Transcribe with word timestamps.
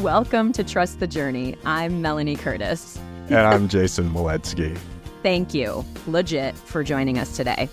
Welcome 0.00 0.54
to 0.54 0.64
Trust 0.64 1.00
the 1.00 1.06
Journey. 1.06 1.54
I'm 1.66 2.00
Melanie 2.00 2.34
Curtis. 2.34 2.98
And 3.28 3.40
I'm 3.40 3.68
Jason 3.68 4.08
Moledzki. 4.08 4.78
Thank 5.22 5.52
you, 5.52 5.84
legit, 6.06 6.56
for 6.56 6.82
joining 6.82 7.18
us 7.18 7.36
today. 7.36 7.68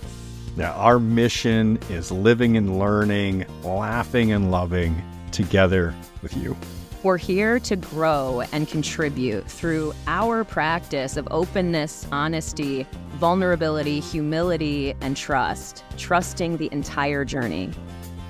Now, 0.58 0.74
our 0.74 1.00
mission 1.00 1.80
is 1.90 2.12
living 2.12 2.58
and 2.58 2.78
learning, 2.78 3.46
laughing 3.64 4.34
and 4.34 4.52
loving 4.52 5.02
together 5.32 5.96
with 6.22 6.36
you. 6.36 6.58
We're 7.04 7.16
here 7.16 7.58
to 7.62 7.78
grow 7.78 8.44
and 8.52 8.68
contribute 8.68 9.50
through 9.50 9.94
our 10.06 10.44
practice 10.44 11.16
of 11.16 11.26
openness, 11.32 12.06
honesty, 12.12 12.86
vulnerability, 13.12 14.02
humility, 14.02 14.94
and 15.00 15.16
trust, 15.16 15.86
trusting 15.96 16.58
the 16.58 16.68
entire 16.74 17.24
journey. 17.24 17.72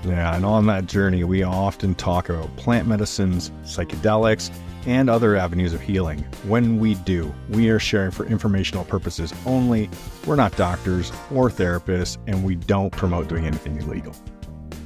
Yeah, 0.05 0.35
and 0.35 0.45
on 0.45 0.65
that 0.67 0.85
journey, 0.85 1.23
we 1.23 1.43
often 1.43 1.93
talk 1.95 2.29
about 2.29 2.55
plant 2.55 2.87
medicines, 2.87 3.51
psychedelics, 3.63 4.49
and 4.85 5.09
other 5.09 5.35
avenues 5.35 5.73
of 5.73 5.81
healing. 5.81 6.19
When 6.47 6.79
we 6.79 6.95
do, 6.95 7.33
we 7.49 7.69
are 7.69 7.79
sharing 7.79 8.11
for 8.11 8.25
informational 8.25 8.85
purposes 8.85 9.33
only. 9.45 9.89
We're 10.25 10.37
not 10.37 10.55
doctors 10.55 11.11
or 11.33 11.49
therapists, 11.49 12.17
and 12.27 12.43
we 12.43 12.55
don't 12.55 12.91
promote 12.91 13.27
doing 13.27 13.45
anything 13.45 13.77
illegal. 13.81 14.15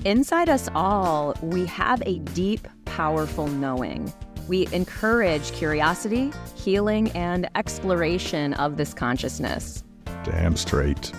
Inside 0.04 0.50
us 0.50 0.68
all, 0.74 1.36
we 1.42 1.66
have 1.68 2.02
a 2.06 2.20
deep, 2.20 2.68
powerful 2.86 3.48
knowing. 3.48 4.12
We 4.48 4.68
encourage 4.74 5.52
curiosity, 5.54 6.34
healing, 6.56 7.12
and 7.12 7.50
exploration 7.56 8.54
of 8.56 8.78
this 8.78 8.94
consciousness. 8.94 9.84
Damn 10.24 10.58
straight. 10.58 11.14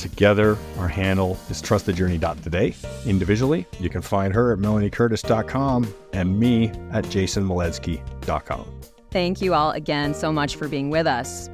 Together, 0.00 0.56
our 0.78 0.88
handle 0.88 1.38
is 1.50 1.60
trustthejourney.today. 1.60 2.74
Individually, 3.04 3.66
you 3.78 3.90
can 3.90 4.00
find 4.00 4.32
her 4.32 4.52
at 4.52 4.58
melaniecurtis.com 4.58 5.94
and 6.14 6.40
me 6.40 6.68
at 6.92 7.04
jasonmoledzki.com. 7.04 8.80
Thank 9.10 9.42
you 9.42 9.52
all 9.52 9.72
again 9.72 10.14
so 10.14 10.32
much 10.32 10.56
for 10.56 10.68
being 10.68 10.88
with 10.88 11.06
us. 11.06 11.50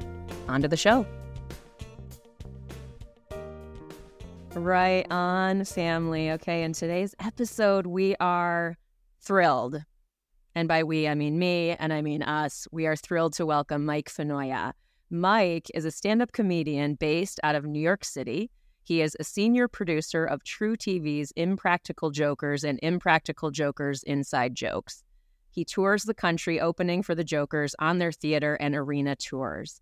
On 0.47 0.61
to 0.61 0.67
the 0.69 0.77
show. 0.77 1.05
Right 4.53 5.05
on, 5.11 5.65
family. 5.65 6.31
Okay, 6.31 6.63
in 6.63 6.71
today's 6.71 7.13
episode, 7.19 7.85
we 7.85 8.15
are 8.19 8.77
thrilled. 9.19 9.83
And 10.55 10.69
by 10.69 10.83
we, 10.83 11.07
I 11.07 11.15
mean 11.15 11.37
me 11.37 11.75
and 11.77 11.91
I 11.91 12.01
mean 12.01 12.23
us. 12.23 12.65
We 12.71 12.87
are 12.87 12.95
thrilled 12.95 13.33
to 13.33 13.45
welcome 13.45 13.85
Mike 13.85 14.09
Finoia. 14.09 14.71
Mike 15.09 15.71
is 15.73 15.85
a 15.85 15.91
stand 15.91 16.21
up 16.21 16.33
comedian 16.33 16.95
based 16.95 17.39
out 17.41 17.55
of 17.55 17.63
New 17.63 17.79
York 17.79 18.03
City. 18.03 18.51
He 18.83 19.01
is 19.01 19.15
a 19.17 19.23
senior 19.23 19.69
producer 19.69 20.25
of 20.25 20.43
TruTV's 20.43 21.31
Impractical 21.37 22.11
Jokers 22.11 22.65
and 22.65 22.77
Impractical 22.83 23.49
Jokers 23.49 24.03
Inside 24.03 24.53
Jokes. 24.53 25.05
He 25.49 25.63
tours 25.63 26.03
the 26.03 26.13
country 26.13 26.59
opening 26.59 27.03
for 27.03 27.15
the 27.15 27.23
Jokers 27.23 27.73
on 27.79 27.99
their 27.99 28.11
theater 28.11 28.55
and 28.55 28.75
arena 28.75 29.15
tours. 29.15 29.81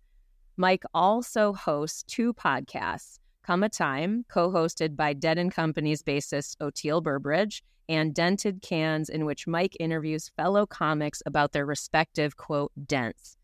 Mike 0.56 0.84
also 0.94 1.52
hosts 1.52 2.04
two 2.04 2.32
podcasts 2.32 3.18
Come 3.42 3.64
a 3.64 3.68
Time, 3.68 4.24
co 4.28 4.50
hosted 4.50 4.94
by 4.94 5.12
Dead 5.12 5.38
and 5.38 5.52
Company's 5.52 6.04
bassist 6.04 6.56
Oteil 6.58 7.02
Burbridge, 7.02 7.64
and 7.88 8.14
Dented 8.14 8.62
Cans, 8.62 9.08
in 9.08 9.24
which 9.24 9.48
Mike 9.48 9.76
interviews 9.80 10.30
fellow 10.36 10.66
comics 10.66 11.20
about 11.26 11.50
their 11.50 11.66
respective, 11.66 12.36
quote, 12.36 12.70
dents. 12.86 13.36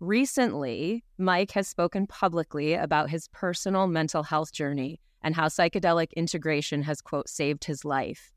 Recently, 0.00 1.02
Mike 1.18 1.50
has 1.52 1.66
spoken 1.66 2.06
publicly 2.06 2.74
about 2.74 3.10
his 3.10 3.26
personal 3.28 3.88
mental 3.88 4.22
health 4.22 4.52
journey 4.52 5.00
and 5.22 5.34
how 5.34 5.48
psychedelic 5.48 6.12
integration 6.14 6.82
has, 6.82 7.00
quote, 7.00 7.28
saved 7.28 7.64
his 7.64 7.84
life. 7.84 8.32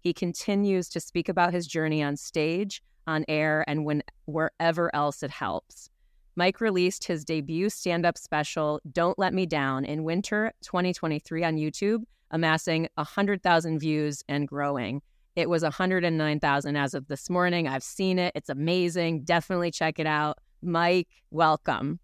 He 0.00 0.12
continues 0.12 0.90
to 0.90 1.00
speak 1.00 1.30
about 1.30 1.54
his 1.54 1.66
journey 1.66 2.02
on 2.02 2.18
stage, 2.18 2.82
on 3.06 3.24
air, 3.28 3.64
and 3.66 3.86
when 3.86 4.02
wherever 4.26 4.94
else 4.94 5.22
it 5.22 5.30
helps. 5.30 5.88
Mike 6.36 6.60
released 6.60 7.04
his 7.04 7.24
debut 7.24 7.70
stand 7.70 8.04
up 8.04 8.18
special, 8.18 8.78
Don't 8.92 9.18
Let 9.18 9.32
Me 9.32 9.46
Down, 9.46 9.86
in 9.86 10.04
winter 10.04 10.52
2023 10.64 11.44
on 11.44 11.56
YouTube, 11.56 12.02
amassing 12.30 12.88
100,000 12.96 13.78
views 13.78 14.22
and 14.28 14.46
growing. 14.46 15.00
It 15.34 15.48
was 15.48 15.62
109,000 15.62 16.76
as 16.76 16.92
of 16.92 17.08
this 17.08 17.30
morning. 17.30 17.68
I've 17.68 17.82
seen 17.82 18.18
it. 18.18 18.32
It's 18.34 18.50
amazing. 18.50 19.24
Definitely 19.24 19.70
check 19.70 19.98
it 19.98 20.06
out. 20.06 20.36
Mike, 20.62 21.08
welcome. 21.30 22.00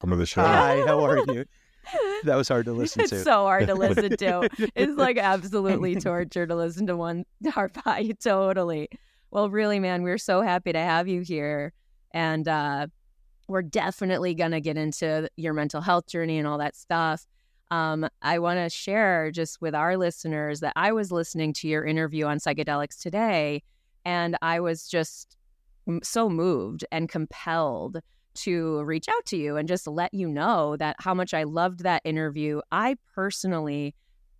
Come 0.00 0.10
to 0.10 0.16
the 0.16 0.26
show. 0.26 0.42
Hi, 0.42 0.82
how 0.86 1.04
are 1.04 1.18
you? 1.18 1.44
That 2.24 2.36
was 2.36 2.48
hard 2.48 2.66
to 2.66 2.72
listen 2.72 3.02
it's 3.02 3.10
to. 3.10 3.22
so 3.22 3.44
hard 3.44 3.66
to 3.66 3.74
listen 3.74 4.16
to. 4.16 4.48
it's 4.74 4.96
like 4.96 5.18
absolutely 5.18 5.96
torture 5.96 6.46
to 6.46 6.54
listen 6.54 6.86
to 6.86 6.96
one 6.96 7.24
our 7.56 7.68
pie. 7.68 8.10
Totally. 8.22 8.88
Well, 9.30 9.50
really, 9.50 9.80
man, 9.80 10.02
we're 10.02 10.18
so 10.18 10.40
happy 10.40 10.72
to 10.72 10.78
have 10.78 11.08
you 11.08 11.22
here. 11.22 11.72
And 12.12 12.46
uh, 12.46 12.86
we're 13.48 13.62
definitely 13.62 14.34
going 14.34 14.52
to 14.52 14.60
get 14.60 14.76
into 14.76 15.28
your 15.36 15.52
mental 15.52 15.80
health 15.80 16.06
journey 16.06 16.38
and 16.38 16.46
all 16.46 16.58
that 16.58 16.76
stuff. 16.76 17.26
Um, 17.70 18.08
I 18.22 18.38
want 18.38 18.58
to 18.58 18.70
share 18.70 19.30
just 19.30 19.60
with 19.60 19.74
our 19.74 19.96
listeners 19.96 20.60
that 20.60 20.74
I 20.76 20.92
was 20.92 21.10
listening 21.10 21.52
to 21.54 21.68
your 21.68 21.84
interview 21.84 22.26
on 22.26 22.38
psychedelics 22.38 23.00
today, 23.00 23.62
and 24.04 24.36
I 24.42 24.60
was 24.60 24.86
just 24.86 25.36
so 26.02 26.28
moved 26.28 26.84
and 26.90 27.08
compelled 27.08 28.00
to 28.34 28.82
reach 28.82 29.08
out 29.08 29.24
to 29.26 29.36
you 29.36 29.56
and 29.56 29.68
just 29.68 29.86
let 29.86 30.12
you 30.12 30.28
know 30.28 30.76
that 30.76 30.96
how 30.98 31.14
much 31.14 31.32
I 31.34 31.44
loved 31.44 31.80
that 31.80 32.02
interview. 32.04 32.60
I 32.72 32.96
personally 33.14 33.94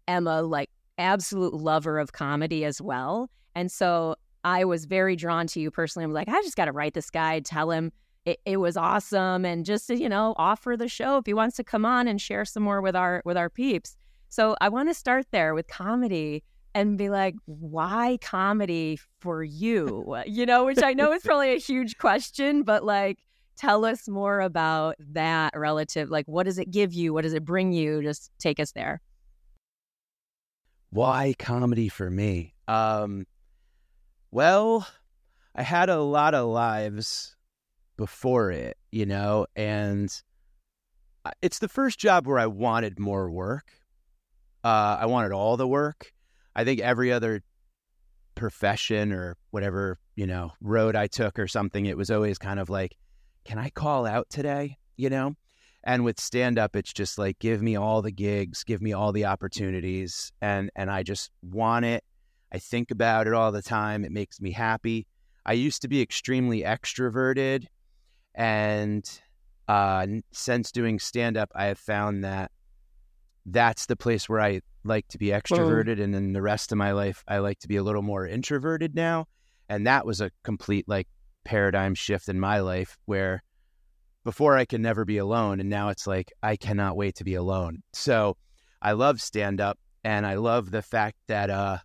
am 0.08 0.26
a 0.26 0.42
like 0.42 0.70
absolute 0.98 1.54
lover 1.54 1.98
of 1.98 2.12
comedy 2.12 2.64
as 2.64 2.80
well. 2.80 3.30
And 3.54 3.70
so 3.70 4.16
I 4.42 4.64
was 4.64 4.84
very 4.84 5.16
drawn 5.16 5.46
to 5.48 5.60
you 5.60 5.70
personally. 5.70 6.04
I'm 6.04 6.12
like, 6.12 6.28
I 6.28 6.42
just 6.42 6.56
got 6.56 6.66
to 6.66 6.72
write 6.72 6.94
this 6.94 7.10
guy, 7.10 7.40
tell 7.40 7.70
him 7.70 7.92
it, 8.24 8.40
it 8.44 8.56
was 8.56 8.76
awesome, 8.76 9.44
and 9.44 9.64
just 9.64 9.90
you 9.90 10.08
know 10.08 10.34
offer 10.36 10.76
the 10.76 10.88
show 10.88 11.18
if 11.18 11.26
he 11.26 11.34
wants 11.34 11.56
to 11.56 11.64
come 11.64 11.84
on 11.84 12.08
and 12.08 12.20
share 12.20 12.44
some 12.44 12.62
more 12.62 12.80
with 12.80 12.96
our 12.96 13.22
with 13.24 13.36
our 13.36 13.50
peeps. 13.50 13.96
So 14.28 14.56
I 14.60 14.68
want 14.68 14.88
to 14.88 14.94
start 14.94 15.26
there 15.30 15.54
with 15.54 15.68
comedy 15.68 16.42
and 16.74 16.98
be 16.98 17.08
like, 17.08 17.34
why 17.46 18.18
comedy 18.20 18.98
for 19.20 19.42
you? 19.42 20.16
You 20.26 20.46
know, 20.46 20.64
which 20.64 20.82
I 20.82 20.92
know 20.92 21.12
is 21.12 21.22
probably 21.24 21.54
a 21.54 21.58
huge 21.58 21.96
question, 21.98 22.62
but 22.62 22.84
like, 22.84 23.18
tell 23.56 23.84
us 23.84 24.08
more 24.08 24.40
about 24.40 24.96
that 25.12 25.54
relative. 25.56 26.10
Like, 26.10 26.26
what 26.26 26.44
does 26.44 26.58
it 26.58 26.70
give 26.70 26.92
you? 26.92 27.12
What 27.12 27.22
does 27.22 27.34
it 27.34 27.44
bring 27.44 27.72
you? 27.72 28.02
Just 28.02 28.30
take 28.38 28.58
us 28.58 28.72
there. 28.72 29.00
Why 30.90 31.34
comedy 31.38 31.88
for 31.88 32.10
me? 32.10 32.54
Um, 32.68 33.26
well, 34.30 34.86
I 35.54 35.62
had 35.62 35.88
a 35.88 36.00
lot 36.00 36.34
of 36.34 36.48
lives 36.48 37.36
before 37.96 38.50
it, 38.50 38.76
you 38.90 39.06
know, 39.06 39.46
and 39.54 40.10
it's 41.40 41.58
the 41.58 41.68
first 41.68 41.98
job 41.98 42.26
where 42.26 42.38
I 42.38 42.46
wanted 42.46 42.98
more 42.98 43.30
work. 43.30 43.72
Uh, 44.62 44.98
I 45.00 45.06
wanted 45.06 45.32
all 45.32 45.56
the 45.56 45.68
work. 45.68 46.13
I 46.56 46.64
think 46.64 46.80
every 46.80 47.12
other 47.12 47.42
profession 48.34 49.12
or 49.12 49.36
whatever, 49.50 49.98
you 50.16 50.26
know, 50.26 50.52
road 50.60 50.96
I 50.96 51.06
took 51.06 51.38
or 51.38 51.48
something, 51.48 51.86
it 51.86 51.96
was 51.96 52.10
always 52.10 52.38
kind 52.38 52.60
of 52.60 52.70
like, 52.70 52.96
can 53.44 53.58
I 53.58 53.70
call 53.70 54.06
out 54.06 54.28
today? 54.30 54.78
You 54.96 55.10
know? 55.10 55.34
And 55.84 56.04
with 56.04 56.18
stand 56.18 56.58
up, 56.58 56.76
it's 56.76 56.92
just 56.92 57.18
like, 57.18 57.38
give 57.38 57.60
me 57.60 57.76
all 57.76 58.00
the 58.00 58.10
gigs, 58.10 58.64
give 58.64 58.80
me 58.80 58.92
all 58.92 59.12
the 59.12 59.26
opportunities. 59.26 60.32
And, 60.40 60.70
and 60.74 60.90
I 60.90 61.02
just 61.02 61.30
want 61.42 61.84
it. 61.84 62.02
I 62.52 62.58
think 62.58 62.90
about 62.90 63.26
it 63.26 63.34
all 63.34 63.52
the 63.52 63.62
time. 63.62 64.04
It 64.04 64.12
makes 64.12 64.40
me 64.40 64.50
happy. 64.52 65.06
I 65.44 65.52
used 65.52 65.82
to 65.82 65.88
be 65.88 66.00
extremely 66.00 66.62
extroverted. 66.62 67.66
And 68.34 69.08
uh, 69.68 70.06
since 70.32 70.72
doing 70.72 70.98
stand 70.98 71.36
up, 71.36 71.50
I 71.54 71.66
have 71.66 71.78
found 71.78 72.24
that 72.24 72.50
that's 73.46 73.86
the 73.86 73.96
place 73.96 74.28
where 74.28 74.40
I 74.40 74.60
like 74.84 75.08
to 75.08 75.18
be 75.18 75.28
extroverted. 75.28 76.00
And 76.00 76.14
then 76.14 76.32
the 76.32 76.42
rest 76.42 76.72
of 76.72 76.78
my 76.78 76.92
life, 76.92 77.24
I 77.28 77.38
like 77.38 77.58
to 77.60 77.68
be 77.68 77.76
a 77.76 77.82
little 77.82 78.02
more 78.02 78.26
introverted 78.26 78.94
now. 78.94 79.26
And 79.68 79.86
that 79.86 80.06
was 80.06 80.20
a 80.20 80.30
complete 80.42 80.86
like 80.88 81.08
paradigm 81.44 81.94
shift 81.94 82.28
in 82.28 82.38
my 82.40 82.60
life 82.60 82.96
where 83.06 83.42
before 84.24 84.56
I 84.56 84.64
could 84.64 84.80
never 84.80 85.04
be 85.04 85.18
alone. 85.18 85.60
And 85.60 85.68
now 85.68 85.90
it's 85.90 86.06
like, 86.06 86.32
I 86.42 86.56
cannot 86.56 86.96
wait 86.96 87.16
to 87.16 87.24
be 87.24 87.34
alone. 87.34 87.82
So 87.92 88.36
I 88.80 88.92
love 88.92 89.20
stand 89.20 89.60
up 89.60 89.78
and 90.02 90.26
I 90.26 90.34
love 90.34 90.70
the 90.70 90.82
fact 90.82 91.16
that 91.28 91.50
uh, 91.50 91.78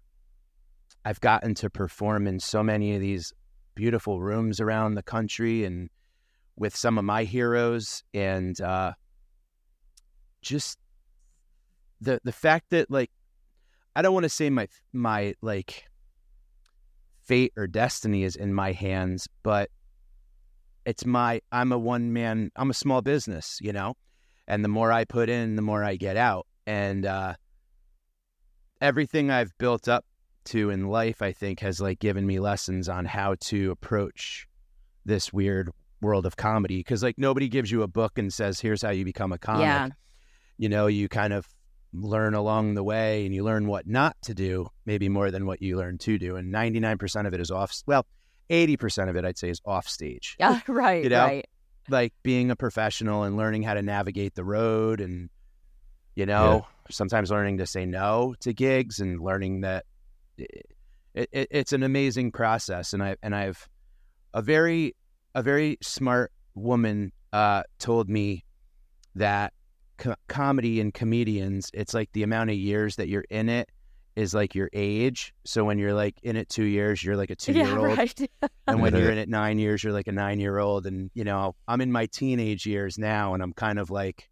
I've 1.03 1.21
gotten 1.21 1.55
to 1.55 1.69
perform 1.69 2.27
in 2.27 2.39
so 2.39 2.63
many 2.63 2.95
of 2.95 3.01
these 3.01 3.33
beautiful 3.75 4.21
rooms 4.21 4.59
around 4.59 4.95
the 4.95 5.03
country 5.03 5.63
and 5.63 5.89
with 6.57 6.75
some 6.75 6.97
of 6.97 7.05
my 7.05 7.23
heroes 7.23 8.03
and 8.13 8.59
uh, 8.59 8.91
just 10.41 10.77
the 12.01 12.19
the 12.23 12.31
fact 12.31 12.69
that 12.71 12.89
like 12.89 13.11
I 13.95 14.01
don't 14.01 14.13
want 14.13 14.23
to 14.23 14.29
say 14.29 14.49
my 14.49 14.67
my 14.93 15.35
like 15.41 15.85
fate 17.21 17.53
or 17.57 17.67
destiny 17.67 18.23
is 18.23 18.35
in 18.35 18.53
my 18.53 18.71
hands, 18.71 19.27
but 19.43 19.69
it's 20.85 21.05
my 21.05 21.41
I'm 21.51 21.71
a 21.71 21.77
one 21.77 22.13
man 22.13 22.51
I'm 22.55 22.69
a 22.69 22.73
small 22.73 23.01
business, 23.01 23.59
you 23.61 23.73
know, 23.73 23.95
and 24.47 24.63
the 24.63 24.69
more 24.69 24.91
I 24.91 25.05
put 25.05 25.29
in, 25.29 25.55
the 25.55 25.61
more 25.61 25.83
I 25.83 25.95
get 25.95 26.17
out, 26.17 26.47
and 26.65 27.05
uh, 27.05 27.35
everything 28.81 29.29
I've 29.31 29.55
built 29.57 29.87
up 29.87 30.05
to 30.45 30.69
in 30.69 30.87
life, 30.87 31.21
I 31.21 31.31
think, 31.31 31.59
has 31.59 31.79
like 31.79 31.99
given 31.99 32.25
me 32.25 32.39
lessons 32.39 32.89
on 32.89 33.05
how 33.05 33.35
to 33.41 33.71
approach 33.71 34.47
this 35.05 35.31
weird 35.33 35.71
world 36.01 36.25
of 36.25 36.37
comedy. 36.37 36.83
Cause 36.83 37.03
like 37.03 37.17
nobody 37.17 37.49
gives 37.49 37.71
you 37.71 37.83
a 37.83 37.87
book 37.87 38.17
and 38.17 38.33
says, 38.33 38.59
here's 38.59 38.81
how 38.81 38.89
you 38.89 39.05
become 39.05 39.31
a 39.31 39.37
comic. 39.37 39.61
Yeah. 39.61 39.89
You 40.57 40.69
know, 40.69 40.87
you 40.87 41.07
kind 41.07 41.33
of 41.33 41.47
learn 41.93 42.33
along 42.33 42.75
the 42.75 42.83
way 42.83 43.25
and 43.25 43.33
you 43.33 43.43
learn 43.43 43.67
what 43.67 43.87
not 43.87 44.15
to 44.23 44.33
do, 44.33 44.69
maybe 44.85 45.09
more 45.09 45.31
than 45.31 45.45
what 45.45 45.61
you 45.61 45.77
learn 45.77 45.97
to 45.99 46.17
do. 46.17 46.35
And 46.35 46.53
99% 46.53 47.27
of 47.27 47.33
it 47.33 47.39
is 47.39 47.51
off, 47.51 47.73
well, 47.85 48.05
80% 48.49 49.09
of 49.09 49.15
it, 49.15 49.25
I'd 49.25 49.37
say, 49.37 49.49
is 49.49 49.61
off 49.65 49.87
stage. 49.87 50.35
Yeah, 50.39 50.59
right, 50.67 51.03
You 51.03 51.09
know? 51.09 51.25
right. 51.25 51.47
Like 51.89 52.13
being 52.21 52.51
a 52.51 52.55
professional 52.55 53.23
and 53.23 53.37
learning 53.37 53.63
how 53.63 53.73
to 53.73 53.81
navigate 53.81 54.35
the 54.35 54.43
road 54.43 55.01
and, 55.01 55.29
you 56.15 56.25
know, 56.25 56.67
sometimes 56.91 57.31
learning 57.31 57.57
to 57.57 57.65
say 57.65 57.85
no 57.85 58.35
to 58.41 58.53
gigs 58.53 58.99
and 58.99 59.19
learning 59.19 59.61
that 59.61 59.85
it, 60.37 60.65
it, 61.13 61.47
it's 61.49 61.73
an 61.73 61.81
amazing 61.81 62.31
process. 62.31 62.93
And 62.93 63.01
I, 63.01 63.15
and 63.23 63.35
I've 63.35 63.67
a 64.33 64.43
very, 64.43 64.95
a 65.33 65.41
very 65.41 65.79
smart 65.81 66.31
woman 66.53 67.11
uh, 67.33 67.63
told 67.79 68.09
me 68.09 68.45
that 69.15 69.53
co- 69.99 70.15
comedy 70.27 70.81
and 70.81 70.93
comedians, 70.93 71.69
it's 71.73 71.93
like 71.93 72.09
the 72.13 72.23
amount 72.23 72.49
of 72.49 72.55
years 72.55 72.95
that 72.95 73.07
you're 73.07 73.25
in 73.29 73.49
it 73.49 73.69
is 74.15 74.33
like 74.33 74.55
your 74.55 74.69
age. 74.73 75.33
So 75.45 75.63
when 75.63 75.77
you're 75.77 75.93
like 75.93 76.15
in 76.23 76.35
it 76.35 76.49
two 76.49 76.63
years, 76.63 77.03
you're 77.03 77.15
like 77.15 77.29
a 77.29 77.35
two 77.35 77.53
year 77.53 77.65
Yeah, 77.67 77.77
old. 77.77 77.97
right. 77.97 78.29
And 78.67 78.81
when 78.81 78.95
you're 78.95 79.11
in 79.11 79.17
it 79.17 79.29
nine 79.29 79.57
years, 79.59 79.83
you're 79.83 79.93
like 79.93 80.07
a 80.07 80.11
nine 80.11 80.39
year 80.39 80.57
old. 80.59 80.85
And, 80.85 81.09
you 81.13 81.23
know, 81.23 81.55
I'm 81.67 81.81
in 81.81 81.91
my 81.91 82.05
teenage 82.07 82.65
years 82.65 82.97
now 82.97 83.33
and 83.33 83.41
I'm 83.41 83.53
kind 83.53 83.79
of 83.79 83.89
like, 83.89 84.29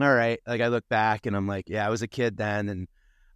all 0.00 0.12
right. 0.14 0.40
Like 0.46 0.60
I 0.60 0.68
look 0.68 0.88
back 0.88 1.26
and 1.26 1.36
I'm 1.36 1.46
like, 1.46 1.68
yeah, 1.68 1.86
I 1.86 1.90
was 1.90 2.02
a 2.02 2.06
kid 2.08 2.36
then 2.36 2.68
and 2.68 2.86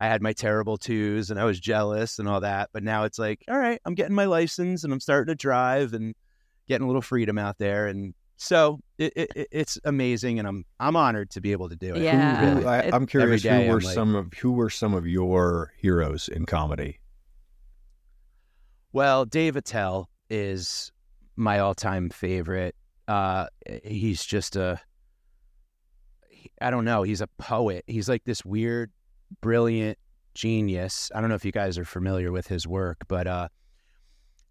I 0.00 0.06
had 0.06 0.22
my 0.22 0.32
terrible 0.32 0.76
twos 0.76 1.30
and 1.30 1.40
I 1.40 1.44
was 1.44 1.58
jealous 1.58 2.18
and 2.20 2.28
all 2.28 2.40
that. 2.40 2.70
But 2.72 2.84
now 2.84 3.02
it's 3.04 3.18
like, 3.18 3.42
all 3.48 3.58
right, 3.58 3.80
I'm 3.84 3.94
getting 3.94 4.14
my 4.14 4.26
license 4.26 4.84
and 4.84 4.92
I'm 4.92 5.00
starting 5.00 5.32
to 5.32 5.36
drive 5.36 5.92
and 5.92 6.14
getting 6.68 6.84
a 6.84 6.86
little 6.86 7.02
freedom 7.02 7.36
out 7.38 7.58
there. 7.58 7.86
And 7.88 8.14
so 8.38 8.80
it, 8.96 9.12
it, 9.16 9.30
it- 9.36 9.48
it's 9.50 9.78
amazing. 9.84 10.38
And 10.38 10.48
I'm, 10.48 10.64
I'm 10.80 10.96
honored 10.96 11.28
to 11.30 11.40
be 11.42 11.52
able 11.52 11.68
to 11.68 11.76
do 11.76 11.94
it. 11.94 12.02
Yeah. 12.02 12.40
Who- 12.40 12.54
Really. 12.60 12.66
I, 12.66 12.90
I'm 12.92 13.04
curious. 13.06 13.42
Who 13.42 13.50
were 13.50 13.56
I'm 13.56 13.68
like- 13.80 13.94
some 13.94 14.14
of 14.14 14.32
who 14.32 14.52
were 14.52 14.70
some 14.70 14.94
of 14.94 15.06
your 15.06 15.72
heroes 15.76 16.28
in 16.28 16.46
comedy? 16.46 16.98
Well, 18.92 19.24
Dave 19.26 19.56
Attell 19.56 20.08
is 20.30 20.90
my 21.36 21.58
all-time 21.58 22.10
favorite. 22.10 22.74
Uh, 23.06 23.46
he's 23.84 24.24
just 24.24 24.56
a 24.56 24.80
I 26.60 26.70
don't 26.70 26.84
know. 26.84 27.02
He's 27.02 27.20
a 27.20 27.28
poet. 27.38 27.84
He's 27.86 28.08
like 28.08 28.24
this 28.24 28.44
weird, 28.44 28.90
brilliant 29.40 29.98
genius. 30.34 31.10
I 31.14 31.20
don't 31.20 31.28
know 31.28 31.36
if 31.36 31.44
you 31.44 31.52
guys 31.52 31.78
are 31.78 31.84
familiar 31.84 32.32
with 32.32 32.46
his 32.48 32.66
work, 32.66 32.98
but 33.08 33.26
uh, 33.26 33.48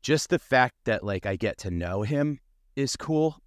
just 0.01 0.29
the 0.29 0.39
fact 0.39 0.75
that 0.85 1.03
like 1.03 1.25
I 1.25 1.35
get 1.35 1.57
to 1.59 1.71
know 1.71 2.03
him 2.03 2.39
is 2.75 2.95
cool, 2.95 3.37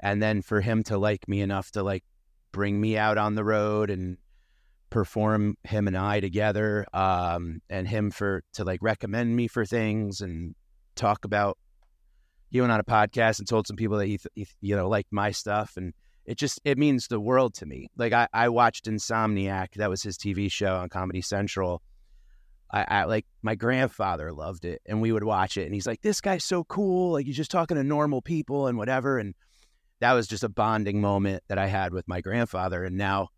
and 0.00 0.22
then 0.22 0.42
for 0.42 0.60
him 0.60 0.82
to 0.84 0.98
like 0.98 1.28
me 1.28 1.40
enough 1.40 1.70
to 1.72 1.82
like 1.82 2.04
bring 2.52 2.80
me 2.80 2.96
out 2.96 3.18
on 3.18 3.34
the 3.34 3.44
road 3.44 3.90
and 3.90 4.16
perform 4.90 5.56
him 5.64 5.86
and 5.86 5.96
I 5.96 6.20
together, 6.20 6.86
um, 6.92 7.60
and 7.68 7.86
him 7.86 8.10
for 8.10 8.42
to 8.54 8.64
like 8.64 8.80
recommend 8.82 9.34
me 9.36 9.48
for 9.48 9.64
things 9.64 10.20
and 10.20 10.54
talk 10.94 11.24
about. 11.24 11.58
He 12.50 12.60
went 12.60 12.72
on 12.72 12.80
a 12.80 12.84
podcast 12.84 13.38
and 13.40 13.46
told 13.46 13.66
some 13.66 13.76
people 13.76 13.98
that 13.98 14.06
he, 14.06 14.16
th- 14.16 14.32
he 14.34 14.46
you 14.60 14.76
know 14.76 14.88
liked 14.88 15.12
my 15.12 15.30
stuff, 15.30 15.76
and 15.76 15.92
it 16.24 16.38
just 16.38 16.60
it 16.64 16.78
means 16.78 17.08
the 17.08 17.20
world 17.20 17.54
to 17.54 17.66
me. 17.66 17.88
Like 17.96 18.12
I, 18.12 18.28
I 18.32 18.48
watched 18.48 18.86
Insomniac, 18.86 19.74
that 19.74 19.90
was 19.90 20.02
his 20.02 20.16
TV 20.16 20.50
show 20.50 20.76
on 20.76 20.88
Comedy 20.88 21.20
Central. 21.20 21.82
I, 22.70 22.84
I 22.88 23.04
like 23.04 23.26
my 23.42 23.54
grandfather 23.54 24.32
loved 24.32 24.64
it, 24.64 24.80
and 24.86 25.00
we 25.00 25.12
would 25.12 25.24
watch 25.24 25.56
it, 25.56 25.64
and 25.64 25.74
he's 25.74 25.86
like, 25.86 26.02
"This 26.02 26.20
guy's 26.20 26.44
so 26.44 26.64
cool! 26.64 27.12
Like 27.12 27.26
he's 27.26 27.36
just 27.36 27.50
talking 27.50 27.76
to 27.76 27.84
normal 27.84 28.22
people 28.22 28.66
and 28.66 28.78
whatever." 28.78 29.18
And 29.18 29.34
that 30.00 30.12
was 30.12 30.26
just 30.26 30.44
a 30.44 30.48
bonding 30.48 31.00
moment 31.00 31.42
that 31.48 31.58
I 31.58 31.66
had 31.66 31.92
with 31.92 32.06
my 32.08 32.20
grandfather, 32.20 32.84
and 32.84 32.96
now 32.96 33.28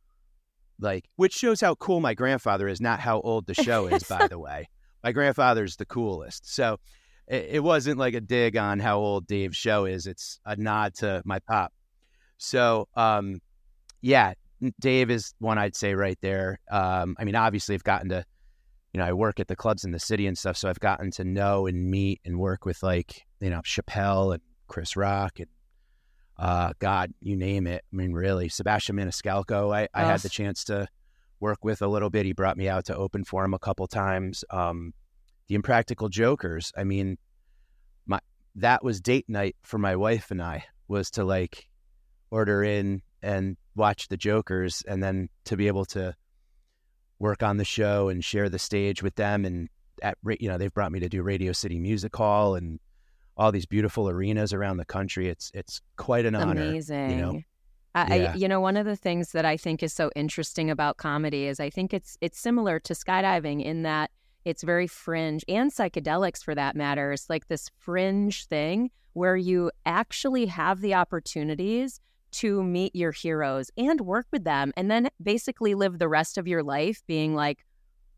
like 0.81 1.09
which 1.17 1.35
shows 1.35 1.61
how 1.61 1.75
cool 1.75 2.01
my 2.01 2.15
grandfather 2.15 2.69
is 2.69 2.81
not 2.81 3.01
how 3.01 3.21
old 3.21 3.47
the 3.47 3.55
show 3.55 3.87
is 3.87 4.03
by 4.05 4.27
the 4.31 4.39
way. 4.39 4.69
My 5.03 5.13
grandfather's 5.13 5.77
the 5.77 5.87
coolest. 5.87 6.53
So 6.53 6.79
it, 7.27 7.49
it 7.53 7.63
wasn't 7.63 7.99
like 7.99 8.15
a 8.15 8.21
dig 8.21 8.57
on 8.57 8.81
how 8.81 8.99
old 8.99 9.27
dave's 9.27 9.57
show 9.57 9.85
is 9.85 10.07
it's 10.07 10.41
a 10.45 10.57
nod 10.57 10.95
to 10.97 11.23
my 11.25 11.39
pop. 11.41 11.73
So 12.39 12.89
um 12.97 13.41
yeah 14.03 14.33
dave 14.79 15.11
is 15.11 15.33
one 15.39 15.59
i'd 15.59 15.77
say 15.77 15.95
right 15.95 16.19
there. 16.21 16.59
Um 16.71 17.17
i 17.19 17.25
mean 17.25 17.37
obviously 17.37 17.75
i've 17.75 17.85
gotten 17.85 18.09
to 18.11 18.25
you 18.93 18.99
know 18.99 19.07
i 19.07 19.13
work 19.13 19.41
at 19.41 19.49
the 19.49 19.57
clubs 19.57 19.85
in 19.85 19.93
the 19.93 19.99
city 19.99 20.27
and 20.27 20.37
stuff 20.37 20.57
so 20.57 20.69
i've 20.69 20.81
gotten 20.81 21.11
to 21.13 21.25
know 21.25 21.67
and 21.67 21.91
meet 21.91 22.21
and 22.25 22.39
work 22.39 22.65
with 22.65 22.83
like 22.83 23.25
you 23.41 23.51
know 23.51 23.61
chappelle 23.61 24.35
and 24.35 24.43
chris 24.67 24.97
rock 24.97 25.39
and 25.39 25.49
uh, 26.41 26.73
God, 26.79 27.13
you 27.21 27.37
name 27.37 27.67
it. 27.67 27.85
I 27.93 27.97
mean, 27.97 28.13
really, 28.13 28.49
Sebastian 28.49 28.97
Maniscalco, 28.97 29.77
I, 29.77 29.89
I 29.93 30.07
had 30.07 30.21
the 30.21 30.31
chance 30.31 30.65
to 30.65 30.89
work 31.39 31.59
with 31.63 31.83
a 31.83 31.87
little 31.87 32.09
bit. 32.09 32.25
He 32.25 32.33
brought 32.33 32.57
me 32.57 32.67
out 32.67 32.87
to 32.87 32.97
open 32.97 33.25
for 33.25 33.45
him 33.45 33.53
a 33.53 33.59
couple 33.59 33.87
times. 33.87 34.43
Um, 34.49 34.95
the 35.49 35.55
Impractical 35.55 36.09
Jokers, 36.09 36.73
I 36.75 36.85
mean, 36.85 37.19
my 38.07 38.21
that 38.55 38.83
was 38.83 39.03
date 39.03 39.29
night 39.29 39.55
for 39.63 39.77
my 39.77 39.97
wife 39.97 40.31
and 40.31 40.41
I 40.43 40.65
was 40.89 41.11
to 41.13 41.25
like 41.25 41.69
order 42.31 42.65
in 42.65 43.03
and 43.23 43.59
watch 43.77 44.09
the 44.09 44.17
Jokers, 44.17 44.83
and 44.89 45.03
then 45.03 45.29
to 45.45 45.59
be 45.59 45.67
able 45.67 45.85
to 45.85 46.15
work 47.19 47.43
on 47.43 47.59
the 47.59 47.67
show 47.67 48.09
and 48.09 48.25
share 48.25 48.49
the 48.49 48.59
stage 48.59 49.03
with 49.03 49.15
them. 49.17 49.45
And 49.45 49.69
at 50.03 50.17
you 50.39 50.49
know, 50.49 50.57
they've 50.57 50.73
brought 50.73 50.91
me 50.91 51.01
to 51.01 51.09
do 51.11 51.23
Radio 51.23 51.53
City 51.53 51.79
Music 51.79 52.17
Hall 52.17 52.55
and 52.55 52.81
all 53.41 53.51
these 53.51 53.65
beautiful 53.65 54.09
arenas 54.09 54.53
around 54.53 54.77
the 54.77 54.85
country. 54.85 55.29
It's 55.29 55.51
it's 55.55 55.81
quite 55.97 56.27
an 56.27 56.35
honor. 56.35 56.61
Amazing. 56.61 57.11
you 57.11 57.17
know? 57.17 57.43
I, 57.95 58.17
Yeah. 58.17 58.33
I, 58.33 58.35
you 58.37 58.47
know, 58.47 58.61
one 58.61 58.77
of 58.77 58.85
the 58.85 58.95
things 58.95 59.33
that 59.33 59.45
I 59.45 59.57
think 59.57 59.83
is 59.83 59.93
so 59.93 60.11
interesting 60.15 60.71
about 60.71 60.99
comedy 60.99 61.47
is 61.47 61.59
I 61.59 61.71
think 61.71 61.95
it's 61.95 62.19
it's 62.21 62.39
similar 62.39 62.79
to 62.81 62.93
skydiving 62.93 63.65
in 63.65 63.83
that 63.83 64.11
it's 64.45 64.63
very 64.63 64.87
fringe 64.87 65.43
and 65.49 65.73
psychedelics 65.73 66.45
for 66.45 66.55
that 66.55 66.77
matter. 66.77 67.13
It's 67.13 67.31
like 67.31 67.49
this 67.49 67.71
fringe 67.79 68.47
thing 68.47 68.91
where 69.15 69.37
you 69.37 69.71
actually 69.87 70.47
have 70.47 70.83
the 70.83 70.95
opportunities 70.95 71.99
to 72.33 72.63
meet 72.63 72.95
your 72.95 73.11
heroes 73.11 73.71
and 73.77 74.03
work 74.03 74.27
with 74.31 74.45
them 74.45 74.73
and 74.77 74.91
then 74.91 75.09
basically 75.21 75.75
live 75.75 75.99
the 75.99 76.09
rest 76.09 76.39
of 76.39 76.47
your 76.47 76.63
life 76.63 77.03
being 77.07 77.35
like, 77.35 77.65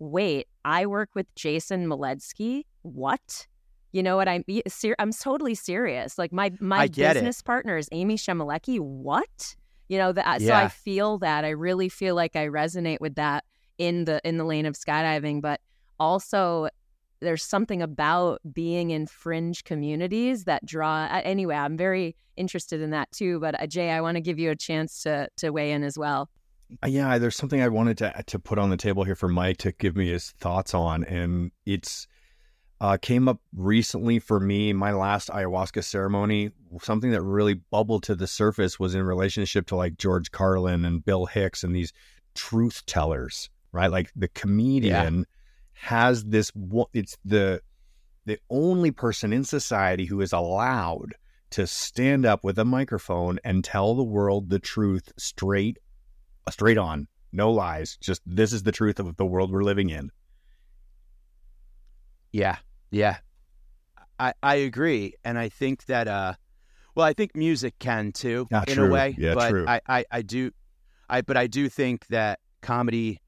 wait, 0.01 0.49
I 0.65 0.85
work 0.87 1.11
with 1.15 1.33
Jason 1.35 1.87
Moledzki? 1.87 2.65
What? 2.83 3.47
You 3.93 4.03
know 4.03 4.17
what 4.17 4.29
I'm 4.29 4.45
ser- 4.69 4.97
I'm 4.99 5.13
totally 5.13 5.55
serious. 5.55 6.19
Like 6.19 6.33
my 6.33 6.53
my 6.61 6.81
I 6.81 6.89
get 6.89 7.13
it. 7.13 7.21
business 7.21 7.43
partner 7.43 7.77
is 7.77 7.89
Amy 7.93 8.17
Shemalecki. 8.17 8.81
What? 8.81 9.57
You 9.89 9.99
know 9.99 10.13
that 10.13 10.41
so 10.43 10.55
I 10.55 10.69
feel 10.69 11.19
that. 11.19 11.45
I 11.45 11.51
really 11.51 11.89
feel 11.89 12.15
like 12.15 12.35
I 12.35 12.49
resonate 12.49 13.01
with 13.01 13.17
that 13.17 13.45
in 13.79 14.05
the 14.05 14.21
in 14.25 14.39
the 14.39 14.45
lane 14.45 14.67
of 14.67 14.75
skydiving, 14.75 15.43
but 15.43 15.61
also 16.01 16.69
there's 17.21 17.45
something 17.45 17.81
about 17.83 18.41
being 18.53 18.91
in 18.91 19.07
fringe 19.07 19.63
communities 19.65 20.45
that 20.45 20.65
draw 20.67 21.05
uh, 21.05 21.21
anyway 21.23 21.55
i'm 21.55 21.77
very 21.77 22.17
interested 22.37 22.81
in 22.81 22.91
that 22.91 23.09
too 23.13 23.39
but 23.39 23.61
uh, 23.63 23.67
jay 23.67 23.91
i 23.91 24.01
want 24.01 24.17
to 24.17 24.21
give 24.21 24.41
you 24.41 24.51
a 24.51 24.57
chance 24.57 25.05
to 25.05 25.29
to 25.37 25.51
weigh 25.51 25.71
in 25.71 25.85
as 25.85 25.97
well 25.97 26.29
Uh, 26.83 26.89
Yeah, 26.89 27.19
there's 27.19 27.37
something 27.37 27.61
I 27.63 27.69
wanted 27.69 27.99
to 27.99 28.25
to 28.27 28.39
put 28.41 28.59
on 28.59 28.71
the 28.71 28.77
table 28.77 29.05
here 29.05 29.15
for 29.15 29.29
Mike 29.29 29.59
to 29.59 29.71
give 29.73 29.95
me 29.95 30.09
his 30.11 30.33
thoughts 30.33 30.75
on, 30.75 31.05
and 31.05 31.53
it's 31.67 32.09
uh, 32.83 32.97
came 33.01 33.29
up 33.29 33.41
recently 33.55 34.19
for 34.19 34.41
me. 34.41 34.73
My 34.73 34.91
last 34.93 35.29
ayahuasca 35.29 35.85
ceremony, 35.85 36.51
something 36.83 37.13
that 37.13 37.23
really 37.23 37.55
bubbled 37.55 38.03
to 38.05 38.17
the 38.17 38.27
surface 38.27 38.77
was 38.81 38.97
in 38.97 39.05
relationship 39.05 39.69
to 39.69 39.77
like 39.77 39.97
George 39.97 40.33
Carlin 40.33 40.85
and 40.85 41.05
Bill 41.05 41.27
Hicks 41.27 41.63
and 41.63 41.77
these 41.77 41.93
truth 42.35 42.85
tellers, 42.85 43.51
right? 43.71 43.87
Like 43.87 44.11
the 44.17 44.27
comedian 44.27 45.27
has 45.75 46.25
this. 46.25 46.51
It's 46.93 47.17
the 47.25 47.63
the 48.25 48.41
only 48.51 48.91
person 48.91 49.33
in 49.33 49.45
society 49.45 50.05
who 50.05 50.21
is 50.21 50.33
allowed 50.33 51.15
to 51.51 51.69
stand 51.69 52.27
up 52.27 52.43
with 52.43 52.59
a 52.59 52.65
microphone 52.65 53.39
and 53.45 53.63
tell 53.63 53.95
the 53.95 54.03
world 54.03 54.51
the 54.51 54.59
truth 54.59 55.13
straight 55.17 55.79
straight 56.51 56.79
on, 56.79 57.07
no 57.31 57.53
lies. 57.53 57.97
Just 58.01 58.23
this 58.27 58.53
is 58.53 58.65
the 58.65 58.73
truth 58.73 58.99
of 58.99 59.17
the 59.17 59.27
world 59.27 59.53
we're 59.53 59.63
living 59.63 59.91
in. 59.91 60.11
Yeah, 62.33 62.57
yeah, 62.93 63.19
I 64.19 64.35
I 64.43 64.55
agree, 64.57 65.15
and 65.25 65.37
I 65.37 65.49
think 65.49 65.87
that 65.87 66.07
uh, 66.07 66.35
well, 66.95 67.07
I 67.07 67.15
think 67.15 67.35
music 67.35 67.75
can 67.81 68.13
too 68.13 68.47
Ah, 68.53 68.63
in 68.69 68.75
true. 68.75 68.87
a 68.87 68.91
way. 68.91 69.17
Yeah, 69.19 69.35
but 69.35 69.51
true. 69.51 69.65
I, 69.67 69.81
I 69.89 70.05
I 70.11 70.23
do, 70.23 70.53
I 71.09 71.23
but 71.23 71.37
I 71.37 71.49
do 71.49 71.69
think 71.69 72.07
that 72.09 72.39
comedy. 72.61 73.19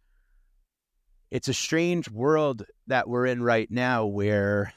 It's 1.31 1.49
a 1.49 1.55
strange 1.55 2.09
world 2.11 2.65
that 2.87 3.09
we're 3.09 3.27
in 3.27 3.43
right 3.43 3.69
now, 3.69 4.07
where 4.07 4.73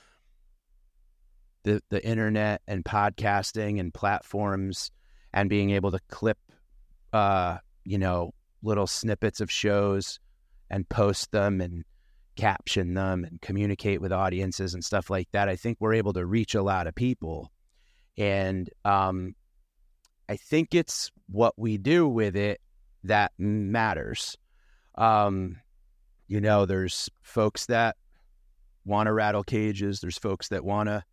the 1.63 1.81
the 1.89 2.03
internet 2.03 2.61
and 2.67 2.83
podcasting 2.83 3.79
and 3.79 3.93
platforms 3.93 4.89
and 5.33 5.49
being 5.49 5.71
able 5.71 5.91
to 5.91 5.99
clip, 6.09 6.39
uh, 7.13 7.57
you 7.83 7.97
know, 7.97 8.31
little 8.63 8.87
snippets 8.87 9.41
of 9.41 9.51
shows 9.51 10.19
and 10.69 10.87
post 10.89 11.31
them 11.31 11.61
and 11.61 11.83
caption 12.37 12.93
them 12.93 13.25
and 13.25 13.41
communicate 13.41 13.99
with 13.99 14.13
audiences 14.13 14.73
and 14.73 14.85
stuff 14.85 15.09
like 15.09 15.27
that, 15.33 15.49
I 15.49 15.55
think 15.55 15.77
we're 15.79 15.95
able 15.95 16.13
to 16.13 16.25
reach 16.25 16.55
a 16.55 16.63
lot 16.63 16.87
of 16.87 16.95
people. 16.95 17.51
And 18.17 18.69
um, 18.85 19.35
I 20.29 20.37
think 20.37 20.73
it's 20.73 21.11
what 21.27 21.53
we 21.57 21.77
do 21.77 22.07
with 22.07 22.35
it 22.35 22.61
that 23.03 23.31
matters. 23.37 24.37
Um, 24.95 25.57
you 26.27 26.41
know, 26.41 26.65
there's 26.65 27.09
folks 27.21 27.65
that 27.67 27.95
want 28.85 29.07
to 29.07 29.13
rattle 29.13 29.43
cages. 29.43 29.99
There's 29.99 30.17
folks 30.17 30.47
that 30.49 30.63
want 30.63 30.87
to, 30.87 31.03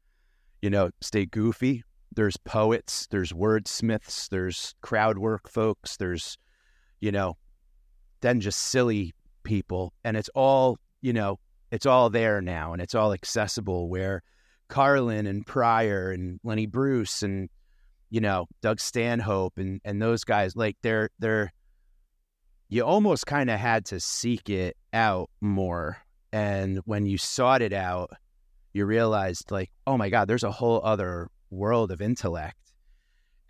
you 0.62 0.71
know, 0.71 0.90
stay 1.00 1.26
goofy. 1.26 1.85
There's 2.14 2.37
poets. 2.37 3.07
There's 3.11 3.33
wordsmiths. 3.33 4.28
There's 4.28 4.75
crowd 4.81 5.19
work 5.19 5.49
folks. 5.49 5.97
There's, 5.97 6.38
you 7.00 7.12
know, 7.12 7.37
then 8.21 8.40
just 8.40 8.59
silly 8.59 9.14
people. 9.43 9.93
And 10.04 10.16
it's 10.16 10.31
all, 10.35 10.78
you 11.05 11.13
know, 11.13 11.39
it's 11.71 11.85
all 11.85 12.09
there 12.09 12.41
now 12.41 12.73
and 12.73 12.81
it's 12.81 12.95
all 12.95 13.13
accessible 13.13 13.91
where 13.91 14.23
Carlin 14.69 15.27
and 15.27 15.47
Pryor 15.47 16.11
and 16.11 16.41
Lenny 16.43 16.65
Bruce 16.65 17.23
and, 17.23 17.51
you 18.09 18.23
know, 18.23 18.47
Doug 18.63 18.81
Stanhope 18.81 19.59
and, 19.59 19.83
and 19.85 20.01
those 20.01 20.25
guys, 20.25 20.57
like 20.57 20.79
they're, 20.83 21.11
they're, 21.19 21.53
you 22.71 22.83
almost 22.83 23.27
kind 23.27 23.51
of 23.51 23.61
had 23.61 23.85
to 23.87 24.01
seek 24.01 24.49
it 24.49 24.79
out 24.95 25.29
more. 25.43 25.99
And 26.33 26.79
when 26.87 27.05
you 27.05 27.19
sought 27.19 27.61
it 27.61 27.75
out, 27.75 28.11
you 28.73 28.87
realized, 28.87 29.51
like, 29.51 29.71
oh 29.87 29.99
my 29.99 30.09
God, 30.09 30.27
there's 30.27 30.43
a 30.43 30.51
whole 30.51 30.81
other 30.83 31.29
world 31.51 31.93
of 31.93 32.01
intellect 32.01 32.73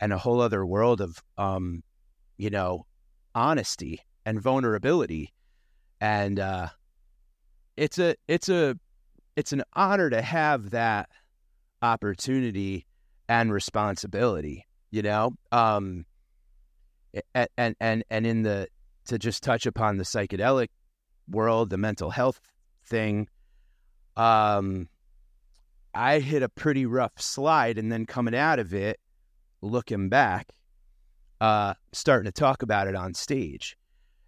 and 0.01 0.13
a 0.13 0.19
whole 0.19 0.41
other 0.41 0.67
world 0.67 1.01
of, 1.01 1.23
um, 1.39 1.85
you 2.37 2.51
know, 2.51 2.85
honesty 3.33 4.01
and 4.27 4.43
vulnerability. 4.43 5.33
And 6.01 6.41
uh, 6.41 6.69
it's 7.77 7.99
a, 7.99 8.15
it's 8.29 8.49
a, 8.49 8.77
it's 9.37 9.53
an 9.53 9.63
honor 9.75 10.11
to 10.11 10.23
have 10.23 10.71
that 10.71 11.09
opportunity 11.83 12.87
and 13.29 13.53
responsibility, 13.53 14.67
you 14.91 15.03
know? 15.03 15.33
Um, 15.53 16.07
and, 17.35 17.77
and, 17.81 18.05
and 18.11 18.27
in 18.27 18.43
the, 18.43 18.69
to 19.07 19.19
just 19.19 19.43
touch 19.43 19.67
upon 19.67 19.97
the 19.97 20.05
psychedelic 20.05 20.69
world, 21.29 21.71
the 21.71 21.79
mental 21.79 22.11
health 22.11 22.41
thing, 22.87 23.29
um, 24.17 24.89
I 25.95 26.19
hit 26.19 26.43
a 26.43 26.49
pretty 26.49 26.87
rough 26.87 27.21
slide, 27.21 27.79
and 27.79 27.91
then 27.91 28.05
coming 28.07 28.35
out 28.35 28.59
of 28.59 28.75
it, 28.75 28.99
looking 29.63 30.09
back, 30.09 30.49
uh, 31.41 31.75
starting 31.93 32.25
to 32.25 32.33
talk 32.33 32.63
about 32.63 32.89
it 32.89 32.95
on 32.95 33.15
stage, 33.15 33.77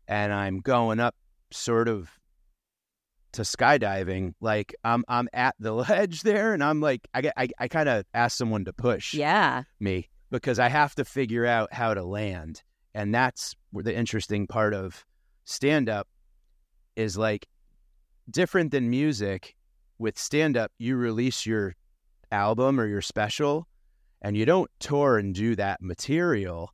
and 0.06 0.32
I'm 0.32 0.60
going 0.60 1.00
up 1.00 1.14
sort 1.50 1.88
of 1.88 2.10
to 3.36 3.42
skydiving. 3.42 4.34
Like 4.40 4.74
I'm 4.84 5.04
I'm 5.08 5.28
at 5.32 5.54
the 5.58 5.72
ledge 5.88 6.22
there, 6.22 6.52
and 6.52 6.62
I'm 6.62 6.80
like 6.80 7.08
I 7.14 7.30
I, 7.36 7.48
I 7.58 7.68
kind 7.68 7.88
of 7.88 8.04
ask 8.12 8.36
someone 8.36 8.64
to 8.66 8.72
push, 8.72 9.14
yeah, 9.14 9.62
me 9.80 10.08
because 10.30 10.58
I 10.58 10.68
have 10.68 10.94
to 10.96 11.04
figure 11.04 11.46
out 11.46 11.72
how 11.72 11.94
to 11.94 12.04
land. 12.04 12.62
And 12.94 13.14
that's 13.14 13.54
the 13.72 13.94
interesting 13.94 14.46
part 14.46 14.74
of 14.74 15.04
stand 15.44 15.88
up 15.88 16.08
is 16.96 17.16
like 17.16 17.46
different 18.30 18.70
than 18.70 18.90
music. 18.90 19.54
With 19.98 20.18
stand 20.18 20.58
up, 20.58 20.72
you 20.76 20.96
release 20.96 21.46
your 21.46 21.74
album 22.30 22.78
or 22.78 22.86
your 22.86 23.00
special 23.00 23.66
and 24.20 24.36
you 24.36 24.44
don't 24.44 24.70
tour 24.78 25.18
and 25.18 25.34
do 25.34 25.56
that 25.56 25.80
material. 25.80 26.70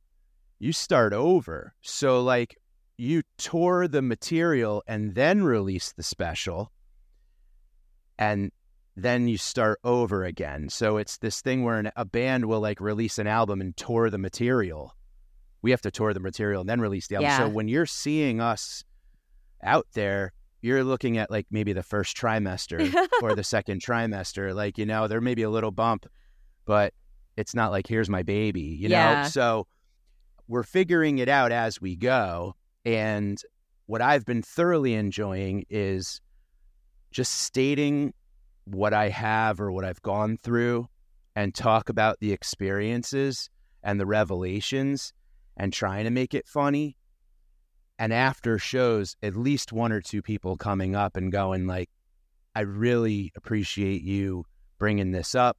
You 0.59 0.73
start 0.73 1.13
over. 1.13 1.73
So, 1.81 2.21
like, 2.21 2.57
you 2.97 3.23
tour 3.37 3.87
the 3.87 4.01
material 4.01 4.83
and 4.87 5.15
then 5.15 5.43
release 5.43 5.91
the 5.91 6.03
special. 6.03 6.71
And 8.17 8.51
then 8.95 9.27
you 9.27 9.37
start 9.37 9.79
over 9.83 10.23
again. 10.23 10.69
So 10.69 10.97
it's 10.97 11.17
this 11.17 11.41
thing 11.41 11.63
where 11.63 11.79
an, 11.79 11.91
a 11.95 12.05
band 12.05 12.45
will 12.45 12.59
like 12.59 12.79
release 12.79 13.17
an 13.17 13.27
album 13.27 13.59
and 13.61 13.75
tour 13.75 14.09
the 14.09 14.17
material 14.19 14.93
we 15.63 15.71
have 15.71 15.79
to 15.81 15.89
tour 15.89 16.13
the 16.13 16.19
material 16.19 16.59
and 16.59 16.69
then 16.69 16.81
release 16.81 17.07
the 17.07 17.15
album. 17.15 17.29
Yeah. 17.29 17.37
So 17.37 17.47
when 17.49 17.69
you're 17.69 17.85
seeing 17.85 18.41
us 18.41 18.83
out 19.63 19.87
there, 19.93 20.33
you're 20.61 20.83
looking 20.83 21.17
at 21.17 21.31
like 21.31 21.47
maybe 21.49 21.71
the 21.71 21.81
first 21.83 22.17
trimester 22.17 22.93
or 23.21 23.33
the 23.33 23.43
second 23.55 23.81
trimester. 23.81 24.53
Like, 24.53 24.77
you 24.77 24.85
know, 24.85 25.07
there 25.07 25.21
may 25.21 25.35
be 25.35 25.43
a 25.43 25.49
little 25.49 25.71
bump, 25.71 26.05
but 26.65 26.93
it's 27.37 27.55
not 27.55 27.71
like, 27.71 27.87
here's 27.87 28.09
my 28.09 28.23
baby, 28.23 28.59
you 28.59 28.89
Yeah. 28.89 29.21
know? 29.23 29.27
So 29.29 29.67
we're 30.49 30.63
figuring 30.63 31.19
it 31.19 31.29
out 31.29 31.53
as 31.53 31.79
we 31.79 31.95
go. 31.95 32.55
And 32.85 33.41
what 33.85 34.01
I've 34.01 34.25
been 34.25 34.41
thoroughly 34.41 34.93
enjoying 34.93 35.65
is 35.69 36.21
just 37.11 37.33
stating 37.41 38.13
what 38.65 38.93
I 38.93 39.09
have 39.09 39.59
or 39.59 39.71
what 39.71 39.85
I've 39.85 40.01
gone 40.01 40.37
through 40.41 40.87
and 41.35 41.53
talk 41.53 41.89
about 41.89 42.19
the 42.19 42.31
experiences 42.31 43.49
and 43.83 43.99
the 43.99 44.05
revelations 44.05 45.13
and 45.57 45.71
trying 45.73 46.05
to 46.05 46.11
make 46.11 46.33
it 46.33 46.47
funny. 46.47 46.95
And 47.99 48.11
after 48.11 48.57
shows, 48.57 49.15
at 49.21 49.35
least 49.35 49.71
one 49.71 49.91
or 49.91 50.01
two 50.01 50.21
people 50.21 50.57
coming 50.57 50.95
up 50.95 51.15
and 51.15 51.31
going 51.31 51.67
like, 51.67 51.89
"I 52.55 52.61
really 52.61 53.31
appreciate 53.35 54.01
you 54.01 54.45
bringing 54.79 55.11
this 55.11 55.35
up." 55.35 55.57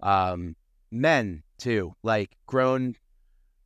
Um, 0.00 0.56
men 0.90 1.42
too, 1.58 1.94
like 2.02 2.36
grown, 2.46 2.96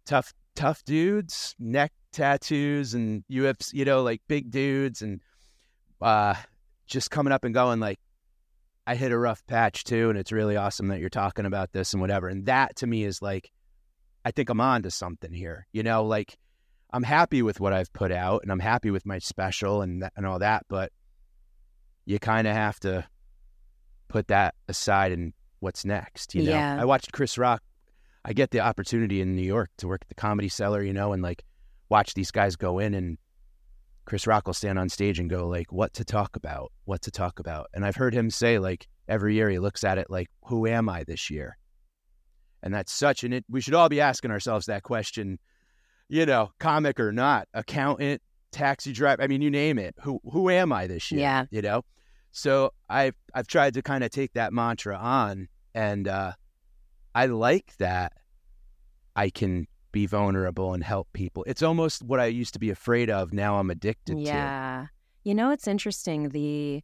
tough, 0.04 0.34
tough 0.54 0.84
dudes, 0.84 1.54
neck 1.58 1.92
tattoos, 2.14 2.94
and 2.94 3.24
UFC, 3.30 3.74
you 3.74 3.84
know, 3.84 4.02
like 4.02 4.22
big 4.28 4.50
dudes, 4.50 5.02
and 5.02 5.20
uh, 6.00 6.34
just 6.86 7.10
coming 7.10 7.32
up 7.32 7.44
and 7.44 7.54
going 7.54 7.80
like, 7.80 7.98
"I 8.86 8.94
hit 8.94 9.12
a 9.12 9.18
rough 9.18 9.46
patch 9.46 9.84
too, 9.84 10.08
and 10.10 10.18
it's 10.18 10.32
really 10.32 10.56
awesome 10.56 10.88
that 10.88 11.00
you're 11.00 11.10
talking 11.10 11.46
about 11.46 11.72
this 11.72 11.92
and 11.92 12.00
whatever." 12.00 12.28
And 12.28 12.46
that 12.46 12.76
to 12.76 12.86
me 12.86 13.04
is 13.04 13.20
like 13.20 13.50
I 14.24 14.30
think 14.30 14.48
I'm 14.48 14.60
on 14.60 14.82
to 14.82 14.90
something 14.90 15.32
here. 15.32 15.66
You 15.72 15.82
know, 15.82 16.04
like 16.04 16.38
I'm 16.92 17.02
happy 17.02 17.42
with 17.42 17.60
what 17.60 17.72
I've 17.72 17.92
put 17.92 18.10
out 18.10 18.42
and 18.42 18.50
I'm 18.50 18.60
happy 18.60 18.90
with 18.90 19.04
my 19.04 19.18
special 19.18 19.82
and 19.82 20.02
th- 20.02 20.12
and 20.16 20.26
all 20.26 20.38
that, 20.38 20.64
but 20.68 20.92
you 22.06 22.18
kind 22.18 22.46
of 22.46 22.54
have 22.54 22.80
to 22.80 23.06
put 24.08 24.28
that 24.28 24.54
aside 24.68 25.12
and 25.12 25.32
what's 25.60 25.84
next, 25.84 26.34
you 26.34 26.44
know. 26.44 26.52
Yeah. 26.52 26.80
I 26.80 26.84
watched 26.84 27.12
Chris 27.12 27.36
Rock. 27.36 27.62
I 28.24 28.32
get 28.32 28.50
the 28.50 28.60
opportunity 28.60 29.20
in 29.20 29.36
New 29.36 29.42
York 29.42 29.70
to 29.78 29.88
work 29.88 30.02
at 30.02 30.08
the 30.08 30.14
Comedy 30.14 30.48
Cellar, 30.48 30.82
you 30.82 30.94
know, 30.94 31.12
and 31.12 31.22
like 31.22 31.44
watch 31.94 32.14
these 32.14 32.32
guys 32.32 32.56
go 32.56 32.80
in 32.80 32.92
and 32.92 33.16
Chris 34.04 34.26
Rock 34.26 34.48
will 34.48 34.54
stand 34.54 34.80
on 34.80 34.88
stage 34.88 35.20
and 35.20 35.30
go 35.30 35.46
like, 35.46 35.72
"What 35.72 35.92
to 35.94 36.04
talk 36.04 36.34
about? 36.34 36.72
What 36.86 37.02
to 37.02 37.12
talk 37.12 37.38
about?" 37.38 37.70
And 37.72 37.86
I've 37.86 37.94
heard 37.94 38.12
him 38.12 38.30
say 38.30 38.58
like 38.58 38.88
every 39.06 39.36
year 39.36 39.48
he 39.48 39.60
looks 39.60 39.84
at 39.84 39.96
it 39.96 40.10
like, 40.10 40.28
"Who 40.46 40.66
am 40.66 40.88
I 40.88 41.04
this 41.04 41.30
year?" 41.30 41.56
And 42.64 42.74
that's 42.74 42.92
such 42.92 43.22
an 43.22 43.32
it. 43.32 43.44
We 43.48 43.60
should 43.60 43.74
all 43.74 43.88
be 43.88 44.00
asking 44.00 44.32
ourselves 44.32 44.66
that 44.66 44.82
question, 44.82 45.38
you 46.08 46.26
know, 46.26 46.50
comic 46.58 46.98
or 46.98 47.12
not, 47.12 47.46
accountant, 47.54 48.20
taxi 48.50 48.92
driver. 48.92 49.22
I 49.22 49.28
mean, 49.28 49.40
you 49.40 49.50
name 49.52 49.78
it. 49.78 49.94
Who 50.00 50.20
who 50.32 50.50
am 50.50 50.72
I 50.72 50.88
this 50.88 51.12
year? 51.12 51.20
Yeah. 51.20 51.44
You 51.52 51.62
know. 51.62 51.84
So 52.32 52.72
I've 52.90 53.14
I've 53.34 53.46
tried 53.46 53.74
to 53.74 53.82
kind 53.82 54.02
of 54.02 54.10
take 54.10 54.32
that 54.32 54.52
mantra 54.52 54.96
on, 54.96 55.46
and 55.74 56.08
uh, 56.08 56.32
I 57.14 57.26
like 57.26 57.76
that 57.78 58.14
I 59.14 59.30
can 59.30 59.68
be 59.94 60.06
vulnerable 60.06 60.74
and 60.74 60.82
help 60.82 61.08
people. 61.12 61.44
It's 61.46 61.62
almost 61.62 62.02
what 62.02 62.18
I 62.20 62.26
used 62.26 62.52
to 62.54 62.58
be 62.58 62.68
afraid 62.68 63.08
of. 63.08 63.32
Now 63.32 63.58
I'm 63.58 63.70
addicted 63.70 64.16
to. 64.16 64.20
Yeah. 64.20 64.86
You 65.22 65.34
know, 65.34 65.50
it's 65.52 65.68
interesting. 65.68 66.30
The 66.30 66.82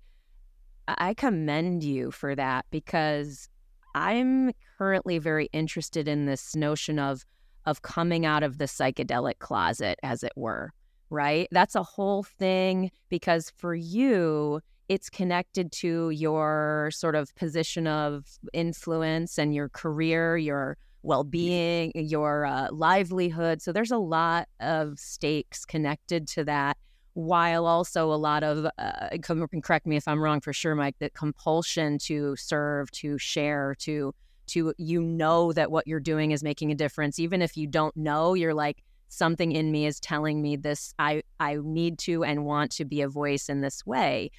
I 0.86 1.12
commend 1.14 1.82
you 1.82 2.12
for 2.12 2.34
that 2.36 2.64
because 2.70 3.48
I'm 3.94 4.52
currently 4.78 5.18
very 5.18 5.48
interested 5.52 6.08
in 6.08 6.26
this 6.26 6.54
notion 6.56 6.98
of 6.98 7.26
of 7.66 7.82
coming 7.82 8.24
out 8.24 8.42
of 8.42 8.56
the 8.56 8.64
psychedelic 8.64 9.40
closet, 9.40 9.98
as 10.02 10.22
it 10.22 10.32
were. 10.36 10.72
Right? 11.10 11.48
That's 11.50 11.74
a 11.74 11.82
whole 11.82 12.22
thing 12.22 12.92
because 13.08 13.52
for 13.56 13.74
you, 13.74 14.60
it's 14.88 15.10
connected 15.10 15.72
to 15.72 16.10
your 16.10 16.90
sort 16.92 17.16
of 17.16 17.34
position 17.34 17.88
of 17.88 18.24
influence 18.52 19.36
and 19.36 19.52
your 19.52 19.68
career, 19.68 20.36
your 20.36 20.78
well-being, 21.02 21.92
your 21.94 22.46
uh, 22.46 22.68
livelihood. 22.70 23.62
So 23.62 23.72
there's 23.72 23.90
a 23.90 23.98
lot 23.98 24.48
of 24.60 24.98
stakes 24.98 25.64
connected 25.64 26.26
to 26.28 26.44
that 26.44 26.76
while 27.14 27.66
also 27.66 28.12
a 28.12 28.14
lot 28.14 28.42
of 28.42 28.66
uh, 28.78 29.08
come- 29.20 29.44
correct 29.64 29.84
me 29.84 29.96
if 29.96 30.06
i'm 30.06 30.22
wrong 30.22 30.40
for 30.40 30.52
sure 30.52 30.76
mike 30.76 30.94
that 31.00 31.12
compulsion 31.12 31.98
to 31.98 32.36
serve 32.36 32.88
to 32.92 33.18
share 33.18 33.74
to 33.74 34.14
to 34.50 34.74
you 34.78 35.00
know 35.00 35.52
that 35.52 35.70
what 35.70 35.86
you're 35.86 36.00
doing 36.00 36.32
is 36.32 36.42
making 36.42 36.72
a 36.72 36.74
difference. 36.74 37.18
Even 37.18 37.40
if 37.40 37.56
you 37.56 37.66
don't 37.66 37.96
know 37.96 38.34
you're 38.34 38.54
like 38.54 38.82
something 39.08 39.52
in 39.52 39.72
me 39.72 39.86
is 39.86 39.98
telling 39.98 40.40
me 40.40 40.56
this 40.56 40.94
i 40.98 41.22
i 41.40 41.56
need 41.62 41.98
to 41.98 42.22
and 42.22 42.44
want 42.44 42.70
to 42.70 42.84
be 42.84 43.00
a 43.00 43.08
voice 43.08 43.48
in 43.48 43.60
this 43.60 43.86
way. 43.86 44.30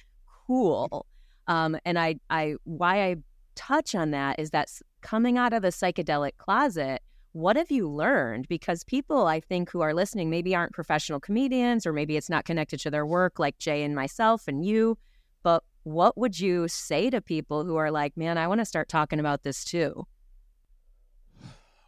Cool. 0.46 1.06
Um 1.46 1.76
and 1.84 1.98
i 1.98 2.16
i 2.30 2.54
why 2.64 3.02
i 3.02 3.16
touch 3.54 3.94
on 3.94 4.12
that 4.12 4.38
is 4.38 4.50
that 4.50 4.68
coming 5.02 5.36
out 5.36 5.52
of 5.52 5.62
the 5.62 5.68
psychedelic 5.68 6.36
closet 6.38 7.02
what 7.32 7.56
have 7.56 7.70
you 7.70 7.88
learned? 7.88 8.46
Because 8.48 8.84
people, 8.84 9.26
I 9.26 9.40
think, 9.40 9.70
who 9.70 9.80
are 9.80 9.94
listening 9.94 10.28
maybe 10.28 10.54
aren't 10.54 10.72
professional 10.72 11.18
comedians 11.18 11.86
or 11.86 11.92
maybe 11.92 12.16
it's 12.16 12.28
not 12.28 12.44
connected 12.44 12.78
to 12.80 12.90
their 12.90 13.06
work, 13.06 13.38
like 13.38 13.58
Jay 13.58 13.82
and 13.82 13.94
myself 13.94 14.46
and 14.46 14.64
you. 14.64 14.98
But 15.42 15.64
what 15.84 16.16
would 16.18 16.38
you 16.38 16.68
say 16.68 17.10
to 17.10 17.20
people 17.20 17.64
who 17.64 17.76
are 17.76 17.90
like, 17.90 18.16
man, 18.16 18.36
I 18.38 18.46
want 18.46 18.60
to 18.60 18.64
start 18.66 18.88
talking 18.88 19.18
about 19.18 19.42
this 19.42 19.64
too? 19.64 20.06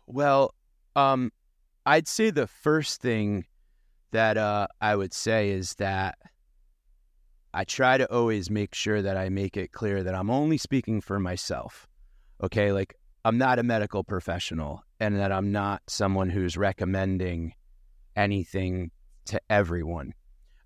Well, 0.07 0.55
um, 0.97 1.31
I'd 1.87 2.09
say 2.09 2.31
the 2.31 2.47
first 2.47 3.01
thing 3.03 3.45
that 4.13 4.39
uh, 4.39 4.69
I 4.81 4.97
would 4.97 5.13
say 5.13 5.51
is 5.51 5.75
that 5.75 6.17
I 7.53 7.65
try 7.65 7.99
to 7.99 8.11
always 8.11 8.51
make 8.51 8.75
sure 8.75 9.03
that 9.03 9.17
I 9.17 9.29
make 9.29 9.57
it 9.57 9.73
clear 9.73 10.03
that 10.03 10.15
I'm 10.15 10.31
only 10.31 10.57
speaking 10.57 11.01
for 11.01 11.21
myself. 11.21 11.87
Okay. 12.43 12.73
Like 12.73 12.97
I'm 13.25 13.39
not 13.39 13.59
a 13.59 13.63
medical 13.63 14.05
professional 14.05 14.83
and 15.01 15.17
that 15.17 15.33
I'm 15.33 15.51
not 15.51 15.83
someone 15.87 16.29
who's 16.29 16.57
recommending 16.57 17.55
anything 18.15 18.91
to 19.27 19.41
everyone. 19.49 20.13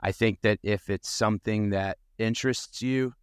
I 0.00 0.12
think 0.12 0.40
that 0.42 0.58
if 0.62 0.90
it's 0.90 1.08
something 1.08 1.70
that 1.70 1.98
interests 2.18 2.82
you, 2.82 3.14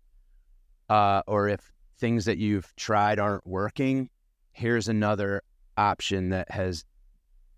uh, 0.89 1.21
or 1.27 1.49
if 1.49 1.71
things 1.97 2.25
that 2.25 2.37
you've 2.37 2.73
tried 2.75 3.19
aren't 3.19 3.45
working, 3.45 4.09
here's 4.51 4.87
another 4.87 5.41
option 5.77 6.29
that 6.29 6.49
has 6.51 6.85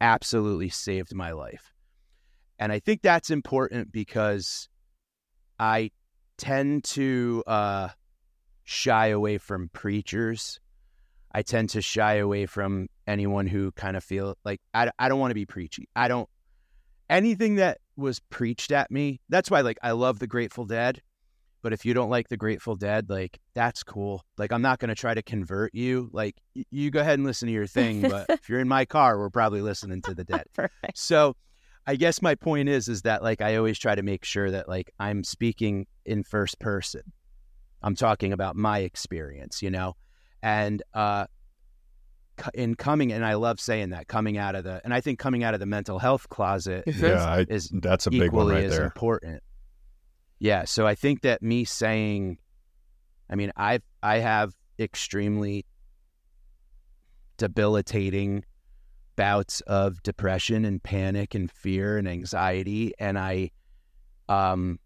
absolutely 0.02 0.70
saved 0.70 1.14
my 1.14 1.32
life. 1.32 1.74
And 2.60 2.72
I 2.72 2.80
think 2.80 3.02
that's 3.02 3.30
important 3.30 3.92
because 3.92 4.68
I 5.60 5.92
tend 6.38 6.84
to 6.86 7.44
uh, 7.46 7.90
shy 8.64 9.08
away 9.08 9.38
from 9.38 9.70
preachers. 9.70 10.60
I 11.38 11.44
tend 11.44 11.70
to 11.70 11.84
shy 11.84 12.16
away 12.16 12.48
from 12.48 12.88
anyone 13.06 13.46
who 13.46 13.72
kind 13.74 13.96
of 13.96 14.04
feel 14.04 14.36
like 14.44 14.60
I, 14.74 14.90
I 14.98 15.08
don't 15.08 15.20
want 15.20 15.30
to 15.30 15.36
be 15.36 15.46
preachy. 15.46 15.88
I 15.96 16.08
don't 16.08 16.28
anything 17.12 17.58
that 17.58 17.78
was 17.96 18.20
preached 18.32 18.72
at 18.72 18.90
me. 18.90 19.22
That's 19.30 19.52
why 19.52 19.62
like 19.62 19.78
I 19.84 19.92
love 19.92 20.18
the 20.18 20.26
Grateful 20.26 20.66
Dead. 20.66 21.00
But 21.62 21.74
if 21.74 21.86
you 21.86 21.94
don't 21.94 22.10
like 22.10 22.30
the 22.30 22.38
Grateful 22.38 22.76
Dead, 22.76 23.08
like 23.08 23.38
that's 23.54 23.84
cool. 23.84 24.26
Like 24.40 24.52
I'm 24.52 24.64
not 24.64 24.80
going 24.80 24.90
to 24.90 24.96
try 24.96 25.14
to 25.14 25.22
convert 25.22 25.76
you. 25.76 26.10
Like 26.12 26.38
y- 26.56 26.66
you 26.72 26.90
go 26.90 27.02
ahead 27.02 27.20
and 27.20 27.24
listen 27.24 27.46
to 27.46 27.54
your 27.54 27.68
thing, 27.68 28.10
but 28.10 28.26
if 28.30 28.50
you're 28.50 28.60
in 28.60 28.68
my 28.68 28.86
car, 28.86 29.20
we're 29.20 29.30
probably 29.30 29.62
listening 29.62 30.02
to 30.02 30.16
the 30.16 30.24
Dead. 30.24 30.46
Perfect. 30.56 30.98
So 30.98 31.36
I 31.86 31.98
guess 31.98 32.20
my 32.20 32.34
point 32.34 32.68
is 32.68 32.88
is 32.88 33.04
that 33.04 33.22
like 33.22 33.42
I 33.42 33.58
always 33.58 33.78
try 33.78 33.94
to 33.94 34.02
make 34.02 34.26
sure 34.26 34.50
that 34.50 34.68
like 34.68 34.90
I'm 35.00 35.24
speaking 35.24 35.86
in 36.04 36.24
first 36.24 36.60
person. 36.60 37.04
I'm 37.84 37.96
talking 37.96 38.34
about 38.34 38.56
my 38.56 38.80
experience, 38.80 39.62
you 39.62 39.70
know. 39.70 39.94
And 40.42 40.82
uh 40.94 41.26
in 42.54 42.76
coming 42.76 43.12
and 43.12 43.26
I 43.26 43.34
love 43.34 43.60
saying 43.60 43.90
that 43.90 44.08
coming 44.08 44.38
out 44.38 44.54
of 44.56 44.64
the 44.64 44.80
and 44.84 44.94
I 44.94 45.02
think 45.02 45.18
coming 45.18 45.44
out 45.44 45.56
of 45.56 45.60
the 45.60 45.66
mental 45.66 45.98
health 45.98 46.30
closet 46.30 46.84
Yeah, 46.86 47.24
I, 47.24 47.46
is 47.50 47.72
that's 47.74 48.06
a 48.06 48.12
big 48.12 48.32
one 48.32 48.44
equally 48.46 48.54
right 48.54 48.66
as 48.66 48.72
there. 48.76 48.84
important. 48.86 49.42
Yeah, 50.40 50.66
so 50.66 50.86
I 50.86 50.94
think 50.94 51.22
that 51.22 51.42
me 51.42 51.66
saying, 51.66 52.38
I 53.28 53.36
mean, 53.36 53.52
I 53.58 53.80
I 54.04 54.20
have 54.20 54.54
extremely 54.78 55.66
debilitating 57.38 58.46
bouts 59.16 59.62
of 59.62 60.02
depression 60.04 60.64
and 60.66 60.82
panic 60.82 61.34
and 61.34 61.52
fear 61.52 61.98
and 61.98 62.08
anxiety, 62.08 62.94
and 63.00 63.18
I 63.18 63.52
um 64.30 64.80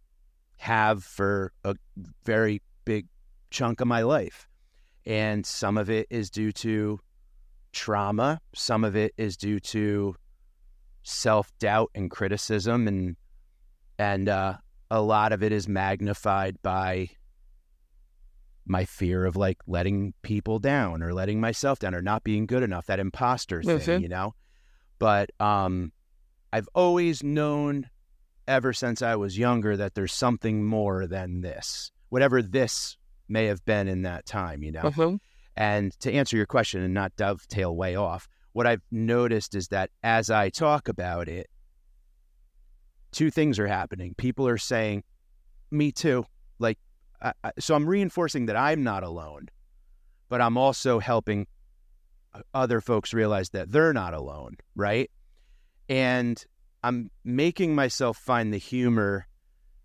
have 0.57 1.03
for 1.03 1.51
a 1.65 1.75
very 2.23 2.61
big 2.85 3.07
chunk 3.49 3.81
of 3.81 3.87
my 3.87 4.03
life, 4.03 4.47
and 5.05 5.45
some 5.45 5.77
of 5.77 5.89
it 5.89 6.07
is 6.09 6.29
due 6.29 6.51
to 6.51 6.99
trauma, 7.71 8.39
some 8.53 8.83
of 8.83 8.95
it 8.95 9.13
is 9.17 9.37
due 9.37 9.59
to 9.59 10.15
self 11.03 11.51
doubt 11.59 11.89
and 11.95 12.11
criticism 12.11 12.87
and 12.87 13.15
and 13.97 14.29
uh, 14.29 14.55
a 14.89 15.01
lot 15.01 15.31
of 15.31 15.43
it 15.43 15.51
is 15.51 15.67
magnified 15.67 16.61
by 16.61 17.09
my 18.65 18.85
fear 18.85 19.25
of 19.25 19.35
like 19.35 19.57
letting 19.67 20.13
people 20.21 20.59
down 20.59 21.01
or 21.01 21.13
letting 21.13 21.39
myself 21.41 21.79
down 21.79 21.95
or 21.95 22.01
not 22.01 22.23
being 22.23 22.45
good 22.45 22.63
enough 22.63 22.85
that 22.85 22.99
imposter 22.99 23.61
thing 23.63 24.01
you 24.01 24.09
know? 24.09 24.33
But 24.99 25.31
um 25.39 25.91
i've 26.53 26.69
always 26.75 27.23
known 27.23 27.89
ever 28.47 28.73
since 28.73 29.01
i 29.01 29.15
was 29.15 29.37
younger 29.37 29.77
that 29.77 29.95
there's 29.95 30.13
something 30.13 30.63
more 30.63 31.07
than 31.07 31.41
this. 31.41 31.91
Whatever 32.09 32.41
this 32.41 32.97
may 33.31 33.45
have 33.45 33.63
been 33.65 33.87
in 33.87 34.01
that 34.03 34.25
time 34.25 34.61
you 34.63 34.71
know 34.71 34.83
Mhm. 34.91 35.19
and 35.55 35.97
to 35.99 36.11
answer 36.11 36.35
your 36.37 36.45
question 36.45 36.81
and 36.81 36.93
not 36.93 37.15
dovetail 37.15 37.75
way 37.75 37.95
off, 37.95 38.27
what 38.53 38.67
I've 38.67 38.81
noticed 38.91 39.55
is 39.55 39.69
that 39.69 39.89
as 40.03 40.29
I 40.29 40.49
talk 40.49 40.87
about 40.87 41.27
it, 41.29 41.49
two 43.11 43.29
things 43.31 43.59
are 43.59 43.67
happening. 43.67 44.13
People 44.15 44.47
are 44.47 44.57
saying, 44.57 45.03
"Me 45.69 45.91
too." 45.91 46.25
Like, 46.59 46.77
I, 47.21 47.33
I, 47.43 47.51
so 47.59 47.75
I'm 47.75 47.85
reinforcing 47.87 48.45
that 48.47 48.55
I'm 48.55 48.83
not 48.83 49.03
alone, 49.03 49.47
but 50.29 50.41
I'm 50.41 50.57
also 50.57 50.99
helping 50.99 51.47
other 52.53 52.79
folks 52.79 53.13
realize 53.13 53.49
that 53.49 53.71
they're 53.71 53.93
not 53.93 54.13
alone, 54.13 54.55
right? 54.75 55.11
And 55.89 56.43
I'm 56.83 57.11
making 57.25 57.75
myself 57.75 58.17
find 58.17 58.53
the 58.53 58.57
humor 58.57 59.27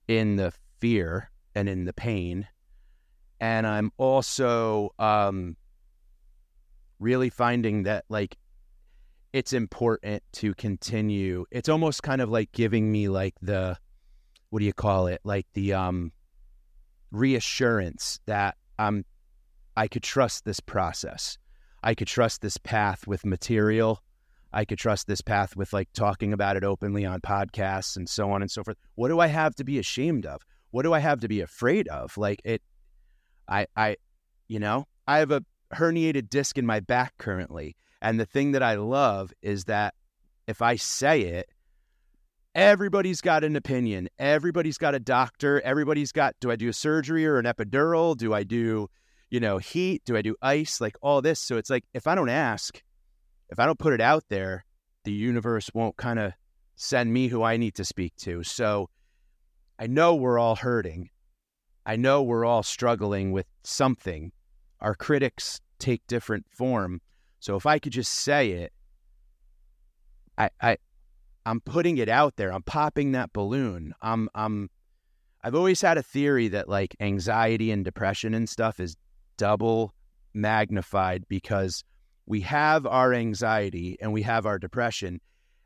in 0.06 0.36
the 0.36 0.52
fear 0.80 1.30
and 1.54 1.68
in 1.68 1.84
the 1.84 1.92
pain 1.92 2.46
and 3.40 3.66
I'm 3.66 3.92
also 3.98 4.90
um, 4.98 5.56
really 6.98 7.30
finding 7.30 7.84
that 7.84 8.04
like 8.08 8.36
it's 9.32 9.52
important 9.52 10.22
to 10.32 10.54
continue. 10.54 11.44
It's 11.50 11.68
almost 11.68 12.02
kind 12.02 12.22
of 12.22 12.30
like 12.30 12.52
giving 12.52 12.90
me 12.90 13.08
like 13.08 13.34
the 13.42 13.76
what 14.50 14.60
do 14.60 14.64
you 14.64 14.72
call 14.72 15.08
it? 15.08 15.20
Like 15.24 15.46
the 15.52 15.74
um, 15.74 16.12
reassurance 17.10 18.20
that 18.26 18.56
I'm 18.78 19.04
I 19.76 19.88
could 19.88 20.02
trust 20.02 20.44
this 20.44 20.60
process. 20.60 21.36
I 21.82 21.94
could 21.94 22.08
trust 22.08 22.40
this 22.40 22.56
path 22.56 23.06
with 23.06 23.26
material. 23.26 24.02
I 24.52 24.64
could 24.64 24.78
trust 24.78 25.06
this 25.06 25.20
path 25.20 25.54
with 25.54 25.72
like 25.74 25.88
talking 25.92 26.32
about 26.32 26.56
it 26.56 26.64
openly 26.64 27.04
on 27.04 27.20
podcasts 27.20 27.96
and 27.96 28.08
so 28.08 28.30
on 28.30 28.40
and 28.40 28.50
so 28.50 28.64
forth. 28.64 28.78
What 28.94 29.08
do 29.08 29.20
I 29.20 29.26
have 29.26 29.54
to 29.56 29.64
be 29.64 29.78
ashamed 29.78 30.24
of? 30.24 30.40
What 30.70 30.82
do 30.82 30.94
I 30.94 30.98
have 30.98 31.20
to 31.20 31.28
be 31.28 31.42
afraid 31.42 31.88
of? 31.88 32.16
Like 32.16 32.40
it 32.44 32.62
I, 33.48 33.66
I, 33.76 33.96
you 34.48 34.58
know, 34.58 34.86
I 35.06 35.18
have 35.18 35.30
a 35.30 35.44
herniated 35.74 36.28
disc 36.28 36.58
in 36.58 36.66
my 36.66 36.80
back 36.80 37.14
currently. 37.18 37.76
And 38.00 38.20
the 38.20 38.26
thing 38.26 38.52
that 38.52 38.62
I 38.62 38.74
love 38.74 39.32
is 39.42 39.64
that 39.64 39.94
if 40.46 40.62
I 40.62 40.76
say 40.76 41.22
it, 41.22 41.48
everybody's 42.54 43.20
got 43.20 43.44
an 43.44 43.56
opinion. 43.56 44.08
Everybody's 44.18 44.78
got 44.78 44.94
a 44.94 45.00
doctor. 45.00 45.60
Everybody's 45.60 46.12
got, 46.12 46.34
do 46.40 46.50
I 46.50 46.56
do 46.56 46.68
a 46.68 46.72
surgery 46.72 47.26
or 47.26 47.38
an 47.38 47.46
epidural? 47.46 48.16
Do 48.16 48.32
I 48.32 48.42
do, 48.42 48.88
you 49.30 49.40
know, 49.40 49.58
heat? 49.58 50.02
Do 50.04 50.16
I 50.16 50.22
do 50.22 50.36
ice? 50.40 50.80
Like 50.80 50.96
all 51.02 51.22
this. 51.22 51.40
So 51.40 51.56
it's 51.56 51.70
like, 51.70 51.84
if 51.94 52.06
I 52.06 52.14
don't 52.14 52.28
ask, 52.28 52.82
if 53.50 53.58
I 53.58 53.66
don't 53.66 53.78
put 53.78 53.92
it 53.92 54.00
out 54.00 54.24
there, 54.28 54.64
the 55.04 55.12
universe 55.12 55.70
won't 55.72 55.96
kind 55.96 56.18
of 56.18 56.32
send 56.76 57.12
me 57.12 57.28
who 57.28 57.42
I 57.42 57.56
need 57.56 57.74
to 57.76 57.84
speak 57.84 58.14
to. 58.16 58.42
So 58.42 58.90
I 59.78 59.86
know 59.86 60.14
we're 60.14 60.38
all 60.38 60.56
hurting. 60.56 61.10
I 61.86 61.94
know 61.94 62.22
we're 62.22 62.44
all 62.44 62.64
struggling 62.64 63.30
with 63.30 63.46
something. 63.62 64.32
Our 64.80 64.96
critics 64.96 65.60
take 65.78 66.04
different 66.08 66.46
form. 66.50 67.00
So 67.38 67.54
if 67.54 67.64
I 67.64 67.78
could 67.78 67.92
just 67.92 68.12
say 68.12 68.50
it, 68.50 68.72
I 70.36 70.50
I 70.60 70.76
I'm 71.46 71.60
putting 71.60 71.98
it 71.98 72.08
out 72.08 72.36
there. 72.36 72.52
I'm 72.52 72.64
popping 72.64 73.12
that 73.12 73.32
balloon. 73.32 73.94
I'm 74.02 74.28
I'm 74.34 74.68
I've 75.44 75.54
always 75.54 75.80
had 75.80 75.96
a 75.96 76.02
theory 76.02 76.48
that 76.48 76.68
like 76.68 76.96
anxiety 76.98 77.70
and 77.70 77.84
depression 77.84 78.34
and 78.34 78.48
stuff 78.48 78.80
is 78.80 78.96
double 79.36 79.94
magnified 80.34 81.24
because 81.28 81.84
we 82.26 82.40
have 82.40 82.84
our 82.84 83.14
anxiety 83.14 83.96
and 84.00 84.12
we 84.12 84.22
have 84.22 84.44
our 84.44 84.58
depression 84.58 85.20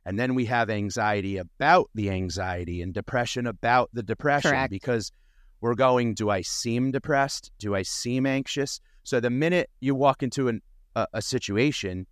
and 0.04 0.18
then 0.18 0.35
we 0.35 0.44
have 0.46 0.68
anxiety 0.68 1.38
about 1.38 1.90
the 1.94 2.11
anxiety 2.11 2.83
and 2.83 2.92
depression 2.92 3.46
about 3.46 3.88
the 3.94 4.02
depression 4.02 4.50
Correct. 4.50 4.70
because 4.70 5.12
we're 5.60 5.74
going, 5.74 6.14
do 6.14 6.30
I 6.30 6.42
seem 6.42 6.90
depressed? 6.90 7.50
Do 7.58 7.74
I 7.74 7.82
seem 7.82 8.26
anxious? 8.26 8.80
So 9.02 9.20
the 9.20 9.30
minute 9.30 9.70
you 9.80 9.94
walk 9.94 10.22
into 10.22 10.48
an, 10.48 10.62
a, 10.96 11.06
a 11.14 11.22
situation, 11.22 12.06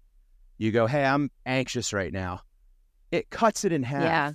you 0.59 0.71
go, 0.73 0.87
hey, 0.87 1.05
I'm 1.05 1.31
anxious 1.47 1.93
right 1.93 2.13
now. 2.13 2.41
It 3.11 3.31
cuts 3.31 3.65
it 3.65 3.73
in 3.73 3.83
half 3.83 4.03
Yeah. 4.03 4.33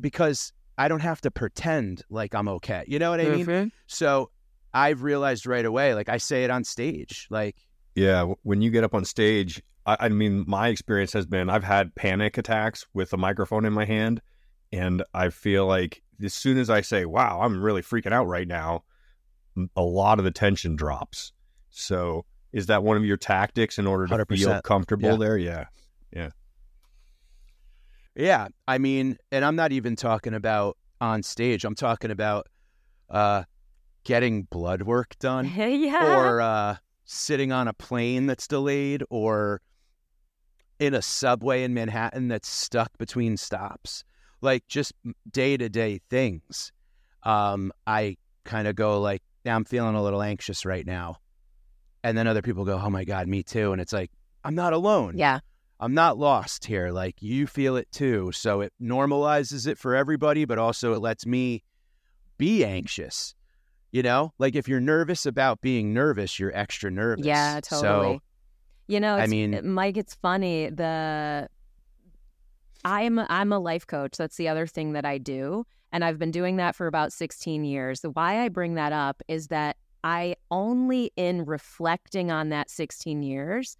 because 0.00 0.52
I 0.76 0.88
don't 0.88 1.00
have 1.00 1.20
to 1.22 1.30
pretend 1.30 2.02
like 2.10 2.34
I'm 2.34 2.48
okay. 2.48 2.84
You 2.86 2.98
know 2.98 3.10
what 3.10 3.20
I 3.20 3.28
mean? 3.28 3.46
Mhm. 3.46 3.70
So 3.86 4.30
I've 4.72 5.02
realized 5.02 5.46
right 5.46 5.64
away, 5.64 5.94
like 5.94 6.08
I 6.08 6.16
say 6.16 6.44
it 6.44 6.50
on 6.50 6.64
stage, 6.64 7.26
like, 7.30 7.56
Yeah, 7.94 8.32
when 8.42 8.60
you 8.60 8.70
get 8.70 8.82
up 8.84 8.94
on 8.94 9.04
stage, 9.04 9.62
I, 9.86 9.96
I 10.00 10.08
mean, 10.08 10.44
my 10.48 10.68
experience 10.68 11.12
has 11.12 11.26
been 11.26 11.48
I've 11.48 11.62
had 11.62 11.94
panic 11.94 12.38
attacks 12.38 12.86
with 12.92 13.12
a 13.12 13.16
microphone 13.16 13.64
in 13.64 13.72
my 13.72 13.84
hand, 13.84 14.20
and 14.72 15.04
I 15.14 15.28
feel 15.28 15.66
like 15.66 16.02
as 16.22 16.34
soon 16.34 16.58
as 16.58 16.70
I 16.70 16.80
say, 16.80 17.04
"Wow, 17.04 17.40
I'm 17.42 17.62
really 17.62 17.82
freaking 17.82 18.12
out 18.12 18.26
right 18.26 18.46
now," 18.48 18.84
a 19.76 19.82
lot 19.82 20.18
of 20.18 20.24
the 20.24 20.30
tension 20.30 20.76
drops. 20.76 21.32
So, 21.70 22.24
is 22.52 22.66
that 22.66 22.82
one 22.82 22.96
of 22.96 23.04
your 23.04 23.16
tactics 23.16 23.78
in 23.78 23.86
order 23.86 24.06
to 24.06 24.26
feel 24.26 24.48
100%. 24.48 24.62
comfortable 24.64 25.10
Yeah. 25.10 25.16
there? 25.16 25.38
Yeah. 25.38 25.64
Yeah. 26.12 26.30
Yeah, 28.16 28.48
I 28.68 28.78
mean, 28.78 29.18
and 29.32 29.44
I'm 29.44 29.56
not 29.56 29.72
even 29.72 29.96
talking 29.96 30.34
about 30.34 30.76
on 31.00 31.22
stage. 31.22 31.64
I'm 31.64 31.74
talking 31.74 32.10
about 32.10 32.46
uh 33.10 33.44
getting 34.04 34.44
blood 34.44 34.82
work 34.82 35.18
done 35.18 35.46
yeah. 35.56 36.16
or 36.16 36.40
uh, 36.40 36.76
sitting 37.04 37.52
on 37.52 37.68
a 37.68 37.72
plane 37.72 38.26
that's 38.26 38.46
delayed 38.46 39.02
or 39.10 39.60
in 40.78 40.94
a 40.94 41.02
subway 41.02 41.64
in 41.64 41.72
Manhattan 41.74 42.28
that's 42.28 42.48
stuck 42.48 42.96
between 42.98 43.36
stops. 43.36 44.04
Like 44.44 44.66
just 44.68 44.92
day 45.30 45.56
to 45.56 45.68
day 45.68 46.00
things. 46.10 46.70
Um, 47.22 47.72
I 47.86 48.16
kind 48.44 48.68
of 48.68 48.76
go 48.76 49.00
like, 49.00 49.22
yeah, 49.44 49.56
I'm 49.56 49.64
feeling 49.64 49.94
a 49.94 50.02
little 50.02 50.22
anxious 50.22 50.64
right 50.66 50.86
now. 50.86 51.16
And 52.02 52.16
then 52.16 52.26
other 52.26 52.42
people 52.42 52.64
go, 52.66 52.78
oh 52.80 52.90
my 52.90 53.04
God, 53.04 53.26
me 53.26 53.42
too. 53.42 53.72
And 53.72 53.80
it's 53.80 53.92
like, 53.92 54.10
I'm 54.44 54.54
not 54.54 54.72
alone. 54.74 55.14
yeah. 55.16 55.40
I'm 55.80 55.92
not 55.94 56.16
lost 56.18 56.66
here. 56.66 56.90
Like 56.92 57.16
you 57.20 57.46
feel 57.46 57.76
it 57.76 57.90
too. 57.90 58.30
So 58.32 58.60
it 58.60 58.72
normalizes 58.80 59.66
it 59.66 59.76
for 59.76 59.94
everybody, 59.94 60.44
but 60.44 60.56
also 60.58 60.92
it 60.94 61.00
lets 61.00 61.26
me 61.26 61.64
be 62.38 62.64
anxious. 62.64 63.34
You 63.90 64.02
know, 64.02 64.32
like 64.38 64.54
if 64.54 64.68
you're 64.68 64.80
nervous 64.80 65.26
about 65.26 65.60
being 65.60 65.92
nervous, 65.92 66.38
you're 66.38 66.54
extra 66.56 66.90
nervous. 66.90 67.26
Yeah, 67.26 67.60
totally. 67.60 68.16
So, 68.16 68.22
You 68.86 69.00
know, 69.00 69.16
I 69.16 69.26
mean- 69.26 69.72
Mike, 69.72 69.96
it's 69.96 70.14
funny. 70.14 70.70
The 70.70 71.48
I'm 72.84 73.18
I'm 73.18 73.52
a 73.52 73.58
life 73.58 73.86
coach. 73.86 74.16
That's 74.16 74.36
the 74.36 74.48
other 74.48 74.66
thing 74.66 74.92
that 74.92 75.04
I 75.04 75.18
do, 75.18 75.64
and 75.92 76.04
I've 76.04 76.18
been 76.18 76.30
doing 76.30 76.56
that 76.56 76.76
for 76.76 76.86
about 76.86 77.12
16 77.12 77.64
years. 77.64 78.00
The 78.00 78.10
why 78.10 78.44
I 78.44 78.48
bring 78.48 78.74
that 78.74 78.92
up 78.92 79.22
is 79.28 79.48
that 79.48 79.76
I 80.02 80.36
only 80.50 81.10
in 81.16 81.44
reflecting 81.44 82.30
on 82.30 82.50
that 82.50 82.68
16 82.68 83.22
years 83.22 83.76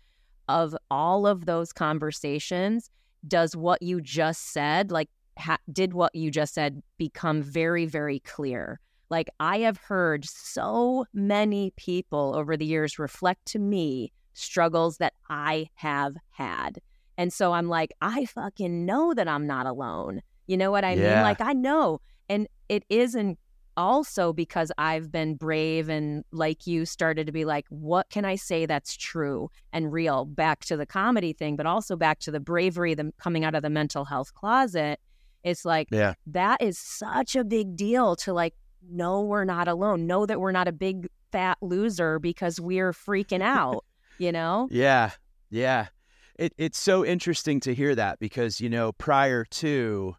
of 0.48 0.76
all 0.90 1.26
of 1.26 1.46
those 1.46 1.72
conversations 1.72 2.90
does 3.26 3.56
what 3.56 3.82
you 3.82 4.00
just 4.00 4.52
said 4.52 4.90
like 4.90 5.08
ha- 5.38 5.58
did 5.72 5.94
what 5.94 6.14
you 6.14 6.30
just 6.30 6.54
said 6.54 6.82
become 6.98 7.42
very 7.42 7.86
very 7.86 8.20
clear 8.20 8.78
like 9.08 9.28
i 9.40 9.58
have 9.58 9.78
heard 9.78 10.24
so 10.24 11.06
many 11.14 11.72
people 11.76 12.34
over 12.36 12.56
the 12.56 12.66
years 12.66 12.98
reflect 12.98 13.46
to 13.46 13.58
me 13.58 14.12
struggles 14.34 14.98
that 14.98 15.14
i 15.30 15.66
have 15.74 16.14
had 16.30 16.78
and 17.18 17.32
so 17.32 17.52
i'm 17.52 17.68
like 17.68 17.92
i 18.00 18.24
fucking 18.24 18.84
know 18.84 19.14
that 19.14 19.28
i'm 19.28 19.46
not 19.46 19.66
alone 19.66 20.20
you 20.46 20.56
know 20.56 20.70
what 20.70 20.84
i 20.84 20.94
mean 20.94 21.22
like 21.22 21.40
i 21.40 21.52
know 21.52 22.00
and 22.28 22.48
it 22.68 22.84
isn't 22.88 23.38
also 23.76 24.32
because 24.32 24.70
I've 24.78 25.10
been 25.10 25.34
brave 25.34 25.88
and 25.88 26.24
like 26.32 26.66
you 26.66 26.86
started 26.86 27.26
to 27.26 27.32
be 27.32 27.44
like, 27.44 27.66
what 27.68 28.08
can 28.10 28.24
I 28.24 28.36
say 28.36 28.66
that's 28.66 28.96
true 28.96 29.50
and 29.72 29.92
real? 29.92 30.24
Back 30.24 30.64
to 30.66 30.76
the 30.76 30.86
comedy 30.86 31.32
thing, 31.32 31.56
but 31.56 31.66
also 31.66 31.96
back 31.96 32.20
to 32.20 32.30
the 32.30 32.40
bravery, 32.40 32.94
the 32.94 33.12
coming 33.18 33.44
out 33.44 33.54
of 33.54 33.62
the 33.62 33.70
mental 33.70 34.04
health 34.04 34.34
closet. 34.34 35.00
It's 35.42 35.64
like 35.64 35.88
yeah. 35.90 36.14
that 36.26 36.62
is 36.62 36.78
such 36.78 37.36
a 37.36 37.44
big 37.44 37.76
deal 37.76 38.16
to 38.16 38.32
like 38.32 38.54
know 38.88 39.22
we're 39.22 39.44
not 39.44 39.68
alone, 39.68 40.06
know 40.06 40.26
that 40.26 40.40
we're 40.40 40.52
not 40.52 40.68
a 40.68 40.72
big 40.72 41.08
fat 41.32 41.58
loser 41.60 42.18
because 42.18 42.60
we're 42.60 42.92
freaking 42.92 43.42
out, 43.42 43.84
you 44.18 44.32
know? 44.32 44.68
Yeah. 44.74 45.10
Yeah. 45.50 45.88
It, 46.36 46.52
it's 46.58 46.78
so 46.78 47.04
interesting 47.04 47.60
to 47.60 47.74
hear 47.74 47.94
that 47.94 48.18
because, 48.18 48.60
you 48.60 48.68
know, 48.68 48.92
prior 48.92 49.44
to, 49.44 50.16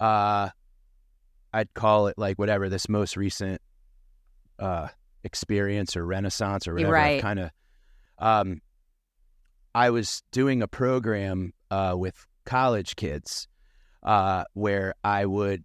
uh, 0.00 0.48
I'd 1.52 1.72
call 1.74 2.08
it 2.08 2.18
like 2.18 2.38
whatever 2.38 2.68
this 2.68 2.88
most 2.88 3.16
recent 3.16 3.60
uh, 4.58 4.88
experience 5.22 5.96
or 5.96 6.04
renaissance 6.04 6.66
or 6.66 6.74
whatever. 6.74 6.92
right. 6.92 7.22
Kind 7.22 7.38
of. 7.38 7.50
Um, 8.18 8.60
I 9.74 9.90
was 9.90 10.22
doing 10.32 10.62
a 10.62 10.68
program 10.68 11.52
uh, 11.70 11.94
with 11.96 12.26
college 12.46 12.96
kids 12.96 13.46
uh, 14.02 14.44
where 14.54 14.94
I 15.04 15.26
would 15.26 15.64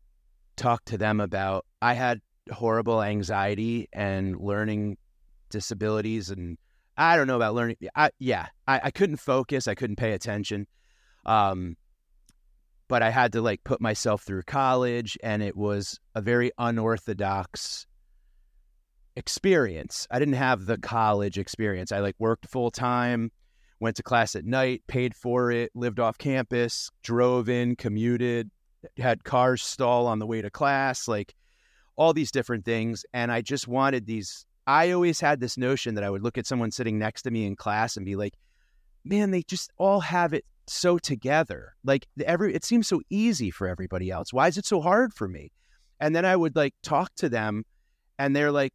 talk 0.58 0.84
to 0.86 0.98
them 0.98 1.22
about. 1.22 1.66
I 1.82 1.94
had 1.94 2.20
horrible 2.52 3.02
anxiety 3.02 3.88
and 3.94 4.36
learning 4.38 4.98
disabilities, 5.50 6.30
and 6.30 6.58
I 7.02 7.16
don't 7.16 7.26
know 7.26 7.36
about 7.36 7.56
learning. 7.56 7.78
I, 7.96 8.12
yeah, 8.20 8.46
I, 8.68 8.80
I 8.84 8.92
couldn't 8.92 9.18
focus. 9.18 9.68
I 9.68 9.74
couldn't 9.74 9.96
pay 9.96 10.12
attention. 10.12 10.68
Um, 11.26 11.76
but 12.88 13.02
I 13.02 13.10
had 13.10 13.32
to 13.32 13.42
like 13.42 13.64
put 13.64 13.82
myself 13.82 14.22
through 14.22 14.44
college, 14.44 15.18
and 15.24 15.42
it 15.42 15.58
was 15.58 16.00
a 16.14 16.22
very 16.22 16.52
unorthodox 16.60 17.88
experience. 19.16 20.08
I 20.12 20.20
didn't 20.20 20.36
have 20.36 20.68
the 20.68 20.78
college 20.78 21.40
experience. 21.40 21.92
I 21.92 22.00
like 22.02 22.16
worked 22.20 22.48
full 22.48 22.70
time, 22.70 23.32
went 23.80 23.96
to 23.96 24.04
class 24.04 24.36
at 24.36 24.46
night, 24.46 24.84
paid 24.88 25.16
for 25.16 25.50
it, 25.52 25.72
lived 25.74 26.00
off 26.00 26.20
campus, 26.20 26.92
drove 27.02 27.50
in, 27.50 27.76
commuted, 27.76 28.52
had 28.98 29.24
cars 29.24 29.64
stall 29.64 30.06
on 30.06 30.20
the 30.20 30.28
way 30.28 30.44
to 30.44 30.52
class, 30.52 31.08
like 31.08 31.34
all 31.96 32.14
these 32.14 32.32
different 32.32 32.64
things. 32.64 33.06
And 33.12 33.32
I 33.32 33.42
just 33.42 33.68
wanted 33.68 34.06
these. 34.06 34.46
I 34.68 34.92
always 34.92 35.20
had 35.20 35.40
this 35.40 35.58
notion 35.58 35.96
that 35.96 36.04
I 36.04 36.10
would 36.10 36.24
look 36.24 36.38
at 36.38 36.46
someone 36.48 36.72
sitting 36.72 37.00
next 37.00 37.24
to 37.24 37.32
me 37.32 37.46
in 37.46 37.56
class 37.56 37.98
and 37.98 38.06
be 38.06 38.16
like, 38.16 38.36
man, 39.04 39.32
they 39.32 39.44
just 39.44 39.72
all 39.78 40.00
have 40.00 40.34
it 40.34 40.46
so 40.68 40.98
together. 40.98 41.76
Like 41.84 42.08
every, 42.26 42.54
it 42.54 42.64
seems 42.64 42.88
so 42.88 43.02
easy 43.10 43.52
for 43.52 43.68
everybody 43.68 44.12
else. 44.12 44.32
Why 44.32 44.48
is 44.48 44.58
it 44.58 44.66
so 44.66 44.82
hard 44.82 45.14
for 45.14 45.28
me? 45.28 45.52
And 46.00 46.16
then 46.16 46.26
I 46.26 46.36
would 46.36 46.56
like 46.56 46.74
talk 46.84 47.14
to 47.16 47.30
them 47.30 47.66
and 48.20 48.36
they're 48.36 48.52
like, 48.52 48.74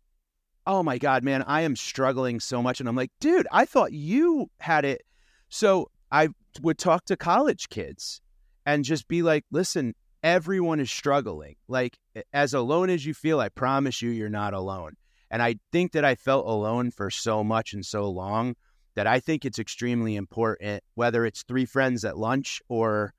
oh 0.66 0.82
my 0.82 0.98
God, 0.98 1.22
man, 1.22 1.44
I 1.46 1.62
am 1.62 1.76
struggling 1.76 2.40
so 2.40 2.60
much. 2.62 2.80
And 2.80 2.88
I'm 2.88 2.96
like, 2.96 3.12
dude, 3.20 3.46
I 3.52 3.64
thought 3.64 3.92
you 3.92 4.50
had 4.58 4.84
it. 4.84 5.02
So 5.48 5.90
I 6.10 6.28
would 6.60 6.78
talk 6.78 7.04
to 7.06 7.16
college 7.16 7.68
kids 7.68 8.20
and 8.64 8.84
just 8.84 9.06
be 9.06 9.22
like, 9.22 9.44
listen, 9.52 9.94
everyone 10.24 10.80
is 10.80 10.90
struggling. 10.90 11.54
Like, 11.68 11.96
as 12.32 12.52
alone 12.52 12.90
as 12.90 13.06
you 13.06 13.14
feel, 13.14 13.38
I 13.38 13.48
promise 13.48 14.02
you, 14.02 14.10
you're 14.10 14.28
not 14.28 14.54
alone. 14.54 14.96
And 15.30 15.42
I 15.42 15.56
think 15.72 15.92
that 15.92 16.04
I 16.04 16.14
felt 16.14 16.46
alone 16.46 16.90
for 16.90 17.10
so 17.10 17.42
much 17.42 17.72
and 17.72 17.84
so 17.84 18.08
long 18.08 18.54
that 18.94 19.06
I 19.06 19.20
think 19.20 19.44
it's 19.44 19.58
extremely 19.58 20.16
important, 20.16 20.82
whether 20.94 21.26
it's 21.26 21.42
three 21.42 21.66
friends 21.66 22.04
at 22.04 22.16
lunch 22.16 22.62
or 22.68 23.12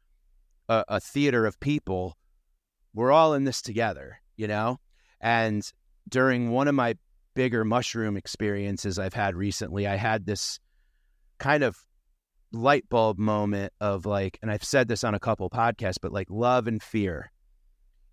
a, 0.70 0.84
a 0.88 1.00
theater 1.00 1.46
of 1.46 1.60
people, 1.60 2.18
we're 2.94 3.12
all 3.12 3.34
in 3.34 3.44
this 3.44 3.62
together, 3.62 4.20
you 4.36 4.48
know? 4.48 4.80
And 5.22 5.70
during 6.10 6.52
one 6.52 6.68
of 6.68 6.76
my 6.76 6.96
bigger 7.36 7.64
mushroom 7.64 8.18
experiences 8.18 8.98
I've 8.98 9.14
had 9.14 9.36
recently, 9.36 9.86
I 9.86 9.96
had 9.96 10.26
this 10.26 10.60
kind 11.38 11.64
of 11.64 11.78
light 12.52 12.90
bulb 12.90 13.20
moment 13.20 13.74
of 13.80 14.06
like, 14.06 14.40
and 14.42 14.50
I've 14.50 14.64
said 14.64 14.88
this 14.88 15.04
on 15.04 15.14
a 15.14 15.20
couple 15.20 15.50
podcasts, 15.50 16.00
but 16.02 16.12
like 16.12 16.30
love 16.30 16.68
and 16.68 16.82
fear. 16.82 17.32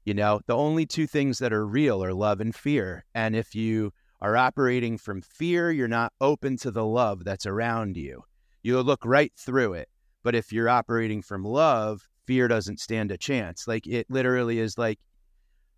You 0.04 0.14
know, 0.14 0.40
the 0.46 0.56
only 0.56 0.86
two 0.86 1.06
things 1.06 1.38
that 1.38 1.52
are 1.52 1.66
real 1.66 2.04
are 2.04 2.12
love 2.12 2.40
and 2.40 2.54
fear. 2.54 3.04
And 3.14 3.34
if 3.34 3.54
you 3.54 3.92
are 4.20 4.36
operating 4.36 4.98
from 4.98 5.22
fear, 5.22 5.70
you're 5.70 5.88
not 5.88 6.12
open 6.20 6.56
to 6.58 6.70
the 6.70 6.84
love 6.84 7.24
that's 7.24 7.46
around 7.46 7.96
you. 7.96 8.22
You'll 8.62 8.84
look 8.84 9.04
right 9.04 9.32
through 9.36 9.74
it. 9.74 9.88
But 10.22 10.34
if 10.34 10.52
you're 10.52 10.68
operating 10.68 11.22
from 11.22 11.44
love, 11.44 12.08
fear 12.26 12.48
doesn't 12.48 12.80
stand 12.80 13.12
a 13.12 13.18
chance. 13.18 13.66
Like 13.66 13.86
it 13.86 14.06
literally 14.10 14.58
is 14.58 14.78
like 14.78 14.98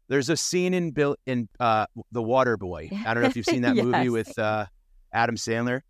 there's 0.09 0.29
a 0.29 0.37
scene 0.37 0.75
in 0.75 0.93
Bill 0.93 1.17
in 1.27 1.49
uh, 1.59 1.87
The 2.13 2.23
Water 2.23 2.57
Boy. 2.57 2.91
I 3.05 3.15
don't 3.15 3.23
know 3.23 3.29
if 3.29 3.37
you've 3.37 3.47
seen 3.47 3.63
that 3.63 3.77
movie 3.85 4.09
with 4.09 4.39
uh, 4.39 4.67
Adam 5.13 5.37
Sandler, 5.37 5.81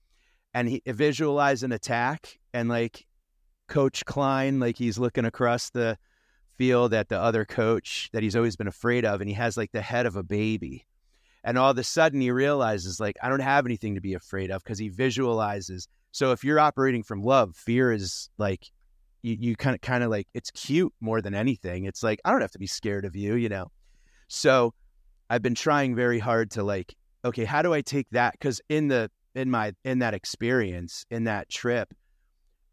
and 0.55 0.69
he 0.69 0.83
visualize 0.87 1.63
an 1.63 1.73
attack 1.73 2.39
and 2.55 2.69
like 2.69 3.07
Coach 3.69 4.05
Klein, 4.07 4.59
like 4.61 4.79
he's 4.79 4.99
looking 4.99 5.27
across 5.27 5.71
the 5.71 5.99
field 6.57 6.95
at 6.95 7.09
the 7.09 7.19
other 7.19 7.45
coach 7.45 8.09
that 8.13 8.23
he's 8.23 8.37
always 8.37 8.57
been 8.57 8.69
afraid 8.69 9.05
of, 9.05 9.21
and 9.21 9.29
he 9.29 9.35
has 9.35 9.57
like 9.57 9.73
the 9.73 9.83
head 9.83 10.07
of 10.07 10.17
a 10.17 10.23
baby. 10.23 10.87
And 11.45 11.57
all 11.59 11.71
of 11.71 11.79
a 11.79 11.85
sudden 11.85 12.21
he 12.21 12.31
realizes 12.31 12.99
like 12.99 13.17
I 13.23 13.29
don't 13.29 13.41
have 13.41 13.67
anything 13.67 13.95
to 13.95 14.01
be 14.01 14.15
afraid 14.15 14.51
of 14.51 14.65
because 14.65 14.79
he 14.79 14.89
visualizes. 14.89 15.87
So 16.11 16.33
if 16.33 16.43
you're 16.43 16.59
operating 16.59 17.03
from 17.03 17.23
love, 17.23 17.55
fear 17.55 17.93
is 17.93 18.31
like 18.37 18.71
you, 19.23 19.37
you 19.39 19.57
kind 19.57 19.75
of 19.75 19.81
kind 19.81 20.03
of 20.03 20.11
like 20.11 20.29
it's 20.35 20.51
cute 20.51 20.93
more 21.01 21.21
than 21.21 21.35
anything. 21.35 21.85
It's 21.85 22.03
like 22.03 22.21
I 22.25 22.33
don't 22.33 22.41
have 22.41 22.53
to 22.53 22.59
be 22.59 22.67
scared 22.67 23.05
of 23.05 23.15
you, 23.15 23.35
you 23.35 23.49
know. 23.49 23.71
So 24.29 24.75
I've 25.29 25.43
been 25.43 25.55
trying 25.55 25.95
very 25.95 26.19
hard 26.19 26.53
to 26.53 26.63
like, 26.63 26.97
okay, 27.25 27.45
how 27.45 27.63
do 27.63 27.75
I 27.75 27.81
take 27.81 28.09
that? 28.11 28.33
Because 28.33 28.61
in 28.69 28.89
the 28.89 29.11
in 29.35 29.51
my 29.51 29.73
in 29.85 29.99
that 29.99 30.15
experience 30.15 31.05
in 31.11 31.25
that 31.25 31.49
trip, 31.49 31.93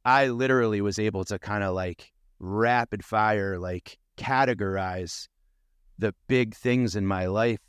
I 0.06 0.28
literally 0.28 0.82
was 0.82 1.00
able 1.00 1.26
to 1.26 1.38
kind 1.38 1.64
of 1.64 1.76
like 1.76 2.13
rapid 2.44 3.04
fire 3.06 3.58
like 3.58 3.98
categorize 4.18 5.28
the 5.98 6.14
big 6.28 6.54
things 6.54 6.96
in 6.96 7.06
my 7.06 7.26
life 7.28 7.60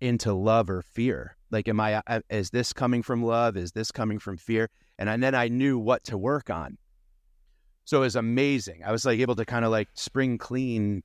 into 0.00 0.32
love 0.34 0.68
or 0.68 0.82
fear. 0.82 1.36
Like, 1.50 1.68
am 1.68 1.80
I 1.80 2.02
uh, 2.06 2.20
is 2.28 2.50
this 2.50 2.72
coming 2.72 3.02
from 3.02 3.22
love? 3.24 3.56
Is 3.56 3.72
this 3.72 3.90
coming 3.90 4.18
from 4.18 4.36
fear? 4.36 4.68
And, 4.98 5.08
I- 5.08 5.16
then 5.16 5.34
I 5.34 5.48
knew 5.48 5.78
what 5.78 6.04
to 6.04 6.18
work 6.18 6.50
on. 6.50 6.76
So 7.84 7.98
it 7.98 8.00
was 8.00 8.16
amazing. 8.16 8.82
I 8.84 8.92
was 8.92 9.04
like 9.04 9.20
able 9.20 9.36
to 9.36 9.44
kind 9.44 9.64
of 9.64 9.70
like 9.70 9.88
spring 9.94 10.38
clean 10.38 11.02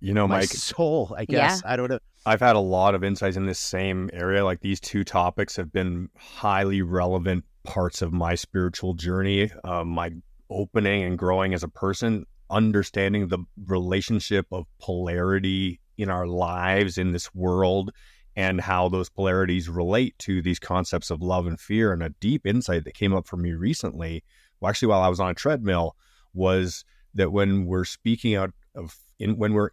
You 0.00 0.12
know, 0.12 0.26
my 0.26 0.40
Mike, 0.40 0.48
soul. 0.48 1.14
I 1.16 1.24
guess 1.24 1.62
I 1.64 1.76
don't 1.76 1.88
know. 1.90 2.00
I've 2.26 2.40
had 2.40 2.56
a 2.56 2.60
lot 2.60 2.94
of 2.94 3.02
insights 3.04 3.36
in 3.36 3.46
this 3.46 3.58
same 3.60 4.10
area. 4.12 4.44
Like 4.44 4.60
these 4.60 4.80
two 4.80 5.04
topics 5.04 5.56
have 5.56 5.72
been 5.72 6.08
highly 6.16 6.82
relevant 6.82 7.44
parts 7.62 8.02
of 8.02 8.12
my 8.12 8.34
spiritual 8.34 8.94
journey, 8.94 9.50
uh, 9.64 9.84
my 9.84 10.10
opening 10.52 11.02
and 11.02 11.18
growing 11.18 11.54
as 11.54 11.62
a 11.62 11.68
person, 11.68 12.26
understanding 12.50 13.28
the 13.28 13.38
relationship 13.66 14.46
of 14.52 14.66
polarity 14.80 15.80
in 15.96 16.10
our 16.10 16.26
lives, 16.26 16.98
in 16.98 17.12
this 17.12 17.34
world, 17.34 17.90
and 18.34 18.60
how 18.60 18.88
those 18.88 19.10
polarities 19.10 19.68
relate 19.68 20.18
to 20.18 20.40
these 20.40 20.58
concepts 20.58 21.10
of 21.10 21.22
love 21.22 21.46
and 21.46 21.60
fear. 21.60 21.92
And 21.92 22.02
a 22.02 22.10
deep 22.20 22.46
insight 22.46 22.84
that 22.84 22.94
came 22.94 23.14
up 23.14 23.26
for 23.26 23.36
me 23.36 23.52
recently, 23.52 24.24
well, 24.60 24.70
actually, 24.70 24.88
while 24.88 25.02
I 25.02 25.08
was 25.08 25.20
on 25.20 25.30
a 25.30 25.34
treadmill, 25.34 25.96
was 26.32 26.84
that 27.14 27.32
when 27.32 27.66
we're 27.66 27.84
speaking 27.84 28.36
out 28.36 28.52
of 28.74 28.96
in, 29.18 29.36
when 29.36 29.52
we're 29.52 29.70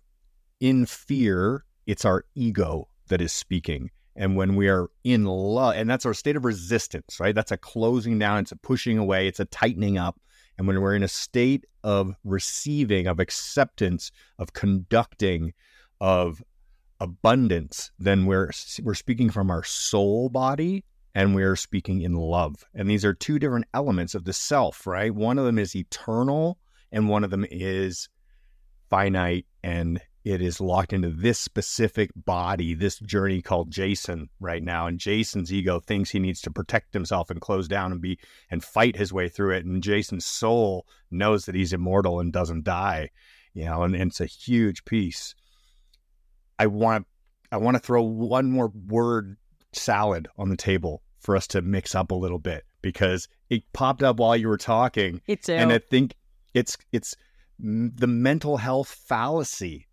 in 0.60 0.86
fear, 0.86 1.64
it's 1.88 2.06
our 2.06 2.26
ego 2.36 2.90
that 3.08 3.22
is 3.22 3.32
speaking. 3.32 3.92
And 4.16 4.36
when 4.36 4.56
we 4.56 4.68
are 4.68 4.90
in 5.06 5.24
love, 5.24 5.76
and 5.76 5.90
that's 5.90 6.06
our 6.06 6.14
state 6.14 6.36
of 6.36 6.44
resistance, 6.44 7.20
right? 7.20 7.34
That's 7.34 7.54
a 7.54 7.58
closing 7.58 8.20
down, 8.20 8.40
it's 8.40 8.52
a 8.52 8.58
pushing 8.58 8.98
away, 8.98 9.28
it's 9.28 9.40
a 9.40 9.46
tightening 9.46 9.98
up. 9.98 10.20
And 10.60 10.68
when 10.68 10.82
we're 10.82 10.94
in 10.94 11.04
a 11.04 11.08
state 11.08 11.66
of 11.86 12.14
receiving, 12.26 13.08
of 13.08 13.22
acceptance, 13.22 14.12
of 14.38 14.52
conducting, 14.52 15.54
of 16.02 16.44
abundance, 17.00 17.92
then 17.98 18.26
we're 18.26 18.52
we're 18.84 18.94
speaking 18.94 19.30
from 19.30 19.50
our 19.50 19.64
soul 19.64 20.28
body 20.28 20.84
and 21.16 21.34
we're 21.34 21.56
speaking 21.56 22.02
in 22.02 22.14
love. 22.14 22.66
And 22.76 22.90
these 22.90 23.06
are 23.06 23.14
two 23.14 23.40
different 23.40 23.68
elements 23.74 24.14
of 24.16 24.26
the 24.26 24.34
self, 24.34 24.86
right? 24.86 25.16
One 25.16 25.40
of 25.40 25.46
them 25.46 25.58
is 25.58 25.78
eternal 25.78 26.60
and 26.92 27.08
one 27.08 27.24
of 27.24 27.32
them 27.32 27.46
is 27.50 28.10
finite 28.90 29.46
and 29.64 30.02
it 30.26 30.42
is 30.42 30.60
locked 30.60 30.92
into 30.92 31.10
this 31.10 31.40
specific 31.40 32.12
body, 32.16 32.74
this 32.74 33.00
journey 33.00 33.42
called 33.42 33.72
Jason 33.72 34.30
right 34.40 34.62
now. 34.62 34.88
And 34.88 35.00
Jason's 35.00 35.52
ego 35.52 35.80
thinks 35.80 36.10
he 36.10 36.20
needs 36.20 36.42
to 36.42 36.52
protect 36.52 36.94
himself 36.94 37.30
and 37.30 37.40
close 37.40 37.68
down 37.68 37.92
and 37.92 38.02
be 38.02 38.20
and 38.52 38.64
fight 38.64 38.98
his 38.98 39.14
way 39.14 39.30
through 39.30 39.56
it. 39.56 39.66
And 39.66 39.82
Jason's 39.82 40.26
soul 40.26 40.86
knows 41.10 41.46
that 41.46 41.56
he's 41.56 41.74
immortal 41.74 42.20
and 42.20 42.34
doesn't 42.34 42.66
die. 42.66 43.10
You 43.54 43.66
know, 43.66 43.84
and, 43.84 43.96
and 43.96 44.12
it's 44.12 44.22
a 44.22 44.26
huge 44.26 44.84
piece. 44.86 45.36
I 46.58 46.68
want 46.68 47.08
I 47.52 47.58
want 47.58 47.76
to 47.76 47.80
throw 47.80 48.04
one 48.04 48.52
more 48.52 48.72
word 48.88 49.38
salad 49.72 50.28
on 50.38 50.50
the 50.50 50.58
table 50.58 51.02
for 51.20 51.36
us 51.36 51.48
to 51.48 51.62
mix 51.62 51.96
up 51.96 52.12
a 52.12 52.16
little 52.16 52.40
bit 52.40 52.64
because 52.82 53.28
it 53.50 53.64
popped 53.74 54.04
up 54.04 54.20
while 54.20 54.36
you 54.36 54.50
were 54.50 54.58
talking. 54.58 55.22
Too. 55.28 55.54
And 55.54 55.72
I 55.72 55.80
think 55.80 56.16
it's 56.54 56.78
it's 56.92 57.16
the 57.58 58.08
mental 58.08 58.58
health 58.58 58.90
fallacy 58.90 59.88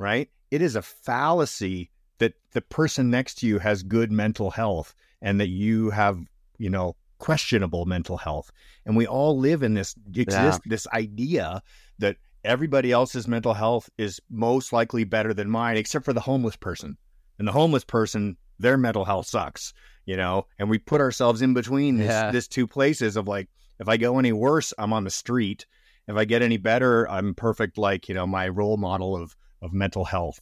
right? 0.00 0.30
It 0.50 0.62
is 0.62 0.74
a 0.74 0.82
fallacy 0.82 1.90
that 2.18 2.32
the 2.52 2.62
person 2.62 3.10
next 3.10 3.36
to 3.36 3.46
you 3.46 3.58
has 3.58 3.82
good 3.82 4.10
mental 4.10 4.50
health 4.50 4.94
and 5.22 5.38
that 5.40 5.48
you 5.48 5.90
have, 5.90 6.18
you 6.58 6.70
know, 6.70 6.96
questionable 7.18 7.84
mental 7.84 8.16
health. 8.16 8.50
And 8.86 8.96
we 8.96 9.06
all 9.06 9.38
live 9.38 9.62
in 9.62 9.74
this 9.74 9.94
exist 10.14 10.62
yeah. 10.64 10.70
this 10.70 10.86
idea 10.88 11.62
that 11.98 12.16
everybody 12.44 12.90
else's 12.90 13.28
mental 13.28 13.52
health 13.52 13.90
is 13.98 14.20
most 14.30 14.72
likely 14.72 15.04
better 15.04 15.34
than 15.34 15.50
mine, 15.50 15.76
except 15.76 16.06
for 16.06 16.14
the 16.14 16.20
homeless 16.20 16.56
person. 16.56 16.96
And 17.38 17.46
the 17.46 17.52
homeless 17.52 17.84
person, 17.84 18.38
their 18.58 18.78
mental 18.78 19.04
health 19.04 19.26
sucks, 19.26 19.74
you 20.06 20.16
know, 20.16 20.46
and 20.58 20.70
we 20.70 20.78
put 20.78 21.02
ourselves 21.02 21.42
in 21.42 21.52
between 21.52 21.98
this, 21.98 22.08
yeah. 22.08 22.30
this 22.30 22.48
two 22.48 22.66
places 22.66 23.16
of 23.16 23.28
like, 23.28 23.48
if 23.78 23.88
I 23.88 23.98
go 23.98 24.18
any 24.18 24.32
worse, 24.32 24.72
I'm 24.78 24.94
on 24.94 25.04
the 25.04 25.10
street. 25.10 25.66
If 26.08 26.16
I 26.16 26.24
get 26.24 26.42
any 26.42 26.56
better, 26.56 27.08
I'm 27.08 27.34
perfect, 27.34 27.78
like, 27.78 28.08
you 28.08 28.14
know, 28.14 28.26
my 28.26 28.48
role 28.48 28.78
model 28.78 29.14
of 29.14 29.36
of 29.62 29.72
mental 29.72 30.04
health. 30.04 30.40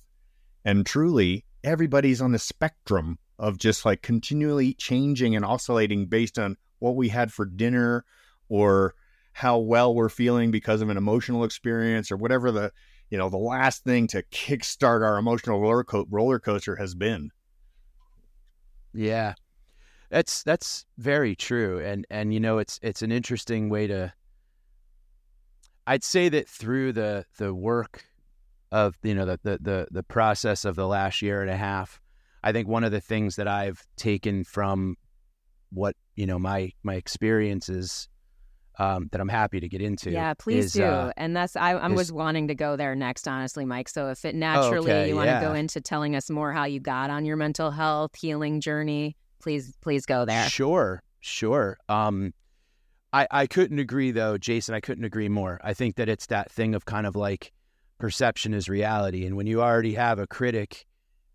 And 0.64 0.84
truly, 0.84 1.44
everybody's 1.64 2.20
on 2.20 2.32
the 2.32 2.38
spectrum 2.38 3.18
of 3.38 3.58
just 3.58 3.84
like 3.84 4.02
continually 4.02 4.74
changing 4.74 5.36
and 5.36 5.44
oscillating 5.44 6.06
based 6.06 6.38
on 6.38 6.56
what 6.80 6.96
we 6.96 7.08
had 7.08 7.32
for 7.32 7.44
dinner 7.44 8.04
or 8.48 8.94
how 9.32 9.58
well 9.58 9.94
we're 9.94 10.08
feeling 10.08 10.50
because 10.50 10.80
of 10.80 10.88
an 10.88 10.96
emotional 10.96 11.44
experience 11.44 12.10
or 12.10 12.16
whatever 12.16 12.50
the 12.50 12.72
you 13.10 13.16
know 13.16 13.28
the 13.28 13.38
last 13.38 13.84
thing 13.84 14.06
to 14.08 14.22
kickstart 14.24 15.02
our 15.02 15.16
emotional 15.16 15.60
roller, 15.60 15.84
co- 15.84 16.06
roller 16.10 16.38
coaster 16.38 16.76
has 16.76 16.94
been. 16.94 17.30
Yeah. 18.92 19.34
That's 20.10 20.42
that's 20.42 20.86
very 20.96 21.36
true. 21.36 21.78
And 21.80 22.06
and 22.10 22.34
you 22.34 22.40
know 22.40 22.58
it's 22.58 22.78
it's 22.82 23.02
an 23.02 23.12
interesting 23.12 23.68
way 23.68 23.86
to 23.86 24.12
i'd 25.88 26.04
say 26.04 26.28
that 26.28 26.46
through 26.46 26.92
the 26.92 27.24
the 27.38 27.52
work 27.54 28.04
of 28.70 28.96
you 29.02 29.14
know 29.14 29.24
the, 29.24 29.40
the 29.42 29.58
the 29.60 29.88
the 29.90 30.02
process 30.02 30.64
of 30.64 30.76
the 30.76 30.86
last 30.86 31.22
year 31.22 31.42
and 31.42 31.50
a 31.50 31.56
half. 31.56 32.00
I 32.42 32.52
think 32.52 32.68
one 32.68 32.84
of 32.84 32.92
the 32.92 33.00
things 33.00 33.36
that 33.36 33.48
I've 33.48 33.86
taken 33.96 34.44
from 34.44 34.96
what 35.70 35.96
you 36.14 36.26
know 36.26 36.38
my 36.38 36.72
my 36.82 36.94
experiences 36.94 38.08
um, 38.78 39.08
that 39.10 39.20
I'm 39.20 39.28
happy 39.28 39.60
to 39.60 39.68
get 39.68 39.82
into. 39.82 40.10
Yeah, 40.10 40.34
please 40.34 40.66
is, 40.66 40.72
do. 40.74 40.84
Uh, 40.84 41.12
and 41.16 41.36
that's 41.36 41.56
I, 41.56 41.72
I 41.72 41.90
is, 41.90 41.96
was 41.96 42.12
wanting 42.12 42.48
to 42.48 42.54
go 42.54 42.76
there 42.76 42.94
next, 42.94 43.26
honestly, 43.26 43.64
Mike. 43.64 43.88
So 43.88 44.08
if 44.08 44.24
it 44.24 44.34
naturally 44.34 44.92
okay, 44.92 45.08
you 45.08 45.16
want 45.16 45.26
to 45.26 45.32
yeah. 45.32 45.40
go 45.40 45.52
into 45.52 45.80
telling 45.80 46.14
us 46.14 46.30
more 46.30 46.52
how 46.52 46.64
you 46.64 46.78
got 46.78 47.10
on 47.10 47.24
your 47.24 47.36
mental 47.36 47.70
health 47.70 48.14
healing 48.16 48.60
journey, 48.60 49.16
please 49.40 49.74
please 49.80 50.06
go 50.06 50.24
there. 50.24 50.48
Sure, 50.48 51.02
sure. 51.20 51.78
Um, 51.88 52.32
I 53.12 53.26
I 53.30 53.46
couldn't 53.46 53.80
agree 53.80 54.12
though, 54.12 54.38
Jason. 54.38 54.74
I 54.74 54.80
couldn't 54.80 55.04
agree 55.04 55.28
more. 55.28 55.60
I 55.64 55.74
think 55.74 55.96
that 55.96 56.08
it's 56.08 56.26
that 56.26 56.50
thing 56.50 56.74
of 56.74 56.84
kind 56.84 57.06
of 57.06 57.16
like 57.16 57.52
perception 57.98 58.54
is 58.54 58.68
reality. 58.68 59.26
And 59.26 59.36
when 59.36 59.46
you 59.46 59.62
already 59.62 59.94
have 59.94 60.18
a 60.18 60.26
critic 60.26 60.86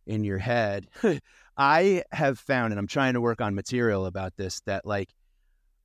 in 0.06 0.24
your 0.24 0.38
head, 0.38 0.88
I 1.58 2.04
have 2.12 2.40
found, 2.40 2.74
and 2.74 2.80
I'm 2.80 2.88
trying 2.88 3.14
to 3.14 3.22
work 3.22 3.42
on 3.42 3.54
material 3.56 4.06
about 4.06 4.34
this, 4.38 4.62
that 4.62 4.86
like 4.86 5.10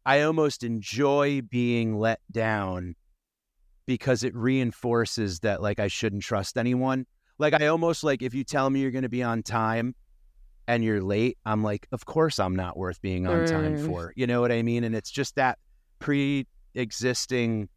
I 0.07 0.23
almost 0.23 0.64
enjoy 0.64 1.43
being 1.43 1.99
let 1.99 2.21
down 2.31 2.95
because 3.87 4.23
it 4.23 4.35
reinforces 4.35 5.41
that 5.41 5.61
like 5.62 5.79
I 5.79 5.88
shouldn't 5.88 6.23
trust 6.23 6.57
anyone. 6.57 7.07
Like 7.38 7.55
I 7.55 7.67
almost 7.67 8.05
like 8.05 8.23
if 8.23 8.35
you 8.35 8.45
tell 8.45 8.69
me 8.71 8.81
you're 8.81 8.91
going 8.91 9.03
to 9.03 9.09
be 9.09 9.23
on 9.23 9.43
time 9.43 9.95
and 10.67 10.83
you're 10.85 11.03
late, 11.03 11.38
I'm 11.47 11.62
like, 11.62 11.87
of 11.93 12.05
course 12.05 12.38
I'm 12.38 12.57
not 12.57 12.77
worth 12.77 13.01
being 13.01 13.27
on 13.27 13.45
time 13.45 13.77
Mm. 13.77 13.87
for. 13.87 14.12
You 14.17 14.27
know 14.27 14.41
what 14.41 14.53
I 14.53 14.62
mean? 14.62 14.85
And 14.85 14.95
it's 14.95 15.11
just 15.11 15.37
that 15.37 15.59
pre-existing 15.99 17.69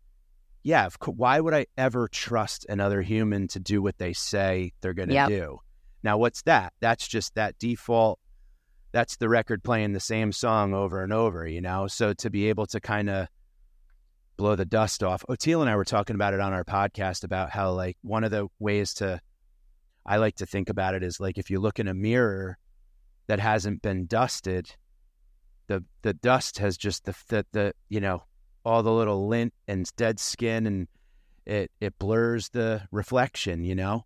yeah, 0.64 0.90
why 1.06 1.40
would 1.40 1.54
I 1.54 1.66
ever 1.78 2.08
trust 2.08 2.66
another 2.70 3.02
human 3.02 3.48
to 3.50 3.60
do 3.60 3.82
what 3.82 3.98
they 3.98 4.14
say 4.14 4.74
they're 4.82 4.94
going 4.94 5.10
to 5.10 5.16
Yep. 5.16 5.30
do? 5.30 5.60
Now, 6.04 6.18
what's 6.18 6.42
that? 6.44 6.74
That's 6.80 7.08
just 7.08 7.36
that 7.36 7.58
default. 7.60 8.20
That's 8.92 9.18
the 9.18 9.30
record 9.30 9.64
playing 9.64 9.94
the 9.94 10.00
same 10.00 10.32
song 10.32 10.74
over 10.74 11.04
and 11.04 11.14
over, 11.14 11.48
you 11.48 11.62
know? 11.62 11.88
So 11.88 12.14
to 12.14 12.30
be 12.30 12.50
able 12.50 12.66
to 12.68 12.80
kind 12.80 13.10
of 13.10 13.28
blow 14.38 14.56
the 14.56 14.66
dust 14.66 15.04
off. 15.04 15.24
Oteil 15.30 15.62
and 15.62 15.70
I 15.70 15.76
were 15.76 15.86
talking 15.86 16.16
about 16.16 16.34
it 16.34 16.40
on 16.40 16.54
our 16.54 16.64
podcast 16.64 17.24
about 17.24 17.52
how, 17.52 17.72
like, 17.72 17.98
one 18.02 18.24
of 18.24 18.32
the 18.32 18.48
ways 18.60 18.94
to, 18.96 19.22
I 20.06 20.18
like 20.18 20.36
to 20.38 20.46
think 20.46 20.70
about 20.70 20.96
it 20.96 21.04
is 21.04 21.20
like 21.20 21.38
if 21.38 21.50
you 21.50 21.60
look 21.60 21.80
in 21.80 21.88
a 21.88 21.94
mirror 21.94 22.58
that 23.28 23.40
hasn't 23.40 23.82
been 23.82 24.08
dusted, 24.08 24.76
the 25.68 25.86
the 26.02 26.14
dust 26.14 26.58
has 26.58 26.76
just 26.76 27.06
the 27.06 27.16
the, 27.30 27.46
the 27.52 27.74
you 27.88 28.02
know 28.02 28.24
all 28.66 28.84
the 28.84 28.92
little 28.92 29.28
lint 29.28 29.54
and 29.68 29.90
dead 29.96 30.20
skin 30.20 30.68
and 30.68 30.88
it 31.46 31.72
it 31.80 31.98
blurs 32.00 32.50
the 32.50 32.82
reflection, 32.92 33.64
you 33.64 33.76
know? 33.76 34.06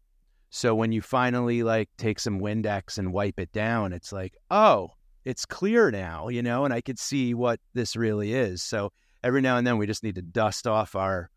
So 0.49 0.73
when 0.73 0.91
you 0.91 1.01
finally 1.01 1.63
like 1.63 1.89
take 1.97 2.19
some 2.19 2.39
Windex 2.39 2.97
and 2.97 3.11
wipe 3.11 3.39
it 3.39 3.51
down, 3.51 3.91
it's 3.91 4.13
like, 4.13 4.37
oh, 4.49 4.91
it's 5.25 5.45
clear 5.45 5.91
now, 5.91 6.29
you 6.29 6.41
know, 6.41 6.65
and 6.65 6.73
I 6.73 6.81
could 6.81 6.97
see 6.99 7.33
what 7.33 7.59
this 7.73 7.95
really 7.95 8.33
is. 8.33 8.63
So 8.63 8.91
every 9.23 9.41
now 9.41 9.57
and 9.57 9.67
then 9.67 9.77
we 9.77 9.85
just 9.85 10.03
need 10.03 10.15
to 10.15 10.21
dust 10.21 10.65
off 10.65 10.95
our 10.95 11.29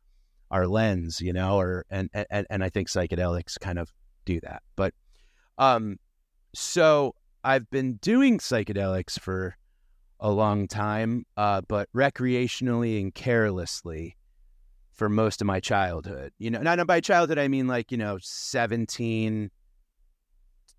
our 0.50 0.66
lens, 0.66 1.20
you 1.20 1.32
know, 1.32 1.58
or 1.58 1.84
and 1.90 2.08
and, 2.30 2.46
and 2.48 2.62
I 2.62 2.70
think 2.70 2.88
psychedelics 2.88 3.58
kind 3.58 3.78
of 3.78 3.92
do 4.24 4.40
that. 4.40 4.62
But 4.76 4.94
um 5.58 5.98
so 6.54 7.14
I've 7.42 7.68
been 7.70 7.94
doing 7.94 8.38
psychedelics 8.38 9.18
for 9.18 9.56
a 10.20 10.30
long 10.30 10.66
time, 10.66 11.24
uh, 11.36 11.60
but 11.68 11.88
recreationally 11.94 13.00
and 13.00 13.14
carelessly 13.14 14.16
for 14.92 15.08
most 15.08 15.40
of 15.40 15.46
my 15.46 15.60
childhood. 15.60 16.32
You 16.38 16.50
know, 16.50 16.60
not 16.60 16.84
by 16.86 17.00
childhood 17.00 17.38
I 17.38 17.48
mean 17.48 17.66
like 17.66 17.92
you 17.92 17.98
know 17.98 18.18
seventeen 18.20 19.50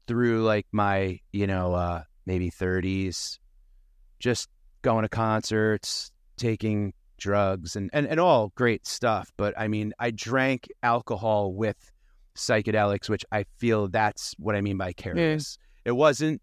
through 0.08 0.43
like 0.43 0.67
my 0.71 1.19
you 1.32 1.47
know 1.47 1.73
uh, 1.73 2.04
maybe 2.25 2.49
thirties, 2.49 3.39
just 4.19 4.49
going 4.82 5.04
to 5.04 5.10
concerts, 5.10 6.12
taking 6.38 6.93
drugs, 7.17 7.75
and, 7.75 7.89
and 7.93 8.08
and 8.08 8.19
all 8.19 8.52
great 8.56 8.86
stuff. 8.86 9.32
But 9.38 9.54
I 9.58 9.67
mean, 9.67 9.93
I 9.99 10.12
drank 10.12 10.67
alcohol 10.84 11.54
with 11.54 11.78
psychedelics, 12.36 13.10
which 13.10 13.25
I 13.32 13.45
feel 13.58 13.88
that's 13.88 14.34
what 14.38 14.56
I 14.56 14.62
mean 14.62 14.78
by 14.78 14.93
careless. 14.93 15.58
It 15.86 15.91
wasn't 15.93 16.41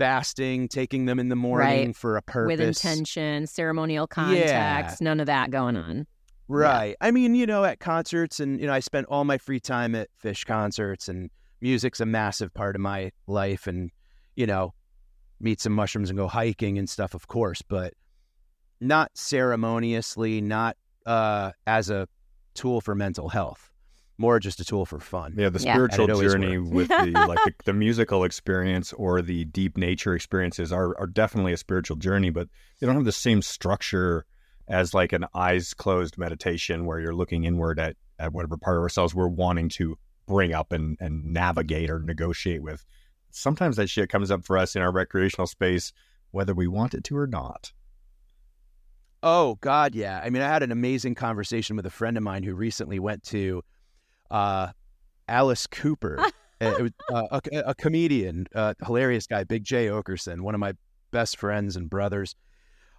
fasting, 0.00 0.66
taking 0.66 1.04
them 1.04 1.18
in 1.18 1.28
the 1.28 1.36
morning 1.36 1.86
Right. 1.88 1.96
for 1.96 2.16
a 2.16 2.22
purpose. 2.22 2.58
With 2.58 2.60
intention, 2.60 3.46
ceremonial 3.46 4.06
context, 4.06 5.02
none 5.02 5.20
of 5.20 5.26
that 5.26 5.50
going 5.50 5.76
on. 5.76 6.06
Right. 6.48 6.96
I 7.02 7.10
mean, 7.10 7.34
you 7.34 7.46
know, 7.46 7.64
at 7.64 7.80
concerts 7.80 8.40
and, 8.40 8.58
you 8.58 8.66
know, 8.66 8.72
I 8.72 8.80
spent 8.80 9.06
all 9.08 9.24
my 9.24 9.36
free 9.36 9.60
time 9.60 9.94
at 9.94 10.08
Phish 10.24 10.46
concerts 10.46 11.06
and 11.08 11.30
music's 11.60 12.00
a 12.00 12.06
massive 12.06 12.52
part 12.54 12.74
of 12.76 12.80
my 12.80 13.12
life 13.26 13.66
and, 13.66 13.90
you 14.36 14.46
know, 14.46 14.72
meet 15.38 15.60
some 15.60 15.74
mushrooms 15.74 16.08
and 16.08 16.16
go 16.18 16.28
hiking 16.28 16.78
and 16.78 16.88
stuff, 16.88 17.12
of 17.14 17.28
course, 17.28 17.60
but 17.62 17.92
not 18.80 19.10
ceremoniously, 19.14 20.40
not 20.40 20.76
uh, 21.04 21.52
as 21.66 21.90
a 21.90 22.08
tool 22.54 22.80
for 22.80 22.94
mental 22.94 23.28
health. 23.28 23.69
More 24.20 24.38
just 24.38 24.60
a 24.60 24.64
tool 24.64 24.84
for 24.86 25.00
fun. 25.00 25.34
Yeah, 25.36 25.48
the 25.48 25.58
spiritual 25.58 26.04
And 26.04 26.10
it 26.10 26.12
always 26.12 26.32
journey 26.32 26.58
with 26.58 26.88
the 26.88 27.10
like 27.28 27.38
the, 27.44 27.54
the 27.64 27.72
musical 27.72 28.22
experience 28.22 28.92
or 28.92 29.22
the 29.22 29.46
deep 29.46 29.76
nature 29.76 30.14
experiences 30.14 30.72
are 30.72 30.96
are 30.98 31.06
definitely 31.06 31.52
a 31.52 31.56
spiritual 31.56 31.96
journey, 31.96 32.30
but 32.30 32.48
they 32.78 32.86
don't 32.86 32.96
have 32.96 33.04
the 33.04 33.12
same 33.12 33.42
structure 33.42 34.26
as 34.68 34.94
like 34.94 35.12
an 35.12 35.24
eyes 35.34 35.74
closed 35.74 36.16
meditation 36.16 36.86
where 36.86 37.00
you're 37.00 37.14
looking 37.14 37.44
inward 37.44 37.80
at, 37.80 37.96
at 38.20 38.32
whatever 38.32 38.56
part 38.56 38.76
of 38.76 38.82
ourselves 38.82 39.14
we're 39.14 39.26
wanting 39.26 39.68
to 39.68 39.98
bring 40.26 40.52
up 40.54 40.70
and, 40.70 40.96
and 41.00 41.24
navigate 41.24 41.90
or 41.90 41.98
negotiate 41.98 42.62
with. 42.62 42.84
Sometimes 43.32 43.76
that 43.76 43.90
shit 43.90 44.08
comes 44.08 44.30
up 44.30 44.44
for 44.44 44.56
us 44.56 44.76
in 44.76 44.82
our 44.82 44.92
recreational 44.92 45.48
space, 45.48 45.92
whether 46.30 46.54
we 46.54 46.68
want 46.68 46.94
it 46.94 47.02
to 47.04 47.16
or 47.16 47.26
not. 47.26 47.72
Oh 49.22 49.56
God, 49.60 49.94
yeah. 49.94 50.20
I 50.24 50.30
mean, 50.30 50.40
I 50.40 50.48
had 50.48 50.62
an 50.62 50.72
amazing 50.72 51.14
conversation 51.14 51.76
with 51.76 51.84
a 51.84 51.90
friend 51.90 52.16
of 52.16 52.22
mine 52.22 52.42
who 52.42 52.54
recently 52.54 52.98
went 52.98 53.22
to 53.24 53.62
uh, 54.30 54.68
Alice 55.28 55.66
Cooper, 55.66 56.18
uh, 56.60 56.88
uh, 57.12 57.40
a, 57.52 57.58
a 57.66 57.74
comedian, 57.74 58.46
uh, 58.54 58.74
hilarious 58.84 59.26
guy, 59.26 59.44
Big 59.44 59.64
Jay 59.64 59.86
Oakerson, 59.86 60.40
one 60.42 60.54
of 60.54 60.60
my 60.60 60.74
best 61.10 61.36
friends 61.38 61.76
and 61.76 61.88
brothers. 61.88 62.34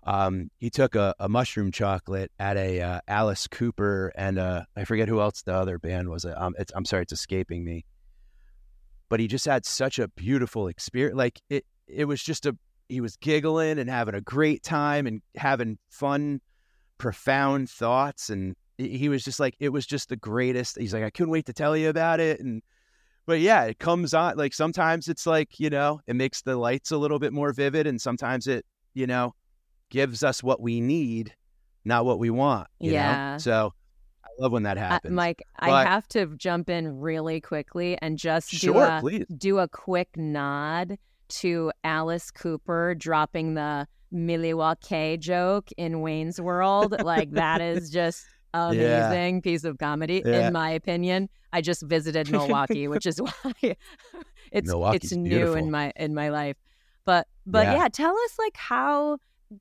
Um, 0.03 0.49
he 0.57 0.69
took 0.69 0.95
a, 0.95 1.13
a 1.19 1.29
mushroom 1.29 1.71
chocolate 1.71 2.31
at 2.39 2.57
a 2.57 2.81
uh, 2.81 2.99
Alice 3.07 3.47
Cooper 3.47 4.11
and 4.15 4.39
uh, 4.39 4.63
I 4.75 4.83
forget 4.83 5.07
who 5.07 5.21
else 5.21 5.43
the 5.43 5.53
other 5.53 5.77
band 5.77 6.09
was. 6.09 6.25
Um, 6.25 6.55
it's, 6.57 6.71
I'm 6.75 6.85
sorry, 6.85 7.03
it's 7.03 7.13
escaping 7.13 7.63
me. 7.63 7.85
But 9.09 9.19
he 9.19 9.27
just 9.27 9.45
had 9.45 9.65
such 9.65 9.99
a 9.99 10.07
beautiful 10.07 10.67
experience. 10.67 11.17
Like 11.17 11.39
it, 11.49 11.65
it 11.87 12.05
was 12.05 12.23
just 12.23 12.45
a 12.45 12.57
he 12.91 13.01
was 13.01 13.15
giggling 13.15 13.79
and 13.79 13.89
having 13.89 14.15
a 14.15 14.21
great 14.21 14.63
time 14.63 15.07
and 15.07 15.21
having 15.35 15.77
fun, 15.89 16.41
profound 16.97 17.69
thoughts. 17.69 18.29
And 18.29 18.55
he 18.87 19.09
was 19.09 19.23
just 19.23 19.39
like, 19.39 19.55
it 19.59 19.69
was 19.69 19.85
just 19.85 20.09
the 20.09 20.15
greatest. 20.15 20.77
He's 20.79 20.93
like, 20.93 21.03
I 21.03 21.09
couldn't 21.09 21.31
wait 21.31 21.45
to 21.47 21.53
tell 21.53 21.75
you 21.75 21.89
about 21.89 22.19
it. 22.19 22.39
And, 22.39 22.61
but 23.25 23.39
yeah, 23.39 23.63
it 23.65 23.79
comes 23.79 24.13
on 24.13 24.37
like 24.37 24.53
sometimes 24.53 25.07
it's 25.07 25.25
like, 25.25 25.59
you 25.59 25.69
know, 25.69 26.01
it 26.07 26.15
makes 26.15 26.41
the 26.41 26.55
lights 26.55 26.91
a 26.91 26.97
little 26.97 27.19
bit 27.19 27.33
more 27.33 27.53
vivid. 27.53 27.87
And 27.87 27.99
sometimes 28.01 28.47
it, 28.47 28.65
you 28.93 29.07
know, 29.07 29.33
gives 29.89 30.23
us 30.23 30.41
what 30.43 30.61
we 30.61 30.81
need, 30.81 31.33
not 31.85 32.05
what 32.05 32.19
we 32.19 32.29
want. 32.29 32.67
You 32.79 32.93
Yeah. 32.93 33.33
Know? 33.33 33.37
So 33.37 33.73
I 34.23 34.29
love 34.39 34.51
when 34.51 34.63
that 34.63 34.77
Uh, 34.77 34.81
happens. 34.81 35.13
Mike, 35.13 35.43
I 35.59 35.83
have 35.83 36.07
to 36.09 36.35
jump 36.37 36.69
in 36.69 36.99
really 36.99 37.41
quickly 37.41 37.97
and 38.01 38.17
just 38.17 38.51
do 38.51 38.57
sure, 38.57 38.83
a 38.85 38.99
please. 39.01 39.25
do 39.37 39.59
a 39.59 39.67
quick 39.67 40.09
nod 40.15 40.97
to 41.29 41.71
Alice 41.83 42.31
Cooper 42.31 42.95
dropping 42.95 43.53
the 43.53 43.87
Milwaukee 44.11 45.17
joke 45.17 45.69
in 45.77 46.01
Wayne's 46.01 46.39
World. 46.41 46.95
like 47.03 47.31
that 47.31 47.61
is 47.61 47.89
just 47.91 48.25
amazing 48.53 49.41
piece 49.41 49.63
of 49.63 49.77
comedy, 49.77 50.21
Yeah. 50.25 50.47
in 50.47 50.53
my 50.53 50.71
opinion. 50.71 51.29
I 51.53 51.61
just 51.61 51.81
visited 51.83 52.29
Milwaukee, 52.31 52.87
which 52.87 53.05
is 53.05 53.21
why 53.21 53.31
it's 54.51 54.67
Milwaukee's 54.67 55.03
it's 55.11 55.11
new 55.13 55.29
beautiful. 55.29 55.55
in 55.55 55.71
my 55.71 55.91
in 55.95 56.13
my 56.13 56.29
life. 56.29 56.57
But 57.05 57.27
but 57.45 57.65
Yeah. 57.65 57.73
yeah, 57.75 57.87
tell 57.89 58.15
us 58.17 58.37
like 58.39 58.55
how 58.57 59.17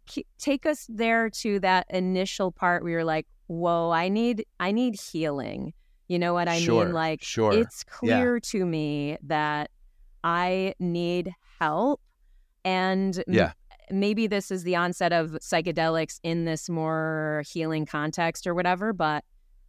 k- 0.06 0.26
take 0.38 0.66
us 0.66 0.86
there 0.88 1.30
to 1.30 1.58
that 1.60 1.86
initial 1.90 2.52
part 2.52 2.82
where 2.82 2.92
you're 2.92 3.04
like, 3.04 3.26
whoa, 3.46 3.90
I 3.90 4.08
need 4.08 4.44
I 4.60 4.72
need 4.72 4.96
healing. 5.00 5.72
You 6.08 6.18
know 6.18 6.34
what 6.34 6.48
I 6.48 6.58
Sure, 6.60 6.84
mean? 6.86 6.94
Like 6.94 7.22
sure. 7.22 7.52
it's 7.52 7.84
clear 7.84 8.40
to 8.40 8.66
me 8.66 9.16
that 9.22 9.70
I 10.24 10.74
need 10.80 11.32
help. 11.60 12.00
And 12.64 13.22
Yeah. 13.26 13.52
Maybe 13.90 14.26
this 14.26 14.50
is 14.50 14.62
the 14.62 14.76
onset 14.76 15.12
of 15.12 15.30
psychedelics 15.32 16.20
in 16.22 16.44
this 16.44 16.68
more 16.68 17.42
healing 17.48 17.86
context 17.86 18.46
or 18.46 18.54
whatever, 18.54 18.92
but 18.92 19.24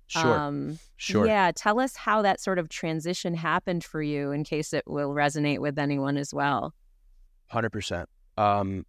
Sure. 0.07 0.37
um 0.37 0.77
sure. 0.97 1.25
yeah, 1.25 1.51
tell 1.55 1.79
us 1.79 1.95
how 1.95 2.21
that 2.21 2.41
sort 2.41 2.59
of 2.59 2.67
transition 2.67 3.33
happened 3.33 3.81
for 3.83 4.01
you 4.01 4.31
in 4.31 4.43
case 4.43 4.73
it 4.73 4.83
will 4.85 5.11
resonate 5.11 5.59
with 5.59 5.79
anyone 5.79 6.17
as 6.17 6.33
well. 6.33 6.73
Hundred 7.47 7.69
percent. 7.71 8.09
Um, 8.37 8.85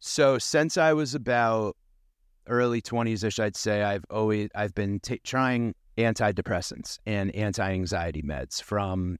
so 0.00 0.38
since 0.38 0.78
I 0.78 0.94
was 0.94 1.14
about 1.14 1.76
early 2.46 2.80
twenties 2.80 3.24
ish, 3.24 3.38
I'd 3.38 3.56
say 3.56 3.82
I've 3.82 4.04
always 4.10 4.48
I've 4.54 4.74
been 4.74 5.00
ta 5.00 5.16
trying 5.22 5.74
antidepressants 5.98 6.98
and 7.04 7.34
anti-anxiety 7.34 8.22
meds 8.22 8.62
from, 8.62 9.18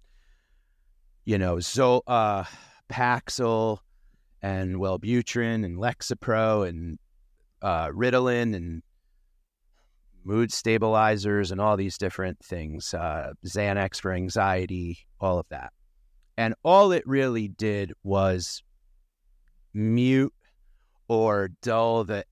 you 1.26 1.36
know, 1.36 1.60
Zo 1.60 2.02
uh, 2.06 2.44
Paxil 2.88 3.80
and 4.42 4.76
Wellbutrin 4.76 5.64
and 5.64 5.78
Lexapro 5.78 6.68
and 6.68 6.98
uh, 7.62 7.88
Ritalin 7.88 8.54
and 8.54 8.82
mood 10.24 10.52
stabilizers 10.52 11.50
and 11.50 11.60
all 11.60 11.76
these 11.76 11.98
different 11.98 12.38
things, 12.44 12.94
uh, 12.94 13.32
Xanax 13.46 14.00
for 14.00 14.12
anxiety, 14.12 14.98
all 15.20 15.38
of 15.38 15.48
that. 15.48 15.72
And 16.36 16.54
all 16.62 16.92
it 16.92 17.02
really 17.06 17.48
did 17.48 17.92
was 18.04 18.62
mute 19.74 20.34
or 21.08 21.50
dull 21.62 22.04
the 22.04 22.24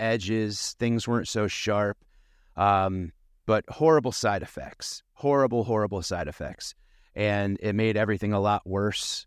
edges. 0.00 0.74
Things 0.78 1.06
weren't 1.06 1.28
so 1.28 1.46
sharp, 1.46 1.98
um, 2.56 3.12
but 3.46 3.64
horrible 3.68 4.12
side 4.12 4.42
effects. 4.42 5.02
Horrible, 5.12 5.64
horrible 5.64 6.02
side 6.02 6.26
effects. 6.26 6.74
And 7.14 7.58
it 7.60 7.74
made 7.74 7.96
everything 7.96 8.32
a 8.32 8.40
lot 8.40 8.62
worse 8.66 9.26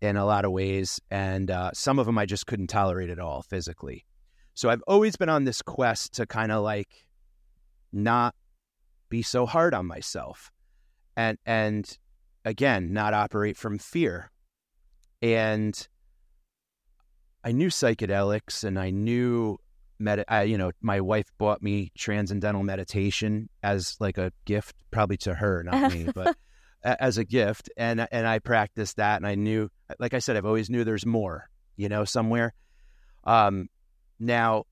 in 0.00 0.16
a 0.16 0.24
lot 0.24 0.44
of 0.44 0.52
ways. 0.52 1.00
And 1.10 1.50
uh, 1.50 1.70
some 1.74 1.98
of 1.98 2.06
them 2.06 2.18
I 2.18 2.26
just 2.26 2.46
couldn't 2.46 2.68
tolerate 2.68 3.10
at 3.10 3.18
all 3.18 3.42
physically. 3.42 4.04
So 4.54 4.70
I've 4.70 4.82
always 4.86 5.16
been 5.16 5.28
on 5.28 5.44
this 5.44 5.62
quest 5.62 6.14
to 6.14 6.26
kind 6.26 6.50
of 6.50 6.62
like 6.62 6.88
not 7.92 8.34
be 9.08 9.22
so 9.22 9.46
hard 9.46 9.74
on 9.74 9.86
myself. 9.86 10.50
And, 11.16 11.38
and 11.46 11.98
again, 12.44 12.92
not 12.92 13.14
operate 13.14 13.56
from 13.56 13.78
fear. 13.78 14.30
And 15.22 15.88
I 17.44 17.52
knew 17.52 17.68
psychedelics 17.68 18.64
and 18.64 18.78
I 18.78 18.90
knew 18.90 19.58
med- 19.98 20.24
I, 20.28 20.42
you 20.42 20.58
know, 20.58 20.72
my 20.80 21.00
wife 21.00 21.30
bought 21.38 21.62
me 21.62 21.92
transcendental 21.96 22.62
meditation 22.62 23.48
as 23.62 23.96
like 24.00 24.18
a 24.18 24.32
gift, 24.44 24.76
probably 24.90 25.16
to 25.18 25.34
her, 25.34 25.62
not 25.62 25.92
me, 25.92 26.08
but 26.14 26.36
as 26.82 27.18
a 27.18 27.24
gift. 27.24 27.70
And, 27.76 28.06
and 28.10 28.26
I 28.26 28.38
practiced 28.38 28.96
that 28.96 29.16
and 29.16 29.26
I 29.26 29.34
knew, 29.34 29.70
like 29.98 30.14
I 30.14 30.18
said, 30.18 30.36
I've 30.36 30.46
always 30.46 30.70
knew 30.70 30.84
there's 30.84 31.06
more, 31.06 31.48
you 31.76 31.88
know, 31.88 32.04
somewhere. 32.04 32.54
Um, 33.24 33.68
now 34.18 34.64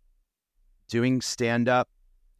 doing 0.88 1.20
stand 1.20 1.68
up, 1.68 1.88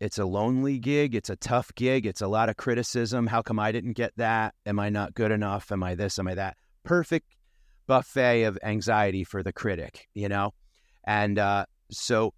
it's 0.01 0.19
a 0.19 0.25
lonely 0.25 0.79
gig. 0.79 1.15
It's 1.15 1.31
a 1.31 1.37
tough 1.37 1.75
gig. 1.75 2.07
It's 2.07 2.21
a 2.21 2.27
lot 2.27 2.49
of 2.49 2.57
criticism. 2.57 3.27
How 3.27 3.43
come 3.43 3.59
I 3.59 3.73
didn't 3.73 3.93
get 3.93 4.13
that? 4.17 4.55
Am 4.67 4.79
I 4.79 4.91
not 4.91 5.15
good 5.15 5.31
enough? 5.31 5.71
Am 5.73 5.83
I 5.83 5.95
this? 5.95 6.19
Am 6.19 6.29
I 6.29 6.35
that? 6.35 6.57
Perfect 6.83 7.35
buffet 7.87 8.45
of 8.45 8.59
anxiety 8.63 9.25
for 9.25 9.43
the 9.43 9.53
critic, 9.53 10.09
you 10.15 10.29
know? 10.29 10.53
And 11.05 11.39
uh, 11.39 11.67
so 11.91 12.35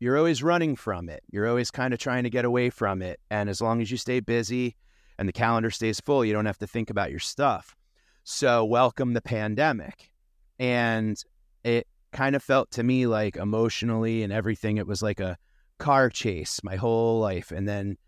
you're 0.00 0.18
always 0.18 0.42
running 0.42 0.76
from 0.76 1.08
it. 1.08 1.22
You're 1.30 1.48
always 1.48 1.70
kind 1.70 1.94
of 1.94 2.00
trying 2.00 2.24
to 2.24 2.30
get 2.30 2.44
away 2.44 2.70
from 2.70 3.02
it. 3.02 3.20
And 3.30 3.48
as 3.48 3.60
long 3.60 3.80
as 3.80 3.90
you 3.90 3.96
stay 3.96 4.20
busy 4.20 4.76
and 5.18 5.28
the 5.28 5.32
calendar 5.32 5.70
stays 5.70 6.00
full, 6.00 6.24
you 6.24 6.32
don't 6.32 6.46
have 6.46 6.58
to 6.58 6.66
think 6.66 6.90
about 6.90 7.10
your 7.10 7.20
stuff. 7.20 7.76
So, 8.24 8.64
welcome 8.64 9.14
the 9.14 9.20
pandemic. 9.20 10.10
And 10.58 11.16
it 11.64 11.88
kind 12.12 12.36
of 12.36 12.42
felt 12.42 12.70
to 12.72 12.82
me 12.84 13.06
like 13.06 13.36
emotionally 13.36 14.22
and 14.22 14.32
everything, 14.32 14.76
it 14.76 14.86
was 14.86 15.02
like 15.02 15.18
a 15.18 15.36
car 15.78 16.08
chase 16.08 16.60
my 16.62 16.76
whole 16.76 17.18
life. 17.18 17.50
And 17.50 17.68
then 17.68 17.98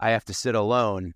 I 0.00 0.10
have 0.10 0.24
to 0.24 0.34
sit 0.34 0.56
alone 0.56 1.14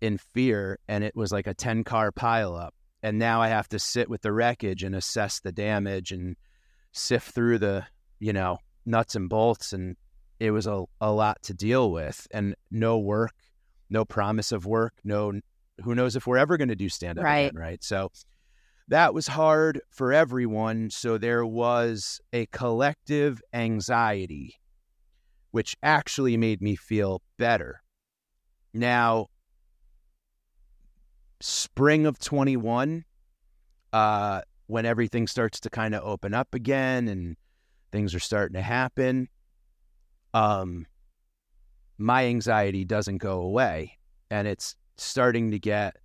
in 0.00 0.18
fear. 0.18 0.78
And 0.86 1.02
it 1.02 1.16
was 1.16 1.32
like 1.32 1.48
a 1.48 1.54
10 1.54 1.82
car 1.82 2.12
pileup. 2.12 2.70
And 3.02 3.18
now 3.18 3.42
I 3.42 3.48
have 3.48 3.68
to 3.70 3.80
sit 3.80 4.08
with 4.08 4.22
the 4.22 4.32
wreckage 4.32 4.84
and 4.84 4.94
assess 4.94 5.40
the 5.40 5.52
damage 5.52 6.12
and 6.12 6.36
sift 6.92 7.34
through 7.34 7.58
the, 7.58 7.84
you 8.20 8.32
know, 8.32 8.58
nuts 8.84 9.16
and 9.16 9.28
bolts. 9.28 9.72
And 9.72 9.96
it 10.38 10.52
was 10.52 10.68
a, 10.68 10.84
a 11.00 11.10
lot 11.10 11.42
to 11.42 11.54
deal 11.54 11.90
with 11.90 12.28
and 12.30 12.54
no 12.70 12.98
work, 12.98 13.34
no 13.90 14.04
promise 14.04 14.52
of 14.52 14.66
work, 14.66 14.94
no, 15.02 15.40
who 15.82 15.94
knows 15.94 16.16
if 16.16 16.26
we're 16.26 16.38
ever 16.38 16.56
going 16.56 16.68
to 16.68 16.76
do 16.76 16.88
stand 16.88 17.18
up 17.18 17.24
Right. 17.24 17.50
again, 17.50 17.60
right? 17.60 17.82
So 17.82 18.10
that 18.88 19.14
was 19.14 19.26
hard 19.26 19.80
for 19.90 20.12
everyone. 20.12 20.90
So 20.90 21.18
there 21.18 21.44
was 21.44 22.20
a 22.32 22.46
collective 22.46 23.42
anxiety, 23.52 24.60
which 25.50 25.76
actually 25.82 26.36
made 26.36 26.62
me 26.62 26.76
feel 26.76 27.22
better. 27.36 27.82
Now, 28.72 29.26
spring 31.40 32.06
of 32.06 32.18
21, 32.18 33.04
uh, 33.92 34.42
when 34.66 34.86
everything 34.86 35.26
starts 35.26 35.60
to 35.60 35.70
kind 35.70 35.94
of 35.94 36.02
open 36.04 36.34
up 36.34 36.54
again 36.54 37.08
and 37.08 37.36
things 37.92 38.14
are 38.14 38.20
starting 38.20 38.54
to 38.54 38.62
happen, 38.62 39.28
um, 40.34 40.86
my 41.98 42.26
anxiety 42.26 42.84
doesn't 42.84 43.18
go 43.18 43.40
away 43.40 43.98
and 44.30 44.46
it's 44.46 44.76
starting 44.96 45.50
to 45.50 45.58
get 45.58 45.96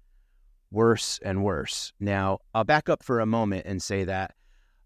worse 0.72 1.20
and 1.24 1.44
worse. 1.44 1.94
Now, 2.00 2.40
I'll 2.54 2.64
back 2.64 2.90
up 2.90 3.04
for 3.04 3.20
a 3.20 3.26
moment 3.26 3.66
and 3.66 3.82
say 3.82 4.04
that 4.06 4.36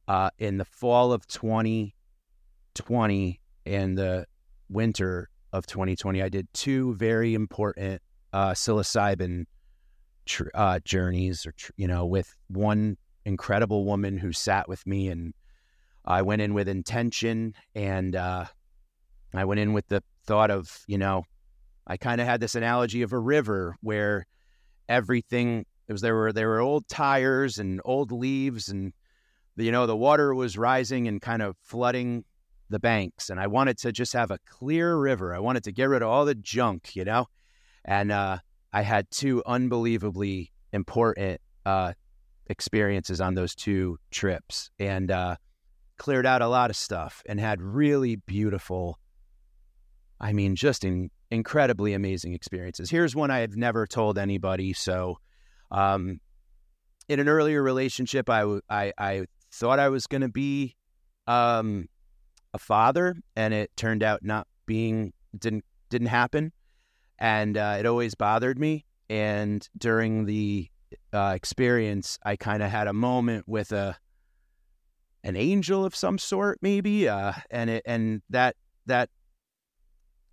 uh, 0.08 0.30
in 0.40 0.58
the 0.58 0.66
fall 0.66 1.14
of 1.14 1.28
2020 1.28 3.42
and 3.66 3.98
the 3.98 4.26
winter 4.70 5.30
of 5.54 5.66
2020, 5.68 6.22
I 6.22 6.30
did 6.30 6.48
two 6.54 6.96
very 6.96 7.34
important 7.34 8.02
uh, 8.34 8.52
psilocybin 8.52 9.46
tr- 10.26 10.50
uh, 10.54 10.80
journeys, 10.84 11.46
or 11.46 11.54
tr- 11.54 11.72
you 11.78 11.88
know, 11.88 12.06
with 12.06 12.36
one 12.48 12.98
incredible 13.26 13.86
woman 13.86 14.18
who 14.18 14.34
sat 14.34 14.68
with 14.68 14.86
me, 14.86 15.08
and 15.08 15.34
I 16.04 16.22
went 16.22 16.42
in 16.42 16.54
with 16.54 16.68
intention, 16.68 17.54
and 17.74 18.16
uh, 18.16 18.46
I 19.34 19.46
went 19.46 19.60
in 19.60 19.74
with 19.74 19.88
the 19.88 20.04
thought 20.26 20.52
of, 20.52 20.84
you 20.88 20.98
know, 20.98 21.24
I 21.88 21.98
kind 21.98 22.20
of 22.22 22.28
had 22.28 22.40
this 22.40 22.56
analogy 22.56 23.02
of 23.02 23.14
a 23.14 23.20
river 23.20 23.76
where 23.82 24.26
everything 24.90 25.66
it 25.88 25.92
was 25.92 26.02
there 26.02 26.16
were 26.16 26.34
there 26.34 26.48
were 26.48 26.60
old 26.60 26.88
tires 26.88 27.60
and 27.60 27.82
old 27.86 28.12
leaves 28.12 28.70
and 28.70 28.94
you 29.56 29.72
know 29.72 29.86
the 29.86 29.96
water 29.96 30.34
was 30.34 30.58
rising 30.58 31.08
and 31.08 31.22
kind 31.22 31.42
of 31.42 31.56
flooding 31.62 32.24
the 32.70 32.80
banks 32.80 33.30
and 33.30 33.40
I 33.40 33.48
wanted 33.48 33.78
to 33.80 33.92
just 33.92 34.14
have 34.14 34.32
a 34.32 34.40
clear 34.48 34.96
river. 34.98 35.34
I 35.34 35.40
wanted 35.40 35.64
to 35.66 35.72
get 35.72 35.86
rid 35.86 36.02
of 36.02 36.10
all 36.10 36.26
the 36.26 36.36
junk, 36.36 36.96
you 36.96 37.06
know? 37.06 37.28
And 37.84 38.12
uh, 38.12 38.40
I 38.74 38.82
had 38.82 39.10
two 39.12 39.44
unbelievably 39.46 40.52
important 40.74 41.40
uh, 41.66 41.94
experiences 42.48 43.22
on 43.22 43.36
those 43.36 43.56
two 43.56 43.98
trips 44.12 44.72
and 44.80 45.12
uh, 45.12 45.36
cleared 45.98 46.26
out 46.26 46.42
a 46.42 46.48
lot 46.48 46.70
of 46.70 46.76
stuff 46.76 47.22
and 47.28 47.40
had 47.40 47.62
really 47.62 48.16
beautiful, 48.16 49.00
I 50.20 50.34
mean, 50.34 50.56
just 50.56 50.84
in, 50.84 51.12
incredibly 51.32 51.94
amazing 51.94 52.34
experiences. 52.34 52.90
Here's 52.90 53.16
one 53.16 53.32
I 53.32 53.40
have 53.40 53.56
never 53.56 53.88
told 53.88 54.18
anybody. 54.18 54.74
So, 54.74 55.20
um, 55.72 56.20
in 57.08 57.20
an 57.20 57.28
earlier 57.28 57.62
relationship, 57.62 58.30
I, 58.30 58.60
I 58.70 59.26
thought 59.52 59.80
I 59.80 59.90
was 59.90 60.08
going 60.08 60.22
to 60.22 60.30
be 60.30 60.76
um, 61.28 61.88
a 62.54 62.58
father, 62.58 63.16
and 63.36 63.54
it 63.54 63.72
turned 63.76 64.04
out 64.04 64.24
not 64.24 64.48
being 64.66 65.14
didn't 65.38 65.66
didn't 65.90 66.08
happen, 66.08 66.52
and 67.20 67.58
uh, 67.58 67.78
it 67.80 67.86
always 67.86 68.16
bothered 68.16 68.58
me. 68.58 68.86
And 69.10 69.68
during 69.78 70.26
the 70.26 70.70
uh, 71.14 71.34
experience, 71.36 72.18
I 72.26 72.36
kind 72.36 72.64
of 72.64 72.72
had 72.72 72.88
a 72.88 72.94
moment 72.94 73.48
with 73.48 73.72
a 73.72 73.98
an 75.24 75.36
angel 75.36 75.86
of 75.86 75.96
some 75.96 76.18
sort, 76.18 76.60
maybe, 76.62 77.08
uh, 77.08 77.34
and 77.50 77.70
it 77.70 77.84
and 77.86 78.22
that 78.30 78.56
that 78.86 79.10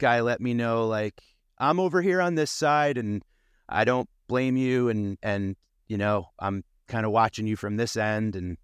guy 0.03 0.21
let 0.21 0.41
me 0.41 0.53
know 0.53 0.87
like 0.87 1.23
I'm 1.59 1.79
over 1.79 2.03
here 2.03 2.21
on 2.21 2.35
this 2.35 2.51
side, 2.51 2.99
and 2.99 3.23
I 3.69 3.85
don't 3.85 4.09
blame 4.29 4.57
you, 4.57 4.89
and 4.89 5.17
and 5.23 5.57
you 5.87 5.97
know 5.97 6.27
I'm 6.39 6.65
kind 6.89 7.07
of 7.07 7.13
watching 7.13 7.47
you 7.47 7.57
from 7.57 7.77
this 7.77 7.97
end, 7.97 8.35
and 8.37 8.59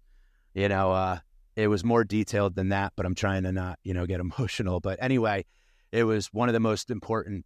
you 0.53 0.67
know 0.67 0.91
uh, 0.91 1.19
it 1.55 1.67
was 1.67 1.83
more 1.83 2.03
detailed 2.03 2.55
than 2.55 2.69
that, 2.69 2.93
but 2.95 3.05
I'm 3.05 3.15
trying 3.15 3.43
to 3.43 3.51
not 3.51 3.79
you 3.83 3.93
know 3.93 4.05
get 4.05 4.19
emotional. 4.27 4.81
But 4.81 4.99
anyway, 5.01 5.45
it 5.91 6.03
was 6.03 6.27
one 6.27 6.49
of 6.49 6.53
the 6.53 6.59
most 6.59 6.91
important 6.91 7.45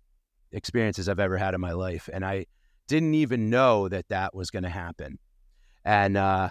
experiences 0.52 1.08
I've 1.08 1.20
ever 1.20 1.38
had 1.38 1.54
in 1.54 1.62
my 1.62 1.74
life, 1.74 2.10
and 2.12 2.26
I 2.26 2.48
didn't 2.88 3.14
even 3.14 3.50
know 3.52 3.88
that 3.88 4.10
that 4.10 4.36
was 4.36 4.50
going 4.50 4.64
to 4.64 4.70
happen, 4.70 5.20
and 5.86 6.18
uh, 6.18 6.50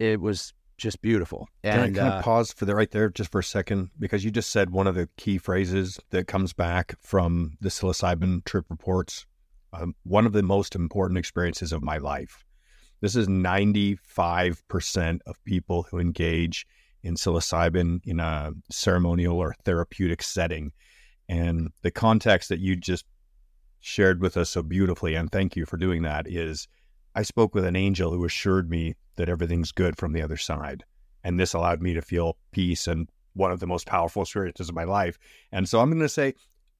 it 0.00 0.20
was 0.20 0.52
just 0.78 1.02
beautiful. 1.02 1.48
Can 1.62 1.80
And 1.80 1.96
I 1.96 2.00
kind 2.00 2.14
uh, 2.14 2.16
of 2.16 2.24
pause 2.24 2.52
for 2.52 2.64
the 2.64 2.74
right 2.74 2.90
there 2.90 3.10
just 3.10 3.30
for 3.30 3.40
a 3.40 3.44
second? 3.44 3.90
Because 3.98 4.24
you 4.24 4.30
just 4.30 4.50
said 4.50 4.70
one 4.70 4.86
of 4.86 4.94
the 4.94 5.08
key 5.16 5.36
phrases 5.36 6.00
that 6.10 6.26
comes 6.26 6.52
back 6.52 6.94
from 7.02 7.58
the 7.60 7.68
psilocybin 7.68 8.44
trip 8.44 8.64
reports. 8.70 9.26
Um, 9.72 9.94
one 10.04 10.24
of 10.24 10.32
the 10.32 10.42
most 10.42 10.74
important 10.74 11.18
experiences 11.18 11.72
of 11.72 11.82
my 11.82 11.98
life. 11.98 12.44
This 13.00 13.14
is 13.14 13.28
95% 13.28 15.20
of 15.26 15.44
people 15.44 15.84
who 15.90 15.98
engage 15.98 16.66
in 17.02 17.14
psilocybin 17.14 18.00
in 18.04 18.18
a 18.18 18.52
ceremonial 18.70 19.36
or 19.36 19.54
therapeutic 19.64 20.22
setting. 20.22 20.72
And 21.28 21.70
the 21.82 21.90
context 21.90 22.48
that 22.48 22.60
you 22.60 22.74
just 22.76 23.04
shared 23.80 24.20
with 24.20 24.36
us 24.36 24.50
so 24.50 24.62
beautifully, 24.62 25.14
and 25.14 25.30
thank 25.30 25.54
you 25.54 25.66
for 25.66 25.76
doing 25.76 26.02
that, 26.02 26.26
is 26.26 26.66
I 27.14 27.22
spoke 27.22 27.54
with 27.54 27.64
an 27.64 27.76
angel 27.76 28.12
who 28.12 28.24
assured 28.24 28.70
me 28.70 28.94
that 29.16 29.28
everything's 29.28 29.72
good 29.72 29.96
from 29.96 30.12
the 30.12 30.22
other 30.22 30.36
side. 30.36 30.84
And 31.24 31.38
this 31.38 31.52
allowed 31.54 31.82
me 31.82 31.94
to 31.94 32.02
feel 32.02 32.36
peace 32.52 32.86
and 32.86 33.08
one 33.34 33.50
of 33.50 33.60
the 33.60 33.66
most 33.66 33.86
powerful 33.86 34.22
experiences 34.22 34.68
of 34.68 34.74
my 34.74 34.84
life. 34.84 35.18
And 35.52 35.68
so 35.68 35.80
I'm 35.80 35.90
going 35.90 36.00
to 36.00 36.08
say, 36.08 36.34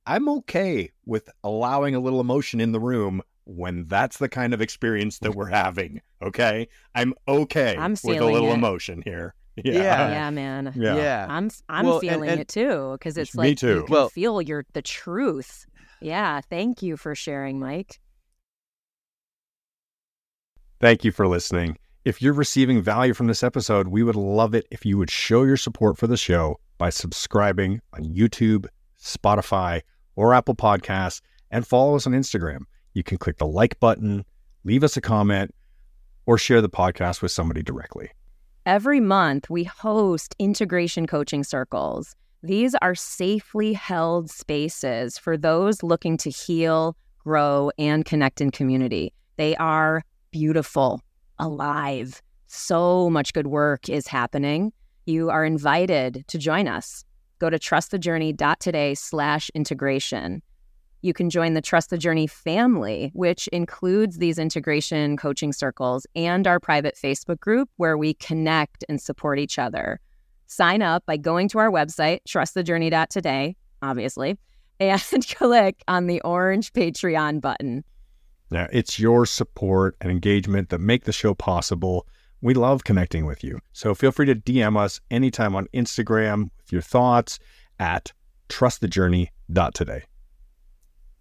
I'm 0.07 0.29
okay 0.29 0.91
with 1.07 1.29
allowing 1.45 1.95
a 1.95 2.01
little 2.01 2.21
emotion 2.21 2.61
in 2.61 2.73
the 2.73 2.81
room 2.81 3.23
when 3.45 3.85
that's 3.87 4.19
the 4.19 4.29
kind 4.29 4.55
of 4.55 4.61
experience 4.61 5.19
that 5.21 5.35
we're 5.35 5.47
having. 5.47 6.01
Okay. 6.23 6.69
I'm 6.95 7.15
okay 7.27 7.77
I'm 7.77 7.93
with 7.93 8.19
a 8.19 8.25
little 8.25 8.51
it. 8.51 8.55
emotion 8.55 9.03
here. 9.05 9.35
Yeah. 9.65 9.73
yeah, 10.11 10.31
man. 10.31 10.73
Yeah. 10.77 10.95
yeah. 10.97 11.27
I'm 11.29 11.51
I'm 11.69 11.85
Well, 11.85 11.95
and- 11.99 12.09
feeling 12.09 12.31
and- 12.31 12.41
it 12.41 12.47
too 12.47 12.93
because 12.93 13.19
it's 13.19 13.35
like 13.35 13.43
Me 13.45 13.49
like 13.51 13.59
too. 13.59 13.69
you 13.75 13.83
can 13.87 13.93
Well- 13.93 14.09
feel 14.09 14.41
your 14.41 14.65
the 14.73 14.83
truth. 14.83 15.67
Yeah, 16.01 16.41
thank 16.49 16.81
you 16.81 16.97
for 16.97 17.17
sharing, 17.17 17.59
Mike. 17.59 17.99
Thank 20.81 21.05
you 21.05 21.11
for 21.11 21.27
listening. 21.27 21.77
If 22.05 22.23
you're 22.23 22.33
receiving 22.33 22.81
value 22.81 23.13
from 23.13 23.27
this 23.27 23.43
episode, 23.43 23.89
we 23.89 24.05
would 24.05 24.15
love 24.15 24.55
it 24.55 24.65
if 24.71 24.87
you 24.87 24.97
would 24.97 25.11
show 25.11 25.43
your 25.43 25.57
support 25.57 25.99
for 25.99 26.07
the 26.07 26.17
show 26.17 26.61
by 26.79 26.91
subscribing 26.91 27.81
on 27.95 28.05
YouTube, 28.05 28.67
Spotify, 28.97 29.83
or 30.15 30.35
Apple 30.35 30.55
Podcasts 30.55 31.21
and 31.51 31.67
follow 31.67 31.97
us 31.97 32.07
on 32.07 32.13
Instagram. 32.13 32.61
You 32.95 33.03
can 33.03 33.19
click 33.19 33.39
the 33.39 33.47
like 33.47 33.81
button, 33.81 34.25
leave 34.63 34.85
us 34.85 34.97
a 34.97 35.01
comment, 35.01 35.53
or 36.27 36.39
share 36.39 36.61
the 36.61 36.69
podcast 36.69 37.23
with 37.23 37.33
somebody 37.33 37.63
directly. 37.63 38.11
Every 38.65 39.01
month, 39.01 39.51
we 39.51 39.65
host 39.65 40.37
integration 40.39 41.09
coaching 41.09 41.43
circles. 41.43 42.15
These 42.45 42.77
are 42.83 42.95
safely 42.95 43.73
held 43.73 44.31
spaces 44.31 45.19
for 45.19 45.37
those 45.37 45.83
looking 45.83 46.17
to 46.19 46.31
heal, 46.31 46.97
grow, 47.19 47.73
and 47.79 48.05
connect 48.05 48.41
in 48.41 48.53
community. 48.53 49.13
They 49.39 49.57
are 49.57 50.05
beautiful, 50.31 51.01
alive. 51.39 52.23
So 52.47 53.11
much 53.11 53.33
good 53.33 53.47
work 53.47 53.89
is 53.89 54.07
happening. 54.07 54.73
You 55.07 55.31
are 55.31 55.45
invited 55.45 56.25
to 56.29 56.39
join 56.39 56.69
us. 56.69 57.05
Go 57.39 57.51
to 57.51 57.59
trustthejourney.today 57.59 58.95
slash 58.95 59.51
integration. 59.55 60.43
You 61.03 61.13
can 61.13 61.31
join 61.31 61.55
the 61.55 61.61
Trust 61.61 61.91
the 61.91 61.99
Journey 61.99 62.27
family, 62.27 63.13
which 63.15 63.47
includes 63.49 64.19
these 64.19 64.39
integration 64.39 65.17
coaching 65.17 65.53
circles 65.53 66.07
and 66.17 66.47
our 66.47 66.59
private 66.59 66.97
Facebook 66.97 67.39
group 67.39 67.71
where 67.77 67.97
we 67.97 68.15
connect 68.15 68.85
and 68.89 69.01
support 69.01 69.39
each 69.39 69.59
other. 69.59 70.01
Sign 70.49 70.83
up 70.83 71.07
by 71.07 71.17
going 71.17 71.49
to 71.51 71.59
our 71.59 71.71
website, 71.71 72.21
trustthejourney.today, 72.29 73.55
obviously, 73.81 74.39
and 74.81 75.29
click 75.37 75.85
on 75.87 76.07
the 76.09 76.21
orange 76.23 76.73
Patreon 76.73 77.41
button. 77.41 77.85
Now, 78.51 78.67
it's 78.73 78.99
your 78.99 79.27
support 79.27 79.97
and 80.01 80.11
engagement 80.11 80.71
that 80.71 80.81
make 80.81 81.05
the 81.05 81.13
show 81.13 81.35
possible. 81.35 82.07
We 82.41 82.55
love 82.55 82.85
connecting 82.85 83.27
with 83.27 83.45
you. 83.45 83.61
So 83.73 83.95
feel 83.95 84.13
free 84.13 84.27
to 84.27 84.35
DM 84.35 84.77
us 84.79 85.01
anytime 85.11 85.55
on 85.55 85.67
Instagram 85.75 86.51
with 86.57 86.73
your 86.73 86.83
thoughts 86.83 87.39
at 87.79 88.13
trustthejourney.today. 88.49 90.03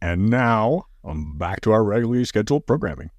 And 0.01 0.29
now, 0.29 0.85
I'm 1.03 1.37
back 1.37 1.61
to 1.61 1.71
our 1.71 1.83
regularly 1.83 2.25
scheduled 2.25 2.65
programming. 2.65 3.09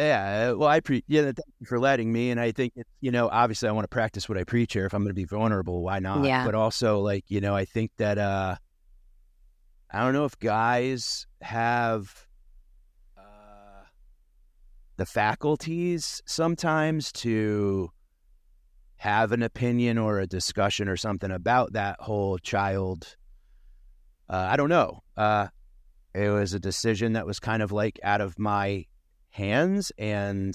Yeah, 0.00 0.50
uh, 0.52 0.56
well, 0.56 0.68
I 0.68 0.78
pre 0.78 1.02
yeah, 1.08 1.22
thank 1.22 1.38
you 1.58 1.66
for 1.66 1.80
letting 1.80 2.12
me. 2.12 2.30
And 2.30 2.38
I 2.38 2.52
think 2.52 2.74
it's, 2.76 2.88
you 3.00 3.10
know, 3.10 3.28
obviously, 3.28 3.68
I 3.68 3.72
want 3.72 3.82
to 3.82 3.88
practice 3.88 4.28
what 4.28 4.38
I 4.38 4.44
preach 4.44 4.74
here. 4.74 4.86
If 4.86 4.94
I'm 4.94 5.02
going 5.02 5.10
to 5.10 5.14
be 5.14 5.24
vulnerable, 5.24 5.82
why 5.82 5.98
not? 5.98 6.24
Yeah. 6.24 6.44
But 6.44 6.54
also, 6.54 7.00
like, 7.00 7.24
you 7.26 7.40
know, 7.40 7.56
I 7.56 7.64
think 7.64 7.90
that 7.96 8.16
uh, 8.16 8.56
I 9.90 10.00
don't 10.04 10.12
know 10.12 10.26
if 10.26 10.38
guys 10.38 11.26
have 11.40 12.26
uh, 13.16 13.84
the 14.96 15.06
faculties 15.06 16.22
sometimes 16.26 17.10
to 17.12 17.90
have 18.96 19.32
an 19.32 19.42
opinion 19.42 19.96
or 19.96 20.18
a 20.18 20.26
discussion 20.26 20.88
or 20.88 20.96
something 20.96 21.30
about 21.30 21.72
that 21.72 22.00
whole 22.00 22.36
child. 22.38 23.16
Uh, 24.28 24.48
I 24.50 24.56
don't 24.56 24.68
know. 24.68 25.02
Uh, 25.16 25.48
it 26.14 26.28
was 26.28 26.52
a 26.52 26.60
decision 26.60 27.14
that 27.14 27.26
was 27.26 27.40
kind 27.40 27.62
of 27.62 27.72
like 27.72 27.98
out 28.02 28.20
of 28.20 28.38
my 28.38 28.84
hands 29.30 29.92
and 29.96 30.54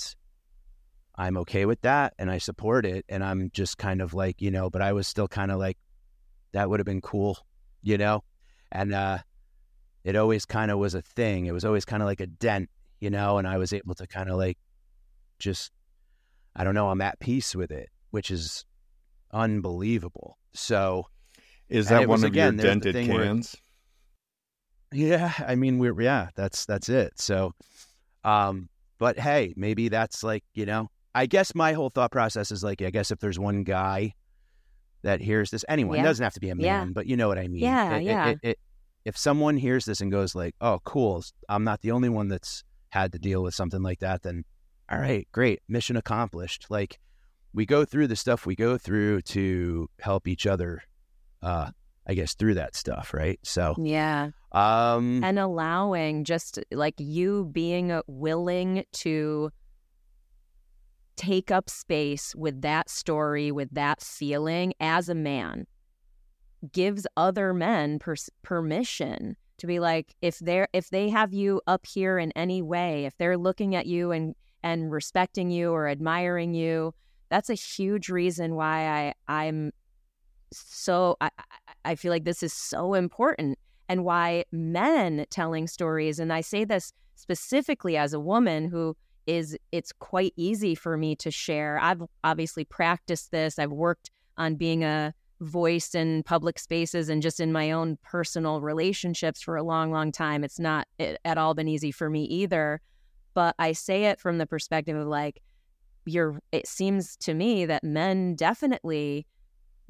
I'm 1.16 1.38
okay 1.38 1.66
with 1.66 1.82
that 1.82 2.14
and 2.20 2.30
I 2.30 2.38
support 2.38 2.86
it 2.86 3.06
and 3.08 3.24
I'm 3.24 3.50
just 3.54 3.78
kind 3.78 4.02
of 4.02 4.14
like, 4.14 4.42
you 4.42 4.52
know, 4.52 4.70
but 4.70 4.82
I 4.82 4.94
was 4.94 5.08
still 5.08 5.28
kind 5.28 5.52
of 5.52 5.58
like 5.58 5.78
that 6.52 6.70
would 6.70 6.80
have 6.80 6.86
been 6.86 7.02
cool, 7.02 7.38
you 7.82 7.98
know? 7.98 8.24
And 8.74 8.94
uh 8.94 9.20
it 10.04 10.18
always 10.18 10.46
kind 10.46 10.70
of 10.72 10.80
was 10.80 10.96
a 10.96 11.02
thing. 11.02 11.46
It 11.46 11.54
was 11.54 11.64
always 11.64 11.86
kind 11.86 12.04
of 12.04 12.08
like 12.08 12.20
a 12.20 12.28
dent, 12.28 12.70
you 13.00 13.10
know, 13.10 13.38
and 13.38 13.48
I 13.48 13.58
was 13.58 13.72
able 13.72 13.96
to 13.96 14.06
kind 14.08 14.30
of 14.30 14.36
like 14.38 14.58
just 15.40 15.72
I 16.56 16.64
don't 16.66 16.76
know, 16.76 16.90
I'm 16.90 17.00
at 17.02 17.20
peace 17.20 17.56
with 17.56 17.72
it, 17.72 17.90
which 18.12 18.30
is 18.32 18.66
unbelievable. 19.32 20.38
So, 20.54 21.08
Is 21.70 21.88
that 21.88 22.02
one 22.02 22.10
was, 22.10 22.24
of 22.24 22.28
again, 22.28 22.56
your 22.56 22.64
dented 22.66 22.94
thing 22.94 23.14
where- 23.14 23.24
cans? 23.24 23.56
Yeah, 24.92 25.34
I 25.40 25.56
mean 25.56 25.80
we're 25.80 26.00
yeah, 26.02 26.30
that's 26.36 26.66
that's 26.66 26.90
it. 26.90 27.14
So 27.20 27.54
um 28.24 28.70
but 29.00 29.18
hey, 29.20 29.54
maybe 29.58 29.90
that's 29.90 30.24
like, 30.24 30.44
you 30.54 30.66
know, 30.66 30.90
I 31.16 31.26
guess 31.26 31.54
my 31.56 31.74
whole 31.74 31.90
thought 31.90 32.12
process 32.12 32.52
is 32.52 32.64
like 32.64 32.82
I 32.82 32.90
guess 32.90 33.12
if 33.12 33.20
there's 33.20 33.40
one 33.40 33.64
guy 33.64 34.14
that 35.04 35.22
hears 35.22 35.52
this 35.52 35.64
anyone, 35.70 35.96
it 35.98 36.00
Yeah. 36.00 36.06
doesn't 36.06 36.24
have 36.24 36.34
to 36.34 36.40
be 36.40 36.50
a 36.50 36.56
man, 36.56 36.64
Yeah. 36.66 36.86
but 36.94 37.06
you 37.08 37.16
know 37.18 37.28
what 37.28 37.38
I 37.38 37.48
mean. 37.48 37.62
Yeah, 37.64 37.98
It- 37.98 38.04
yeah. 38.04 38.28
It, 38.30 38.40
it, 38.44 38.60
if 39.06 39.18
someone 39.18 39.58
hears 39.58 39.86
this 39.86 40.00
and 40.02 40.12
goes 40.12 40.34
like, 40.34 40.56
"Oh, 40.62 40.80
cool, 40.86 41.24
I'm 41.50 41.64
not 41.66 41.82
the 41.82 41.92
only 41.92 42.10
one 42.10 42.30
that's 42.30 42.64
had 42.90 43.12
to 43.12 43.20
deal 43.20 43.44
with 43.44 43.54
something 43.54 43.84
like 43.84 44.00
that," 44.00 44.24
then 44.24 44.46
all 44.90 45.00
right, 45.00 45.28
great, 45.32 45.62
mission 45.68 45.96
accomplished. 45.98 46.68
Like 46.70 47.00
we 47.54 47.66
go 47.66 47.86
through 47.86 48.08
the 48.08 48.16
stuff 48.16 48.46
we 48.46 48.56
go 48.56 48.78
through 48.78 49.22
to 49.22 49.90
help 50.00 50.28
each 50.28 50.46
other 50.48 50.82
uh 51.42 51.70
I 52.06 52.14
guess 52.16 52.34
through 52.36 52.56
that 52.56 52.76
stuff, 52.76 53.14
right? 53.14 53.40
So 53.44 53.76
Yeah. 53.78 54.32
um 54.52 55.24
And 55.24 55.38
allowing 55.40 56.24
just 56.26 56.60
like 56.72 56.96
you 56.98 57.46
being 57.52 58.02
willing 58.08 58.84
to 58.94 59.52
take 61.16 61.52
up 61.52 61.70
space 61.70 62.36
with 62.36 62.62
that 62.62 62.90
story, 62.90 63.52
with 63.52 63.70
that 63.72 64.02
feeling 64.02 64.74
as 64.80 65.10
a 65.10 65.16
man 65.16 65.66
gives 66.72 67.06
other 67.18 67.54
men 67.54 68.00
permission 68.42 69.36
to 69.58 69.68
be 69.68 69.80
like 69.80 70.16
if 70.22 70.40
they're 70.40 70.68
if 70.74 70.90
they 70.90 71.10
have 71.10 71.34
you 71.34 71.62
up 71.68 71.86
here 71.86 72.18
in 72.18 72.32
any 72.34 72.62
way 72.62 73.06
if 73.06 73.18
they're 73.18 73.38
looking 73.38 73.76
at 73.76 73.86
you 73.86 74.12
and 74.12 74.36
and 74.64 74.92
respecting 74.92 75.50
you 75.50 75.72
or 75.72 75.88
admiring 75.88 76.54
you 76.54 76.94
that's 77.30 77.50
a 77.50 77.54
huge 77.54 78.10
reason 78.10 78.56
why 78.56 79.14
i 79.28 79.42
i'm 79.44 79.72
so 80.52 81.18
I- 81.20 81.32
i 81.84 81.96
feel 81.96 82.12
like 82.12 82.24
this 82.24 82.44
is 82.44 82.54
so 82.54 82.94
important 82.94 83.58
and 83.90 84.06
why 84.06 84.46
men 84.52 85.26
telling 85.30 85.68
stories 85.68 86.20
and 86.20 86.32
i 86.32 86.42
say 86.42 86.64
this 86.64 86.94
specifically 87.16 87.98
as 87.98 88.14
a 88.14 88.20
woman 88.20 88.70
who 88.70 88.96
is 89.28 89.58
it's 89.72 89.92
quite 89.92 90.34
easy 90.36 90.76
for 90.76 90.98
me 90.98 91.16
to 91.18 91.32
share. 91.32 91.80
I've 91.80 92.02
obviously 92.24 92.66
practiced 92.66 93.32
this. 93.32 93.60
I've 93.60 93.72
worked 93.72 94.12
on 94.38 94.56
being 94.56 94.84
a 94.84 95.14
voice 95.44 95.94
in 95.94 96.24
public 96.24 96.58
spaces 96.58 97.10
and 97.10 97.22
just 97.22 97.40
in 97.40 97.52
my 97.52 97.72
own 97.72 97.98
personal 98.04 98.62
relationships 98.62 99.42
for 99.42 99.56
a 99.56 99.64
long 99.64 99.92
long 99.92 100.12
time. 100.12 100.44
It's 100.44 100.60
not 100.60 100.88
it, 100.98 101.20
at 101.26 101.38
all 101.38 101.54
been 101.54 101.68
easy 101.68 101.92
for 101.92 102.10
me 102.10 102.24
either. 102.24 102.82
But 103.34 103.56
i 103.58 103.72
say 103.72 104.06
it 104.06 104.20
from 104.20 104.38
the 104.38 104.46
perspective 104.46 104.96
of 104.96 105.08
like 105.08 105.42
you're 106.06 106.40
it 106.52 106.68
seems 106.68 107.16
to 107.18 107.34
me 107.34 107.66
that 107.66 107.84
men 107.84 108.36
definitely 108.36 109.26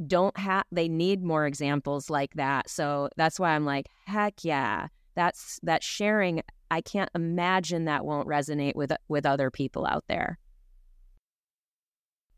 don't 0.07 0.37
have 0.37 0.63
they 0.71 0.87
need 0.87 1.23
more 1.23 1.45
examples 1.45 2.09
like 2.09 2.33
that. 2.35 2.69
So 2.69 3.09
that's 3.17 3.39
why 3.39 3.51
i'm 3.51 3.65
like 3.65 3.87
heck 4.05 4.43
yeah. 4.43 4.87
That's 5.15 5.59
that 5.63 5.83
sharing 5.83 6.41
i 6.73 6.81
can't 6.81 7.09
imagine 7.15 7.85
that 7.85 8.05
won't 8.05 8.27
resonate 8.27 8.75
with 8.75 8.91
with 9.07 9.25
other 9.25 9.49
people 9.49 9.85
out 9.85 10.03
there 10.07 10.37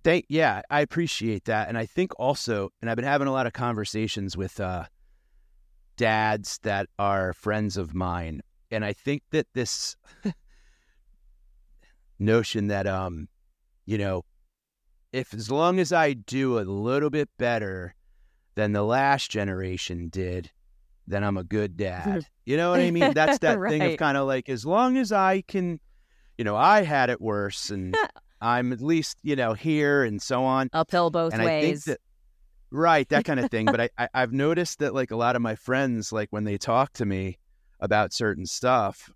Thank 0.06 0.26
yeah, 0.30 0.62
I 0.70 0.82
appreciate 0.82 1.46
that. 1.46 1.68
And 1.68 1.80
I 1.80 1.88
think 1.88 2.12
also, 2.20 2.70
and 2.80 2.92
I've 2.92 2.96
been 2.96 3.06
having 3.06 3.28
a 3.28 3.32
lot 3.32 3.48
of 3.48 3.54
conversations 3.54 4.38
with 4.38 4.60
uh 4.60 4.86
dads 5.98 6.60
that 6.62 6.88
are 7.00 7.34
friends 7.34 7.76
of 7.76 7.96
mine. 7.96 8.42
And 8.70 8.86
I 8.86 8.94
think 8.94 9.24
that 9.32 9.48
this 9.56 9.96
notion 12.20 12.68
that 12.68 12.86
um, 12.86 13.30
you 13.88 13.98
know, 13.98 14.26
if 15.12 15.34
as 15.34 15.50
long 15.50 15.80
as 15.80 15.92
I 15.92 16.14
do 16.14 16.60
a 16.60 16.62
little 16.62 17.10
bit 17.10 17.30
better 17.40 17.96
than 18.54 18.74
the 18.74 18.84
last 18.84 19.32
generation 19.32 20.10
did, 20.10 20.52
then 21.08 21.24
I'm 21.24 21.38
a 21.38 21.44
good 21.44 21.78
dad. 21.78 22.26
You 22.48 22.58
know 22.58 22.70
what 22.70 22.80
I 22.80 22.92
mean? 22.92 23.12
That's 23.16 23.40
that 23.40 23.60
thing 23.60 23.82
of 23.82 23.98
kind 23.98 24.16
of 24.16 24.28
like 24.28 24.50
as 24.50 24.68
long 24.68 24.98
as 24.98 25.12
I 25.12 25.42
can, 25.42 25.80
you 26.38 26.46
know, 26.46 26.56
I 26.56 26.84
had 26.84 27.10
it 27.10 27.20
worse 27.20 27.72
and 27.72 27.98
I'm 28.40 28.72
at 28.72 28.82
least, 28.82 29.18
you 29.24 29.36
know, 29.36 29.54
here 29.54 30.04
and 30.04 30.22
so 30.22 30.44
on. 30.44 30.70
uphill 30.72 31.10
both 31.10 31.34
and 31.34 31.44
ways 31.44 31.64
I 31.64 31.72
think 31.72 31.84
that 31.86 32.00
right, 32.70 33.10
that 33.10 33.26
kind 33.26 33.40
of 33.40 33.50
thing. 33.50 33.66
but 33.66 33.82
I, 33.82 33.90
I 33.98 34.10
I've 34.14 34.32
noticed 34.32 34.78
that 34.78 34.94
like 34.94 35.10
a 35.10 35.16
lot 35.16 35.36
of 35.36 35.42
my 35.42 35.56
friends, 35.56 36.12
like 36.12 36.28
when 36.30 36.44
they 36.44 36.60
talk 36.60 36.94
to 36.94 37.06
me 37.08 37.40
about 37.80 38.14
certain 38.14 38.46
stuff, 38.46 39.12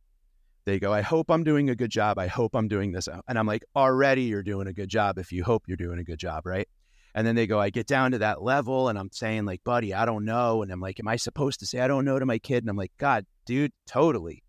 they 0.65 0.79
go, 0.79 0.91
I 0.91 1.01
hope 1.01 1.29
I'm 1.29 1.43
doing 1.43 1.69
a 1.69 1.75
good 1.75 1.91
job. 1.91 2.17
I 2.17 2.25
hope 2.25 2.55
I'm 2.55 2.67
doing 2.67 2.93
this. 2.93 3.07
And 3.27 3.37
I'm 3.37 3.45
like, 3.45 3.63
already 3.75 4.23
you're 4.23 4.41
doing 4.41 4.65
a 4.65 4.73
good 4.73 4.89
job 4.89 5.19
if 5.19 5.31
you 5.31 5.43
hope 5.43 5.65
you're 5.67 5.77
doing 5.77 5.99
a 5.99 6.03
good 6.03 6.19
job, 6.19 6.47
right? 6.47 6.67
And 7.15 7.25
then 7.25 7.35
they 7.35 7.47
go, 7.47 7.59
I 7.59 7.69
get 7.69 7.87
down 7.87 8.11
to 8.11 8.19
that 8.19 8.41
level 8.41 8.87
and 8.87 8.97
I'm 8.97 9.09
saying, 9.11 9.45
like, 9.45 9.63
buddy, 9.63 9.93
I 9.93 10.05
don't 10.05 10.25
know. 10.25 10.61
And 10.61 10.71
I'm 10.71 10.79
like, 10.79 10.99
am 10.99 11.07
I 11.07 11.15
supposed 11.15 11.59
to 11.61 11.65
say 11.65 11.79
I 11.79 11.87
don't 11.87 12.05
know 12.05 12.19
to 12.19 12.25
my 12.25 12.37
kid? 12.37 12.63
And 12.63 12.69
I'm 12.69 12.77
like, 12.77 12.91
God, 12.97 13.25
dude, 13.45 13.71
totally. 13.87 14.43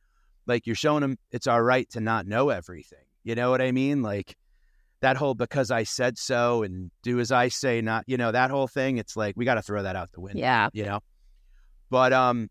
Like, 0.47 0.67
you're 0.67 0.77
showing 0.77 1.01
them 1.01 1.17
it's 1.31 1.47
all 1.47 1.63
right 1.63 1.89
to 1.91 2.01
not 2.01 2.27
know 2.27 2.51
everything. 2.51 2.99
You 3.25 3.35
know 3.35 3.51
what 3.51 3.63
I 3.63 3.73
mean? 3.73 4.03
Like, 4.03 4.37
that 5.01 5.17
whole 5.17 5.35
because 5.35 5.71
I 5.71 5.85
said 5.85 6.19
so 6.19 6.63
and 6.63 6.91
do 7.03 7.21
as 7.21 7.33
I 7.33 7.49
say, 7.49 7.81
not, 7.81 8.05
you 8.07 8.17
know, 8.19 8.33
that 8.33 8.51
whole 8.51 8.69
thing. 8.69 8.99
It's 8.99 9.17
like, 9.17 9.37
we 9.37 9.45
got 9.45 9.55
to 9.55 9.63
throw 9.63 9.83
that 9.83 9.97
out 9.97 10.13
the 10.13 10.21
window, 10.21 10.41
yeah 10.41 10.69
you 10.73 10.85
know? 10.85 11.01
But, 11.89 12.13
um, 12.13 12.51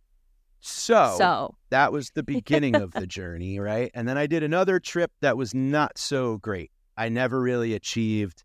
so, 0.59 1.15
so 1.17 1.55
that 1.69 1.93
was 1.93 2.09
the 2.15 2.23
beginning 2.35 2.75
of 2.75 2.91
the 2.91 3.07
journey, 3.07 3.59
right? 3.59 3.91
And 3.93 4.07
then 4.07 4.17
I 4.17 4.27
did 4.27 4.43
another 4.43 4.79
trip 4.79 5.11
that 5.21 5.37
was 5.37 5.53
not 5.53 5.97
so 5.97 6.37
great. 6.37 6.71
I 6.97 7.09
never 7.09 7.39
really 7.39 7.75
achieved 7.75 8.43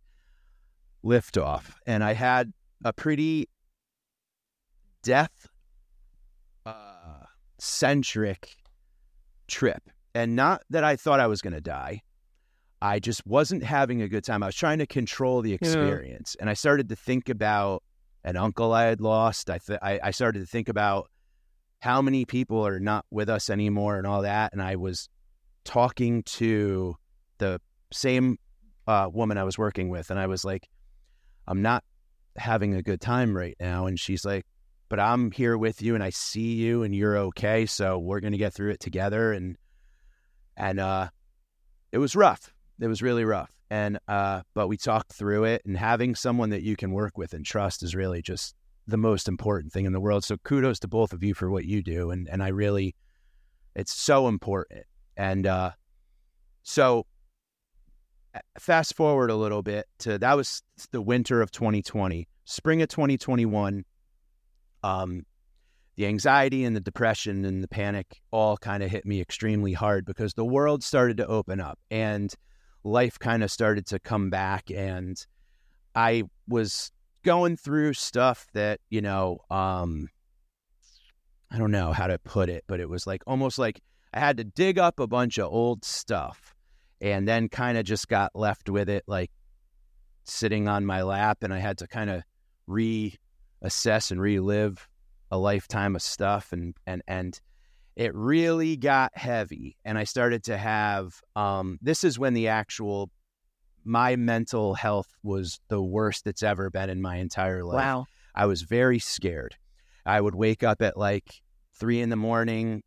liftoff, 1.05 1.75
and 1.87 2.03
I 2.03 2.15
had 2.15 2.53
a 2.85 2.93
pretty 2.93 3.49
death 5.03 5.49
uh, 6.65 7.25
centric 7.59 8.57
trip. 9.47 9.83
And 10.15 10.37
not 10.37 10.63
that 10.71 10.85
I 10.85 10.97
thought 10.97 11.21
I 11.21 11.27
was 11.27 11.43
going 11.43 11.55
to 11.55 11.61
die. 11.61 12.03
I 12.81 12.99
just 13.01 13.27
wasn't 13.27 13.65
having 13.65 14.03
a 14.03 14.09
good 14.09 14.25
time. 14.25 14.43
I 14.43 14.47
was 14.47 14.55
trying 14.55 14.79
to 14.79 14.87
control 14.87 15.43
the 15.43 15.53
experience, 15.53 16.37
and 16.39 16.51
I 16.51 16.55
started 16.55 16.89
to 16.91 16.97
think 16.97 17.29
about 17.29 17.83
an 18.25 18.37
uncle 18.37 18.73
I 18.73 18.85
had 18.85 19.01
lost. 19.01 19.51
I, 19.51 19.59
th- 19.59 19.79
I 19.83 20.01
I 20.03 20.11
started 20.11 20.41
to 20.41 20.47
think 20.47 20.69
about 20.69 21.11
how 21.81 22.01
many 22.03 22.25
people 22.25 22.67
are 22.67 22.81
not 22.81 23.05
with 23.11 23.29
us 23.29 23.51
anymore 23.51 23.99
and 23.99 24.07
all 24.07 24.23
that. 24.23 24.53
And 24.53 24.63
I 24.63 24.77
was 24.77 25.09
talking 25.65 26.23
to 26.25 26.97
the 27.39 27.61
same 27.93 28.39
uh, 28.87 29.09
woman 29.13 29.39
I 29.39 29.45
was 29.45 29.59
working 29.59 29.89
with, 29.89 30.11
and 30.11 30.19
I 30.19 30.27
was 30.27 30.45
like, 30.45 30.69
I'm 31.47 31.63
not 31.63 31.85
having 32.37 32.75
a 32.75 32.83
good 32.83 33.01
time 33.01 33.37
right 33.37 33.57
now. 33.61 33.87
And 33.87 33.99
she's 33.99 34.25
like, 34.25 34.45
but 34.89 35.01
I'm 35.01 35.31
here 35.31 35.57
with 35.57 35.83
you 35.83 35.95
and 35.95 36.05
I 36.05 36.11
see 36.11 36.55
you 36.55 36.83
and 36.83 36.95
you're 36.95 37.17
okay. 37.17 37.67
So 37.67 37.99
we're 37.99 38.21
going 38.21 38.33
to 38.33 38.39
get 38.39 38.53
through 38.53 38.71
it 38.71 38.81
together. 38.81 39.33
And, 39.33 39.57
and, 40.57 40.79
uh, 40.79 41.09
it 41.93 41.99
was 41.99 42.17
rough. 42.17 42.53
It 42.81 42.87
was 42.87 43.03
really 43.03 43.25
rough. 43.25 43.51
And, 43.71 43.99
uh, 44.09 44.43
but 44.55 44.69
we 44.69 44.77
talked 44.77 45.13
through 45.13 45.45
it 45.45 45.63
and 45.65 45.77
having 45.77 46.15
someone 46.15 46.51
that 46.51 46.63
you 46.63 46.77
can 46.77 46.93
work 46.93 47.17
with 47.17 47.33
and 47.33 47.45
trust 47.45 47.83
is 47.83 47.95
really 47.95 48.23
just 48.23 48.55
the 48.87 48.97
most 48.97 49.27
important 49.27 49.73
thing 49.73 49.87
in 49.87 49.93
the 49.93 50.01
world. 50.01 50.25
So 50.25 50.37
kudos 50.37 50.79
to 50.81 50.89
both 50.89 51.13
of 51.13 51.23
you 51.25 51.35
for 51.35 51.51
what 51.51 51.65
you 51.65 51.83
do. 51.83 52.11
And, 52.11 52.29
and 52.29 52.43
I 52.43 52.49
really, 52.49 52.95
it's 53.75 53.95
so 53.95 54.29
important. 54.29 54.85
And, 55.17 55.47
uh, 55.47 55.71
so 56.63 57.07
fast 58.59 58.97
forward 58.97 59.31
a 59.31 59.37
little 59.37 59.63
bit 59.63 59.87
to 60.01 60.19
that 60.19 60.37
was 60.37 60.63
the 60.91 61.01
winter 61.01 61.41
of 61.41 61.51
2020, 61.51 62.29
spring 62.45 62.83
of 62.83 62.89
2021. 62.89 63.85
Um, 64.83 65.25
the 65.97 66.07
anxiety 66.07 66.65
and 66.65 66.75
the 66.75 66.81
depression 66.81 67.45
and 67.45 67.63
the 67.63 67.69
panic 67.69 68.21
all 68.33 68.57
kind 68.57 68.83
of 68.83 68.91
hit 68.91 69.07
me 69.07 69.21
extremely 69.21 69.73
hard 69.73 70.05
because 70.05 70.35
the 70.35 70.45
world 70.45 70.83
started 70.83 71.17
to 71.19 71.27
open 71.27 71.61
up 71.61 71.79
and 71.91 72.35
life 72.83 73.19
kind 73.19 73.45
of 73.45 73.51
started 73.51 73.87
to 73.87 73.99
come 73.99 74.29
back 74.29 74.71
and 74.71 75.25
I 75.95 76.25
was 76.49 76.91
going 77.23 77.57
through 77.57 77.95
stuff 77.95 78.47
that, 78.55 78.81
you 78.91 79.01
know, 79.01 79.39
um 79.51 80.09
I 81.51 81.59
don't 81.59 81.71
know 81.71 81.93
how 81.93 82.09
to 82.09 82.19
put 82.19 82.49
it, 82.49 82.65
but 82.67 82.81
it 82.81 82.89
was 82.89 83.07
like 83.07 83.23
almost 83.27 83.59
like 83.59 83.81
I 84.13 84.19
had 84.19 84.39
to 84.39 84.45
dig 84.45 84.79
up 84.79 84.99
a 84.99 85.07
bunch 85.07 85.39
of 85.39 85.53
old 85.53 85.85
stuff 85.85 86.55
and 87.01 87.27
then 87.27 87.49
kind 87.49 87.79
of 87.79 87.85
just 87.85 88.09
got 88.09 88.31
left 88.35 88.69
with 88.69 88.89
it 88.89 89.05
like 89.07 89.31
sitting 90.25 90.69
on 90.69 90.87
my 90.87 91.03
lap 91.03 91.39
and 91.43 91.53
I 91.53 91.59
had 91.59 91.79
to 91.79 91.87
kind 91.87 92.11
of 92.11 92.23
reassess 92.69 94.11
and 94.11 94.21
relive 94.21 94.89
a 95.31 95.39
lifetime 95.39 95.97
of 95.97 96.03
stuff 96.03 96.53
and 96.53 96.75
and 96.87 97.03
and 97.07 97.41
it 97.97 98.15
really 98.15 98.77
got 98.77 99.13
heavy 99.15 99.77
and 99.85 99.99
I 99.99 100.05
started 100.05 100.45
to 100.45 100.57
have 100.57 101.21
um 101.37 101.79
this 101.83 102.05
is 102.05 102.19
when 102.19 102.35
the 102.35 102.49
actual 102.49 103.11
my 103.85 104.17
mental 104.17 104.75
health 104.75 105.09
was 105.23 105.61
the 105.69 105.83
worst 105.83 106.27
it's 106.27 106.43
ever 106.43 106.71
been 106.71 106.89
in 106.89 107.03
my 107.03 107.17
entire 107.17 107.65
life. 107.65 107.77
wow 107.77 108.07
I 108.35 108.47
was 108.47 108.63
very 108.63 108.99
scared. 108.99 109.57
I 110.05 110.21
would 110.21 110.35
wake 110.35 110.63
up 110.63 110.83
at 110.83 110.97
like 110.97 111.41
three 111.75 112.01
in 112.01 112.09
the 112.09 112.17
morning, 112.17 112.83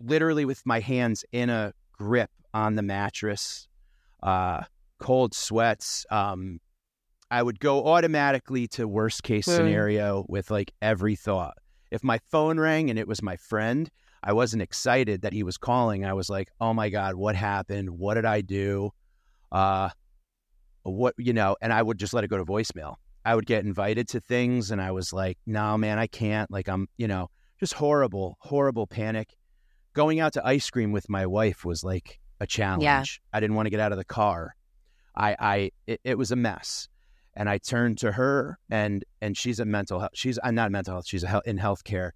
literally 0.00 0.44
with 0.44 0.66
my 0.66 0.80
hands 0.80 1.24
in 1.32 1.48
a 1.48 1.72
grip 1.92 2.30
on 2.54 2.74
the 2.76 2.82
mattress, 2.82 3.68
uh, 4.22 4.62
cold 4.98 5.34
sweats. 5.34 6.06
Um, 6.10 6.60
I 7.30 7.42
would 7.42 7.60
go 7.60 7.86
automatically 7.86 8.66
to 8.68 8.88
worst 8.88 9.22
case 9.22 9.46
Hmm. 9.46 9.52
scenario 9.52 10.24
with 10.28 10.50
like 10.50 10.72
every 10.80 11.14
thought. 11.16 11.58
If 11.90 12.02
my 12.02 12.18
phone 12.30 12.58
rang 12.58 12.90
and 12.90 12.98
it 12.98 13.06
was 13.08 13.22
my 13.22 13.36
friend, 13.36 13.90
I 14.22 14.32
wasn't 14.32 14.62
excited 14.62 15.22
that 15.22 15.32
he 15.32 15.42
was 15.42 15.56
calling. 15.58 16.04
I 16.04 16.12
was 16.14 16.28
like, 16.28 16.48
"Oh 16.60 16.74
my 16.74 16.88
god, 16.88 17.14
what 17.14 17.36
happened? 17.36 17.90
What 17.90 18.14
did 18.14 18.24
I 18.24 18.40
do?" 18.40 18.90
Uh, 19.52 19.90
what 20.82 21.14
you 21.18 21.32
know, 21.32 21.56
and 21.60 21.72
I 21.72 21.82
would 21.82 21.98
just 21.98 22.14
let 22.14 22.24
it 22.24 22.28
go 22.28 22.36
to 22.38 22.44
voicemail. 22.44 22.96
I 23.24 23.34
would 23.34 23.46
get 23.46 23.64
invited 23.64 24.08
to 24.08 24.20
things 24.20 24.70
and 24.70 24.80
I 24.80 24.90
was 24.92 25.12
like, 25.12 25.36
no, 25.44 25.76
man, 25.76 25.98
I 25.98 26.06
can't. 26.06 26.50
Like, 26.50 26.66
I'm, 26.66 26.88
you 26.96 27.06
know, 27.06 27.28
just 27.60 27.74
horrible, 27.74 28.38
horrible 28.40 28.86
panic. 28.86 29.36
Going 29.92 30.18
out 30.18 30.32
to 30.34 30.46
ice 30.46 30.70
cream 30.70 30.92
with 30.92 31.10
my 31.10 31.26
wife 31.26 31.62
was 31.64 31.84
like 31.84 32.20
a 32.40 32.46
challenge. 32.46 32.82
Yeah. 32.82 33.04
I 33.32 33.40
didn't 33.40 33.56
want 33.56 33.66
to 33.66 33.70
get 33.70 33.80
out 33.80 33.92
of 33.92 33.98
the 33.98 34.04
car. 34.04 34.54
I, 35.14 35.36
I, 35.38 35.70
it, 35.86 36.00
it 36.04 36.18
was 36.18 36.30
a 36.30 36.36
mess. 36.36 36.88
And 37.34 37.48
I 37.48 37.58
turned 37.58 37.98
to 37.98 38.10
her, 38.12 38.58
and 38.68 39.04
and 39.20 39.36
she's 39.36 39.60
a 39.60 39.64
mental 39.64 40.00
health. 40.00 40.10
She's 40.14 40.40
I'm 40.42 40.56
not 40.56 40.72
mental 40.72 40.94
health. 40.94 41.06
She's 41.06 41.22
a 41.22 41.28
health, 41.28 41.46
in 41.46 41.56
healthcare, 41.56 42.10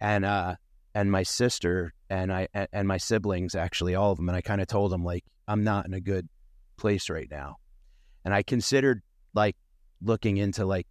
and 0.00 0.24
uh, 0.24 0.56
and 0.96 1.12
my 1.12 1.22
sister 1.22 1.94
and 2.10 2.32
I 2.32 2.48
and 2.72 2.88
my 2.88 2.96
siblings 2.96 3.54
actually 3.54 3.94
all 3.94 4.10
of 4.10 4.16
them. 4.16 4.28
And 4.28 4.34
I 4.34 4.40
kind 4.40 4.60
of 4.60 4.66
told 4.66 4.90
them 4.90 5.04
like 5.04 5.22
I'm 5.46 5.62
not 5.62 5.86
in 5.86 5.94
a 5.94 6.00
good 6.00 6.28
place 6.76 7.08
right 7.08 7.28
now, 7.30 7.58
and 8.24 8.34
I 8.34 8.42
considered 8.42 9.00
like 9.32 9.54
looking 10.02 10.38
into 10.38 10.66
like 10.66 10.88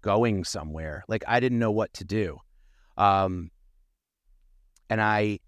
going 0.00 0.44
somewhere. 0.44 1.04
Like 1.06 1.24
I 1.28 1.38
didn't 1.40 1.58
know 1.58 1.72
what 1.72 1.92
to 1.94 2.04
do. 2.04 2.38
Um, 2.96 3.50
and 4.88 5.02
I 5.02 5.40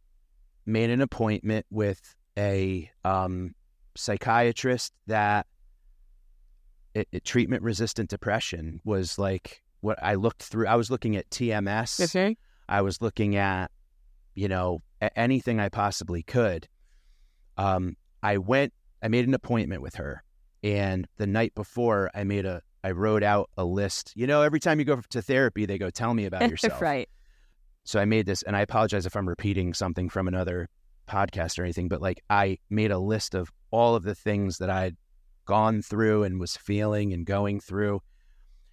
made 0.66 0.90
an 0.90 1.00
appointment 1.00 1.64
with 1.70 2.14
a 2.38 2.90
um, 3.04 3.54
psychiatrist 3.96 4.92
that 5.08 5.46
it, 6.94 7.08
it, 7.12 7.24
treatment 7.24 7.62
resistant 7.62 8.08
depression 8.08 8.80
was 8.84 9.18
like 9.18 9.62
what 9.80 10.02
I 10.02 10.14
looked 10.14 10.42
through. 10.42 10.68
I 10.68 10.76
was 10.76 10.90
looking 10.90 11.16
at 11.16 11.28
TMS. 11.30 12.00
Okay. 12.04 12.36
I 12.68 12.82
was 12.82 13.02
looking 13.02 13.36
at, 13.36 13.70
you 14.34 14.48
know, 14.48 14.82
anything 15.16 15.60
I 15.60 15.68
possibly 15.68 16.22
could. 16.22 16.68
Um, 17.56 17.96
I 18.22 18.38
went, 18.38 18.72
I 19.02 19.08
made 19.08 19.26
an 19.26 19.34
appointment 19.34 19.82
with 19.82 19.96
her. 19.96 20.22
And 20.62 21.06
the 21.16 21.26
night 21.26 21.54
before, 21.54 22.10
I 22.14 22.24
made 22.24 22.46
a, 22.46 22.62
I 22.84 22.92
wrote 22.92 23.22
out 23.22 23.50
a 23.56 23.64
list. 23.64 24.12
You 24.16 24.26
know, 24.26 24.42
every 24.42 24.60
time 24.60 24.78
you 24.78 24.84
go 24.84 25.00
to 25.10 25.22
therapy, 25.22 25.66
they 25.66 25.78
go, 25.78 25.90
tell 25.90 26.14
me 26.14 26.26
about 26.26 26.48
yourself. 26.50 26.80
right. 26.80 27.08
So 27.84 27.98
I 27.98 28.04
made 28.04 28.26
this, 28.26 28.42
and 28.42 28.54
I 28.54 28.60
apologize 28.60 29.06
if 29.06 29.16
I'm 29.16 29.28
repeating 29.28 29.72
something 29.72 30.08
from 30.08 30.28
another 30.28 30.68
podcast 31.08 31.58
or 31.58 31.64
anything, 31.64 31.88
but 31.88 32.02
like 32.02 32.22
I 32.28 32.58
made 32.70 32.90
a 32.90 32.98
list 32.98 33.34
of 33.34 33.50
all 33.70 33.94
of 33.94 34.02
the 34.02 34.14
things 34.14 34.58
that 34.58 34.70
I'd 34.70 34.96
gone 35.46 35.82
through 35.82 36.24
and 36.24 36.38
was 36.38 36.56
feeling 36.56 37.12
and 37.12 37.24
going 37.24 37.60
through. 37.60 38.00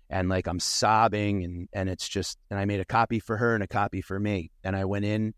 And 0.09 0.29
like 0.29 0.47
I'm 0.47 0.59
sobbing 0.59 1.43
and 1.43 1.67
and 1.73 1.89
it's 1.89 2.07
just 2.07 2.37
and 2.51 2.59
I 2.59 2.65
made 2.65 2.79
a 2.79 2.85
copy 2.85 3.19
for 3.19 3.37
her 3.37 3.55
and 3.55 3.63
a 3.63 3.67
copy 3.67 4.01
for 4.01 4.19
me. 4.19 4.51
And 4.63 4.75
I 4.75 4.85
went 4.85 5.05
in 5.05 5.33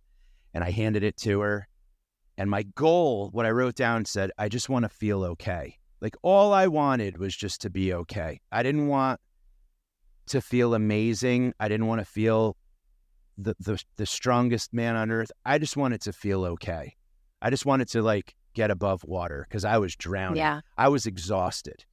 and 0.54 0.64
I 0.64 0.72
handed 0.72 1.04
it 1.04 1.16
to 1.18 1.40
her. 1.42 1.68
And 2.38 2.50
my 2.50 2.64
goal, 2.64 3.30
what 3.32 3.46
I 3.46 3.52
wrote 3.52 3.76
down 3.76 4.06
said, 4.06 4.32
I 4.38 4.50
just 4.50 4.70
want 4.70 4.84
to 4.84 4.90
feel 4.90 5.24
okay. 5.24 5.78
Like 6.02 6.16
all 6.22 6.54
I 6.54 6.68
wanted 6.68 7.18
was 7.18 7.36
just 7.36 7.62
to 7.62 7.70
be 7.70 7.94
okay. 7.94 8.40
I 8.52 8.62
didn't 8.62 8.88
want 8.88 9.20
to 10.28 10.42
feel 10.42 10.74
amazing. 10.74 11.54
I 11.60 11.68
didn't 11.68 11.88
want 11.88 12.02
to 12.02 12.06
feel 12.06 12.58
the, 13.38 13.56
the 13.60 13.82
the 13.98 14.06
strongest 14.06 14.74
man 14.74 14.96
on 14.96 15.12
earth. 15.12 15.32
I 15.46 15.58
just 15.58 15.78
wanted 15.78 16.02
to 16.02 16.14
feel 16.14 16.44
okay. 16.46 16.96
I 17.42 17.50
just 17.50 17.66
wanted 17.66 17.88
to 17.90 18.02
like 18.02 18.36
get 18.54 18.72
above 18.72 19.04
water 19.04 19.46
because 19.48 19.64
I 19.64 19.78
was 19.78 19.96
drowning. 19.96 20.38
Yeah. 20.38 20.62
I 20.78 20.90
was 20.90 21.06
exhausted. 21.06 21.86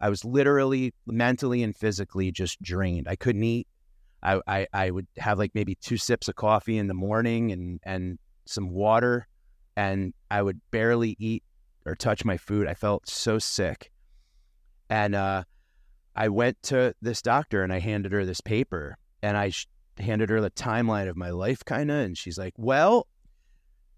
I 0.00 0.08
was 0.08 0.24
literally 0.24 0.94
mentally 1.06 1.62
and 1.62 1.76
physically 1.76 2.32
just 2.32 2.60
drained. 2.62 3.06
I 3.08 3.16
couldn't 3.16 3.44
eat. 3.44 3.68
I, 4.22 4.40
I, 4.46 4.66
I 4.72 4.90
would 4.90 5.06
have 5.18 5.38
like 5.38 5.52
maybe 5.54 5.74
two 5.76 5.96
sips 5.96 6.28
of 6.28 6.34
coffee 6.34 6.78
in 6.78 6.86
the 6.86 6.94
morning 6.94 7.52
and, 7.52 7.80
and 7.82 8.18
some 8.46 8.70
water, 8.70 9.26
and 9.76 10.14
I 10.30 10.42
would 10.42 10.60
barely 10.70 11.16
eat 11.18 11.44
or 11.84 11.94
touch 11.94 12.24
my 12.24 12.36
food. 12.36 12.66
I 12.66 12.74
felt 12.74 13.08
so 13.08 13.38
sick. 13.38 13.90
And 14.88 15.14
uh, 15.14 15.44
I 16.14 16.28
went 16.28 16.62
to 16.64 16.94
this 17.02 17.20
doctor 17.22 17.62
and 17.62 17.72
I 17.72 17.78
handed 17.78 18.12
her 18.12 18.24
this 18.24 18.40
paper 18.40 18.96
and 19.22 19.36
I 19.36 19.50
sh- 19.50 19.66
handed 19.98 20.30
her 20.30 20.40
the 20.40 20.50
timeline 20.50 21.08
of 21.08 21.16
my 21.16 21.30
life, 21.30 21.64
kind 21.64 21.90
of. 21.90 21.96
And 21.98 22.18
she's 22.18 22.38
like, 22.38 22.54
Well, 22.56 23.06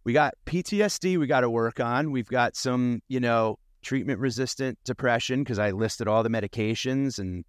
we 0.05 0.13
got 0.13 0.35
PTSD 0.47 1.19
we 1.19 1.27
got 1.27 1.41
to 1.41 1.51
work 1.51 1.81
on. 1.81 2.13
We've 2.13 2.29
got 2.29 2.57
some, 2.57 3.03
you 3.09 3.21
know, 3.21 3.59
treatment 3.83 4.21
resistant 4.21 4.79
depression 4.85 5.43
because 5.43 5.59
I 5.59 5.73
listed 5.73 6.09
all 6.09 6.23
the 6.23 6.31
medications 6.31 7.19
and 7.19 7.45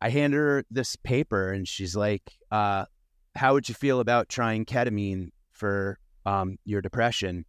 I 0.00 0.10
handed 0.10 0.36
her 0.36 0.64
this 0.70 0.96
paper 0.96 1.52
and 1.52 1.66
she's 1.66 1.94
like, 1.94 2.22
uh, 2.50 2.84
how 3.34 3.54
would 3.54 3.68
you 3.68 3.74
feel 3.74 4.00
about 4.00 4.28
trying 4.28 4.64
ketamine 4.64 5.28
for 5.52 5.98
um, 6.26 6.58
your 6.64 6.80
depression? 6.80 7.44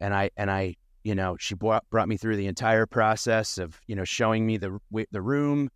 And 0.00 0.14
I, 0.14 0.30
and 0.36 0.50
I, 0.50 0.76
you 1.04 1.14
know, 1.14 1.36
she 1.38 1.54
brought, 1.54 1.88
brought 1.88 2.08
me 2.08 2.16
through 2.16 2.36
the 2.36 2.46
entire 2.48 2.86
process 2.86 3.58
of, 3.58 3.80
you 3.86 3.94
know, 3.94 4.04
showing 4.04 4.44
me 4.44 4.56
the, 4.56 4.78
the 5.10 5.22
room 5.22 5.70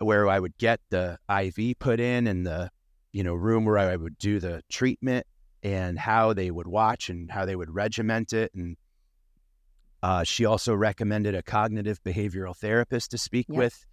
where 0.00 0.28
I 0.28 0.40
would 0.40 0.56
get 0.58 0.80
the 0.90 1.18
IV 1.28 1.78
put 1.78 2.00
in 2.00 2.26
and 2.26 2.46
the, 2.46 2.70
you 3.14 3.22
know, 3.22 3.32
room 3.32 3.64
where 3.64 3.78
I 3.78 3.94
would 3.94 4.18
do 4.18 4.40
the 4.40 4.62
treatment 4.68 5.24
and 5.62 5.96
how 5.96 6.32
they 6.32 6.50
would 6.50 6.66
watch 6.66 7.08
and 7.08 7.30
how 7.30 7.46
they 7.46 7.54
would 7.54 7.72
regiment 7.72 8.32
it. 8.32 8.52
And 8.54 8.76
uh, 10.02 10.24
she 10.24 10.44
also 10.44 10.74
recommended 10.74 11.36
a 11.36 11.42
cognitive 11.42 12.02
behavioral 12.02 12.56
therapist 12.56 13.12
to 13.12 13.18
speak 13.18 13.46
yep. 13.48 13.56
with. 13.56 13.86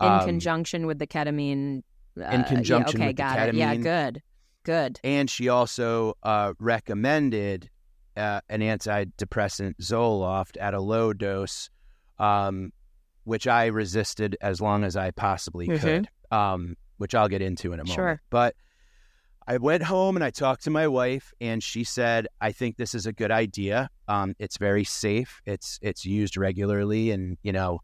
In 0.00 0.06
um, 0.06 0.24
conjunction 0.24 0.86
with 0.86 1.00
the 1.00 1.08
ketamine. 1.08 1.82
Uh, 2.18 2.24
in 2.26 2.44
conjunction 2.44 3.00
yeah, 3.00 3.06
okay, 3.06 3.08
with 3.08 3.16
got 3.16 3.34
the 3.34 3.40
ketamine. 3.40 3.48
It. 3.48 3.56
Yeah, 3.56 3.74
good. 3.74 4.22
Good. 4.62 5.00
And 5.02 5.28
she 5.28 5.48
also 5.48 6.14
uh, 6.22 6.52
recommended 6.60 7.68
uh, 8.16 8.42
an 8.48 8.60
antidepressant 8.60 9.74
Zoloft 9.82 10.56
at 10.60 10.72
a 10.72 10.80
low 10.80 11.12
dose, 11.12 11.68
um, 12.20 12.72
which 13.24 13.48
I 13.48 13.66
resisted 13.66 14.36
as 14.40 14.60
long 14.60 14.84
as 14.84 14.96
I 14.96 15.10
possibly 15.10 15.66
mm-hmm. 15.66 15.84
could, 15.84 16.08
um, 16.30 16.76
which 16.96 17.14
I'll 17.14 17.28
get 17.28 17.42
into 17.42 17.72
in 17.72 17.80
a 17.80 17.84
moment. 17.84 17.94
Sure. 17.94 18.22
But 18.30 18.54
I 19.46 19.56
went 19.56 19.82
home 19.82 20.16
and 20.16 20.24
I 20.24 20.30
talked 20.30 20.64
to 20.64 20.70
my 20.70 20.86
wife, 20.86 21.32
and 21.40 21.62
she 21.62 21.84
said, 21.84 22.28
"I 22.40 22.52
think 22.52 22.76
this 22.76 22.94
is 22.94 23.06
a 23.06 23.12
good 23.12 23.30
idea. 23.30 23.88
Um, 24.08 24.34
it's 24.38 24.56
very 24.56 24.84
safe. 24.84 25.40
It's 25.46 25.78
it's 25.82 26.04
used 26.04 26.36
regularly, 26.36 27.10
and 27.10 27.36
you 27.42 27.52
know, 27.52 27.80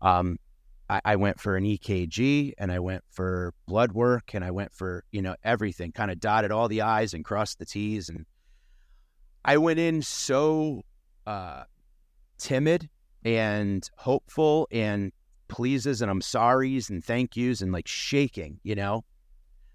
um, 0.00 0.38
I, 0.88 1.00
I, 1.04 1.16
went 1.16 1.40
for 1.40 1.56
an 1.56 1.64
EKG 1.64 2.52
and 2.58 2.70
I 2.70 2.78
went 2.78 3.02
for 3.10 3.54
blood 3.66 3.92
work 3.92 4.34
and 4.34 4.44
I 4.44 4.50
went 4.50 4.72
for 4.72 5.04
you 5.10 5.22
know 5.22 5.34
everything. 5.42 5.92
Kind 5.92 6.10
of 6.10 6.20
dotted 6.20 6.52
all 6.52 6.68
the 6.68 6.82
I's 6.82 7.14
and 7.14 7.24
crossed 7.24 7.58
the 7.58 7.66
T's, 7.66 8.08
and 8.08 8.26
I 9.44 9.56
went 9.56 9.80
in 9.80 10.02
so 10.02 10.82
uh, 11.26 11.64
timid 12.38 12.88
and 13.24 13.88
hopeful 13.96 14.68
and 14.70 15.12
pleases 15.52 16.02
and 16.02 16.10
I'm 16.10 16.20
sorries 16.20 16.90
and 16.90 17.04
thank 17.04 17.36
yous 17.36 17.60
and 17.60 17.72
like 17.72 17.86
shaking, 17.86 18.58
you 18.64 18.74
know." 18.74 19.04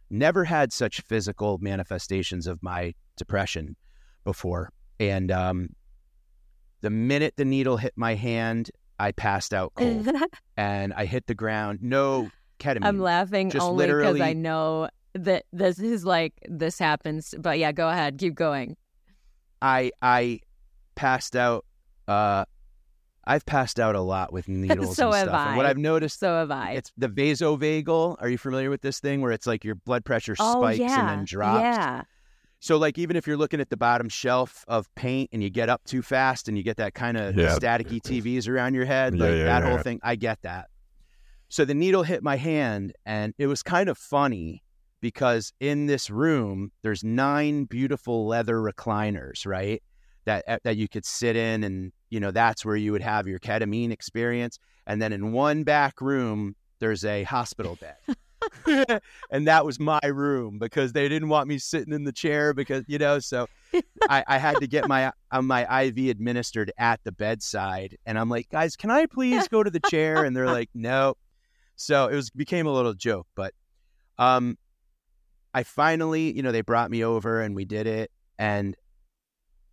never 0.09 0.45
had 0.45 0.71
such 0.71 1.01
physical 1.01 1.57
manifestations 1.59 2.47
of 2.47 2.61
my 2.61 2.93
depression 3.15 3.75
before. 4.23 4.71
And 4.99 5.31
um, 5.31 5.69
the 6.81 6.89
minute 6.89 7.33
the 7.37 7.45
needle 7.45 7.77
hit 7.77 7.93
my 7.95 8.15
hand, 8.15 8.71
I 8.99 9.11
passed 9.11 9.53
out 9.53 9.73
cold 9.77 10.09
and 10.55 10.93
I 10.93 11.05
hit 11.05 11.27
the 11.27 11.35
ground. 11.35 11.79
No 11.81 12.29
ketamine. 12.59 12.85
I'm 12.85 12.99
laughing 12.99 13.49
Just 13.49 13.65
only 13.65 13.87
because. 13.87 14.21
I 14.21 14.33
know 14.33 14.89
that 15.13 15.45
this 15.51 15.79
is 15.79 16.05
like 16.05 16.33
this 16.47 16.79
happens. 16.79 17.33
But 17.37 17.59
yeah, 17.59 17.71
go 17.71 17.89
ahead, 17.89 18.17
keep 18.17 18.35
going. 18.35 18.77
I 19.61 19.91
I 20.01 20.41
passed 20.95 21.35
out 21.35 21.65
uh, 22.07 22.45
I've 23.27 23.45
passed 23.45 23.79
out 23.79 23.95
a 23.95 24.01
lot 24.01 24.31
with 24.31 24.47
needles 24.47 24.95
so 24.95 25.07
and 25.07 25.15
have 25.15 25.27
stuff. 25.27 25.35
I. 25.35 25.47
And 25.49 25.57
what 25.57 25.65
I've 25.65 25.77
noticed, 25.77 26.19
so 26.19 26.33
have 26.35 26.49
I. 26.49 26.71
It's 26.71 26.91
the 26.97 27.09
vasovagal. 27.09 28.17
Are 28.19 28.29
you 28.29 28.37
familiar 28.37 28.69
with 28.69 28.81
this 28.81 28.99
thing 28.99 29.21
where 29.21 29.31
it's 29.31 29.45
like 29.45 29.63
your 29.63 29.75
blood 29.75 30.05
pressure 30.05 30.35
oh, 30.39 30.61
spikes 30.61 30.79
yeah. 30.79 30.99
and 30.99 31.09
then 31.09 31.25
drops? 31.25 31.61
Yeah. 31.61 32.03
So 32.59 32.77
like 32.77 32.97
even 32.97 33.15
if 33.15 33.27
you're 33.27 33.37
looking 33.37 33.61
at 33.61 33.69
the 33.69 33.77
bottom 33.77 34.09
shelf 34.09 34.65
of 34.67 34.93
paint 34.95 35.29
and 35.31 35.43
you 35.43 35.49
get 35.49 35.69
up 35.69 35.83
too 35.83 36.01
fast 36.01 36.47
and 36.47 36.57
you 36.57 36.63
get 36.63 36.77
that 36.77 36.95
kind 36.95 37.17
of 37.17 37.35
yeah. 37.35 37.55
staticky 37.55 38.01
TVs 38.01 38.47
around 38.49 38.73
your 38.73 38.85
head, 38.85 39.15
yeah, 39.15 39.23
like 39.23 39.35
yeah, 39.35 39.43
that 39.43 39.63
yeah. 39.63 39.69
whole 39.69 39.77
thing, 39.77 39.99
I 40.01 40.15
get 40.15 40.41
that. 40.41 40.69
So 41.49 41.65
the 41.65 41.75
needle 41.75 42.03
hit 42.03 42.23
my 42.23 42.35
hand 42.35 42.93
and 43.05 43.33
it 43.37 43.47
was 43.47 43.61
kind 43.61 43.89
of 43.89 43.97
funny 43.97 44.63
because 45.01 45.53
in 45.59 45.85
this 45.85 46.09
room 46.09 46.71
there's 46.81 47.03
nine 47.03 47.65
beautiful 47.65 48.25
leather 48.25 48.55
recliners, 48.55 49.45
right? 49.45 49.83
That 50.27 50.43
uh, 50.47 50.57
that 50.63 50.77
you 50.77 50.87
could 50.87 51.05
sit 51.05 51.35
in 51.35 51.63
and 51.63 51.91
you 52.09 52.19
know, 52.19 52.31
that's 52.31 52.63
where 52.63 52.75
you 52.75 52.91
would 52.91 53.01
have 53.01 53.27
your 53.27 53.39
ketamine 53.39 53.91
experience. 53.91 54.59
And 54.85 55.01
then 55.01 55.11
in 55.11 55.31
one 55.31 55.63
back 55.63 55.99
room, 55.99 56.55
there's 56.79 57.03
a 57.03 57.23
hospital 57.23 57.77
bed. 57.81 57.95
and 59.31 59.47
that 59.47 59.65
was 59.65 59.79
my 59.79 59.99
room 60.05 60.59
because 60.59 60.93
they 60.93 61.09
didn't 61.09 61.29
want 61.29 61.47
me 61.47 61.57
sitting 61.57 61.93
in 61.93 62.03
the 62.03 62.11
chair 62.11 62.53
because, 62.53 62.83
you 62.87 62.97
know, 62.97 63.19
so 63.19 63.47
I, 64.09 64.23
I 64.27 64.37
had 64.37 64.57
to 64.57 64.67
get 64.67 64.87
my 64.87 65.11
uh, 65.31 65.41
my 65.41 65.83
IV 65.83 66.09
administered 66.09 66.71
at 66.77 66.99
the 67.03 67.11
bedside. 67.11 67.97
And 68.05 68.17
I'm 68.17 68.29
like, 68.29 68.49
guys, 68.49 68.75
can 68.75 68.89
I 68.89 69.05
please 69.05 69.47
go 69.47 69.63
to 69.63 69.69
the 69.69 69.81
chair? 69.89 70.23
And 70.23 70.35
they're 70.35 70.45
like, 70.45 70.69
no. 70.73 71.15
So 71.75 72.07
it 72.07 72.15
was 72.15 72.29
became 72.29 72.67
a 72.67 72.71
little 72.71 72.93
joke, 72.93 73.27
but 73.35 73.53
um 74.17 74.57
I 75.53 75.63
finally, 75.63 76.35
you 76.35 76.43
know, 76.43 76.51
they 76.51 76.61
brought 76.61 76.91
me 76.91 77.03
over 77.03 77.41
and 77.41 77.55
we 77.55 77.65
did 77.65 77.87
it. 77.87 78.11
And 78.37 78.75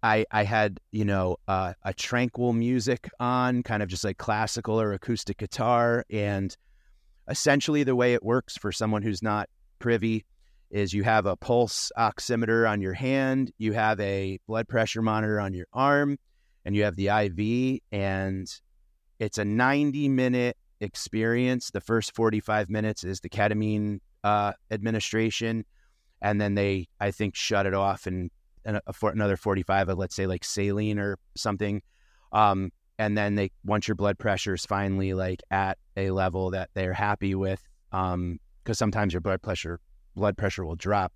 I 0.05 0.27
I 0.31 0.45
had 0.45 0.79
you 0.93 1.07
know 1.07 1.39
uh, 1.49 1.73
a 1.83 1.95
tranquil 1.95 2.53
music 2.53 3.11
on, 3.19 3.63
kind 3.63 3.83
of 3.83 3.89
just 3.89 4.05
like 4.05 4.19
classical 4.19 4.79
or 4.79 4.93
acoustic 4.93 5.39
guitar, 5.39 6.05
and 6.11 6.55
essentially 7.27 7.85
the 7.85 7.97
way 7.97 8.13
it 8.13 8.23
works 8.23 8.59
for 8.59 8.71
someone 8.71 9.01
who's 9.03 9.23
not 9.23 9.49
privy 9.79 10.27
is 10.71 10.93
you 10.93 11.05
have 11.05 11.25
a 11.25 11.37
pulse 11.37 11.91
oximeter 11.97 12.69
on 12.69 12.83
your 12.83 12.93
hand, 12.93 13.51
you 13.57 13.73
have 13.73 13.99
a 13.99 14.39
blood 14.47 14.69
pressure 14.69 15.01
monitor 15.01 15.41
on 15.41 15.55
your 15.55 15.67
arm, 15.73 16.19
and 16.67 16.77
you 16.77 16.85
have 16.85 16.97
the 16.97 17.09
IV, 17.09 17.81
and 17.91 18.47
it's 19.19 19.39
a 19.39 19.45
90 19.45 20.11
minute 20.11 20.59
experience. 20.81 21.71
The 21.71 21.81
first 21.81 22.15
45 22.15 22.69
minutes 22.69 23.05
is 23.05 23.21
the 23.21 23.31
ketamine 23.31 24.01
uh, 24.23 24.53
administration, 24.71 25.65
and 26.21 26.39
then 26.39 26.57
they, 26.57 26.89
I 27.01 27.11
think, 27.11 27.37
shut 27.37 27.65
it 27.65 27.75
off 27.75 28.07
and, 28.07 28.31
and 28.65 28.81
a, 28.87 28.93
for 28.93 29.11
another 29.11 29.37
45 29.37 29.91
of, 29.91 29.99
let's 29.99 30.15
say, 30.15 30.27
like 30.27 30.45
saline 30.45 30.99
or 30.99 31.19
something. 31.37 31.83
Um, 32.33 32.71
and 32.99 33.17
then 33.17 33.35
they, 33.35 33.51
once 33.65 33.89
your 33.89 33.95
blood 33.97 34.19
pressure 34.19 34.55
is 34.55 34.65
finally 34.65 35.15
like 35.15 35.43
at 35.51 35.79
a 35.97 36.11
level 36.11 36.51
that 36.51 36.71
they're 36.75 36.93
happy 36.93 37.35
with, 37.35 37.63
um, 37.93 38.39
because 38.63 38.79
sometimes 38.79 39.13
your 39.13 39.21
blood 39.21 39.43
pressure 39.43 39.81
blood 40.15 40.37
pressure 40.37 40.65
will 40.65 40.77
drop. 40.77 41.13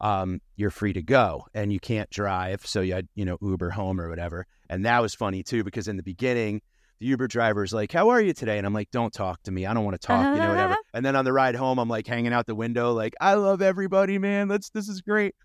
Um, 0.00 0.40
you're 0.56 0.70
free 0.70 0.94
to 0.94 1.02
go 1.02 1.44
and 1.52 1.72
you 1.72 1.78
can't 1.78 2.08
drive. 2.08 2.64
So 2.64 2.80
you 2.80 2.94
had, 2.94 3.08
you 3.14 3.24
know, 3.24 3.36
Uber 3.42 3.70
home 3.70 4.00
or 4.00 4.08
whatever. 4.08 4.46
And 4.70 4.86
that 4.86 5.02
was 5.02 5.14
funny 5.14 5.42
too, 5.42 5.62
because 5.62 5.88
in 5.88 5.96
the 5.96 6.02
beginning, 6.02 6.62
the 7.00 7.06
Uber 7.06 7.28
driver's 7.28 7.72
like, 7.72 7.92
How 7.92 8.10
are 8.10 8.20
you 8.20 8.32
today? 8.32 8.56
And 8.56 8.66
I'm 8.66 8.72
like, 8.72 8.90
Don't 8.90 9.12
talk 9.12 9.42
to 9.42 9.50
me. 9.50 9.66
I 9.66 9.74
don't 9.74 9.84
want 9.84 10.00
to 10.00 10.06
talk, 10.06 10.34
you 10.34 10.40
know, 10.40 10.48
whatever. 10.48 10.76
And 10.92 11.06
then 11.06 11.14
on 11.14 11.24
the 11.24 11.32
ride 11.32 11.54
home, 11.54 11.78
I'm 11.78 11.88
like 11.88 12.08
hanging 12.08 12.32
out 12.32 12.46
the 12.46 12.54
window, 12.54 12.92
like, 12.92 13.14
I 13.20 13.34
love 13.34 13.62
everybody, 13.62 14.18
man. 14.18 14.48
Let's 14.48 14.70
this 14.70 14.88
is 14.88 15.02
great. 15.02 15.36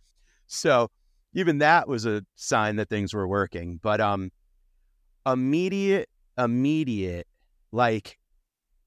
So 0.47 0.89
even 1.35 1.59
that 1.59 1.87
was 1.87 2.05
a 2.05 2.25
sign 2.35 2.77
that 2.77 2.89
things 2.89 3.13
were 3.13 3.27
working. 3.27 3.79
But 3.83 4.01
um 4.01 4.31
immediate, 5.25 6.09
immediate, 6.37 7.27
like 7.71 8.17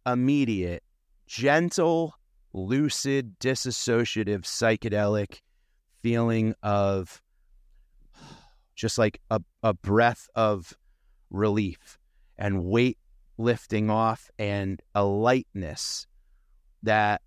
immediate, 0.06 0.82
gentle, 1.26 2.14
lucid, 2.52 3.38
disassociative, 3.38 4.42
psychedelic 4.42 5.40
feeling 6.02 6.54
of 6.62 7.22
just 8.74 8.98
like 8.98 9.20
a, 9.30 9.40
a 9.62 9.74
breath 9.74 10.28
of 10.34 10.72
relief 11.30 11.98
and 12.38 12.64
weight 12.64 12.98
lifting 13.36 13.90
off 13.90 14.30
and 14.38 14.80
a 14.94 15.04
lightness 15.04 16.06
that 16.82 17.20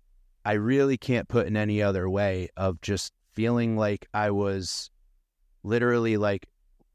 I 0.44 0.54
really 0.54 0.96
can't 0.96 1.28
put 1.28 1.46
in 1.46 1.56
any 1.56 1.82
other 1.82 2.08
way 2.08 2.48
of 2.56 2.80
just 2.80 3.12
feeling 3.32 3.76
like 3.76 4.08
I 4.12 4.30
was 4.30 4.90
literally 5.62 6.16
like 6.16 6.46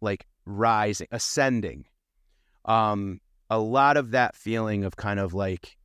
like 0.01 0.26
rising, 0.45 1.07
ascending. 1.11 1.86
Um 2.65 3.22
a 3.49 3.59
lot 3.59 3.97
of 3.97 4.11
that 4.11 4.36
feeling 4.36 4.84
of 4.84 4.95
kind 4.95 5.20
of 5.20 5.34
like 5.34 5.78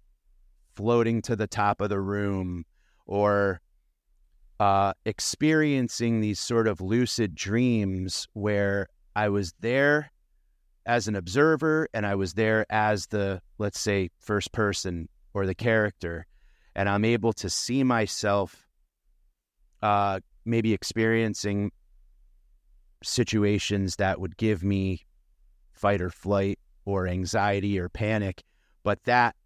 floating 0.74 1.22
to 1.22 1.37
the 1.37 1.47
top 1.47 1.80
of 1.80 1.91
the 1.91 2.01
room 2.01 2.64
or 3.07 3.61
uh, 4.59 4.93
experiencing 5.05 6.20
these 6.20 6.39
sort 6.39 6.66
of 6.66 6.80
lucid 6.80 7.35
dreams 7.35 8.28
where 8.33 8.89
I 9.14 9.28
was 9.28 9.53
there 9.61 10.12
as 10.87 11.09
an 11.09 11.16
observer 11.16 11.89
and 11.93 12.07
I 12.07 12.14
was 12.14 12.35
there 12.35 12.66
as 12.70 13.07
the, 13.09 13.43
let's 13.59 13.80
say, 13.80 14.11
first 14.18 14.53
person 14.53 15.09
or 15.35 15.47
the 15.47 15.55
character. 15.55 16.26
And 16.74 16.89
I'm 16.89 17.05
able 17.05 17.33
to 17.35 17.51
see 17.51 17.83
myself 17.83 18.66
uh, 19.83 20.20
maybe 20.45 20.72
experiencing 20.72 21.72
situations 23.03 23.96
that 23.96 24.20
would 24.20 24.36
give 24.36 24.62
me 24.62 25.05
fight 25.72 26.00
or 26.00 26.11
flight 26.11 26.59
or 26.84 27.07
anxiety 27.07 27.78
or 27.78 27.88
panic. 27.88 28.42
But 28.82 29.03
that 29.05 29.36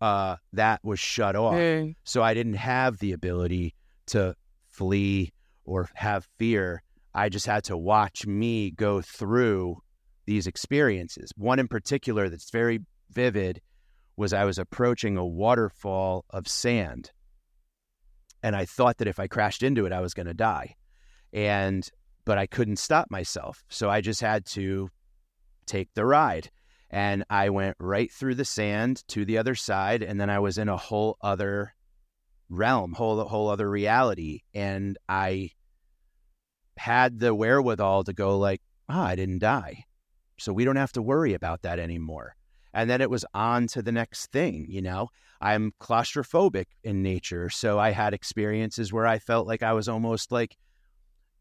uh, 0.00 0.36
that 0.52 0.80
was 0.84 1.00
shut 1.00 1.36
off. 1.36 1.54
Mm. 1.54 1.94
So 2.04 2.22
I 2.22 2.34
didn't 2.34 2.54
have 2.54 2.98
the 2.98 3.12
ability 3.12 3.74
to 4.06 4.34
flee 4.68 5.32
or 5.64 5.88
have 5.94 6.28
fear. 6.38 6.82
I 7.14 7.28
just 7.28 7.46
had 7.46 7.64
to 7.64 7.76
watch 7.76 8.26
me 8.26 8.70
go 8.72 9.00
through 9.00 9.78
these 10.26 10.46
experiences. 10.46 11.30
One 11.36 11.58
in 11.58 11.68
particular 11.68 12.28
that's 12.28 12.50
very 12.50 12.80
vivid 13.10 13.60
was 14.16 14.32
I 14.32 14.44
was 14.44 14.58
approaching 14.58 15.16
a 15.16 15.24
waterfall 15.24 16.24
of 16.30 16.48
sand. 16.48 17.10
And 18.42 18.54
I 18.54 18.64
thought 18.64 18.98
that 18.98 19.08
if 19.08 19.18
I 19.18 19.26
crashed 19.26 19.62
into 19.62 19.86
it, 19.86 19.92
I 19.92 20.00
was 20.00 20.14
going 20.14 20.26
to 20.26 20.34
die. 20.34 20.76
And, 21.32 21.88
but 22.24 22.38
I 22.38 22.46
couldn't 22.46 22.78
stop 22.78 23.10
myself. 23.10 23.64
So 23.68 23.90
I 23.90 24.00
just 24.00 24.20
had 24.20 24.46
to 24.46 24.90
take 25.66 25.92
the 25.94 26.04
ride 26.04 26.50
and 26.94 27.24
I 27.28 27.50
went 27.50 27.76
right 27.80 28.10
through 28.10 28.36
the 28.36 28.44
sand 28.44 29.02
to 29.08 29.24
the 29.24 29.38
other 29.38 29.56
side, 29.56 30.04
and 30.04 30.20
then 30.20 30.30
I 30.30 30.38
was 30.38 30.58
in 30.58 30.68
a 30.68 30.76
whole 30.76 31.16
other 31.20 31.74
realm, 32.48 32.92
whole 32.92 33.24
whole 33.24 33.48
other 33.48 33.68
reality, 33.68 34.42
and 34.54 34.96
I 35.08 35.50
had 36.76 37.18
the 37.18 37.34
wherewithal 37.34 38.04
to 38.04 38.12
go 38.12 38.38
like, 38.38 38.60
ah, 38.88 39.06
I 39.06 39.16
didn't 39.16 39.40
die, 39.40 39.86
so 40.38 40.52
we 40.52 40.64
don't 40.64 40.76
have 40.76 40.92
to 40.92 41.02
worry 41.02 41.34
about 41.34 41.62
that 41.62 41.80
anymore. 41.80 42.36
And 42.72 42.88
then 42.88 43.00
it 43.00 43.10
was 43.10 43.24
on 43.34 43.66
to 43.68 43.82
the 43.82 43.92
next 43.92 44.30
thing, 44.30 44.66
you 44.68 44.80
know. 44.80 45.08
I'm 45.40 45.72
claustrophobic 45.80 46.66
in 46.84 47.02
nature, 47.02 47.50
so 47.50 47.76
I 47.76 47.90
had 47.90 48.14
experiences 48.14 48.92
where 48.92 49.06
I 49.06 49.18
felt 49.18 49.48
like 49.48 49.64
I 49.64 49.72
was 49.72 49.88
almost 49.88 50.30
like 50.30 50.56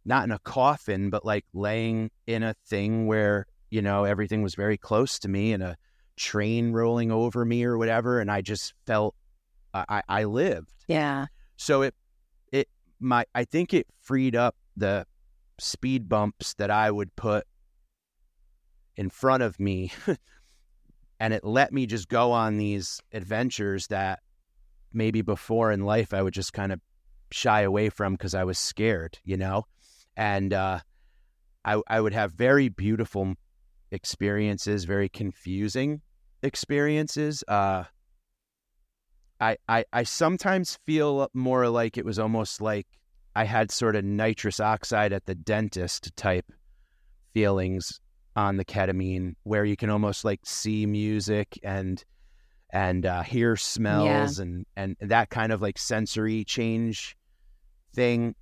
not 0.05 0.23
in 0.23 0.31
a 0.31 0.39
coffin, 0.39 1.09
but 1.09 1.25
like 1.25 1.45
laying 1.53 2.11
in 2.27 2.43
a 2.43 2.55
thing 2.65 3.07
where 3.07 3.47
you 3.73 3.81
know, 3.81 4.03
everything 4.03 4.43
was 4.43 4.53
very 4.53 4.77
close 4.77 5.17
to 5.17 5.27
me 5.27 5.51
and 5.51 5.63
a 5.63 5.75
train 6.15 6.73
rolling 6.73 7.11
over 7.11 7.43
me 7.43 7.63
or 7.63 7.75
whatever. 7.75 8.19
And 8.19 8.29
I 8.29 8.41
just 8.41 8.75
felt 8.85 9.15
I, 9.73 10.03
I 10.07 10.25
lived. 10.25 10.69
Yeah. 10.87 11.25
So 11.57 11.81
it, 11.81 11.95
it, 12.51 12.69
my, 12.99 13.25
I 13.33 13.45
think 13.45 13.73
it 13.73 13.87
freed 13.99 14.35
up 14.35 14.55
the 14.77 15.07
speed 15.59 16.07
bumps 16.07 16.53
that 16.59 16.69
I 16.69 16.91
would 16.91 17.15
put 17.15 17.47
in 18.95 19.09
front 19.09 19.41
of 19.41 19.59
me. 19.59 19.91
and 21.19 21.33
it 21.33 21.43
let 21.43 21.73
me 21.73 21.87
just 21.87 22.09
go 22.09 22.31
on 22.31 22.59
these 22.59 23.01
adventures 23.11 23.87
that 23.87 24.19
maybe 24.93 25.23
before 25.23 25.71
in 25.71 25.83
life 25.83 26.13
I 26.13 26.21
would 26.21 26.35
just 26.35 26.53
kind 26.53 26.71
of 26.71 26.79
shy 27.31 27.61
away 27.61 27.89
from 27.89 28.13
because 28.13 28.35
I 28.35 28.43
was 28.43 28.59
scared, 28.59 29.17
you 29.23 29.35
know? 29.35 29.65
And, 30.15 30.53
uh, 30.53 30.79
I, 31.65 31.81
I 31.87 32.01
would 32.01 32.13
have 32.13 32.33
very 32.33 32.69
beautiful 32.69 33.35
experiences, 33.91 34.83
very 34.83 35.09
confusing 35.09 36.01
experiences. 36.41 37.43
Uh, 37.47 37.85
I, 39.39 39.57
I 39.67 39.85
I 39.91 40.03
sometimes 40.03 40.77
feel 40.85 41.29
more 41.33 41.67
like 41.69 41.97
it 41.97 42.05
was 42.05 42.19
almost 42.19 42.61
like 42.61 42.87
I 43.35 43.45
had 43.45 43.71
sort 43.71 43.95
of 43.95 44.03
nitrous 44.05 44.59
oxide 44.59 45.13
at 45.13 45.25
the 45.25 45.35
dentist 45.35 46.15
type 46.15 46.51
feelings 47.33 47.99
on 48.35 48.57
the 48.57 48.65
ketamine, 48.65 49.35
where 49.43 49.65
you 49.65 49.75
can 49.75 49.89
almost 49.89 50.25
like 50.25 50.41
see 50.43 50.85
music 50.85 51.59
and 51.63 52.03
and 52.71 53.05
uh, 53.05 53.21
hear 53.23 53.55
smells 53.55 54.39
yeah. 54.39 54.43
and 54.43 54.65
and 54.75 54.97
that 54.99 55.29
kind 55.29 55.51
of 55.51 55.61
like 55.61 55.77
sensory 55.77 56.43
change 56.43 57.15
thing 57.93 58.35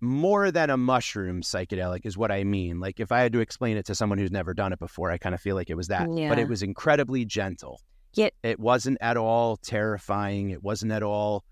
more 0.00 0.50
than 0.50 0.70
a 0.70 0.76
mushroom 0.76 1.42
psychedelic 1.42 2.04
is 2.04 2.16
what 2.16 2.30
I 2.30 2.44
mean. 2.44 2.80
Like 2.80 3.00
if 3.00 3.12
I 3.12 3.20
had 3.20 3.32
to 3.32 3.40
explain 3.40 3.76
it 3.76 3.86
to 3.86 3.94
someone 3.94 4.18
who's 4.18 4.30
never 4.30 4.54
done 4.54 4.72
it 4.72 4.78
before, 4.78 5.10
I 5.10 5.18
kind 5.18 5.34
of 5.34 5.40
feel 5.40 5.56
like 5.56 5.70
it 5.70 5.76
was 5.76 5.88
that. 5.88 6.08
Yeah. 6.12 6.28
But 6.28 6.38
it 6.38 6.48
was 6.48 6.62
incredibly 6.62 7.24
gentle. 7.24 7.80
Yeah. 8.14 8.30
It 8.42 8.58
wasn't 8.58 8.98
at 9.00 9.16
all 9.16 9.56
terrifying. 9.56 10.50
It 10.50 10.62
wasn't 10.62 10.92
at 10.92 11.02
all 11.02 11.44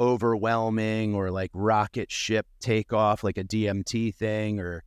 overwhelming 0.00 1.14
or 1.14 1.30
like 1.30 1.50
rocket 1.54 2.10
ship 2.10 2.46
takeoff 2.60 3.24
like 3.24 3.36
a 3.36 3.42
DMT 3.42 4.14
thing 4.14 4.60
or 4.60 4.84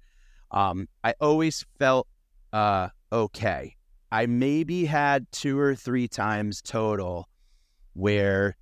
um 0.51 0.87
I 1.03 1.15
always 1.19 1.65
felt 1.79 2.07
uh 2.53 2.89
okay. 3.11 3.75
I 4.11 4.25
maybe 4.25 4.85
had 4.85 5.29
two 5.31 5.59
or 5.59 5.75
three 5.75 6.07
times 6.07 6.61
total 6.61 7.27
where 7.93 8.55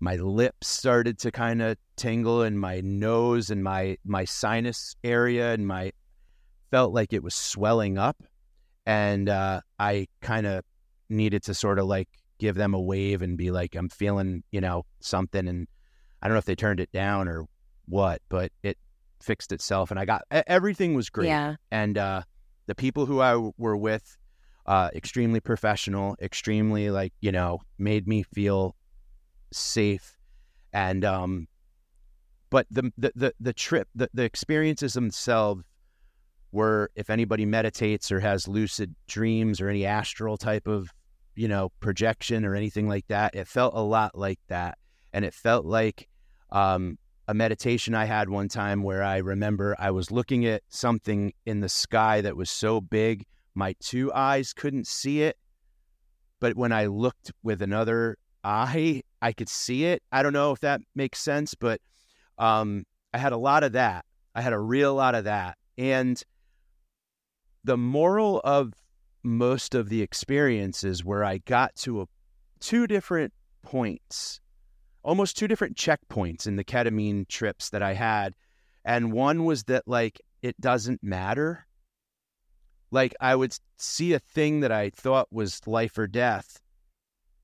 my 0.00 0.16
lips 0.16 0.68
started 0.68 1.18
to 1.18 1.30
kind 1.30 1.60
of 1.60 1.76
tingle 1.96 2.42
and 2.42 2.58
my 2.58 2.80
nose 2.80 3.50
and 3.50 3.62
my 3.62 3.96
my 4.04 4.24
sinus 4.24 4.94
area 5.02 5.52
and 5.52 5.66
my 5.66 5.92
felt 6.70 6.92
like 6.92 7.12
it 7.12 7.22
was 7.22 7.34
swelling 7.34 7.98
up 7.98 8.22
and 8.86 9.28
uh, 9.28 9.60
i 9.78 10.06
kind 10.20 10.46
of 10.46 10.64
needed 11.08 11.42
to 11.42 11.54
sort 11.54 11.78
of 11.78 11.86
like 11.86 12.08
give 12.38 12.54
them 12.54 12.74
a 12.74 12.80
wave 12.80 13.22
and 13.22 13.36
be 13.36 13.50
like 13.50 13.74
i'm 13.74 13.88
feeling 13.88 14.42
you 14.52 14.60
know 14.60 14.84
something 15.00 15.48
and 15.48 15.66
i 16.22 16.28
don't 16.28 16.34
know 16.34 16.38
if 16.38 16.44
they 16.44 16.54
turned 16.54 16.80
it 16.80 16.92
down 16.92 17.26
or 17.26 17.46
what 17.86 18.22
but 18.28 18.52
it 18.62 18.78
fixed 19.20 19.50
itself 19.50 19.90
and 19.90 19.98
i 19.98 20.04
got 20.04 20.22
everything 20.30 20.94
was 20.94 21.10
great 21.10 21.26
yeah. 21.26 21.56
and 21.72 21.98
uh, 21.98 22.22
the 22.66 22.74
people 22.74 23.06
who 23.06 23.20
i 23.20 23.32
w- 23.32 23.52
were 23.58 23.76
with 23.76 24.16
uh, 24.66 24.90
extremely 24.94 25.40
professional 25.40 26.14
extremely 26.20 26.90
like 26.90 27.12
you 27.20 27.32
know 27.32 27.58
made 27.78 28.06
me 28.06 28.22
feel 28.22 28.76
safe, 29.52 30.18
and 30.72 31.04
um, 31.04 31.48
but 32.50 32.66
the 32.70 32.92
the 32.96 33.12
the, 33.14 33.34
the 33.40 33.52
trip, 33.52 33.88
the, 33.94 34.08
the 34.14 34.24
experiences 34.24 34.94
themselves 34.94 35.64
were, 36.52 36.90
if 36.94 37.10
anybody 37.10 37.44
meditates 37.44 38.10
or 38.10 38.20
has 38.20 38.48
lucid 38.48 38.94
dreams 39.06 39.60
or 39.60 39.68
any 39.68 39.84
astral 39.84 40.36
type 40.36 40.66
of 40.66 40.90
you 41.34 41.48
know 41.48 41.70
projection 41.80 42.44
or 42.44 42.54
anything 42.54 42.88
like 42.88 43.06
that, 43.08 43.34
it 43.34 43.46
felt 43.46 43.74
a 43.74 43.82
lot 43.82 44.16
like 44.16 44.40
that, 44.48 44.78
and 45.12 45.24
it 45.24 45.34
felt 45.34 45.64
like 45.64 46.08
um, 46.50 46.98
a 47.28 47.34
meditation 47.34 47.94
I 47.94 48.06
had 48.06 48.30
one 48.30 48.48
time 48.48 48.82
where 48.82 49.02
I 49.02 49.18
remember 49.18 49.76
I 49.78 49.90
was 49.90 50.10
looking 50.10 50.46
at 50.46 50.62
something 50.68 51.34
in 51.44 51.60
the 51.60 51.68
sky 51.68 52.22
that 52.22 52.36
was 52.36 52.50
so 52.50 52.80
big, 52.80 53.26
my 53.54 53.74
two 53.80 54.12
eyes 54.14 54.54
couldn't 54.54 54.86
see 54.86 55.22
it. 55.22 55.36
But 56.40 56.56
when 56.56 56.72
I 56.72 56.86
looked 56.86 57.32
with 57.42 57.60
another 57.60 58.16
eye, 58.48 59.02
I 59.20 59.32
could 59.32 59.48
see 59.48 59.84
it. 59.84 60.02
I 60.12 60.22
don't 60.22 60.32
know 60.32 60.52
if 60.52 60.60
that 60.60 60.80
makes 60.94 61.20
sense, 61.20 61.54
but 61.54 61.80
um, 62.38 62.84
I 63.12 63.18
had 63.18 63.32
a 63.32 63.38
lot 63.38 63.64
of 63.64 63.72
that. 63.72 64.04
I 64.34 64.42
had 64.42 64.52
a 64.52 64.58
real 64.58 64.94
lot 64.94 65.14
of 65.14 65.24
that. 65.24 65.56
And 65.76 66.22
the 67.64 67.76
moral 67.76 68.40
of 68.44 68.72
most 69.22 69.74
of 69.74 69.88
the 69.88 70.02
experiences 70.02 71.04
where 71.04 71.24
I 71.24 71.38
got 71.38 71.74
to 71.76 72.02
a, 72.02 72.06
two 72.60 72.86
different 72.86 73.32
points 73.62 74.40
almost 75.08 75.38
two 75.38 75.48
different 75.48 75.74
checkpoints 75.74 76.46
in 76.46 76.56
the 76.56 76.64
ketamine 76.64 77.26
trips 77.28 77.70
that 77.70 77.82
I 77.82 77.94
had. 77.94 78.34
And 78.84 79.10
one 79.10 79.44
was 79.44 79.64
that, 79.64 79.84
like, 79.86 80.20
it 80.42 80.60
doesn't 80.60 81.02
matter. 81.02 81.66
Like, 82.90 83.14
I 83.18 83.34
would 83.34 83.56
see 83.78 84.12
a 84.12 84.18
thing 84.18 84.60
that 84.60 84.72
I 84.72 84.90
thought 84.90 85.28
was 85.30 85.66
life 85.66 85.96
or 85.96 86.06
death, 86.06 86.60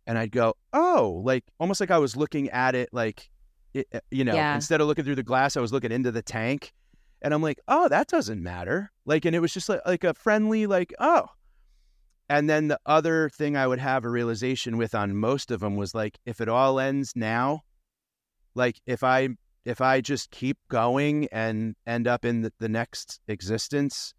and 0.06 0.18
I'd 0.18 0.32
go, 0.32 0.54
oh, 0.72 1.22
like, 1.24 1.44
almost 1.58 1.80
like 1.80 1.90
I 1.90 1.98
was 1.98 2.16
looking 2.16 2.50
at 2.50 2.74
it, 2.74 2.90
like, 2.92 3.30
it, 3.72 3.88
you 4.10 4.24
know, 4.24 4.34
yeah. 4.34 4.54
instead 4.54 4.80
of 4.80 4.86
looking 4.86 5.04
through 5.04 5.14
the 5.14 5.22
glass, 5.22 5.56
I 5.56 5.60
was 5.60 5.72
looking 5.72 5.92
into 5.92 6.12
the 6.12 6.22
tank. 6.22 6.72
And 7.22 7.32
I'm 7.32 7.42
like, 7.42 7.58
oh, 7.68 7.88
that 7.88 8.08
doesn't 8.08 8.42
matter. 8.42 8.92
Like, 9.06 9.24
and 9.24 9.34
it 9.34 9.40
was 9.40 9.52
just 9.52 9.68
like, 9.68 9.80
like 9.86 10.04
a 10.04 10.12
friendly, 10.12 10.66
like, 10.66 10.92
oh, 10.98 11.26
and 12.28 12.48
then 12.48 12.68
the 12.68 12.80
other 12.86 13.28
thing 13.28 13.56
I 13.56 13.66
would 13.66 13.78
have 13.78 14.04
a 14.04 14.10
realization 14.10 14.76
with 14.76 14.94
on 14.94 15.16
most 15.16 15.50
of 15.50 15.60
them 15.60 15.76
was 15.76 15.94
like, 15.94 16.18
if 16.24 16.40
it 16.40 16.48
all 16.48 16.80
ends 16.80 17.12
now, 17.14 17.62
like 18.54 18.80
if 18.86 19.02
I 19.02 19.28
if 19.64 19.80
I 19.80 20.00
just 20.00 20.30
keep 20.30 20.58
going 20.68 21.28
and 21.32 21.74
end 21.86 22.06
up 22.06 22.24
in 22.24 22.42
the, 22.42 22.52
the 22.60 22.68
next 22.68 23.20
existence, 23.28 24.14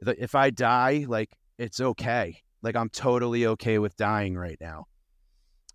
if 0.00 0.34
I 0.34 0.50
die, 0.50 1.06
like 1.08 1.30
it's 1.58 1.80
okay. 1.80 2.40
Like 2.62 2.76
I'm 2.76 2.88
totally 2.88 3.46
okay 3.46 3.78
with 3.78 3.96
dying 3.96 4.36
right 4.36 4.58
now. 4.60 4.86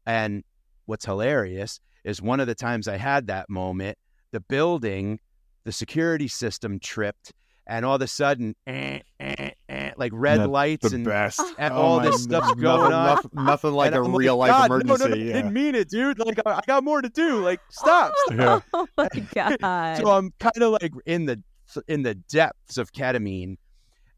And 0.10 0.43
what's 0.88 1.05
hilarious 1.05 1.80
is 2.03 2.20
one 2.20 2.39
of 2.39 2.47
the 2.47 2.55
times 2.55 2.88
I 2.88 2.97
had 2.97 3.28
that 3.28 3.47
moment, 3.47 3.95
the 4.32 4.39
building, 4.39 5.20
the 5.66 5.72
security 5.72 6.28
system 6.28 6.80
tripped 6.80 7.32
and 7.68 7.86
all 7.86 7.95
of 7.95 8.01
a 8.01 8.07
sudden, 8.07 8.55
eh, 8.66 9.01
eh, 9.20 9.51
eh, 9.70 9.91
like 9.97 10.12
red 10.16 10.49
lights 10.49 10.91
and, 10.91 11.07
and 11.60 11.74
oh 11.74 11.76
all 11.76 11.99
this 11.99 12.24
stuff's 12.24 12.55
going 12.55 12.91
on. 12.91 13.05
Nothing, 13.05 13.32
nothing 13.36 13.72
like 13.74 13.88
and 13.93 13.97
a 13.97 14.03
I'm 14.03 14.16
real 14.16 14.38
like, 14.38 14.49
life 14.49 14.66
emergency. 14.66 15.03
No, 15.03 15.10
no, 15.10 15.16
no, 15.16 15.22
yeah. 15.22 15.34
didn't 15.34 15.53
mean 15.53 15.76
it, 15.76 15.88
dude. 15.88 16.18
Like 16.18 16.39
I 16.43 16.62
got 16.66 16.84
more 16.84 17.03
to 17.03 17.10
do. 17.10 17.43
Like 17.43 17.60
stop. 17.70 18.12
stop. 18.34 18.64
Oh 18.74 18.88
my 18.97 19.07
god. 19.36 19.97
so 19.97 20.12
I'm 20.12 20.34
kind 20.39 20.64
of 20.64 20.72
like 20.82 20.93
in 21.05 21.26
the 21.28 21.43
in 21.88 22.01
the 22.01 22.16
depths 22.16 22.80
of 22.80 22.91
ketamine, 22.91 23.57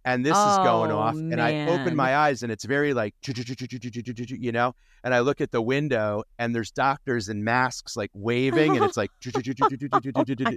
and 0.03 0.25
this 0.25 0.33
oh, 0.35 0.51
is 0.51 0.57
going 0.57 0.91
off, 0.91 1.15
man. 1.15 1.33
and 1.33 1.41
I 1.41 1.67
open 1.67 1.95
my 1.95 2.15
eyes, 2.15 2.43
and 2.43 2.51
it's 2.51 2.65
very 2.65 2.93
like 2.93 3.13
you 3.23 4.51
know, 4.51 4.75
and 5.03 5.13
I 5.13 5.19
look 5.19 5.41
at 5.41 5.51
the 5.51 5.61
window, 5.61 6.23
and 6.39 6.55
there's 6.55 6.71
doctors 6.71 7.29
in 7.29 7.43
masks 7.43 7.95
like 7.95 8.11
waving, 8.13 8.75
and 8.75 8.85
it's 8.85 8.97
like, 8.97 9.11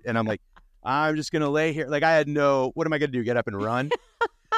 and 0.06 0.18
I'm 0.18 0.26
like 0.26 0.40
I'm 0.84 1.16
just 1.16 1.32
gonna 1.32 1.48
lay 1.48 1.72
here. 1.72 1.86
Like 1.88 2.02
I 2.02 2.12
had 2.12 2.28
no, 2.28 2.70
what 2.74 2.86
am 2.86 2.92
I 2.92 2.98
gonna 2.98 3.12
do? 3.12 3.22
Get 3.22 3.36
up 3.36 3.46
and 3.46 3.60
run? 3.60 3.90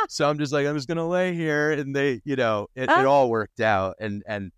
so 0.08 0.28
I'm 0.28 0.38
just 0.38 0.52
like, 0.52 0.66
I'm 0.66 0.74
just 0.74 0.88
gonna 0.88 1.08
lay 1.08 1.34
here, 1.34 1.72
and 1.72 1.94
they, 1.94 2.20
you 2.24 2.36
know, 2.36 2.68
it, 2.74 2.90
it 2.90 3.06
all 3.06 3.30
worked 3.30 3.60
out, 3.60 3.96
and 4.00 4.22
and 4.26 4.50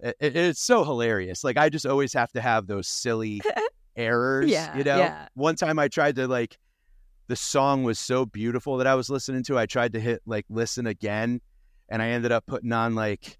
it, 0.00 0.16
it's 0.20 0.60
so 0.60 0.84
hilarious. 0.84 1.42
Like 1.42 1.56
I 1.56 1.68
just 1.68 1.86
always 1.86 2.12
have 2.12 2.30
to 2.32 2.40
have 2.40 2.66
those 2.66 2.86
silly 2.86 3.40
errors. 3.96 4.50
Yeah, 4.50 4.76
you 4.76 4.84
know. 4.84 4.98
Yeah. 4.98 5.28
One 5.34 5.56
time 5.56 5.78
I 5.78 5.88
tried 5.88 6.16
to 6.16 6.28
like, 6.28 6.56
the 7.28 7.36
song 7.36 7.82
was 7.82 7.98
so 7.98 8.24
beautiful 8.26 8.76
that 8.78 8.86
I 8.86 8.94
was 8.94 9.10
listening 9.10 9.42
to. 9.44 9.58
I 9.58 9.66
tried 9.66 9.92
to 9.94 10.00
hit 10.00 10.22
like 10.26 10.46
listen 10.48 10.86
again, 10.86 11.40
and 11.88 12.02
I 12.02 12.08
ended 12.08 12.32
up 12.32 12.46
putting 12.46 12.72
on 12.72 12.94
like, 12.94 13.38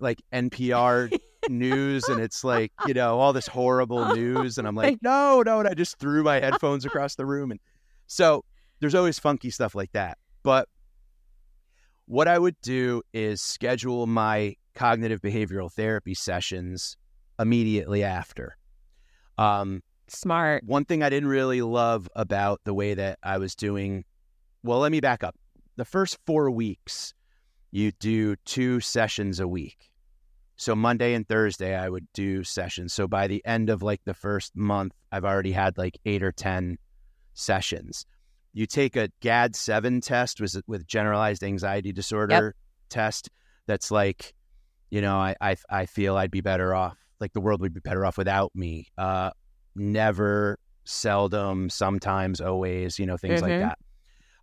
like 0.00 0.20
NPR 0.32 1.16
news 1.48 2.08
and 2.08 2.20
it's 2.20 2.44
like, 2.44 2.72
you 2.86 2.94
know, 2.94 3.18
all 3.18 3.32
this 3.32 3.46
horrible 3.46 4.14
news. 4.14 4.58
And 4.58 4.66
I'm 4.66 4.74
like, 4.76 4.98
no, 5.02 5.42
no. 5.42 5.60
And 5.60 5.68
I 5.68 5.74
just 5.74 5.98
threw 5.98 6.22
my 6.22 6.40
headphones 6.40 6.84
across 6.84 7.14
the 7.14 7.26
room. 7.26 7.50
And 7.50 7.60
so 8.06 8.44
there's 8.80 8.94
always 8.94 9.18
funky 9.18 9.50
stuff 9.50 9.74
like 9.74 9.92
that. 9.92 10.18
But 10.42 10.68
what 12.06 12.28
I 12.28 12.38
would 12.38 12.56
do 12.62 13.02
is 13.12 13.40
schedule 13.42 14.06
my 14.06 14.56
cognitive 14.74 15.20
behavioral 15.20 15.72
therapy 15.72 16.14
sessions 16.14 16.96
immediately 17.38 18.04
after. 18.04 18.56
Um, 19.38 19.82
Smart. 20.08 20.64
One 20.64 20.84
thing 20.84 21.02
I 21.02 21.10
didn't 21.10 21.28
really 21.28 21.62
love 21.62 22.08
about 22.14 22.60
the 22.64 22.74
way 22.74 22.94
that 22.94 23.18
I 23.22 23.38
was 23.38 23.54
doing, 23.54 24.04
well, 24.62 24.78
let 24.78 24.92
me 24.92 25.00
back 25.00 25.24
up. 25.24 25.34
The 25.76 25.84
first 25.84 26.18
four 26.26 26.50
weeks, 26.50 27.12
you 27.70 27.92
do 27.92 28.36
two 28.44 28.80
sessions 28.80 29.40
a 29.40 29.48
week. 29.48 29.90
So 30.56 30.74
Monday 30.74 31.12
and 31.14 31.28
Thursday, 31.28 31.74
I 31.74 31.88
would 31.88 32.06
do 32.14 32.42
sessions. 32.42 32.92
So 32.92 33.06
by 33.06 33.26
the 33.26 33.44
end 33.44 33.68
of 33.68 33.82
like 33.82 34.00
the 34.04 34.14
first 34.14 34.56
month, 34.56 34.92
I've 35.12 35.24
already 35.24 35.52
had 35.52 35.76
like 35.76 35.98
eight 36.06 36.22
or 36.22 36.32
10 36.32 36.78
sessions. 37.34 38.06
You 38.54 38.64
take 38.64 38.96
a 38.96 39.10
GAD 39.20 39.54
7 39.54 40.00
test 40.00 40.40
with, 40.40 40.56
with 40.66 40.86
generalized 40.86 41.44
anxiety 41.44 41.92
disorder 41.92 42.34
yep. 42.34 42.54
test 42.88 43.28
that's 43.66 43.90
like, 43.90 44.32
you 44.88 45.02
know, 45.02 45.16
I, 45.16 45.36
I, 45.40 45.56
I 45.68 45.86
feel 45.86 46.16
I'd 46.16 46.30
be 46.30 46.40
better 46.40 46.74
off, 46.74 46.96
like 47.20 47.34
the 47.34 47.40
world 47.40 47.60
would 47.60 47.74
be 47.74 47.80
better 47.80 48.06
off 48.06 48.16
without 48.16 48.52
me. 48.54 48.86
Uh, 48.96 49.30
never, 49.76 50.58
seldom, 50.84 51.70
sometimes, 51.70 52.40
always, 52.40 52.98
you 52.98 53.06
know, 53.06 53.16
things 53.16 53.40
mm-hmm. 53.40 53.50
like 53.50 53.60
that. 53.60 53.78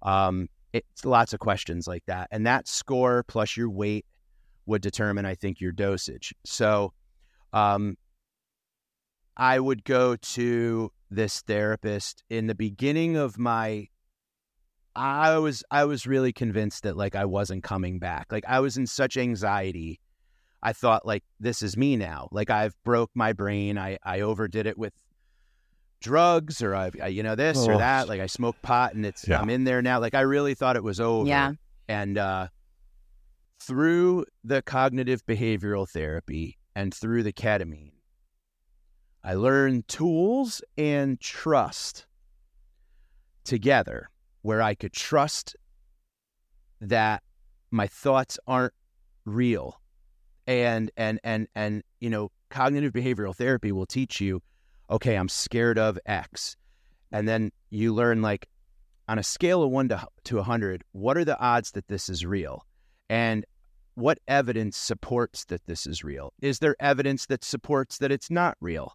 Um, 0.07 0.49
it's 0.73 1.05
lots 1.05 1.33
of 1.33 1.39
questions 1.39 1.87
like 1.87 2.03
that. 2.07 2.27
And 2.31 2.45
that 2.47 2.67
score 2.67 3.23
plus 3.23 3.55
your 3.55 3.69
weight 3.69 4.05
would 4.65 4.81
determine, 4.81 5.25
I 5.25 5.35
think, 5.35 5.61
your 5.61 5.71
dosage. 5.71 6.33
So 6.45 6.93
um, 7.53 7.95
I 9.37 9.59
would 9.59 9.83
go 9.83 10.15
to 10.15 10.91
this 11.09 11.41
therapist 11.41 12.23
in 12.29 12.47
the 12.47 12.55
beginning 12.55 13.17
of 13.17 13.37
my 13.37 13.87
I 14.95 15.37
was 15.39 15.63
I 15.71 15.85
was 15.85 16.05
really 16.05 16.31
convinced 16.31 16.83
that 16.83 16.95
like 16.95 17.15
I 17.15 17.25
wasn't 17.25 17.63
coming 17.63 17.97
back. 17.97 18.31
Like 18.31 18.45
I 18.47 18.59
was 18.59 18.77
in 18.77 18.85
such 18.85 19.17
anxiety. 19.17 19.99
I 20.61 20.73
thought 20.73 21.05
like 21.05 21.23
this 21.39 21.61
is 21.61 21.75
me 21.75 21.97
now. 21.97 22.29
Like 22.31 22.49
I've 22.49 22.75
broke 22.83 23.09
my 23.15 23.33
brain. 23.33 23.77
I 23.77 23.97
I 24.03 24.21
overdid 24.21 24.67
it 24.67 24.77
with 24.77 24.93
drugs 26.03 26.61
or 26.61 26.75
I've 26.75 26.95
I, 27.01 27.07
you 27.07 27.23
know 27.23 27.35
this 27.35 27.57
oh. 27.57 27.71
or 27.71 27.77
that. 27.77 28.07
Like 28.07 28.21
I 28.21 28.27
smoke 28.27 28.55
pot 28.61 28.93
and 28.93 29.05
it's 29.05 29.27
yeah. 29.27 29.39
I'm 29.41 29.49
in 29.49 29.63
there 29.63 29.81
now. 29.81 29.99
Like 29.99 30.13
I 30.13 30.21
really 30.21 30.53
thought 30.53 30.75
it 30.75 30.83
was 30.83 30.99
over. 30.99 31.27
Yeah. 31.27 31.53
And 31.87 32.17
uh 32.17 32.47
through 33.59 34.25
the 34.43 34.61
cognitive 34.61 35.25
behavioral 35.25 35.89
therapy 35.89 36.57
and 36.75 36.93
through 36.93 37.23
the 37.23 37.33
ketamine, 37.33 37.93
I 39.23 39.35
learned 39.35 39.87
tools 39.87 40.61
and 40.77 41.19
trust 41.19 42.05
together 43.45 44.09
where 44.41 44.61
I 44.61 44.75
could 44.75 44.91
trust 44.91 45.55
that 46.81 47.23
my 47.71 47.87
thoughts 47.87 48.37
aren't 48.45 48.73
real. 49.25 49.79
And 50.45 50.91
and 50.97 51.21
and 51.23 51.47
and 51.55 51.83
you 52.01 52.09
know, 52.09 52.31
cognitive 52.49 52.91
behavioral 52.91 53.33
therapy 53.33 53.71
will 53.71 53.85
teach 53.85 54.19
you, 54.19 54.41
okay, 54.89 55.15
I'm 55.15 55.29
scared 55.29 55.77
of 55.77 55.99
X. 56.05 56.55
And 57.11 57.27
then 57.27 57.51
you 57.69 57.93
learn 57.93 58.21
like 58.21 58.47
on 59.07 59.19
a 59.19 59.23
scale 59.23 59.63
of 59.63 59.71
1 59.71 59.89
to 59.89 60.07
to 60.25 60.35
100, 60.37 60.83
what 60.91 61.17
are 61.17 61.25
the 61.25 61.39
odds 61.39 61.71
that 61.71 61.87
this 61.87 62.09
is 62.09 62.25
real? 62.25 62.65
And 63.09 63.45
what 63.95 64.19
evidence 64.27 64.77
supports 64.77 65.45
that 65.45 65.65
this 65.65 65.85
is 65.85 66.03
real? 66.03 66.33
Is 66.41 66.59
there 66.59 66.75
evidence 66.79 67.27
that 67.27 67.43
supports 67.43 67.99
that 67.99 68.11
it's 68.11 68.31
not 68.31 68.57
real? 68.59 68.93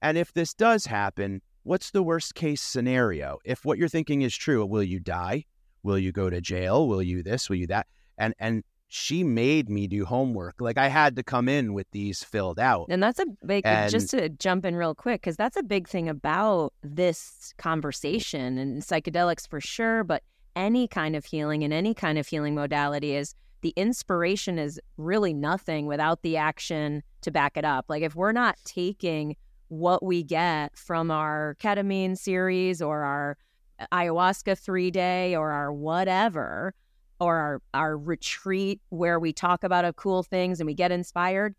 And 0.00 0.16
if 0.16 0.32
this 0.32 0.54
does 0.54 0.86
happen, 0.86 1.42
what's 1.62 1.90
the 1.90 2.02
worst 2.02 2.34
case 2.34 2.62
scenario? 2.62 3.38
If 3.44 3.64
what 3.64 3.76
you're 3.76 3.88
thinking 3.88 4.22
is 4.22 4.34
true, 4.34 4.64
will 4.64 4.82
you 4.82 5.00
die? 5.00 5.44
Will 5.82 5.98
you 5.98 6.12
go 6.12 6.30
to 6.30 6.40
jail? 6.40 6.88
Will 6.88 7.02
you 7.02 7.22
this? 7.22 7.48
Will 7.48 7.56
you 7.56 7.66
that? 7.68 7.86
And 8.16 8.34
and 8.38 8.64
she 8.92 9.22
made 9.22 9.70
me 9.70 9.86
do 9.86 10.04
homework. 10.04 10.60
Like 10.60 10.76
I 10.76 10.88
had 10.88 11.14
to 11.14 11.22
come 11.22 11.48
in 11.48 11.74
with 11.74 11.88
these 11.92 12.24
filled 12.24 12.58
out. 12.58 12.86
And 12.90 13.00
that's 13.00 13.20
a 13.20 13.26
big 13.46 13.64
and, 13.64 13.88
just 13.88 14.10
to 14.10 14.28
jump 14.28 14.64
in 14.64 14.74
real 14.74 14.96
quick 14.96 15.22
cuz 15.22 15.36
that's 15.36 15.56
a 15.56 15.62
big 15.62 15.88
thing 15.88 16.08
about 16.08 16.72
this 16.82 17.54
conversation 17.56 18.58
and 18.58 18.82
psychedelics 18.82 19.46
for 19.46 19.60
sure, 19.60 20.02
but 20.02 20.24
any 20.56 20.88
kind 20.88 21.14
of 21.14 21.24
healing 21.24 21.62
and 21.62 21.72
any 21.72 21.94
kind 21.94 22.18
of 22.18 22.26
healing 22.26 22.56
modality 22.56 23.14
is 23.14 23.36
the 23.60 23.72
inspiration 23.76 24.58
is 24.58 24.80
really 24.96 25.32
nothing 25.32 25.86
without 25.86 26.22
the 26.22 26.36
action 26.36 27.04
to 27.20 27.30
back 27.30 27.56
it 27.56 27.64
up. 27.64 27.84
Like 27.88 28.02
if 28.02 28.16
we're 28.16 28.32
not 28.32 28.58
taking 28.64 29.36
what 29.68 30.02
we 30.02 30.24
get 30.24 30.76
from 30.76 31.12
our 31.12 31.56
ketamine 31.60 32.18
series 32.18 32.82
or 32.82 33.04
our 33.04 33.36
uh, 33.78 33.86
ayahuasca 33.92 34.58
three 34.58 34.90
day 34.90 35.36
or 35.36 35.52
our 35.52 35.72
whatever 35.72 36.74
or 37.20 37.36
our, 37.36 37.62
our 37.74 37.98
retreat 37.98 38.80
where 38.88 39.20
we 39.20 39.32
talk 39.32 39.62
about 39.64 39.94
cool 39.96 40.22
things 40.22 40.60
and 40.60 40.66
we 40.66 40.74
get 40.74 40.90
inspired 40.90 41.54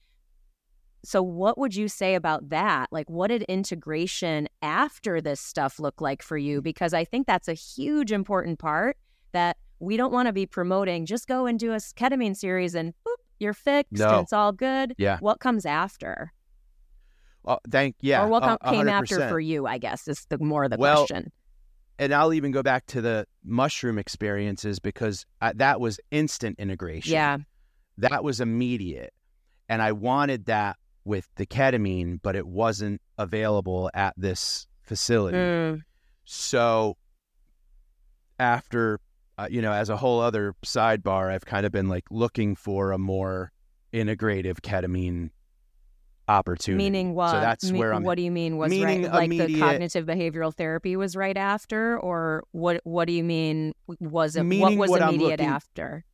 so 1.04 1.24
what 1.24 1.58
would 1.58 1.76
you 1.76 1.88
say 1.88 2.16
about 2.16 2.50
that? 2.50 2.90
Like 2.92 3.10
what 3.10 3.28
did 3.28 3.44
integration 3.44 4.48
after 4.62 5.20
this 5.20 5.42
stuff 5.42 5.80
look 5.80 6.00
like 6.00 6.22
for 6.22 6.38
you? 6.38 6.62
Because 6.62 6.94
I 6.94 7.06
think 7.06 7.28
that's 7.28 7.48
a 7.48 7.54
huge 7.54 8.12
important 8.12 8.60
part 8.60 8.98
that 9.32 9.58
we 9.80 9.98
don't 9.98 10.14
want 10.14 10.28
to 10.28 10.34
be 10.34 10.46
promoting. 10.46 11.06
Just 11.06 11.28
go 11.28 11.48
and 11.48 11.58
do 11.58 11.72
a 11.72 11.78
ketamine 11.78 12.36
series 12.36 12.76
and 12.76 12.94
boop, 13.06 13.16
you're 13.40 13.54
fixed. 13.54 13.94
No. 13.94 14.20
It's 14.20 14.34
all 14.34 14.52
good. 14.52 14.94
Yeah. 14.98 15.18
What 15.22 15.40
comes 15.40 15.66
after? 15.66 16.32
Uh, 17.44 17.58
thank 17.72 17.96
yeah. 18.02 18.24
or 18.24 18.28
what 18.28 18.44
uh, 18.44 18.58
came 18.70 18.88
after 18.88 19.18
100%. 19.18 19.30
for 19.30 19.40
you, 19.40 19.66
I 19.66 19.80
guess, 19.80 20.08
is 20.08 20.28
the 20.30 20.38
more 20.38 20.66
of 20.66 20.70
the 20.70 20.78
Well, 20.78 21.08
question. 21.08 21.32
And 22.00 22.14
I'll 22.14 22.34
even 22.34 22.52
go 22.52 22.64
back 22.64 22.86
to 22.88 23.02
the 23.02 23.28
mushroom 23.44 23.98
experiences 23.98 24.80
because 24.80 25.26
I, 25.42 25.54
that 25.54 25.80
was 25.80 26.00
instant 26.12 26.60
integration. 26.60 27.14
Yeah. 27.14 27.38
that 27.98 28.24
was 28.24 28.42
immediate, 28.42 29.14
and 29.70 29.82
I 29.82 29.92
wanted 29.92 30.46
that 30.46 30.78
with 31.04 31.28
the 31.36 31.46
ketamine, 31.46 32.20
but 32.22 32.36
it 32.36 32.48
wasn't 32.48 33.02
available 33.18 33.90
at 33.94 34.14
this 34.18 34.68
facility. 34.82 35.38
Mm, 35.38 35.82
So 36.26 36.98
after 38.40 39.00
uh, 39.38 39.48
you 39.50 39.62
know, 39.62 39.72
as 39.72 39.90
a 39.90 39.98
whole 39.98 40.20
other 40.20 40.54
sidebar, 40.64 41.32
I've 41.32 41.46
kind 41.46 41.66
of 41.66 41.72
been 41.72 41.88
like 41.88 42.06
looking 42.12 42.56
for 42.56 42.92
a 42.92 42.98
more 43.00 43.52
integrative 43.94 44.60
ketamine 44.62 45.32
opportunity. 46.32 46.84
meaning 46.84 47.14
what? 47.14 47.32
So 47.32 47.40
that's 47.40 47.72
Me- 47.72 47.80
where 47.80 47.94
I'm. 47.94 48.04
What 48.04 48.16
do 48.16 48.24
you 48.24 48.32
mean 48.32 48.58
was 48.58 48.72
right? 48.80 49.02
Like 49.02 49.30
the 49.30 49.60
cognitive 49.60 50.06
behavioral 50.06 50.54
therapy 50.54 50.96
was 50.96 51.16
right 51.16 51.38
after, 51.38 52.00
or 52.00 52.44
what? 52.52 52.82
What 52.84 53.06
do 53.06 53.14
you 53.14 53.24
mean? 53.24 53.74
Was 54.00 54.36
it 54.36 54.40
what 54.40 54.46
Meaning 54.48 54.78
was 54.78 54.90
what 54.90 55.02
I'm 55.02 55.10
immediate 55.16 55.40
looking- 55.40 55.46
after? 55.46 56.06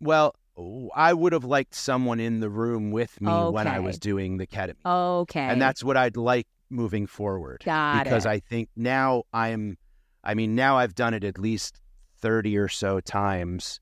Well, 0.00 0.34
oh, 0.56 0.90
I 0.94 1.12
would 1.12 1.32
have 1.32 1.44
liked 1.44 1.74
someone 1.74 2.20
in 2.20 2.40
the 2.40 2.48
room 2.48 2.90
with 2.92 3.20
me 3.20 3.30
when 3.32 3.66
I 3.66 3.80
was 3.80 3.98
doing 3.98 4.36
the 4.36 4.46
ketamine. 4.46 4.76
Okay, 5.22 5.40
and 5.40 5.60
that's 5.60 5.82
what 5.84 5.96
I'd 5.96 6.16
like 6.16 6.46
moving 6.70 7.06
forward. 7.06 7.62
Got 7.64 8.04
because 8.04 8.24
it. 8.26 8.30
I 8.30 8.38
think 8.40 8.68
now 8.76 9.24
I'm, 9.32 9.76
I 10.22 10.34
mean, 10.34 10.54
now 10.54 10.76
I've 10.78 10.94
done 10.94 11.14
it 11.14 11.24
at 11.24 11.38
least 11.38 11.80
thirty 12.20 12.56
or 12.56 12.68
so 12.68 13.00
times 13.00 13.80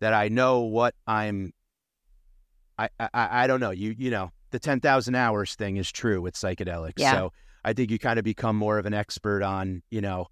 that 0.00 0.12
I 0.14 0.28
know 0.28 0.60
what 0.60 0.94
I'm. 1.06 1.52
I 2.78 2.88
I, 3.00 3.08
I 3.42 3.46
don't 3.48 3.58
know. 3.60 3.70
You 3.72 3.94
you 3.98 4.10
know 4.10 4.30
the 4.50 4.58
ten 4.58 4.80
thousand 4.80 5.14
hours 5.14 5.54
thing 5.54 5.76
is 5.76 5.90
true 5.90 6.20
with 6.20 6.34
psychedelics. 6.34 6.94
Yeah. 6.96 7.12
So 7.12 7.32
I 7.64 7.72
think 7.72 7.90
you 7.90 7.98
kind 7.98 8.18
of 8.18 8.24
become 8.24 8.56
more 8.56 8.78
of 8.78 8.86
an 8.86 8.94
expert 8.94 9.42
on 9.42 9.82
you 9.90 10.00
know. 10.00 10.26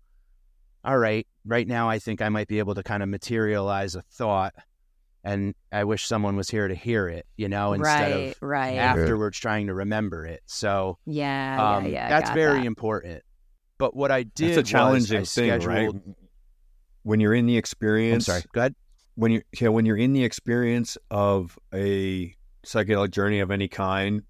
All 0.84 0.96
right, 0.96 1.26
right 1.44 1.66
now 1.66 1.88
I 1.90 1.98
think 1.98 2.22
I 2.22 2.28
might 2.28 2.46
be 2.46 2.60
able 2.60 2.76
to 2.76 2.82
kind 2.84 3.02
of 3.02 3.08
materialize 3.08 3.96
a 3.96 4.02
thought, 4.02 4.54
and 5.24 5.52
I 5.72 5.82
wish 5.82 6.06
someone 6.06 6.36
was 6.36 6.48
here 6.48 6.68
to 6.68 6.74
hear 6.76 7.08
it. 7.08 7.26
You 7.36 7.48
know, 7.48 7.72
instead 7.72 8.12
right, 8.12 8.30
of 8.30 8.36
right. 8.40 8.76
afterwards 8.76 9.36
trying 9.38 9.66
to 9.66 9.74
remember 9.74 10.24
it. 10.24 10.42
So 10.46 10.98
yeah, 11.04 11.76
um, 11.76 11.86
yeah, 11.86 11.90
yeah. 11.90 12.08
that's 12.08 12.30
very 12.30 12.60
that. 12.60 12.66
important. 12.66 13.22
But 13.78 13.96
what 13.96 14.10
I 14.10 14.22
did 14.22 14.50
It's 14.50 14.56
a 14.56 14.60
was 14.60 14.70
challenging 14.70 15.20
I 15.22 15.24
thing, 15.24 15.60
right? 15.62 15.90
When 17.02 17.20
you're 17.20 17.34
in 17.34 17.46
the 17.46 17.54
I'm 17.54 17.58
experience, 17.58 18.26
sorry. 18.26 18.42
Go 18.52 18.60
ahead. 18.60 18.74
when 19.16 19.32
you 19.32 19.42
yeah, 19.60 19.68
when 19.68 19.86
you're 19.86 19.96
in 19.96 20.12
the 20.12 20.24
experience 20.24 20.96
of 21.10 21.58
a 21.74 22.34
psychedelic 22.66 23.10
journey 23.10 23.40
of 23.40 23.50
any 23.50 23.68
kind, 23.68 24.22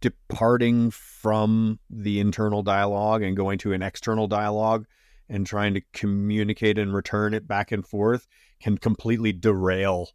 departing 0.00 0.90
from 0.90 1.78
the 1.90 2.20
internal 2.20 2.62
dialogue 2.62 3.22
and 3.22 3.36
going 3.36 3.58
to 3.58 3.72
an 3.72 3.82
external 3.82 4.26
dialogue 4.26 4.86
and 5.28 5.46
trying 5.46 5.74
to 5.74 5.82
communicate 5.92 6.78
and 6.78 6.94
return 6.94 7.34
it 7.34 7.46
back 7.46 7.70
and 7.72 7.86
forth 7.86 8.26
can 8.60 8.78
completely 8.78 9.32
derail 9.32 10.08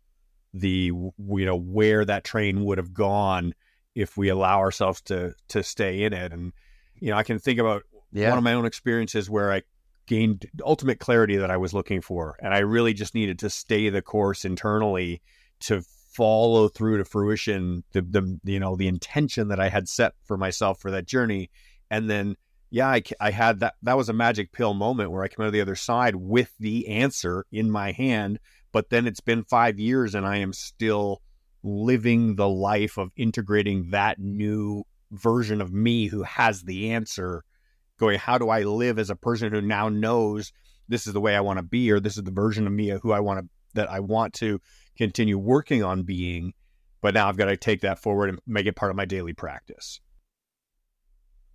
the 0.54 0.92
you 1.28 1.46
know 1.46 1.58
where 1.60 2.06
that 2.06 2.24
train 2.24 2.64
would 2.64 2.78
have 2.78 2.94
gone 2.94 3.54
if 3.94 4.16
we 4.16 4.30
allow 4.30 4.60
ourselves 4.60 5.02
to 5.02 5.34
to 5.50 5.62
stay 5.62 6.04
in 6.04 6.14
it 6.14 6.32
and 6.32 6.54
you 6.96 7.10
know 7.12 7.18
I 7.18 7.24
can 7.24 7.40
think 7.40 7.60
about 7.60 7.84
Yeah. 8.12 8.30
one 8.30 8.38
of 8.38 8.44
my 8.44 8.54
own 8.54 8.66
experiences 8.66 9.30
where 9.30 9.52
I 9.52 9.64
gained 10.08 10.46
ultimate 10.64 11.00
clarity 11.00 11.36
that 11.38 11.52
I 11.52 11.58
was 11.58 11.74
looking 11.74 12.02
for. 12.02 12.38
And 12.40 12.54
I 12.54 12.60
really 12.60 12.94
just 12.94 13.16
needed 13.16 13.40
to 13.40 13.50
stay 13.50 13.90
the 13.90 14.02
course 14.02 14.46
internally 14.46 15.22
to 15.62 15.82
follow 16.16 16.68
through 16.68 16.98
to 16.98 17.06
fruition 17.06 17.84
the, 17.92 18.02
the 18.02 18.40
you 18.44 18.60
know 18.60 18.76
the 18.76 18.88
intention 18.88 19.50
that 19.50 19.60
I 19.60 19.70
had 19.70 19.88
set 19.90 20.14
for 20.24 20.38
myself 20.38 20.80
for 20.80 20.92
that 20.92 21.06
journey. 21.06 21.50
And 21.90 22.10
then 22.10 22.36
yeah, 22.72 22.88
I, 22.88 23.04
I 23.20 23.32
had 23.32 23.60
that 23.60 23.76
that 23.84 23.98
was 23.98 24.10
a 24.10 24.14
magic 24.14 24.52
pill 24.52 24.74
moment 24.74 25.12
where 25.12 25.24
I 25.24 25.28
came 25.28 25.44
out 25.44 25.48
of 25.48 25.54
the 25.54 25.62
other 25.62 25.76
side 25.76 26.16
with 26.16 26.52
the 26.60 26.88
answer 26.88 27.46
in 27.52 27.70
my 27.70 27.92
hand. 27.92 28.40
But 28.72 28.90
then 28.90 29.08
it's 29.08 29.22
been 29.22 29.44
five 29.44 29.80
years 29.80 30.16
and 30.16 30.26
I 30.26 30.38
am 30.38 30.52
still 30.52 31.22
living 31.64 32.36
the 32.36 32.48
life 32.48 32.98
of 32.98 33.12
integrating 33.16 33.90
that 33.92 34.20
new 34.20 34.84
version 35.12 35.62
of 35.62 35.74
me 35.74 36.08
who 36.08 36.24
has 36.24 36.62
the 36.64 36.92
answer 36.92 37.44
going 38.00 38.20
how 38.20 38.38
do 38.38 38.50
i 38.50 38.64
live 38.64 39.00
as 39.00 39.10
a 39.10 39.16
person 39.16 39.52
who 39.52 39.62
now 39.62 39.90
knows 39.90 40.52
this 40.88 41.08
is 41.08 41.14
the 41.14 41.22
way 41.22 41.36
i 41.36 41.40
want 41.40 41.58
to 41.58 41.64
be 41.64 41.92
or 41.92 42.00
this 42.00 42.18
is 42.18 42.24
the 42.24 42.32
version 42.32 42.68
of 42.68 42.74
me 42.74 42.90
who 43.02 43.12
i 43.12 43.20
want 43.20 43.40
to 43.40 43.50
that 43.74 43.90
i 43.90 44.00
want 44.00 44.34
to 44.34 44.60
continue 44.98 45.38
working 45.38 45.84
on 45.84 46.04
being 46.04 46.54
but 47.02 47.14
now 47.14 47.28
i've 47.28 47.38
got 47.38 47.46
to 47.46 47.58
take 47.58 47.82
that 47.82 48.00
forward 48.00 48.30
and 48.30 48.40
make 48.46 48.66
it 48.66 48.76
part 48.76 48.92
of 48.92 48.96
my 48.96 49.06
daily 49.06 49.34
practice 49.34 50.00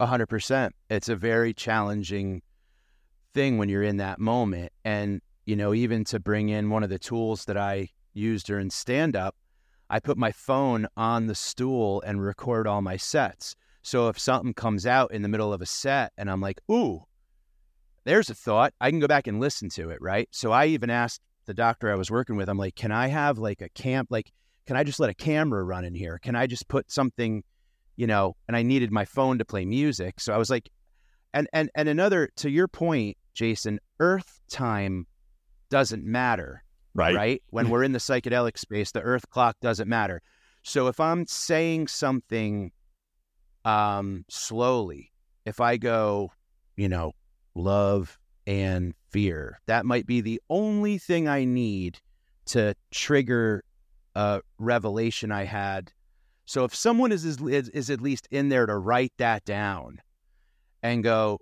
A 0.01 0.07
hundred 0.07 0.29
percent. 0.29 0.75
It's 0.89 1.11
a 1.11 1.15
very 1.17 1.53
challenging 1.53 2.41
thing 3.35 3.59
when 3.59 3.69
you're 3.69 3.83
in 3.83 3.99
that 3.99 4.19
moment. 4.19 4.73
And, 4.83 5.21
you 5.45 5.57
know, 5.57 5.75
even 5.75 6.05
to 6.05 6.19
bring 6.19 6.49
in 6.49 6.71
one 6.71 6.83
of 6.83 6.89
the 6.89 6.99
tools 6.99 7.45
that 7.45 7.59
I 7.59 7.91
use 8.15 8.43
during 8.43 8.71
stand 8.71 9.15
up, 9.15 9.37
I 9.91 10.01
put 10.01 10.17
my 10.17 10.33
phone 10.33 10.87
on 10.97 11.27
the 11.27 11.35
stool 11.35 12.01
and 12.07 12.23
record 12.23 12.67
all 12.67 12.81
my 12.81 12.97
sets. 12.97 13.55
So 13.83 14.09
if 14.09 14.19
something 14.19 14.55
comes 14.55 14.87
out 14.87 15.13
in 15.13 15.21
the 15.21 15.29
middle 15.29 15.53
of 15.53 15.61
a 15.61 15.67
set 15.67 16.13
and 16.17 16.31
I'm 16.31 16.41
like, 16.41 16.61
ooh, 16.71 17.05
there's 18.05 18.31
a 18.31 18.35
thought, 18.35 18.73
I 18.81 18.91
can 18.91 19.01
go 19.01 19.07
back 19.07 19.27
and 19.27 19.39
listen 19.39 19.69
to 19.71 19.91
it, 19.91 20.01
right? 20.01 20.29
So 20.31 20.51
I 20.51 20.67
even 20.67 20.89
asked 20.89 21.21
the 21.51 21.55
doctor 21.55 21.91
I 21.91 21.97
was 21.97 22.13
working 22.13 22.37
with, 22.37 22.49
I'm 22.49 22.59
like, 22.59 22.77
can 22.77 22.93
I 22.93 23.09
have 23.09 23.37
like 23.37 23.61
a 23.61 23.69
camp, 23.71 24.07
like, 24.09 24.31
can 24.67 24.77
I 24.77 24.85
just 24.85 25.01
let 25.01 25.11
a 25.11 25.15
camera 25.15 25.65
run 25.65 25.85
in 25.85 25.97
here? 25.97 26.21
Can 26.23 26.37
I 26.37 26.47
just 26.47 26.69
put 26.69 26.93
something, 26.93 27.43
you 27.97 28.07
know, 28.07 28.37
and 28.47 28.57
I 28.57 28.63
needed 28.63 28.93
my 28.93 29.05
phone 29.05 29.39
to 29.39 29.45
play 29.45 29.65
music. 29.65 30.21
So 30.21 30.33
I 30.33 30.37
was 30.37 30.49
like, 30.49 30.71
and 31.35 31.49
and 31.53 31.69
and 31.75 31.89
another 31.89 32.31
to 32.37 32.49
your 32.49 32.69
point, 32.69 33.17
Jason, 33.35 33.81
Earth 33.99 34.41
time 34.49 35.09
doesn't 35.71 36.05
matter, 36.05 36.63
right, 36.95 37.17
right? 37.17 37.43
When 37.51 37.69
we're 37.69 37.83
in 37.83 37.91
the 37.91 37.99
psychedelic 37.99 38.57
space, 38.57 38.93
the 38.93 39.01
Earth 39.01 39.29
clock 39.31 39.57
doesn't 39.61 39.89
matter. 39.89 40.23
So 40.63 40.87
if 40.87 41.01
I'm 41.01 41.27
saying 41.27 41.89
something 41.89 42.71
um 43.65 44.25
slowly, 44.31 45.11
if 45.47 45.61
I 45.61 45.79
go, 45.79 46.31
you 46.77 46.89
know, 46.89 47.11
love 47.57 48.20
and 48.51 48.95
fear, 49.11 49.61
that 49.67 49.87
might 49.87 50.09
be 50.09 50.21
the 50.21 50.43
only 50.51 50.99
thing 50.99 51.29
I 51.29 51.45
need 51.45 52.01
to 52.47 52.75
trigger 52.91 53.63
a 54.17 54.41
revelation 54.59 55.31
I 55.31 55.45
had. 55.45 55.93
So 56.47 56.65
if 56.65 56.75
someone 56.75 57.13
is, 57.13 57.25
is 57.25 57.69
is 57.69 57.91
at 57.91 58.01
least 58.01 58.27
in 58.33 58.49
there 58.49 58.67
to 58.67 58.77
write 58.77 59.13
that 59.19 59.45
down 59.45 60.01
and 60.83 61.05
go, 61.05 61.39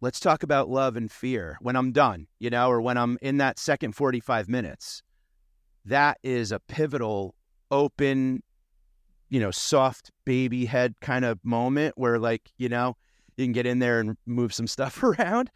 let's 0.00 0.20
talk 0.20 0.42
about 0.42 0.70
love 0.70 0.96
and 0.96 1.12
fear 1.12 1.58
when 1.60 1.76
I'm 1.76 1.92
done, 1.92 2.26
you 2.38 2.48
know, 2.48 2.70
or 2.70 2.80
when 2.80 2.96
I'm 2.96 3.18
in 3.20 3.36
that 3.36 3.58
second 3.58 3.92
45 3.92 4.48
minutes, 4.48 5.02
that 5.84 6.16
is 6.22 6.50
a 6.50 6.60
pivotal, 6.60 7.34
open, 7.70 8.42
you 9.28 9.38
know, 9.38 9.50
soft 9.50 10.12
baby 10.24 10.64
head 10.64 10.94
kind 11.02 11.26
of 11.26 11.38
moment 11.44 11.98
where, 11.98 12.18
like, 12.18 12.50
you 12.56 12.70
know, 12.70 12.96
you 13.36 13.44
can 13.44 13.52
get 13.52 13.66
in 13.66 13.80
there 13.80 14.00
and 14.00 14.16
move 14.24 14.54
some 14.54 14.66
stuff 14.76 15.02
around. 15.02 15.50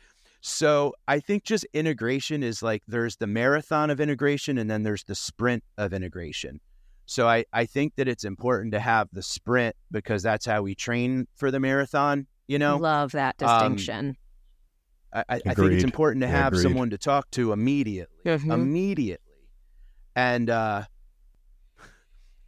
So 0.44 0.92
I 1.06 1.20
think 1.20 1.44
just 1.44 1.64
integration 1.72 2.42
is 2.42 2.64
like 2.64 2.82
there's 2.88 3.16
the 3.16 3.28
marathon 3.28 3.90
of 3.90 4.00
integration 4.00 4.58
and 4.58 4.68
then 4.68 4.82
there's 4.82 5.04
the 5.04 5.14
sprint 5.14 5.62
of 5.78 5.92
integration. 5.92 6.60
So 7.06 7.28
I, 7.28 7.44
I 7.52 7.64
think 7.64 7.94
that 7.94 8.08
it's 8.08 8.24
important 8.24 8.72
to 8.72 8.80
have 8.80 9.08
the 9.12 9.22
sprint 9.22 9.76
because 9.92 10.20
that's 10.24 10.44
how 10.44 10.62
we 10.62 10.74
train 10.74 11.28
for 11.36 11.52
the 11.52 11.60
marathon, 11.60 12.26
you 12.48 12.58
know? 12.58 12.78
Love 12.78 13.12
that 13.12 13.40
Um, 13.40 13.76
distinction. 13.76 14.16
I, 15.12 15.20
I 15.28 15.40
I 15.46 15.54
think 15.54 15.72
it's 15.74 15.84
important 15.84 16.22
to 16.22 16.28
have 16.28 16.52
agreed. 16.54 16.62
someone 16.62 16.90
to 16.90 16.98
talk 16.98 17.30
to 17.32 17.52
immediately, 17.52 18.12
Mhm. 18.24 18.52
immediately, 18.52 19.34
and 20.16 20.50
uh, 20.50 20.84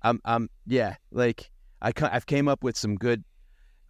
I'm 0.02 0.20
I'm 0.24 0.50
yeah, 0.66 0.96
like 1.12 1.50
I 1.80 1.92
I've 1.96 2.26
came 2.26 2.48
up 2.48 2.64
with 2.64 2.76
some 2.76 2.96
good 2.96 3.22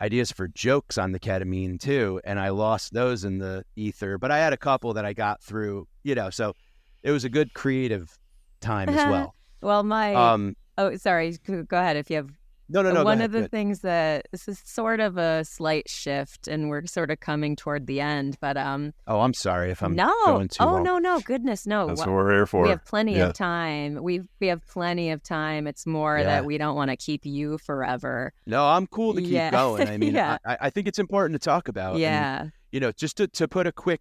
ideas 0.00 0.32
for 0.32 0.48
jokes 0.48 0.98
on 0.98 1.12
the 1.12 1.20
ketamine 1.20 1.80
too, 1.80 2.20
and 2.24 2.38
I 2.38 2.50
lost 2.50 2.92
those 2.92 3.24
in 3.24 3.38
the 3.38 3.64
ether, 3.76 4.18
but 4.18 4.30
I 4.30 4.38
had 4.38 4.52
a 4.52 4.56
couple 4.56 4.94
that 4.94 5.04
I 5.04 5.12
got 5.12 5.42
through, 5.42 5.86
you 6.02 6.14
know, 6.14 6.30
so 6.30 6.54
it 7.02 7.10
was 7.10 7.24
a 7.24 7.28
good 7.28 7.54
creative 7.54 8.16
time 8.60 8.88
as 8.88 8.96
well. 8.96 9.34
well, 9.60 9.82
my 9.82 10.14
Um, 10.14 10.56
oh, 10.78 10.96
sorry. 10.96 11.36
Go 11.46 11.64
ahead 11.78 11.96
if 11.96 12.10
you 12.10 12.16
have 12.16 12.30
No, 12.74 12.82
no, 12.82 12.90
no. 12.92 13.04
One 13.04 13.18
ahead, 13.18 13.32
of 13.34 13.40
the 13.40 13.48
things 13.48 13.80
that 13.80 14.26
this 14.32 14.48
is 14.48 14.60
sort 14.64 14.98
of 14.98 15.16
a 15.16 15.44
slight 15.44 15.88
shift, 15.88 16.48
and 16.48 16.68
we're 16.68 16.84
sort 16.86 17.10
of 17.12 17.20
coming 17.20 17.54
toward 17.54 17.86
the 17.86 18.00
end. 18.00 18.36
But 18.40 18.56
um, 18.56 18.92
Oh, 19.06 19.20
I'm 19.20 19.32
sorry 19.32 19.70
if 19.70 19.80
I'm 19.82 19.94
no, 19.94 20.12
going 20.26 20.48
too 20.48 20.62
oh 20.64 20.72
long. 20.72 20.82
no, 20.82 20.98
no, 20.98 21.20
goodness, 21.20 21.66
no. 21.68 21.86
That's 21.86 22.00
Wha- 22.00 22.06
what 22.06 22.12
we're 22.24 22.32
here 22.32 22.46
for. 22.46 22.64
We 22.64 22.70
have 22.70 22.84
plenty 22.84 23.14
Yeah. 23.16 23.28
of 23.28 23.34
time. 23.34 24.02
We 24.02 24.22
we 24.40 24.48
have 24.48 24.66
plenty 24.66 25.10
of 25.10 25.22
time. 25.22 25.66
It's 25.68 25.86
more 25.86 26.18
Yeah. 26.18 26.24
that 26.24 26.44
we 26.44 26.58
don't 26.58 26.74
want 26.74 26.90
to 26.90 26.96
keep 26.96 27.24
you 27.24 27.58
forever. 27.58 28.32
No, 28.46 28.66
I'm 28.66 28.88
cool 28.88 29.14
to 29.14 29.22
keep 29.22 29.30
Yeah. 29.30 29.50
going. 29.62 29.88
I 29.88 29.96
mean, 29.96 30.12
Yeah. 30.14 30.38
I, 30.44 30.56
I 30.62 30.70
think 30.70 30.88
it's 30.88 30.98
important 30.98 31.40
to 31.40 31.44
talk 31.44 31.68
about. 31.68 31.92
and, 31.92 32.00
yeah, 32.00 32.46
you 32.72 32.80
know, 32.80 32.90
just 32.90 33.16
to, 33.18 33.28
to 33.28 33.46
put 33.46 33.68
a 33.68 33.72
quick, 33.72 34.00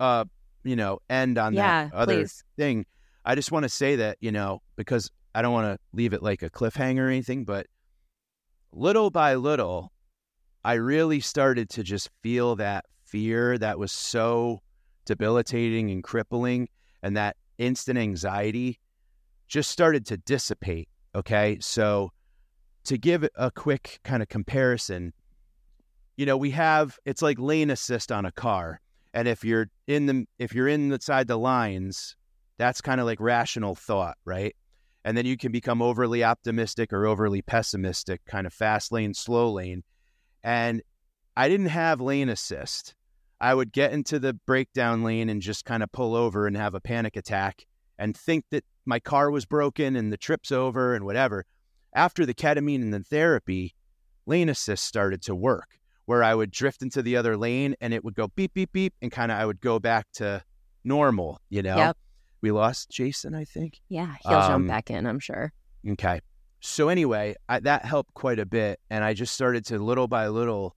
uh, 0.00 0.24
you 0.62 0.76
know, 0.76 0.98
end 1.10 1.36
on 1.36 1.52
yeah. 1.52 1.84
that 1.88 1.94
other 1.94 2.14
Please. 2.20 2.42
thing. 2.56 2.86
I 3.22 3.34
just 3.34 3.52
want 3.52 3.64
to 3.64 3.68
say 3.68 3.96
that, 3.96 4.16
you 4.20 4.32
know, 4.32 4.62
because 4.76 5.10
I 5.34 5.42
don't 5.42 5.52
want 5.52 5.66
to 5.74 5.78
leave 5.92 6.14
it 6.14 6.22
like 6.22 6.42
a 6.42 6.48
cliffhanger 6.48 7.00
or 7.00 7.08
anything, 7.08 7.44
but 7.44 7.66
little 8.74 9.10
by 9.10 9.34
little, 9.34 9.92
I 10.64 10.74
really 10.74 11.20
started 11.20 11.70
to 11.70 11.82
just 11.82 12.10
feel 12.22 12.56
that 12.56 12.84
fear 13.04 13.56
that 13.58 13.78
was 13.78 13.92
so 13.92 14.60
debilitating 15.04 15.90
and 15.90 16.02
crippling 16.02 16.68
and 17.02 17.16
that 17.16 17.36
instant 17.58 17.98
anxiety 17.98 18.80
just 19.46 19.70
started 19.70 20.06
to 20.06 20.16
dissipate. 20.16 20.88
Okay. 21.14 21.58
So, 21.60 22.10
to 22.84 22.98
give 22.98 23.26
a 23.36 23.50
quick 23.50 24.00
kind 24.04 24.22
of 24.22 24.28
comparison, 24.28 25.12
you 26.16 26.26
know, 26.26 26.36
we 26.36 26.50
have 26.50 26.98
it's 27.04 27.22
like 27.22 27.38
lane 27.38 27.70
assist 27.70 28.10
on 28.10 28.26
a 28.26 28.32
car. 28.32 28.80
And 29.14 29.28
if 29.28 29.44
you're 29.44 29.68
in 29.86 30.06
the 30.06 30.26
if 30.38 30.54
you're 30.54 30.68
inside 30.68 31.28
the 31.28 31.38
lines, 31.38 32.16
that's 32.58 32.80
kind 32.80 33.00
of 33.00 33.06
like 33.06 33.20
rational 33.20 33.74
thought, 33.74 34.16
right? 34.24 34.54
And 35.04 35.16
then 35.16 35.26
you 35.26 35.36
can 35.36 35.52
become 35.52 35.82
overly 35.82 36.24
optimistic 36.24 36.92
or 36.92 37.06
overly 37.06 37.42
pessimistic, 37.42 38.22
kind 38.26 38.46
of 38.46 38.54
fast 38.54 38.90
lane, 38.90 39.12
slow 39.14 39.52
lane. 39.52 39.82
And 40.42 40.82
I 41.36 41.48
didn't 41.48 41.66
have 41.66 42.00
lane 42.00 42.28
assist. 42.28 42.94
I 43.40 43.54
would 43.54 43.72
get 43.72 43.92
into 43.92 44.18
the 44.18 44.32
breakdown 44.32 45.02
lane 45.02 45.28
and 45.28 45.42
just 45.42 45.64
kind 45.64 45.82
of 45.82 45.92
pull 45.92 46.14
over 46.14 46.46
and 46.46 46.56
have 46.56 46.74
a 46.74 46.80
panic 46.80 47.16
attack 47.16 47.66
and 47.98 48.16
think 48.16 48.46
that 48.50 48.64
my 48.86 49.00
car 49.00 49.30
was 49.30 49.44
broken 49.44 49.96
and 49.96 50.12
the 50.12 50.16
trip's 50.16 50.50
over 50.50 50.94
and 50.94 51.04
whatever. 51.04 51.44
After 51.94 52.24
the 52.24 52.34
ketamine 52.34 52.82
and 52.82 52.94
the 52.94 53.00
therapy, 53.00 53.74
lane 54.26 54.48
assist 54.48 54.84
started 54.84 55.20
to 55.22 55.34
work 55.34 55.78
where 56.06 56.22
I 56.22 56.34
would 56.34 56.50
drift 56.50 56.82
into 56.82 57.02
the 57.02 57.16
other 57.16 57.36
lane 57.36 57.74
and 57.80 57.94
it 57.94 58.04
would 58.04 58.14
go 58.14 58.28
beep, 58.28 58.54
beep, 58.54 58.72
beep, 58.72 58.94
and 59.00 59.10
kind 59.10 59.32
of 59.32 59.38
I 59.38 59.46
would 59.46 59.60
go 59.60 59.78
back 59.78 60.06
to 60.14 60.42
normal, 60.84 61.40
you 61.48 61.62
know? 61.62 61.76
Yep. 61.76 61.96
We 62.44 62.52
lost 62.52 62.90
Jason, 62.90 63.34
I 63.34 63.46
think. 63.46 63.80
Yeah, 63.88 64.16
he'll 64.20 64.36
Um, 64.36 64.50
jump 64.50 64.68
back 64.68 64.90
in. 64.90 65.06
I'm 65.06 65.18
sure. 65.18 65.50
Okay. 65.88 66.20
So 66.60 66.90
anyway, 66.90 67.36
I, 67.48 67.60
that 67.60 67.86
helped 67.86 68.12
quite 68.12 68.38
a 68.38 68.44
bit, 68.44 68.80
and 68.90 69.02
I 69.02 69.14
just 69.14 69.32
started 69.32 69.64
to 69.68 69.78
little 69.78 70.08
by 70.08 70.28
little 70.28 70.76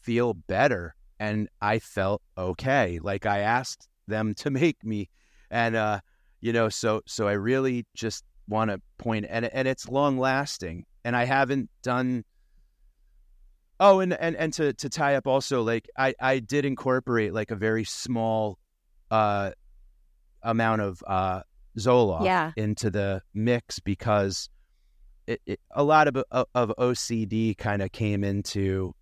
feel 0.00 0.32
better, 0.32 0.94
and 1.20 1.50
I 1.60 1.80
felt 1.80 2.22
okay. 2.38 2.98
Like 3.02 3.26
I 3.26 3.40
asked 3.40 3.88
them 4.08 4.32
to 4.36 4.50
make 4.50 4.82
me, 4.82 5.10
and 5.50 5.76
uh, 5.76 6.00
you 6.40 6.54
know, 6.54 6.70
so 6.70 7.02
so 7.06 7.28
I 7.28 7.32
really 7.32 7.84
just 7.94 8.24
want 8.48 8.70
to 8.70 8.80
point, 8.96 9.26
and 9.28 9.44
and 9.44 9.68
it's 9.68 9.86
long 9.90 10.16
lasting, 10.16 10.86
and 11.04 11.14
I 11.14 11.24
haven't 11.26 11.68
done. 11.82 12.24
Oh, 13.78 14.00
and 14.00 14.14
and 14.14 14.34
and 14.36 14.50
to 14.54 14.72
to 14.72 14.88
tie 14.88 15.16
up 15.16 15.26
also, 15.26 15.60
like 15.62 15.90
I 15.94 16.14
I 16.18 16.38
did 16.38 16.64
incorporate 16.64 17.34
like 17.34 17.50
a 17.50 17.56
very 17.56 17.84
small, 17.84 18.58
uh, 19.10 19.50
amount 20.42 20.80
of 20.82 21.02
uh 21.06 21.42
Zoloft 21.78 22.24
Yeah. 22.24 22.52
into 22.56 22.90
the 22.90 23.22
mix 23.32 23.78
because 23.78 24.48
it, 25.26 25.40
it, 25.46 25.60
a 25.70 25.82
lot 25.84 26.08
of 26.08 26.16
of, 26.30 26.46
of 26.54 26.72
OCD 26.78 27.56
kind 27.56 27.80
of 27.80 27.92
came 27.92 28.24
into, 28.24 28.94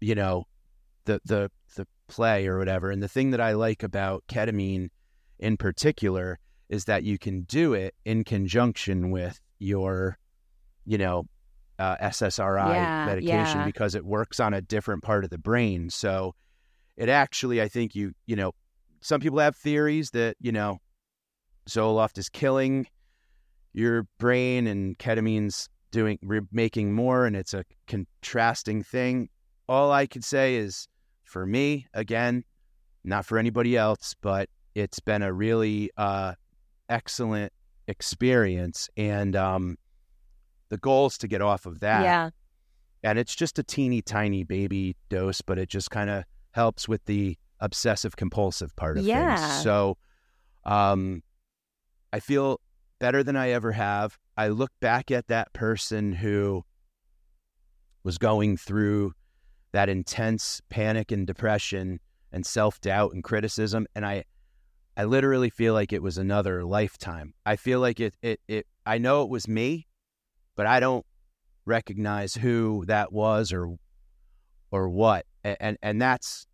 you 0.00 0.14
know, 0.14 0.46
the 1.04 1.20
the 1.24 1.50
the 1.76 1.86
play 2.08 2.46
or 2.46 2.58
whatever. 2.58 2.90
And 2.90 3.02
the 3.02 3.08
thing 3.08 3.30
that 3.32 3.40
I 3.40 3.52
like 3.52 3.82
about 3.82 4.24
ketamine, 4.28 4.88
in 5.38 5.56
particular, 5.56 6.38
is 6.68 6.84
that 6.86 7.02
you 7.02 7.18
can 7.18 7.42
do 7.42 7.74
it 7.74 7.94
in 8.04 8.24
conjunction 8.24 9.10
with 9.10 9.40
your, 9.58 10.16
you 10.86 10.98
know, 10.98 11.26
uh, 11.78 11.96
SSRI 11.96 12.74
Yeah, 12.74 13.04
medication 13.06 13.60
yeah. 13.60 13.64
because 13.66 13.94
it 13.94 14.04
works 14.04 14.38
on 14.40 14.54
a 14.54 14.60
different 14.62 15.02
part 15.02 15.24
of 15.24 15.30
the 15.30 15.38
brain. 15.38 15.90
So 15.90 16.34
it 16.96 17.08
actually, 17.08 17.60
I 17.60 17.68
think 17.68 17.94
you 17.94 18.12
you 18.26 18.36
know, 18.36 18.52
some 19.00 19.20
people 19.20 19.38
have 19.38 19.56
theories 19.56 20.10
that 20.10 20.36
you 20.40 20.52
know 20.52 20.78
Zoloft 21.68 22.18
is 22.18 22.28
killing 22.28 22.86
your 23.72 24.06
brain 24.18 24.66
and 24.66 24.98
ketamine's 24.98 25.68
doing 25.90 26.18
re- 26.22 26.40
making 26.52 26.92
more 26.92 27.26
and 27.26 27.36
it's 27.36 27.54
a 27.54 27.64
contrasting 27.86 28.82
thing. 28.82 29.28
All 29.68 29.92
i 29.92 30.06
could 30.06 30.24
say 30.24 30.56
is 30.56 30.88
for 31.24 31.46
me 31.46 31.86
again 31.94 32.42
not 33.04 33.24
for 33.24 33.38
anybody 33.38 33.76
else 33.76 34.16
but 34.20 34.48
it's 34.74 34.98
been 35.00 35.22
a 35.22 35.32
really 35.32 35.90
uh, 35.96 36.34
excellent 36.88 37.52
experience 37.88 38.88
and 38.96 39.36
um, 39.36 39.76
the 40.68 40.78
goal 40.78 41.06
is 41.06 41.18
to 41.18 41.28
get 41.28 41.42
off 41.42 41.66
of 41.66 41.80
that. 41.80 42.02
Yeah, 42.02 42.30
and 43.02 43.18
it's 43.18 43.34
just 43.34 43.58
a 43.58 43.62
teeny 43.62 44.02
tiny 44.02 44.44
baby 44.44 44.96
dose, 45.08 45.40
but 45.40 45.58
it 45.58 45.68
just 45.68 45.90
kind 45.90 46.08
of 46.08 46.24
helps 46.52 46.88
with 46.88 47.04
the 47.04 47.36
obsessive 47.60 48.16
compulsive 48.16 48.74
part 48.76 48.98
of 48.98 49.04
Yeah. 49.04 49.36
things. 49.36 49.62
So, 49.62 49.96
um, 50.64 51.22
I 52.12 52.20
feel 52.20 52.60
better 52.98 53.22
than 53.22 53.36
I 53.36 53.50
ever 53.50 53.72
have. 53.72 54.18
I 54.36 54.48
look 54.48 54.72
back 54.80 55.10
at 55.10 55.28
that 55.28 55.52
person 55.52 56.12
who 56.12 56.64
was 58.02 58.18
going 58.18 58.56
through 58.56 59.12
that 59.72 59.88
intense 59.88 60.60
panic 60.70 61.12
and 61.12 61.26
depression 61.26 62.00
and 62.32 62.44
self 62.46 62.80
doubt 62.80 63.12
and 63.12 63.22
criticism, 63.22 63.86
and 63.94 64.04
I, 64.06 64.24
I 64.96 65.04
literally 65.04 65.50
feel 65.50 65.74
like 65.74 65.92
it 65.92 66.02
was 66.02 66.18
another 66.18 66.64
lifetime. 66.64 67.34
I 67.46 67.56
feel 67.56 67.80
like 67.80 68.00
it, 68.00 68.14
it, 68.22 68.40
it. 68.48 68.66
I 68.86 68.98
know 68.98 69.22
it 69.22 69.28
was 69.28 69.46
me, 69.48 69.86
but 70.56 70.66
I 70.66 70.80
don't 70.80 71.04
recognize 71.66 72.34
who 72.34 72.84
that 72.86 73.12
was 73.12 73.52
or 73.52 73.76
or 74.72 74.88
what 74.88 75.26
A- 75.44 75.60
and 75.62 75.76
and 75.82 76.00
that's 76.00 76.46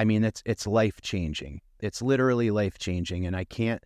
i 0.00 0.04
mean 0.04 0.24
it's 0.24 0.42
it's 0.44 0.66
life 0.66 1.00
changing 1.02 1.60
it's 1.80 2.00
literally 2.02 2.50
life 2.50 2.78
changing 2.78 3.26
and 3.26 3.36
i 3.36 3.44
can't 3.44 3.82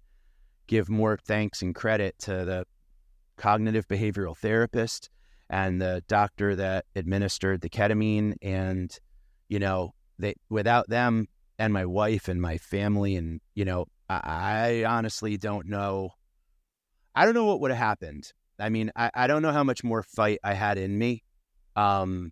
give 0.66 0.88
more 0.88 1.18
thanks 1.26 1.62
and 1.62 1.74
credit 1.74 2.14
to 2.18 2.44
the 2.44 2.64
cognitive 3.36 3.86
behavioral 3.88 4.36
therapist 4.36 5.10
and 5.50 5.80
the 5.80 6.02
doctor 6.08 6.54
that 6.56 6.84
administered 6.94 7.60
the 7.60 7.68
ketamine 7.68 8.34
and 8.42 8.98
you 9.48 9.58
know 9.58 9.92
they 10.18 10.34
without 10.48 10.88
them 10.88 11.26
and 11.58 11.72
my 11.72 11.84
wife 11.84 12.28
and 12.28 12.40
my 12.40 12.56
family 12.58 13.16
and 13.16 13.40
you 13.54 13.64
know 13.64 13.86
i, 14.08 14.20
I 14.24 14.84
honestly 14.84 15.36
don't 15.36 15.66
know 15.66 16.10
i 17.14 17.24
don't 17.24 17.34
know 17.34 17.44
what 17.44 17.60
would 17.60 17.70
have 17.70 17.78
happened 17.78 18.32
I 18.58 18.68
mean, 18.68 18.92
I, 18.94 19.10
I 19.14 19.26
don't 19.26 19.42
know 19.42 19.52
how 19.52 19.64
much 19.64 19.82
more 19.82 20.02
fight 20.02 20.38
I 20.44 20.54
had 20.54 20.78
in 20.78 20.96
me. 20.96 21.22
Um 21.76 22.30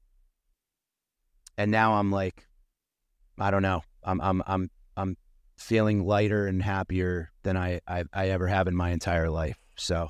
and 1.59 1.71
now 1.71 1.95
I'm 1.95 2.11
like 2.11 2.47
I 3.43 3.51
don't 3.51 3.63
know. 3.63 3.83
I'm 4.05 4.21
I'm 4.21 4.43
I'm 4.47 4.71
I'm 4.97 5.17
feeling 5.57 6.05
lighter 6.07 6.47
and 6.47 6.63
happier 6.63 7.31
than 7.43 7.57
I 7.57 7.81
I, 7.87 8.05
I 8.13 8.29
ever 8.29 8.47
have 8.47 8.69
in 8.69 8.75
my 8.77 8.91
entire 8.91 9.29
life. 9.31 9.59
So 9.77 10.09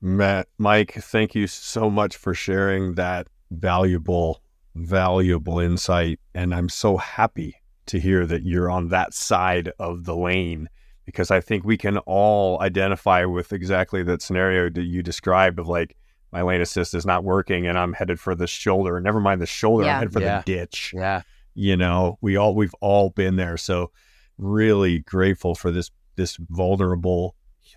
Matt, 0.00 0.48
Mike, 0.58 0.94
thank 0.94 1.34
you 1.34 1.46
so 1.46 1.88
much 1.88 2.16
for 2.16 2.34
sharing 2.34 2.94
that 2.94 3.28
valuable, 3.52 4.42
valuable 4.74 5.60
insight. 5.60 6.18
And 6.34 6.52
I'm 6.54 6.68
so 6.68 6.96
happy 6.96 7.54
to 7.86 8.00
hear 8.00 8.26
that 8.26 8.42
you're 8.42 8.70
on 8.70 8.88
that 8.88 9.14
side 9.14 9.72
of 9.78 10.04
the 10.04 10.16
lane 10.16 10.68
because 11.04 11.30
I 11.30 11.40
think 11.40 11.64
we 11.64 11.76
can 11.76 11.98
all 11.98 12.60
identify 12.60 13.24
with 13.24 13.52
exactly 13.52 14.02
that 14.04 14.22
scenario 14.22 14.70
that 14.70 14.82
you 14.84 15.02
described 15.02 15.58
of 15.60 15.68
like, 15.68 15.96
my 16.32 16.42
lane 16.42 16.60
assist 16.62 16.94
is 16.94 17.04
not 17.04 17.22
working 17.24 17.66
and 17.66 17.78
I'm 17.78 17.92
headed 17.92 18.18
for 18.18 18.34
the 18.34 18.46
shoulder. 18.46 18.98
Never 19.00 19.20
mind 19.20 19.40
the 19.40 19.46
shoulder, 19.46 19.84
Yeah. 19.84 19.92
I'm 19.94 19.98
headed 19.98 20.12
for 20.14 20.20
Yeah. 20.20 20.42
the 20.44 20.52
ditch. 20.56 20.92
yeah. 20.96 21.22
You 21.54 21.76
know, 21.76 22.18
we 22.20 22.36
all 22.36 22.54
we've 22.54 22.74
all 22.80 23.10
been 23.10 23.36
there. 23.36 23.56
So 23.56 23.90
really 24.38 25.00
grateful 25.00 25.54
for 25.54 25.70
this 25.70 25.90
this 26.16 26.36
vulnerable, 26.50 27.34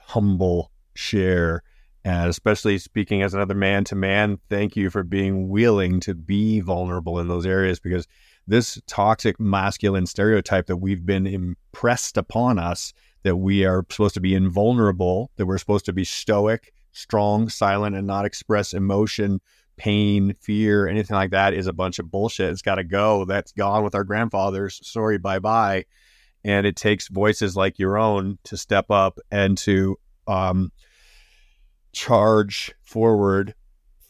humble 0.07 0.71
share. 0.93 1.63
And 2.03 2.29
especially 2.29 2.77
speaking 2.77 3.23
as 3.23 3.33
another 3.33 3.55
man 3.55 3.83
to 3.85 3.95
man, 3.95 4.39
thank 4.49 4.75
you 4.75 4.89
for 4.89 5.03
being 5.03 5.49
willing 5.49 5.99
to 6.01 6.13
be 6.13 6.59
vulnerable 6.59 7.19
in 7.19 7.27
those 7.27 7.45
areas 7.47 7.79
because 7.79 8.07
this 8.47 8.79
toxic 8.85 9.39
masculine 9.39 10.05
stereotype 10.05 10.67
that 10.67 10.77
we've 10.77 11.05
been 11.05 11.25
impressed 11.25 12.15
upon 12.15 12.59
us 12.59 12.93
that 13.23 13.37
we 13.37 13.65
are 13.65 13.83
supposed 13.89 14.13
to 14.13 14.21
be 14.21 14.35
invulnerable, 14.35 15.31
that 15.37 15.47
we're 15.47 15.57
supposed 15.57 15.85
to 15.85 15.93
be 15.93 16.03
stoic, 16.03 16.71
strong, 16.91 17.49
silent, 17.49 17.95
and 17.95 18.05
not 18.05 18.23
express 18.23 18.71
emotion, 18.71 19.41
pain, 19.77 20.35
fear, 20.41 20.87
anything 20.87 21.15
like 21.15 21.31
that 21.31 21.53
is 21.53 21.67
a 21.67 21.73
bunch 21.73 21.99
of 21.99 22.09
bullshit. 22.09 22.49
It's 22.51 22.61
got 22.61 22.75
to 22.75 22.83
go. 22.83 23.25
That's 23.25 23.51
gone 23.51 23.83
with 23.83 23.95
our 23.95 24.03
grandfathers. 24.03 24.79
Sorry, 24.83 25.17
bye 25.17 25.39
bye. 25.39 25.85
And 26.43 26.65
it 26.67 26.75
takes 26.75 27.07
voices 27.07 27.55
like 27.55 27.79
your 27.79 27.97
own 27.97 28.37
to 28.45 28.55
step 28.57 28.91
up 28.91 29.17
and 29.31 29.57
to 29.59 29.97
um, 30.27 30.71
charge 31.91 32.73
forward 32.83 33.55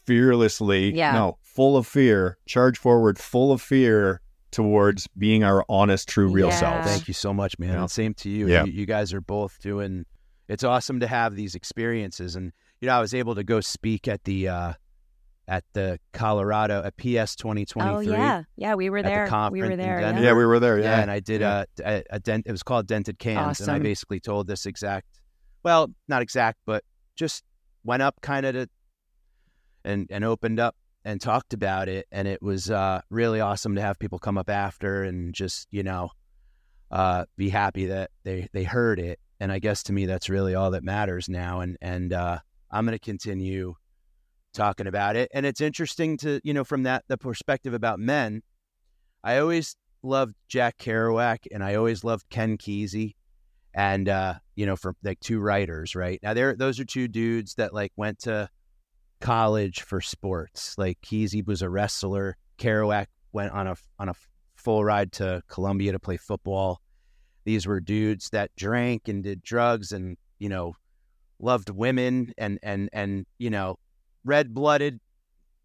fearlessly, 0.04 0.94
Yeah. 0.94 1.12
no, 1.12 1.38
full 1.42 1.76
of 1.76 1.86
fear, 1.86 2.38
charge 2.46 2.78
forward, 2.78 3.18
full 3.18 3.52
of 3.52 3.60
fear 3.62 4.20
towards 4.50 5.08
being 5.18 5.44
our 5.44 5.64
honest, 5.68 6.08
true, 6.08 6.28
real 6.28 6.48
Yeah. 6.48 6.60
selves. 6.60 6.86
Thank 6.88 7.08
you 7.08 7.14
so 7.14 7.32
much, 7.34 7.58
man. 7.58 7.70
Yeah. 7.70 7.80
And 7.82 7.90
same 7.90 8.14
to 8.14 8.30
you. 8.30 8.48
Yeah. 8.48 8.64
you. 8.64 8.72
You 8.72 8.86
guys 8.86 9.12
are 9.12 9.20
both 9.20 9.60
doing. 9.60 10.04
It's 10.48 10.62
awesome 10.64 11.00
to 11.00 11.06
have 11.08 11.34
these 11.34 11.54
experiences, 11.54 12.36
and 12.36 12.52
you 12.80 12.86
know, 12.86 12.96
I 12.96 13.00
was 13.00 13.14
able 13.14 13.34
to 13.34 13.42
go 13.42 13.60
speak 13.60 14.06
at 14.06 14.22
the 14.24 14.48
uh, 14.48 14.72
at 15.48 15.64
the 15.74 15.98
Colorado 16.12 16.82
at 16.82 16.96
PS 16.96 17.36
twenty 17.36 17.64
twenty 17.64 17.90
Oh 17.90 18.02
three. 18.02 18.12
yeah, 18.12 18.42
yeah, 18.56 18.74
we 18.74 18.90
were 18.90 18.98
at 18.98 19.04
the 19.04 19.10
there. 19.10 19.50
we 19.52 19.62
were 19.62 19.76
there. 19.76 20.00
Yeah. 20.00 20.18
Yeah, 20.20 20.32
we 20.32 20.44
were 20.44 20.58
there. 20.58 20.78
Yeah, 20.78 20.84
Yeah, 20.96 21.02
and 21.02 21.10
I 21.10 21.20
did 21.20 21.40
Yeah. 21.40 21.64
a, 21.84 21.88
a, 21.98 22.02
a 22.10 22.20
dent. 22.20 22.46
It 22.46 22.52
was 22.52 22.62
called 22.62 22.86
Dented 22.86 23.18
Cans, 23.18 23.60
and 23.60 23.70
I 23.70 23.78
basically 23.78 24.20
told 24.20 24.46
this 24.48 24.66
exact. 24.66 25.06
Well, 25.62 25.88
not 26.08 26.22
exact, 26.22 26.58
but 26.66 26.82
just 27.16 27.44
went 27.84 28.02
up 28.02 28.16
kind 28.20 28.44
of 28.46 28.54
to, 28.54 28.68
and 29.84 30.06
and 30.10 30.24
opened 30.24 30.58
up 30.60 30.74
and 31.04 31.20
talked 31.20 31.54
about 31.54 31.88
it, 31.88 32.06
and 32.10 32.26
it 32.26 32.42
was 32.42 32.70
uh, 32.70 33.00
really 33.10 33.40
awesome 33.40 33.76
to 33.76 33.80
have 33.80 33.98
people 33.98 34.18
come 34.18 34.36
up 34.38 34.50
after 34.50 35.04
and 35.04 35.32
just 35.34 35.68
you 35.70 35.82
know, 35.84 36.10
uh, 36.90 37.24
be 37.36 37.48
happy 37.50 37.86
that 37.86 38.10
they 38.24 38.48
they 38.52 38.64
heard 38.64 38.98
it, 38.98 39.20
and 39.38 39.52
I 39.52 39.60
guess 39.60 39.84
to 39.84 39.92
me 39.92 40.06
that's 40.06 40.28
really 40.28 40.54
all 40.56 40.72
that 40.72 40.82
matters 40.82 41.28
now, 41.28 41.60
and 41.60 41.76
and 41.80 42.12
uh, 42.12 42.38
I'm 42.70 42.84
going 42.84 42.98
to 42.98 43.04
continue 43.04 43.76
talking 44.56 44.86
about 44.86 45.16
it, 45.16 45.30
and 45.32 45.46
it's 45.46 45.60
interesting 45.60 46.16
to 46.18 46.40
you 46.42 46.54
know 46.54 46.64
from 46.64 46.82
that 46.84 47.04
the 47.08 47.18
perspective 47.18 47.74
about 47.74 48.00
men. 48.00 48.42
I 49.22 49.38
always 49.38 49.76
loved 50.02 50.34
Jack 50.48 50.78
Kerouac 50.78 51.46
and 51.52 51.62
I 51.62 51.74
always 51.74 52.04
loved 52.04 52.28
Ken 52.30 52.56
Kesey. 52.56 53.14
And 53.74 54.08
uh, 54.08 54.34
you 54.54 54.64
know, 54.64 54.76
for 54.76 54.94
like 55.02 55.20
two 55.20 55.38
writers, 55.38 55.94
right? 55.94 56.18
Now 56.22 56.32
there 56.32 56.54
those 56.54 56.80
are 56.80 56.84
two 56.84 57.08
dudes 57.08 57.54
that 57.56 57.74
like 57.74 57.92
went 57.96 58.20
to 58.20 58.48
college 59.20 59.82
for 59.82 60.00
sports. 60.00 60.74
Like 60.78 60.98
Kesey 61.02 61.46
was 61.46 61.60
a 61.60 61.68
wrestler. 61.68 62.36
Kerouac 62.58 63.06
went 63.32 63.52
on 63.52 63.66
a 63.66 63.76
on 63.98 64.08
a 64.08 64.14
full 64.56 64.82
ride 64.82 65.12
to 65.12 65.42
Columbia 65.48 65.92
to 65.92 65.98
play 65.98 66.16
football. 66.16 66.80
These 67.44 67.66
were 67.66 67.80
dudes 67.80 68.30
that 68.30 68.50
drank 68.56 69.08
and 69.08 69.22
did 69.22 69.42
drugs 69.42 69.92
and, 69.92 70.16
you 70.38 70.48
know, 70.48 70.74
loved 71.38 71.68
women 71.68 72.32
and 72.38 72.58
and 72.62 72.88
and, 72.94 73.26
you 73.38 73.50
know, 73.50 73.76
red 74.26 74.52
blooded 74.52 75.00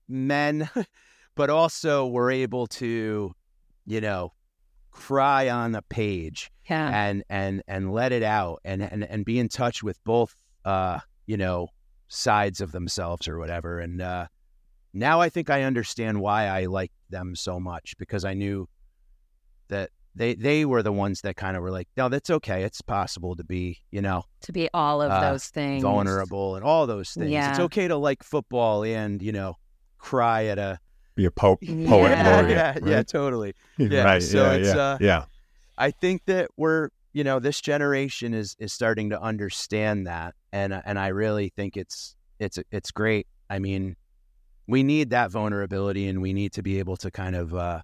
men, 0.07 0.69
but 1.35 1.49
also 1.49 2.07
were 2.07 2.31
able 2.31 2.67
to, 2.67 3.33
you 3.85 4.01
know, 4.01 4.31
cry 4.91 5.49
on 5.49 5.73
a 5.73 5.81
page 5.81 6.51
yeah. 6.69 6.89
and 6.89 7.23
and 7.29 7.63
and 7.67 7.91
let 7.91 8.11
it 8.11 8.23
out 8.23 8.59
and 8.63 8.81
and 8.81 9.03
and 9.03 9.25
be 9.25 9.39
in 9.39 9.47
touch 9.47 9.81
with 9.81 9.97
both 10.03 10.35
uh 10.65 10.99
you 11.25 11.37
know 11.37 11.67
sides 12.09 12.59
of 12.59 12.73
themselves 12.73 13.25
or 13.27 13.39
whatever 13.39 13.79
and 13.79 14.01
uh 14.01 14.27
now 14.93 15.21
I 15.21 15.29
think 15.29 15.49
I 15.49 15.63
understand 15.63 16.19
why 16.19 16.47
I 16.47 16.65
liked 16.65 16.95
them 17.09 17.35
so 17.35 17.59
much 17.59 17.95
because 17.97 18.25
I 18.25 18.33
knew 18.33 18.67
that 19.69 19.89
they 20.15 20.33
they 20.35 20.65
were 20.65 20.83
the 20.83 20.91
ones 20.91 21.21
that 21.21 21.35
kind 21.35 21.55
of 21.55 21.63
were 21.63 21.71
like 21.71 21.87
no 21.95 22.09
that's 22.09 22.29
okay 22.29 22.63
it's 22.63 22.81
possible 22.81 23.35
to 23.35 23.43
be 23.43 23.79
you 23.91 24.01
know 24.01 24.23
to 24.41 24.51
be 24.51 24.69
all 24.73 25.01
of 25.01 25.11
uh, 25.11 25.31
those 25.31 25.47
things. 25.47 25.81
vulnerable 25.81 26.55
and 26.55 26.65
all 26.65 26.85
those 26.87 27.11
things 27.11 27.31
it's 27.33 27.59
okay 27.59 27.87
to 27.87 27.95
like 27.95 28.23
football 28.23 28.83
and 28.83 29.21
you 29.21 29.31
know 29.31 29.57
cry 29.97 30.45
at 30.45 30.57
a 30.59 30.79
be 31.15 31.25
a 31.25 31.31
po- 31.31 31.57
poet 31.57 32.11
Yeah. 32.11 32.29
laureate. 32.29 32.49
yeah 32.57 32.77
yeah 32.83 33.03
totally 33.03 33.53
Yeah, 33.77 34.03
right. 34.03 34.21
so 34.23 34.37
yeah, 34.43 34.57
it's, 34.57 34.67
yeah, 34.75 34.81
uh, 34.81 34.97
yeah. 35.01 35.25
I 35.77 35.91
think 35.91 36.23
that 36.27 36.49
we're, 36.57 36.89
you 37.13 37.23
know, 37.23 37.39
this 37.39 37.59
generation 37.61 38.33
is 38.33 38.55
is 38.59 38.71
starting 38.71 39.09
to 39.09 39.19
understand 39.21 40.05
that, 40.07 40.35
and 40.51 40.73
and 40.85 40.99
I 40.99 41.07
really 41.07 41.49
think 41.55 41.75
it's 41.75 42.15
it's 42.39 42.59
it's 42.71 42.91
great. 42.91 43.25
I 43.49 43.59
mean, 43.59 43.95
we 44.67 44.83
need 44.83 45.09
that 45.09 45.31
vulnerability, 45.31 46.07
and 46.07 46.21
we 46.21 46.33
need 46.33 46.53
to 46.53 46.61
be 46.61 46.77
able 46.79 46.97
to 46.97 47.09
kind 47.09 47.35
of 47.35 47.53
uh, 47.55 47.81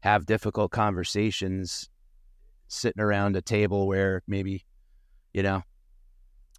have 0.00 0.26
difficult 0.26 0.70
conversations, 0.70 1.88
sitting 2.68 3.02
around 3.02 3.36
a 3.36 3.42
table 3.42 3.86
where 3.86 4.22
maybe, 4.26 4.64
you 5.32 5.42
know, 5.42 5.62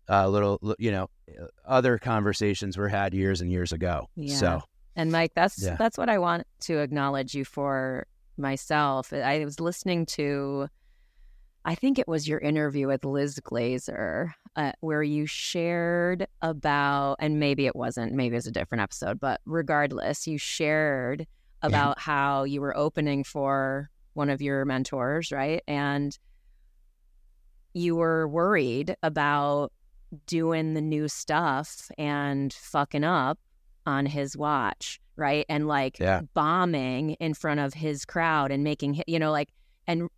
a 0.07 0.29
little, 0.29 0.75
you 0.79 0.91
know, 0.91 1.09
other 1.65 1.97
conversations 1.97 2.77
were 2.77 2.87
had 2.89 3.13
years 3.13 3.41
and 3.41 3.51
years 3.51 3.71
ago. 3.71 4.07
Yeah. 4.15 4.35
So 4.37 4.61
And 4.95 5.11
Mike, 5.11 5.33
that's 5.35 5.61
Yeah. 5.61 5.75
that's 5.77 5.97
what 5.97 6.09
I 6.09 6.17
want 6.17 6.47
to 6.61 6.79
acknowledge 6.79 7.33
you 7.33 7.43
for 7.45 8.07
myself. 8.37 9.11
I 9.13 9.43
was 9.43 9.59
listening 9.59 10.05
to 10.07 10.67
I 11.65 11.75
think 11.75 11.99
it 11.99 12.07
was 12.07 12.29
your 12.29 12.39
interview 12.39 12.87
with 12.87 13.03
Liz 13.03 13.37
Glazer, 13.43 14.31
uh, 14.55 14.71
where 14.79 15.03
you 15.03 15.25
shared 15.25 16.25
about, 16.41 17.17
and 17.19 17.41
maybe 17.41 17.65
it 17.65 17.75
wasn't, 17.75 18.13
maybe 18.13 18.35
it 18.35 18.37
was 18.37 18.47
a 18.47 18.51
different 18.51 18.83
episode, 18.83 19.19
but 19.19 19.41
regardless, 19.45 20.25
you 20.27 20.37
shared 20.37 21.27
Mm-hmm. 21.63 21.73
about 21.73 21.99
how 21.99 22.43
you 22.43 22.61
were 22.61 22.77
opening 22.77 23.23
for 23.23 23.89
one 24.13 24.29
of 24.29 24.41
your 24.43 24.63
mentors, 24.63 25.31
right? 25.31 25.63
And 25.67 26.15
you 27.73 27.95
were 27.95 28.27
worried 28.27 28.95
about 29.01 29.71
doing 30.25 30.73
the 30.75 30.81
new 30.81 31.07
stuff 31.07 31.89
and 31.97 32.53
fucking 32.53 33.03
up 33.03 33.39
on 33.85 34.05
his 34.05 34.37
watch, 34.37 34.99
right? 35.15 35.45
And 35.49 35.67
like 35.67 35.97
Yeah. 35.99 36.21
bombing 36.33 37.11
in 37.19 37.33
front 37.33 37.59
of 37.59 37.73
his 37.73 38.05
crowd 38.05 38.51
and 38.51 38.63
making, 38.63 39.01
you 39.07 39.17
know, 39.17 39.31
like, 39.31 39.49
and 39.87 40.09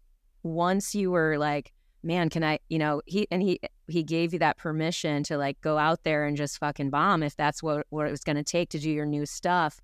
once 0.44 0.94
you 0.94 1.12
were 1.12 1.38
like, 1.38 1.72
man, 2.04 2.30
can 2.30 2.44
I, 2.44 2.60
you 2.70 2.80
know, 2.80 3.02
he, 3.06 3.28
and 3.32 3.42
he, 3.42 3.60
he 3.88 4.04
gave 4.04 4.34
you 4.34 4.40
that 4.40 4.58
permission 4.58 5.24
to 5.24 5.38
like 5.38 5.60
go 5.62 5.78
out 5.78 6.04
there 6.04 6.26
and 6.26 6.38
just 6.38 6.58
fucking 6.58 6.90
bomb 6.90 7.24
if 7.24 7.36
that's 7.36 7.62
what, 7.64 7.86
what 7.90 8.08
it 8.08 8.12
was 8.12 8.24
going 8.24 8.38
to 8.38 8.44
take 8.44 8.70
to 8.70 8.80
do 8.80 8.90
your 8.90 9.06
new 9.06 9.26
stuff. 9.26 9.80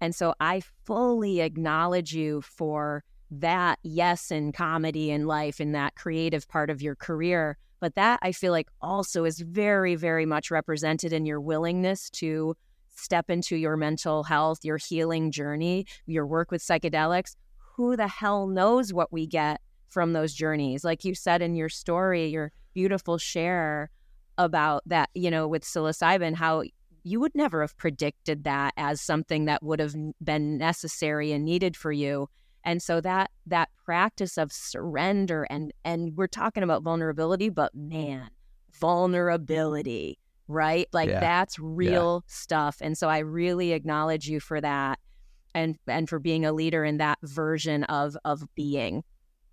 And 0.00 0.14
so 0.14 0.34
I 0.40 0.60
fully 0.84 1.40
acknowledge 1.40 2.14
you 2.14 2.42
for 2.42 3.04
that, 3.30 3.78
yes, 3.82 4.30
in 4.30 4.52
comedy 4.52 5.10
and 5.10 5.26
life 5.26 5.60
in 5.60 5.72
that 5.72 5.94
creative 5.94 6.46
part 6.48 6.70
of 6.70 6.82
your 6.82 6.94
career. 6.94 7.56
But 7.80 7.94
that 7.96 8.20
I 8.22 8.32
feel 8.32 8.52
like 8.52 8.68
also 8.80 9.24
is 9.24 9.40
very, 9.40 9.94
very 9.94 10.26
much 10.26 10.50
represented 10.50 11.12
in 11.12 11.26
your 11.26 11.40
willingness 11.40 12.10
to 12.10 12.56
step 12.94 13.28
into 13.28 13.56
your 13.56 13.76
mental 13.76 14.22
health, 14.24 14.64
your 14.64 14.78
healing 14.78 15.30
journey, 15.30 15.86
your 16.06 16.26
work 16.26 16.50
with 16.50 16.62
psychedelics. 16.62 17.36
Who 17.76 17.96
the 17.96 18.08
hell 18.08 18.46
knows 18.46 18.92
what 18.92 19.12
we 19.12 19.26
get 19.26 19.60
from 19.88 20.12
those 20.12 20.32
journeys? 20.32 20.84
Like 20.84 21.04
you 21.04 21.14
said 21.14 21.42
in 21.42 21.56
your 21.56 21.68
story, 21.68 22.26
your 22.26 22.52
beautiful 22.72 23.18
share 23.18 23.90
about 24.38 24.82
that, 24.86 25.10
you 25.14 25.30
know, 25.30 25.46
with 25.46 25.62
psilocybin, 25.62 26.34
how 26.34 26.62
you 27.04 27.20
would 27.20 27.34
never 27.34 27.60
have 27.60 27.76
predicted 27.76 28.44
that 28.44 28.72
as 28.76 29.00
something 29.00 29.44
that 29.44 29.62
would 29.62 29.78
have 29.78 29.94
been 30.22 30.56
necessary 30.58 31.32
and 31.32 31.44
needed 31.44 31.76
for 31.76 31.92
you. 31.92 32.28
And 32.64 32.82
so 32.82 33.00
that 33.02 33.30
that 33.46 33.68
practice 33.84 34.38
of 34.38 34.50
surrender 34.50 35.46
and 35.50 35.72
and 35.84 36.16
we're 36.16 36.26
talking 36.26 36.62
about 36.62 36.82
vulnerability 36.82 37.50
but 37.50 37.74
man 37.74 38.30
vulnerability 38.80 40.18
right? 40.46 40.88
Like 40.92 41.08
Yeah. 41.08 41.20
that's 41.20 41.58
real 41.58 42.22
stuff. 42.26 42.76
And 42.80 42.98
so 42.98 43.08
i 43.08 43.18
really 43.18 43.72
acknowledge 43.72 44.28
you 44.28 44.40
for 44.40 44.60
that 44.60 44.98
and 45.54 45.76
and 45.86 46.08
for 46.08 46.18
being 46.18 46.44
a 46.44 46.52
leader 46.52 46.84
in 46.84 46.98
that 46.98 47.18
version 47.22 47.84
of 47.84 48.16
of 48.24 48.42
being. 48.54 49.04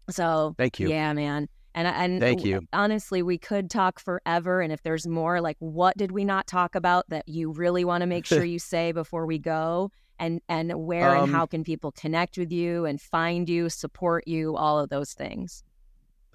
So 0.09 0.55
thank 0.57 0.79
you. 0.79 0.89
yeah 0.89 1.13
man 1.13 1.47
and 1.73 1.87
and 1.87 2.19
Thank 2.19 2.43
you. 2.43 2.61
honestly 2.73 3.21
we 3.21 3.37
could 3.37 3.69
talk 3.69 3.99
forever 3.99 4.61
and 4.61 4.71
if 4.73 4.81
there's 4.83 5.07
more 5.07 5.41
like 5.41 5.57
what 5.59 5.97
did 5.97 6.11
we 6.11 6.25
not 6.25 6.47
talk 6.47 6.75
about 6.75 7.09
that 7.09 7.27
you 7.27 7.51
really 7.51 7.85
want 7.85 8.01
to 8.01 8.07
make 8.07 8.25
sure 8.25 8.43
you 8.55 8.59
say 8.59 8.91
before 8.91 9.25
we 9.25 9.39
go 9.39 9.91
and 10.19 10.41
and 10.49 10.71
where 10.73 11.15
Um, 11.15 11.23
and 11.23 11.33
how 11.33 11.45
can 11.45 11.63
people 11.63 11.91
connect 11.91 12.37
with 12.37 12.51
you 12.51 12.85
and 12.85 13.01
find 13.01 13.49
you 13.49 13.69
support 13.69 14.27
you 14.27 14.55
all 14.55 14.79
of 14.79 14.89
those 14.89 15.13
things 15.13 15.63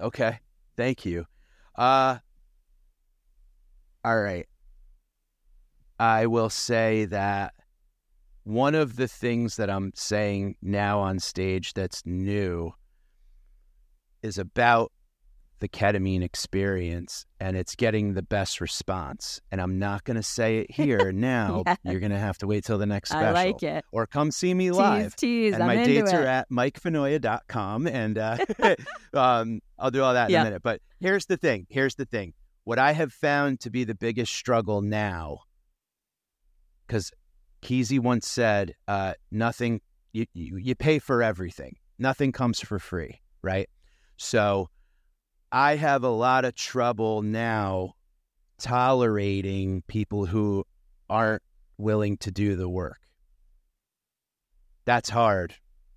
Okay. 0.01 0.41
Thank 0.77 1.07
you. 1.07 1.25
Uh 1.75 2.19
all 4.05 4.21
right. 4.21 4.47
I 5.99 6.27
will 6.27 6.51
say 6.51 7.07
that 7.07 7.55
one 8.45 8.75
of 8.75 8.97
the 8.97 9.09
things 9.09 9.57
that 9.57 9.71
I'm 9.71 9.93
saying 9.95 10.57
now 10.63 11.01
on 11.01 11.19
stage 11.19 11.73
that's 11.73 12.05
new 12.05 12.73
is 14.23 14.39
about 14.39 14.93
the 15.61 15.69
ketamine 15.69 16.23
experience 16.23 17.25
and 17.41 17.57
it's 17.57 17.75
getting 17.75 18.15
the 18.15 18.23
best 18.23 18.61
response. 18.61 19.41
And 19.51 19.61
I'm 19.61 19.79
not 19.79 20.05
going 20.05 20.17
to 20.17 20.23
say 20.23 20.59
it 20.59 20.71
here 20.71 21.13
now. 21.15 21.63
Yeah. 21.67 21.77
You're 21.85 22.01
going 22.01 22.13
to 22.13 22.19
have 22.19 22.39
to 22.39 22.47
wait 22.47 22.65
till 22.65 22.79
the 22.79 22.87
next 22.87 23.11
special. 23.11 23.29
i 23.29 23.33
like 23.33 23.63
it. 23.63 23.85
Or 23.93 24.07
come 24.07 24.31
see 24.31 24.53
me 24.53 24.69
tease 24.69 24.77
live. 24.77 25.17
tease. 25.17 25.55
And 25.55 25.63
i'm 25.63 25.67
my 25.69 25.85
dates 25.85 26.13
it. 26.13 26.17
are 26.17 26.25
at 26.25 26.51
mikefinoia.com 26.51 27.87
and 27.87 28.19
uh, 28.19 28.37
um, 29.15 29.61
i'll 29.79 29.91
do 29.91 30.03
all 30.03 30.15
that 30.15 30.31
in 30.31 30.37
a 30.37 30.45
minute. 30.45 30.63
But 30.63 30.81
here's 31.01 31.27
the 31.27 31.37
thing 31.37 31.67
here's 31.71 31.95
the 31.95 32.07
thing. 32.07 32.35
What 32.65 32.79
i 32.79 32.93
have 32.93 33.13
found 33.13 33.61
to 33.61 33.71
be 33.71 33.85
the 33.85 33.95
biggest 33.95 34.35
struggle 34.35 34.83
now 34.83 35.41
because 36.87 37.13
Kesey 37.63 37.99
once 37.99 38.29
said 38.29 38.75
uh, 38.87 39.15
nothing 39.31 39.81
you, 40.13 40.27
you, 40.35 40.57
you 40.57 40.75
pay 40.75 40.99
for 40.99 41.23
everything. 41.23 41.77
Nothing 41.99 42.33
comes 42.33 42.61
for 42.61 42.79
free 42.79 43.21
right? 43.47 43.71
So 44.17 44.69
i 45.57 45.77
have 45.77 46.05
a 46.05 46.09
lot 46.11 46.45
of 46.45 46.55
trouble 46.55 47.23
now 47.23 47.95
tolerating 48.59 49.83
people 49.87 50.27
who 50.27 50.65
aren't 51.09 51.43
willing 51.79 52.17
to 52.17 52.31
do 52.31 52.57
the 52.57 52.69
work. 52.69 52.99
That's 54.85 55.11
hard. 55.11 55.55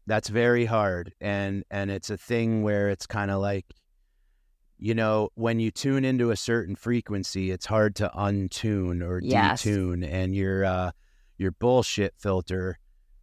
That's 0.08 0.30
very 0.30 0.66
hard. 0.66 1.14
And 1.22 1.64
and 1.70 1.92
it's 1.92 2.10
a 2.10 2.18
thing 2.18 2.64
where 2.64 2.90
it's 2.90 3.06
kind 3.06 3.32
of 3.32 3.40
like 3.42 3.66
you 4.82 4.96
know, 4.96 5.30
when 5.36 5.60
you 5.60 5.72
tune 5.72 6.06
into 6.06 6.32
a 6.32 6.38
certain 6.38 6.76
frequency, 6.76 7.52
it's 7.52 7.66
hard 7.66 7.96
to 7.98 8.10
untune 8.16 9.04
or 9.04 9.20
Yes. 9.22 9.64
detune 9.64 10.08
and 10.10 10.34
your 10.34 10.64
uh 10.66 10.92
your 11.38 11.52
bullshit 11.52 12.14
filter 12.18 12.80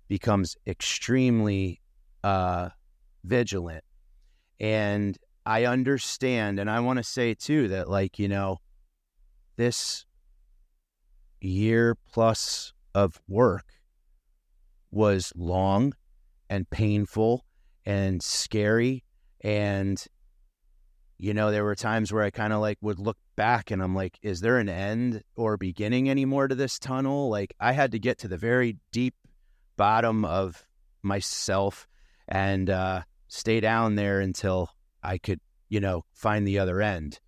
becomes 0.08 0.56
extremely 0.66 1.80
uh 2.22 2.70
vigilant. 3.24 3.84
And 4.60 5.18
I 5.46 5.64
understand 5.64 6.58
and 6.58 6.68
I 6.68 6.80
want 6.80 6.98
to 6.98 7.04
say 7.04 7.34
too 7.34 7.68
that 7.68 7.88
like, 7.88 8.18
you 8.18 8.26
know, 8.26 8.58
this 9.56 10.04
year 11.40 11.96
plus 12.12 12.72
of 12.94 13.20
work 13.28 13.64
was 14.90 15.32
long 15.36 15.94
and 16.50 16.68
painful 16.68 17.44
and 17.84 18.22
scary 18.22 19.04
and 19.42 20.04
you 21.18 21.32
know 21.32 21.50
there 21.50 21.64
were 21.64 21.74
times 21.74 22.12
where 22.12 22.22
i 22.22 22.30
kind 22.30 22.52
of 22.52 22.60
like 22.60 22.78
would 22.80 22.98
look 22.98 23.18
back 23.36 23.70
and 23.70 23.82
i'm 23.82 23.94
like 23.94 24.18
is 24.22 24.40
there 24.40 24.58
an 24.58 24.68
end 24.68 25.22
or 25.36 25.56
beginning 25.56 26.08
anymore 26.10 26.48
to 26.48 26.54
this 26.54 26.78
tunnel? 26.78 27.28
Like 27.28 27.54
i 27.60 27.72
had 27.72 27.92
to 27.92 27.98
get 27.98 28.18
to 28.18 28.28
the 28.28 28.38
very 28.38 28.78
deep 28.92 29.14
bottom 29.76 30.24
of 30.24 30.64
myself 31.02 31.86
and 32.26 32.70
uh 32.70 33.02
stay 33.28 33.60
down 33.60 33.94
there 33.94 34.20
until 34.20 34.70
i 35.02 35.18
could 35.18 35.40
you 35.68 35.80
know 35.80 36.04
find 36.12 36.46
the 36.46 36.58
other 36.58 36.80
end. 36.80 37.20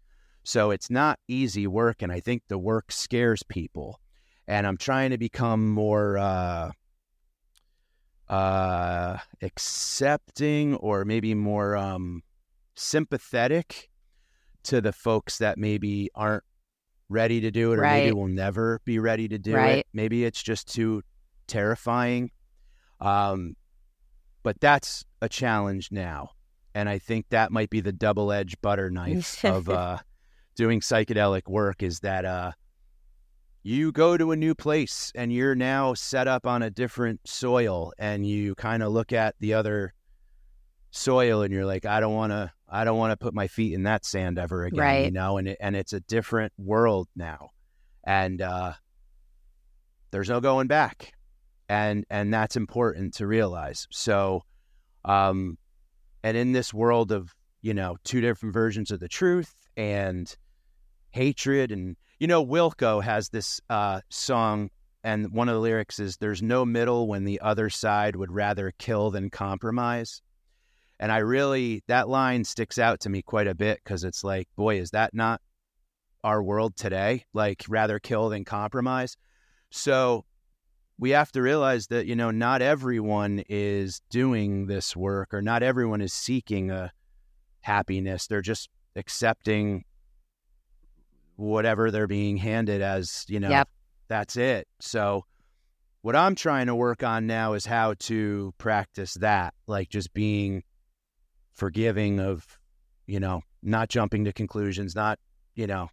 So 0.44 0.70
it's 0.70 0.88
not 0.90 1.18
easy 1.28 1.66
work 1.66 2.00
and 2.02 2.10
i 2.12 2.20
think 2.20 2.42
the 2.48 2.58
work 2.58 2.90
scares 2.92 3.42
people. 3.42 4.00
And 4.46 4.66
i'm 4.66 4.76
trying 4.78 5.10
to 5.10 5.18
become 5.18 5.68
more 5.68 6.16
uh 6.18 6.70
uh 8.28 9.18
accepting 9.42 10.74
or 10.76 11.04
maybe 11.04 11.34
more 11.34 11.76
um 11.76 12.22
sympathetic 12.74 13.88
to 14.62 14.80
the 14.80 14.92
folks 14.92 15.38
that 15.38 15.56
maybe 15.58 16.10
aren't 16.14 16.44
ready 17.08 17.40
to 17.40 17.50
do 17.50 17.72
it 17.72 17.78
or 17.78 17.82
maybe 17.82 18.12
will 18.12 18.28
never 18.28 18.80
be 18.84 18.98
ready 18.98 19.28
to 19.28 19.38
do 19.38 19.54
Right. 19.54 19.78
it 19.78 19.86
maybe 19.94 20.24
it's 20.24 20.42
just 20.42 20.72
too 20.72 21.02
terrifying. 21.46 22.30
Um 23.00 23.56
but 24.42 24.60
that's 24.60 25.04
a 25.22 25.28
challenge 25.28 25.90
now 25.90 26.30
and 26.74 26.88
i 26.88 26.98
think 26.98 27.26
that 27.30 27.50
might 27.50 27.70
be 27.70 27.80
the 27.80 27.92
double-edged 27.92 28.60
butter 28.60 28.90
knife 28.90 29.44
of 29.44 29.68
uh 29.68 29.98
doing 30.54 30.80
psychedelic 30.80 31.48
work 31.48 31.82
is 31.82 32.00
that 32.00 32.24
uh 32.24 32.52
you 33.62 33.92
go 33.92 34.16
to 34.16 34.32
a 34.32 34.36
new 34.36 34.54
place 34.54 35.12
and 35.14 35.32
you're 35.32 35.54
now 35.54 35.92
set 35.92 36.26
up 36.26 36.46
on 36.46 36.62
a 36.62 36.70
different 36.70 37.20
soil 37.26 37.92
and 37.98 38.26
you 38.26 38.54
kind 38.54 38.82
of 38.82 38.92
look 38.92 39.12
at 39.12 39.34
the 39.40 39.52
other 39.52 39.92
soil 40.90 41.42
and 41.42 41.52
you're 41.52 41.66
like 41.66 41.84
I 41.84 42.00
don't 42.00 42.14
want 42.14 42.32
to 42.32 42.50
I 42.68 42.84
don't 42.84 42.98
want 42.98 43.12
to 43.12 43.16
put 43.16 43.34
my 43.34 43.46
feet 43.46 43.74
in 43.74 43.82
that 43.82 44.04
sand 44.04 44.38
ever 44.38 44.64
again 44.64 44.78
you 45.04 45.10
know 45.10 45.36
and 45.36 45.48
it, 45.48 45.58
and 45.60 45.76
it's 45.76 45.92
a 45.92 46.00
different 46.00 46.52
world 46.56 47.08
now. 47.14 47.50
And 48.04 48.40
uh 48.40 48.72
there's 50.10 50.30
no 50.30 50.40
going 50.40 50.66
back. 50.66 51.12
And 51.68 52.06
and 52.08 52.32
that's 52.32 52.56
important 52.56 53.14
to 53.14 53.26
realize. 53.26 53.86
So 53.90 54.44
um 55.04 55.58
and 56.22 56.36
in 56.36 56.52
this 56.52 56.72
world 56.72 57.12
of 57.12 57.34
you 57.62 57.74
know 57.74 57.96
two 58.04 58.20
different 58.20 58.52
versions 58.52 58.90
of 58.90 59.00
the 59.00 59.08
truth 59.08 59.54
and 59.76 60.36
hatred 61.10 61.72
and 61.72 61.96
you 62.18 62.26
know 62.26 62.44
wilco 62.44 63.02
has 63.02 63.28
this 63.30 63.60
uh 63.70 64.00
song 64.10 64.70
and 65.04 65.32
one 65.32 65.48
of 65.48 65.54
the 65.54 65.60
lyrics 65.60 65.98
is 65.98 66.16
there's 66.16 66.42
no 66.42 66.64
middle 66.64 67.06
when 67.06 67.24
the 67.24 67.40
other 67.40 67.70
side 67.70 68.16
would 68.16 68.32
rather 68.32 68.72
kill 68.78 69.10
than 69.10 69.30
compromise. 69.30 70.20
And 71.00 71.12
i 71.12 71.18
really 71.18 71.82
that 71.86 72.08
line 72.08 72.44
sticks 72.44 72.78
out 72.78 73.00
to 73.00 73.08
me 73.08 73.22
quite 73.22 73.46
a 73.46 73.54
bit 73.54 73.80
because 73.82 74.04
it's 74.04 74.24
like 74.24 74.48
boy 74.56 74.78
is 74.78 74.90
that 74.90 75.14
not 75.14 75.40
our 76.24 76.42
world 76.42 76.76
today? 76.76 77.24
Like 77.32 77.64
rather 77.68 77.98
kill 78.00 78.28
than 78.28 78.44
compromise? 78.44 79.16
So 79.70 80.24
we 80.98 81.10
have 81.10 81.30
to 81.32 81.40
realize 81.42 81.86
that 81.88 82.06
you 82.06 82.16
know 82.16 82.30
not 82.30 82.60
everyone 82.60 83.44
is 83.48 84.00
doing 84.10 84.66
this 84.66 84.96
work 84.96 85.32
or 85.32 85.40
not 85.40 85.62
everyone 85.62 86.00
is 86.00 86.12
seeking 86.12 86.70
a 86.70 86.92
happiness 87.60 88.26
they're 88.26 88.40
just 88.42 88.68
accepting 88.96 89.84
whatever 91.36 91.90
they're 91.90 92.06
being 92.08 92.36
handed 92.36 92.82
as 92.82 93.24
you 93.28 93.38
know 93.38 93.50
Yep. 93.50 93.68
that's 94.08 94.36
it 94.36 94.66
so 94.80 95.24
what 96.02 96.16
i'm 96.16 96.34
trying 96.34 96.66
to 96.66 96.74
work 96.74 97.02
on 97.02 97.26
now 97.26 97.52
is 97.52 97.66
how 97.66 97.94
to 98.00 98.52
practice 98.58 99.14
that 99.14 99.54
like 99.66 99.88
just 99.88 100.12
being 100.12 100.62
forgiving 101.52 102.18
of 102.20 102.58
you 103.06 103.20
know 103.20 103.42
not 103.62 103.88
jumping 103.88 104.24
to 104.24 104.32
conclusions 104.32 104.94
not 104.96 105.18
you 105.54 105.66
know 105.66 105.88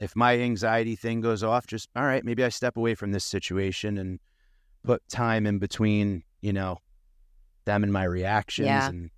if 0.00 0.14
my 0.14 0.38
anxiety 0.38 0.94
thing 0.96 1.20
goes 1.20 1.42
off 1.42 1.66
just 1.66 1.88
all 1.96 2.04
right 2.04 2.24
maybe 2.24 2.44
i 2.44 2.48
step 2.48 2.76
away 2.76 2.94
from 2.94 3.12
this 3.12 3.24
situation 3.24 3.98
and 3.98 4.18
put 4.84 5.02
time 5.08 5.46
in 5.46 5.58
between 5.58 6.22
you 6.40 6.52
know 6.52 6.78
them 7.64 7.82
and 7.82 7.92
my 7.92 8.04
reactions 8.04 8.66
Yeah. 8.66 8.88
and 8.88 9.10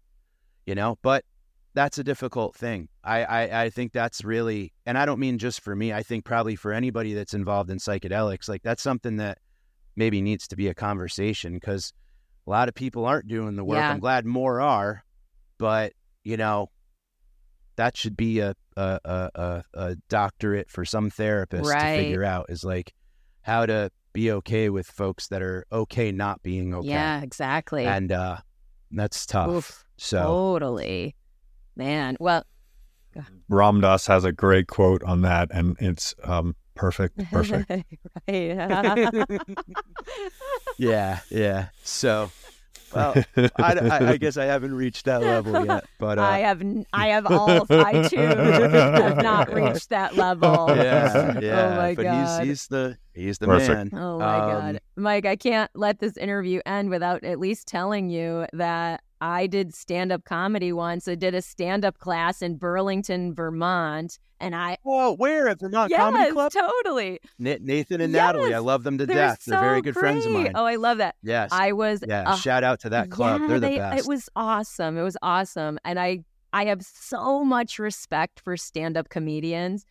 you 0.67 0.75
know 0.75 0.99
but 1.03 1.25
that's 1.75 1.99
a 1.99 2.05
difficult 2.05 2.57
thing 2.57 2.89
I, 3.05 3.25
I 3.25 3.63
i 3.65 3.71
think 3.71 3.93
that's 3.93 4.25
really 4.25 4.73
and 4.87 4.99
i 4.99 5.07
don't 5.07 5.21
mean 5.21 5.39
just 5.39 5.61
for 5.61 5.77
me 5.77 5.93
i 5.93 6.03
think 6.03 6.25
probably 6.25 6.57
for 6.57 6.73
anybody 6.73 7.15
that's 7.15 7.35
involved 7.35 7.71
in 7.71 7.79
psychedelics 7.79 8.49
like 8.49 8.63
that's 8.63 8.83
something 8.83 9.17
that 9.19 9.39
maybe 9.97 10.21
needs 10.21 10.49
to 10.49 10.57
be 10.57 10.69
a 10.69 10.75
conversation 10.75 11.55
because 11.55 11.93
a 12.47 12.51
lot 12.51 12.69
of 12.69 12.75
people 12.75 13.05
aren't 13.05 13.29
doing 13.29 13.55
the 13.55 13.65
work 13.65 13.79
Yeah. 13.79 13.91
i'm 13.93 14.01
glad 14.01 14.27
more 14.27 14.61
are 14.61 15.05
but 15.59 15.93
you 16.25 16.37
know 16.37 16.71
that 17.77 17.97
should 17.97 18.17
be 18.17 18.41
a 18.41 18.55
a, 18.77 19.01
a, 19.05 19.31
a, 19.35 19.65
a 19.75 19.97
doctorate 20.09 20.71
for 20.71 20.85
some 20.85 21.11
therapist 21.11 21.69
Right. 21.69 21.97
to 21.97 22.03
figure 22.03 22.25
out 22.25 22.47
is 22.49 22.65
like 22.65 22.93
how 23.43 23.67
to 23.67 23.91
be 24.13 24.31
okay 24.33 24.71
with 24.71 24.87
folks 24.87 25.29
that 25.29 25.43
are 25.43 25.65
okay 25.71 26.11
not 26.13 26.43
being 26.43 26.75
okay 26.75 26.89
Yeah, 26.89 27.23
exactly. 27.23 27.87
and 27.87 28.11
uh 28.13 28.39
that's 28.91 29.27
tough 29.27 29.49
Oof, 29.51 29.85
so 29.97 30.23
totally. 30.23 31.15
Man, 31.77 32.17
well, 32.21 32.45
Ram 33.49 33.81
Dass 33.81 34.07
has 34.09 34.25
a 34.25 34.33
great 34.33 34.67
quote 34.67 35.03
on 35.05 35.23
that, 35.23 35.49
and 35.53 35.77
it's 35.81 36.15
um, 36.25 36.57
perfect. 36.75 37.17
Perfect. 37.33 37.71
right. 37.71 37.85
yeah 40.79 41.21
yeah 41.31 41.69
so 41.83 42.31
well 42.95 43.15
I, 43.37 43.51
I, 43.59 44.09
I 44.13 44.17
guess 44.17 44.37
i 44.37 44.45
haven't 44.45 44.75
reached 44.75 45.05
that 45.07 45.23
level 45.23 45.65
yet 45.67 45.85
but 45.99 46.19
uh 46.19 46.23
I 46.23 46.39
have, 46.41 46.61
n- 46.61 46.87
I 46.93 47.09
have 47.09 47.27
all, 47.27 47.67
I 47.71 48.03
too 48.09 48.17
have 48.19 49.23
not 49.23 49.53
reached 49.53 49.91
that 49.91 50.17
level. 50.17 50.67
yeah 50.77 51.39
yeah 51.41 51.75
Oh 51.75 51.77
my 51.77 51.95
but 51.95 52.03
god. 52.05 52.41
he's 52.41 52.49
he's 52.49 52.67
the 52.69 52.99
he's 53.15 53.39
the 53.39 53.47
Perfect. 53.47 53.93
man 53.93 54.01
Oh 54.01 54.19
my 54.19 54.39
Um, 54.39 54.51
God. 54.51 54.81
Mike, 54.97 55.27
I 55.27 55.37
can't 55.37 55.71
let 55.75 55.99
this 55.99 56.17
interview 56.17 56.61
end 56.67 56.91
without 56.91 57.25
at 57.25 57.39
least 57.39 57.67
telling 57.69 58.11
you 58.11 58.47
that 58.53 59.03
I 59.21 59.47
did 59.47 59.75
stand 59.75 60.13
up 60.13 60.25
comedy 60.25 60.73
once. 60.73 61.07
I 61.09 61.15
did 61.15 61.35
a 61.35 61.43
stand 61.43 61.85
up 61.85 61.99
class 61.99 62.41
in 62.43 62.57
Burlington, 62.57 63.35
Vermont. 63.35 64.19
And 64.43 64.57
I, 64.57 64.79
oh 64.87 65.17
where 65.17 65.49
at 65.49 65.61
vermont 65.61 65.91
yes, 65.91 65.99
comedy 66.01 66.33
club 66.33 66.51
totally. 66.51 67.21
Nathan 67.39 68.01
and 68.01 68.11
natalie 68.11 68.55
i 68.55 68.59
love 68.59 68.85
them 68.85 68.97
to 68.97 69.05
They're 69.05 69.15
death 69.15 69.43
so 69.43 69.51
they're 69.51 69.61
very 69.61 69.83
good 69.83 69.95
friends 69.95 70.25
of 70.25 70.33
mine 70.33 70.53
Oh, 70.55 70.65
I 70.65 70.77
love 70.77 70.97
that. 70.97 71.17
yes 71.23 71.51
I 71.53 71.73
was 71.73 72.03
yeah 72.09 72.33
a 72.33 72.39
shout 72.39 72.65
out 72.65 72.81
to 72.81 72.89
that 72.89 73.11
club 73.11 73.43
Yeah, 73.43 73.49
they're 73.49 73.61
the 73.61 73.67
they- 73.69 73.77
best 73.77 73.99
It 73.99 74.09
was 74.09 74.31
awesome. 74.35 74.97
It 74.97 75.03
was 75.03 75.19
awesome. 75.21 75.79
And 75.85 76.01
I 76.01 76.21
I 76.55 76.65
have 76.65 76.81
so 76.83 77.45
much 77.45 77.79
respect 77.79 78.41
for 78.41 78.57
stand-up 78.57 79.11
comedians 79.11 79.85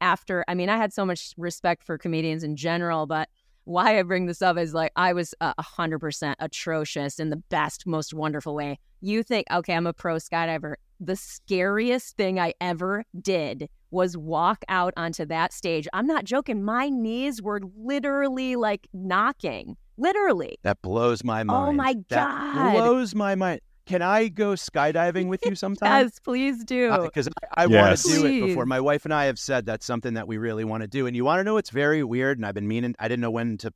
after 0.00 0.44
I 0.46 0.54
mean, 0.54 0.68
I 0.68 0.76
had 0.76 0.92
so 0.92 1.04
much 1.04 1.34
respect 1.36 1.82
for 1.82 1.98
comedians 1.98 2.44
in 2.44 2.54
general, 2.54 3.06
but 3.06 3.28
why 3.66 3.98
I 3.98 4.02
bring 4.02 4.26
this 4.26 4.40
up 4.40 4.56
is 4.56 4.72
like 4.72 4.92
I 4.96 5.12
was 5.12 5.34
uh, 5.40 5.52
a 5.58 5.62
hundred 5.62 5.98
percent 5.98 6.36
atrocious 6.40 7.18
in 7.18 7.30
the 7.30 7.36
best, 7.36 7.86
most 7.86 8.14
wonderful 8.14 8.54
way. 8.54 8.78
You 9.00 9.22
think, 9.22 9.46
okay, 9.52 9.74
I'm 9.74 9.86
a 9.86 9.92
pro 9.92 10.16
skydiver. 10.16 10.76
The 11.00 11.16
scariest 11.16 12.16
thing 12.16 12.40
I 12.40 12.54
ever 12.60 13.04
did 13.20 13.68
was 13.90 14.16
walk 14.16 14.64
out 14.68 14.94
onto 14.96 15.26
that 15.26 15.52
stage. 15.52 15.86
I'm 15.92 16.06
not 16.06 16.24
joking. 16.24 16.64
My 16.64 16.88
knees 16.88 17.42
were 17.42 17.60
literally 17.76 18.56
like 18.56 18.88
knocking. 18.94 19.76
Literally. 19.98 20.58
that 20.62 20.82
blows 20.82 21.24
my 21.24 21.40
oh 21.40 21.44
mind 21.44 21.68
Oh 21.68 21.72
my 21.72 21.94
that 22.10 22.54
God. 22.54 22.72
blows 22.72 23.14
my 23.14 23.34
mind 23.34 23.60
can 23.86 24.02
i 24.02 24.28
go 24.28 24.52
skydiving 24.52 25.28
with 25.28 25.44
you 25.46 25.54
sometime 25.64 26.04
Yes, 26.04 26.18
please 26.18 26.64
do. 26.64 27.02
because 27.02 27.28
I, 27.56 27.64
I 27.64 27.66
want 27.66 27.96
to 27.96 28.08
do 28.08 28.26
it 28.26 28.46
before. 28.46 28.66
My 28.66 28.80
wife 28.80 29.04
and 29.04 29.14
I 29.14 29.26
have 29.26 29.38
said 29.38 29.64
that's 29.64 29.86
something 29.86 30.14
that 30.14 30.26
we 30.28 30.36
really 30.38 30.64
want 30.64 30.82
to 30.82 30.86
do. 30.88 31.06
And 31.06 31.16
you 31.16 31.24
want 31.24 31.40
to 31.40 31.44
know 31.44 31.54
what's 31.54 31.70
very 31.70 32.02
weird? 32.02 32.36
And 32.38 32.44
I've 32.44 32.54
been 32.54 32.68
meaning, 32.68 32.94
I 32.98 33.08
didn't 33.08 33.20
know 33.22 33.30
when 33.30 33.56
to. 33.58 33.72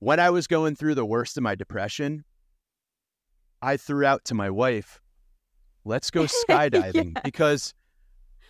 When 0.00 0.18
I 0.18 0.30
was 0.30 0.46
going 0.46 0.76
through 0.76 0.94
the 0.96 1.04
worst 1.06 1.36
of 1.36 1.42
my 1.42 1.54
depression, 1.54 2.24
I 3.62 3.76
threw 3.76 4.04
out 4.04 4.24
to 4.26 4.34
my 4.34 4.50
wife, 4.50 5.00
let's 5.84 6.10
go 6.10 6.24
skydiving 6.48 7.22
because 7.22 7.74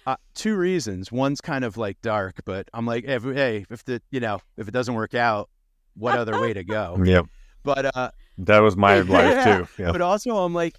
uh, 0.06 0.16
two 0.34 0.56
reasons. 0.56 1.12
One's 1.12 1.40
kind 1.40 1.64
of 1.64 1.76
like 1.76 2.00
dark, 2.02 2.40
but 2.44 2.68
I'm 2.72 2.86
like, 2.86 3.04
if, 3.04 3.24
hey, 3.24 3.66
if 3.68 3.84
the 3.84 4.00
you 4.10 4.20
know 4.20 4.40
if 4.56 4.68
it 4.68 4.72
doesn't 4.72 4.94
work 4.94 5.14
out, 5.14 5.50
what 5.94 6.16
other 6.18 6.40
way 6.40 6.52
to 6.52 6.64
go? 6.64 6.96
Yep. 7.04 7.26
But 7.62 7.94
uh, 7.96 8.10
That 8.38 8.60
was 8.60 8.76
my 8.76 8.96
Yeah. 8.96 9.02
life 9.08 9.44
too. 9.76 9.82
Yep. 9.82 9.92
but 9.92 10.00
also 10.00 10.36
I'm 10.38 10.54
like, 10.54 10.76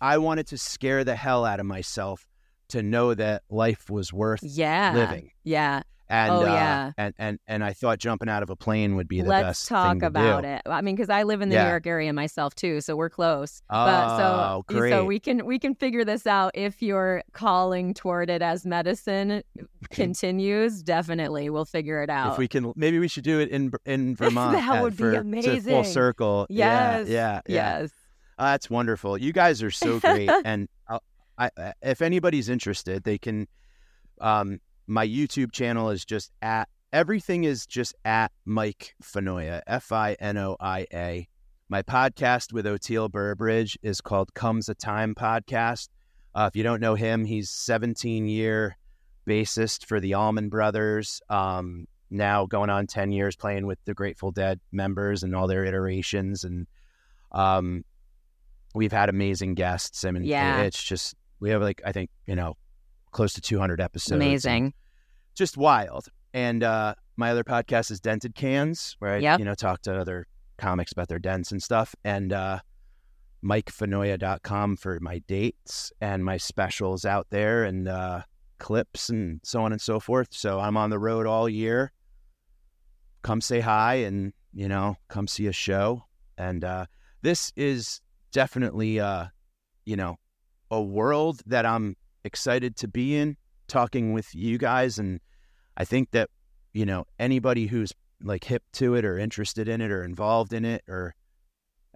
I 0.00 0.18
wanted 0.18 0.46
to 0.48 0.58
scare 0.58 1.04
the 1.04 1.16
hell 1.16 1.44
out 1.44 1.58
of 1.60 1.66
myself 1.66 2.26
to 2.68 2.82
know 2.82 3.14
that 3.14 3.42
life 3.50 3.88
was 3.90 4.12
worth 4.12 4.40
Yeah. 4.42 4.92
living. 4.94 5.30
Yeah. 5.44 5.82
And 6.08 6.32
Oh, 6.32 6.42
uh, 6.42 6.44
yeah. 6.44 6.92
and 6.96 7.14
and 7.18 7.38
and 7.48 7.64
I 7.64 7.72
thought 7.72 7.98
jumping 7.98 8.28
out 8.28 8.42
of 8.44 8.50
a 8.50 8.54
plane 8.54 8.94
would 8.94 9.08
be 9.08 9.22
the 9.22 9.28
Let's 9.28 9.44
best 9.48 9.62
to 9.64 9.68
talk 9.70 10.02
about 10.02 10.42
do. 10.42 10.48
it. 10.48 10.62
I 10.66 10.80
mean, 10.80 10.94
because 10.94 11.10
I 11.10 11.24
live 11.24 11.40
in 11.40 11.48
the 11.48 11.56
Yeah. 11.56 11.64
New 11.64 11.70
York 11.70 11.86
area 11.86 12.12
myself 12.12 12.54
too, 12.54 12.80
so 12.80 12.94
we're 12.94 13.10
close. 13.10 13.60
Oh, 13.70 13.84
but 13.84 14.16
so 14.68 14.88
so 14.90 15.04
we 15.04 15.18
can 15.18 15.44
we 15.44 15.58
can 15.58 15.74
figure 15.74 16.04
this 16.04 16.24
out 16.26 16.52
if 16.54 16.80
your 16.80 17.22
calling 17.32 17.92
toward 17.92 18.30
it 18.30 18.40
as 18.40 18.64
medicine 18.64 19.42
continues. 19.90 20.82
Definitely, 20.82 21.50
we'll 21.50 21.64
figure 21.64 22.02
it 22.02 22.10
out. 22.10 22.32
If 22.32 22.38
we 22.38 22.48
can, 22.48 22.72
maybe 22.76 22.98
we 22.98 23.08
should 23.08 23.24
do 23.24 23.40
it 23.40 23.48
in 23.48 23.72
in 23.84 24.14
Vermont. 24.16 24.56
That 24.56 24.76
at- 24.76 24.82
would 24.82 24.92
be 24.96 25.02
for- 25.02 25.12
to 25.12 25.20
amazing. 25.20 25.60
full 25.62 25.84
circle. 25.84 26.46
yes. 26.48 27.08
Yeah, 27.08 27.14
yeah, 27.14 27.40
yeah. 27.46 27.78
Yes. 27.80 27.90
Oh, 28.38 28.44
that's 28.44 28.68
wonderful. 28.68 29.16
You 29.18 29.32
guys 29.32 29.62
are 29.62 29.70
so 29.70 29.98
great. 29.98 30.30
and 30.44 30.68
I'll, 30.86 31.02
I, 31.38 31.50
I, 31.56 31.72
if 31.82 32.02
anybody's 32.02 32.48
interested, 32.48 33.02
they 33.02 33.18
can. 33.18 33.48
Um, 34.20 34.60
my 34.86 35.06
YouTube 35.06 35.52
channel 35.52 35.90
is 35.90 36.04
just 36.04 36.30
at 36.42 36.68
everything 36.92 37.44
is 37.44 37.66
just 37.66 37.94
at 38.04 38.32
Mike 38.44 38.94
Finoia, 39.02 39.62
F 39.66 39.92
I 39.92 40.14
N 40.20 40.36
O 40.38 40.56
I 40.60 40.86
A. 40.92 41.28
My 41.68 41.82
podcast 41.82 42.52
with 42.52 42.64
Oteil 42.66 43.10
Burbridge 43.10 43.76
is 43.82 44.00
called 44.00 44.32
Comes 44.34 44.68
a 44.68 44.74
Time 44.74 45.14
Podcast. 45.14 45.88
Uh, 46.34 46.48
if 46.52 46.56
you 46.56 46.62
don't 46.62 46.80
know 46.80 46.94
him, 46.94 47.24
he's 47.24 47.50
17 47.50 48.26
year 48.28 48.76
bassist 49.28 49.86
for 49.86 49.98
the 49.98 50.14
Allman 50.14 50.48
Brothers. 50.48 51.20
Um, 51.28 51.86
now 52.08 52.46
going 52.46 52.70
on 52.70 52.86
10 52.86 53.10
years 53.10 53.34
playing 53.34 53.66
with 53.66 53.78
the 53.84 53.94
Grateful 53.94 54.30
Dead 54.30 54.60
members 54.70 55.24
and 55.24 55.34
all 55.34 55.48
their 55.48 55.64
iterations. 55.64 56.44
And 56.44 56.68
um, 57.32 57.84
we've 58.74 58.92
had 58.92 59.08
amazing 59.08 59.54
guests. 59.54 60.04
I 60.04 60.12
mean, 60.12 60.22
Yeah. 60.22 60.60
it's 60.60 60.80
just, 60.80 61.16
we 61.40 61.50
have 61.50 61.62
like, 61.62 61.82
I 61.84 61.90
think, 61.90 62.10
you 62.26 62.36
know, 62.36 62.56
close 63.16 63.32
to 63.32 63.40
200 63.40 63.80
episodes. 63.80 64.12
Amazing. 64.12 64.74
Just 65.34 65.56
wild. 65.56 66.06
And 66.34 66.62
uh, 66.62 66.94
my 67.16 67.30
other 67.30 67.44
podcast 67.44 67.90
is 67.90 67.98
Dented 67.98 68.34
Cans, 68.34 68.94
where 68.98 69.14
I, 69.14 69.18
Yep. 69.18 69.38
you 69.38 69.44
know, 69.46 69.54
talk 69.54 69.80
to 69.82 69.96
other 69.98 70.26
comics 70.58 70.92
about 70.92 71.08
their 71.08 71.18
dents 71.18 71.50
and 71.50 71.62
stuff. 71.62 71.94
And 72.04 72.30
uh, 72.34 72.60
MikeFinoia.com 73.42 74.76
for 74.76 74.98
my 75.00 75.20
dates 75.20 75.92
and 76.02 76.26
my 76.26 76.36
specials 76.36 77.06
out 77.06 77.26
there 77.30 77.64
and 77.64 77.88
uh, 77.88 78.22
clips 78.58 79.08
and 79.08 79.40
so 79.42 79.62
on 79.62 79.72
and 79.72 79.80
so 79.80 79.98
forth. 79.98 80.28
So 80.32 80.60
I'm 80.60 80.76
on 80.76 80.90
the 80.90 80.98
road 80.98 81.26
all 81.26 81.48
year. 81.48 81.92
Come 83.22 83.40
say 83.40 83.60
hi 83.60 83.94
and, 83.94 84.34
you 84.52 84.68
know, 84.68 84.96
come 85.08 85.26
see 85.26 85.46
a 85.46 85.52
show. 85.52 86.04
And 86.36 86.62
uh, 86.64 86.84
this 87.22 87.50
is 87.56 88.02
definitely, 88.30 89.00
uh, 89.00 89.28
you 89.86 89.96
know, 89.96 90.16
a 90.70 90.82
world 90.82 91.40
that 91.46 91.64
I'm 91.64 91.96
excited 92.26 92.76
to 92.76 92.88
be 92.88 93.16
in, 93.16 93.36
talking 93.68 94.12
with 94.12 94.34
you 94.34 94.58
guys. 94.58 94.98
And 94.98 95.20
I 95.76 95.84
think 95.84 96.10
that, 96.10 96.28
you 96.74 96.84
know, 96.84 97.06
anybody 97.18 97.66
who's 97.66 97.92
like 98.22 98.44
hip 98.44 98.62
to 98.74 98.94
it 98.94 99.04
or 99.04 99.18
interested 99.18 99.68
in 99.68 99.80
it 99.80 99.90
or 99.90 100.02
involved 100.04 100.52
in 100.52 100.64
it, 100.64 100.82
or 100.88 101.14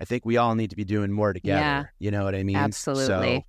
I 0.00 0.04
think 0.04 0.24
we 0.24 0.38
all 0.38 0.54
need 0.54 0.70
to 0.70 0.76
be 0.76 0.84
doing 0.84 1.12
more 1.12 1.32
together. 1.32 1.60
Yeah. 1.60 1.84
You 1.98 2.10
know 2.10 2.24
what 2.24 2.34
I 2.34 2.42
mean? 2.42 2.56
Absolutely. 2.56 3.36
So 3.36 3.44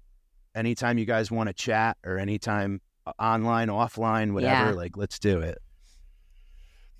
anytime 0.56 0.98
you 0.98 1.06
guys 1.06 1.32
want 1.32 1.48
to 1.48 1.54
chat 1.54 1.98
or 2.06 2.18
anytime 2.18 2.82
online, 3.20 3.70
offline, 3.70 4.34
whatever, 4.34 4.70
Yeah. 4.72 4.76
like 4.76 4.98
let's 4.98 5.20
do 5.20 5.40
it. 5.40 5.60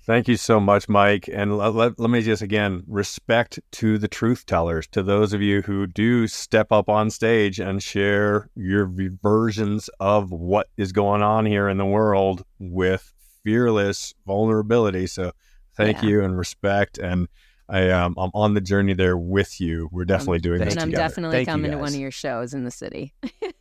Thank 0.04 0.26
you 0.26 0.36
so 0.36 0.58
much, 0.58 0.88
Mike. 0.88 1.28
And 1.32 1.56
let, 1.56 1.74
let, 1.74 1.98
let 2.00 2.10
me 2.10 2.22
just 2.22 2.42
again 2.42 2.82
respect 2.88 3.60
to 3.72 3.98
the 3.98 4.08
truth 4.08 4.46
tellers, 4.46 4.88
to 4.88 5.02
those 5.02 5.32
of 5.32 5.40
you 5.40 5.62
who 5.62 5.86
do 5.86 6.26
step 6.26 6.72
up 6.72 6.88
on 6.88 7.08
stage 7.08 7.60
and 7.60 7.80
share 7.80 8.50
your 8.56 8.92
versions 9.22 9.88
of 10.00 10.32
what 10.32 10.68
is 10.76 10.90
going 10.90 11.22
on 11.22 11.46
here 11.46 11.68
in 11.68 11.78
the 11.78 11.86
world 11.86 12.44
with 12.58 13.12
fearless 13.44 14.12
vulnerability. 14.26 15.06
So 15.06 15.32
thank 15.76 16.02
Yeah. 16.02 16.08
you 16.08 16.24
and 16.24 16.36
respect. 16.36 16.98
And 16.98 17.28
I, 17.72 17.88
um, 17.88 18.14
I'm 18.18 18.30
on 18.34 18.52
the 18.52 18.60
journey 18.60 18.92
there 18.92 19.16
with 19.16 19.58
you. 19.58 19.88
We're 19.90 20.04
definitely 20.04 20.40
doing 20.40 20.58
thank 20.58 20.68
this 20.68 20.74
and 20.74 20.82
I'm 20.82 20.88
together. 20.90 21.08
definitely 21.08 21.36
Thank 21.38 21.48
coming 21.48 21.70
to 21.70 21.78
one 21.78 21.88
of 21.88 21.94
your 21.98 22.10
shows 22.10 22.52
in 22.52 22.64
the 22.64 22.70
city. 22.70 23.14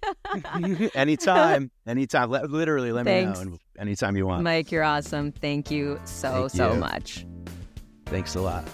anytime, 0.96 1.72
anytime. 1.88 2.30
Literally, 2.30 2.92
let 2.92 3.06
Thanks. 3.06 3.40
me 3.40 3.52
know. 3.52 3.58
Anytime 3.80 4.18
you 4.18 4.28
want. 4.28 4.44
Mike, 4.44 4.70
you're 4.70 4.84
awesome. 4.84 5.32
Thank 5.32 5.72
you 5.72 5.98
so, 6.04 6.50
Thank 6.50 6.52
so 6.52 6.74
you. 6.74 6.80
much. 6.82 7.26
Thanks 8.08 8.36
a 8.36 8.42
lot. 8.42 8.68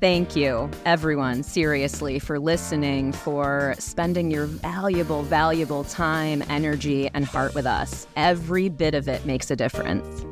Thank 0.00 0.34
you, 0.34 0.68
everyone, 0.84 1.44
seriously, 1.44 2.18
for 2.18 2.40
listening, 2.40 3.12
for 3.12 3.74
spending 3.78 4.30
your 4.32 4.46
valuable, 4.46 5.22
valuable 5.22 5.84
time, 5.84 6.42
energy, 6.48 7.08
and 7.14 7.24
heart 7.24 7.54
with 7.54 7.66
us. 7.66 8.08
Every 8.16 8.68
bit 8.68 8.94
of 8.94 9.06
it 9.06 9.24
makes 9.24 9.52
a 9.52 9.56
difference. 9.56 10.24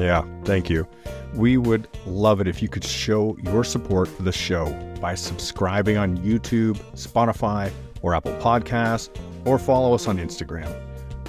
Yeah, 0.00 0.24
thank 0.44 0.70
you. 0.70 0.88
We 1.34 1.58
would 1.58 1.86
love 2.06 2.40
it 2.40 2.48
if 2.48 2.62
you 2.62 2.68
could 2.68 2.84
show 2.84 3.36
your 3.42 3.64
support 3.64 4.08
for 4.08 4.22
the 4.22 4.32
show 4.32 4.72
by 4.98 5.14
subscribing 5.14 5.98
on 5.98 6.16
YouTube, 6.18 6.78
Spotify, 6.94 7.70
or 8.00 8.14
Apple 8.14 8.32
Podcasts, 8.36 9.10
or 9.44 9.58
follow 9.58 9.94
us 9.94 10.08
on 10.08 10.16
Instagram. 10.16 10.74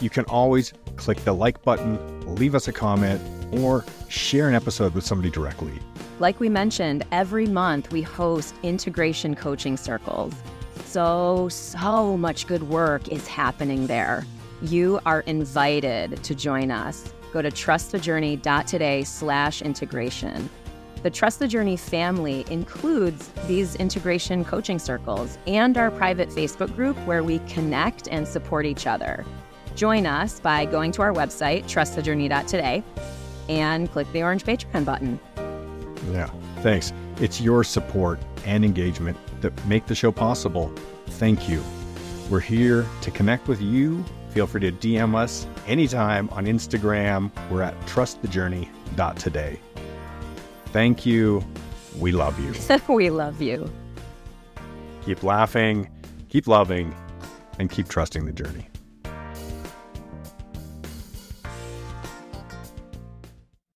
You 0.01 0.09
can 0.09 0.23
always 0.25 0.71
click 0.95 1.17
the 1.25 1.33
like 1.33 1.61
button, 1.63 2.35
leave 2.35 2.55
us 2.55 2.69
a 2.69 2.71
comment, 2.71 3.21
or 3.59 3.83
share 4.07 4.47
an 4.47 4.55
episode 4.55 4.93
with 4.95 5.05
somebody 5.05 5.29
directly. 5.29 5.73
Like 6.19 6.39
we 6.39 6.47
mentioned, 6.47 7.05
every 7.11 7.47
month 7.47 7.91
we 7.91 8.01
host 8.01 8.55
integration 8.63 9.35
coaching 9.35 9.75
circles. 9.75 10.33
So, 10.85 11.49
so 11.49 12.15
much 12.15 12.47
good 12.47 12.63
work 12.63 13.09
is 13.09 13.27
happening 13.27 13.87
there. 13.87 14.25
You 14.61 15.01
are 15.05 15.21
invited 15.21 16.23
to 16.23 16.35
join 16.35 16.71
us. 16.71 17.13
Go 17.31 17.41
to 17.41 17.49
trustthejourney.today 17.49 19.03
slash 19.03 19.61
integration. 19.61 20.49
The 21.03 21.09
Trust 21.09 21.39
the 21.39 21.47
Journey 21.47 21.77
family 21.77 22.45
includes 22.51 23.29
these 23.47 23.75
integration 23.77 24.45
coaching 24.45 24.77
circles 24.77 25.39
and 25.47 25.75
our 25.77 25.89
private 25.89 26.29
Facebook 26.29 26.75
group 26.75 26.95
where 27.07 27.23
we 27.23 27.39
connect 27.39 28.07
and 28.09 28.27
support 28.27 28.67
each 28.67 28.85
other. 28.85 29.25
Join 29.75 30.05
us 30.05 30.39
by 30.39 30.65
going 30.65 30.91
to 30.91 31.01
our 31.01 31.13
website, 31.13 31.63
trustthejourney.today, 31.63 32.83
and 33.49 33.91
click 33.91 34.11
the 34.11 34.21
orange 34.21 34.43
Patreon 34.43 34.85
button. 34.85 35.19
Yeah, 36.11 36.29
thanks. 36.57 36.93
It's 37.19 37.41
your 37.41 37.63
support 37.63 38.19
and 38.45 38.63
engagement 38.63 39.17
that 39.41 39.65
make 39.65 39.87
the 39.87 39.95
show 39.95 40.11
possible. 40.11 40.71
Thank 41.07 41.49
you. 41.49 41.63
We're 42.29 42.39
here 42.41 42.85
to 43.01 43.11
connect 43.11 43.47
with 43.47 43.61
you. 43.61 44.05
Feel 44.31 44.47
free 44.47 44.61
to 44.61 44.71
DM 44.71 45.15
us 45.15 45.45
anytime 45.67 46.29
on 46.29 46.45
Instagram. 46.45 47.31
We're 47.49 47.63
at 47.63 47.79
trustthejourney.today. 47.81 49.59
Thank 50.67 51.05
you. 51.05 51.43
We 51.99 52.13
love 52.13 52.39
you. 52.39 52.53
we 52.93 53.09
love 53.09 53.41
you. 53.41 53.69
Keep 55.05 55.23
laughing, 55.23 55.89
keep 56.29 56.47
loving, 56.47 56.95
and 57.59 57.69
keep 57.69 57.89
trusting 57.89 58.25
the 58.25 58.31
journey. 58.31 58.70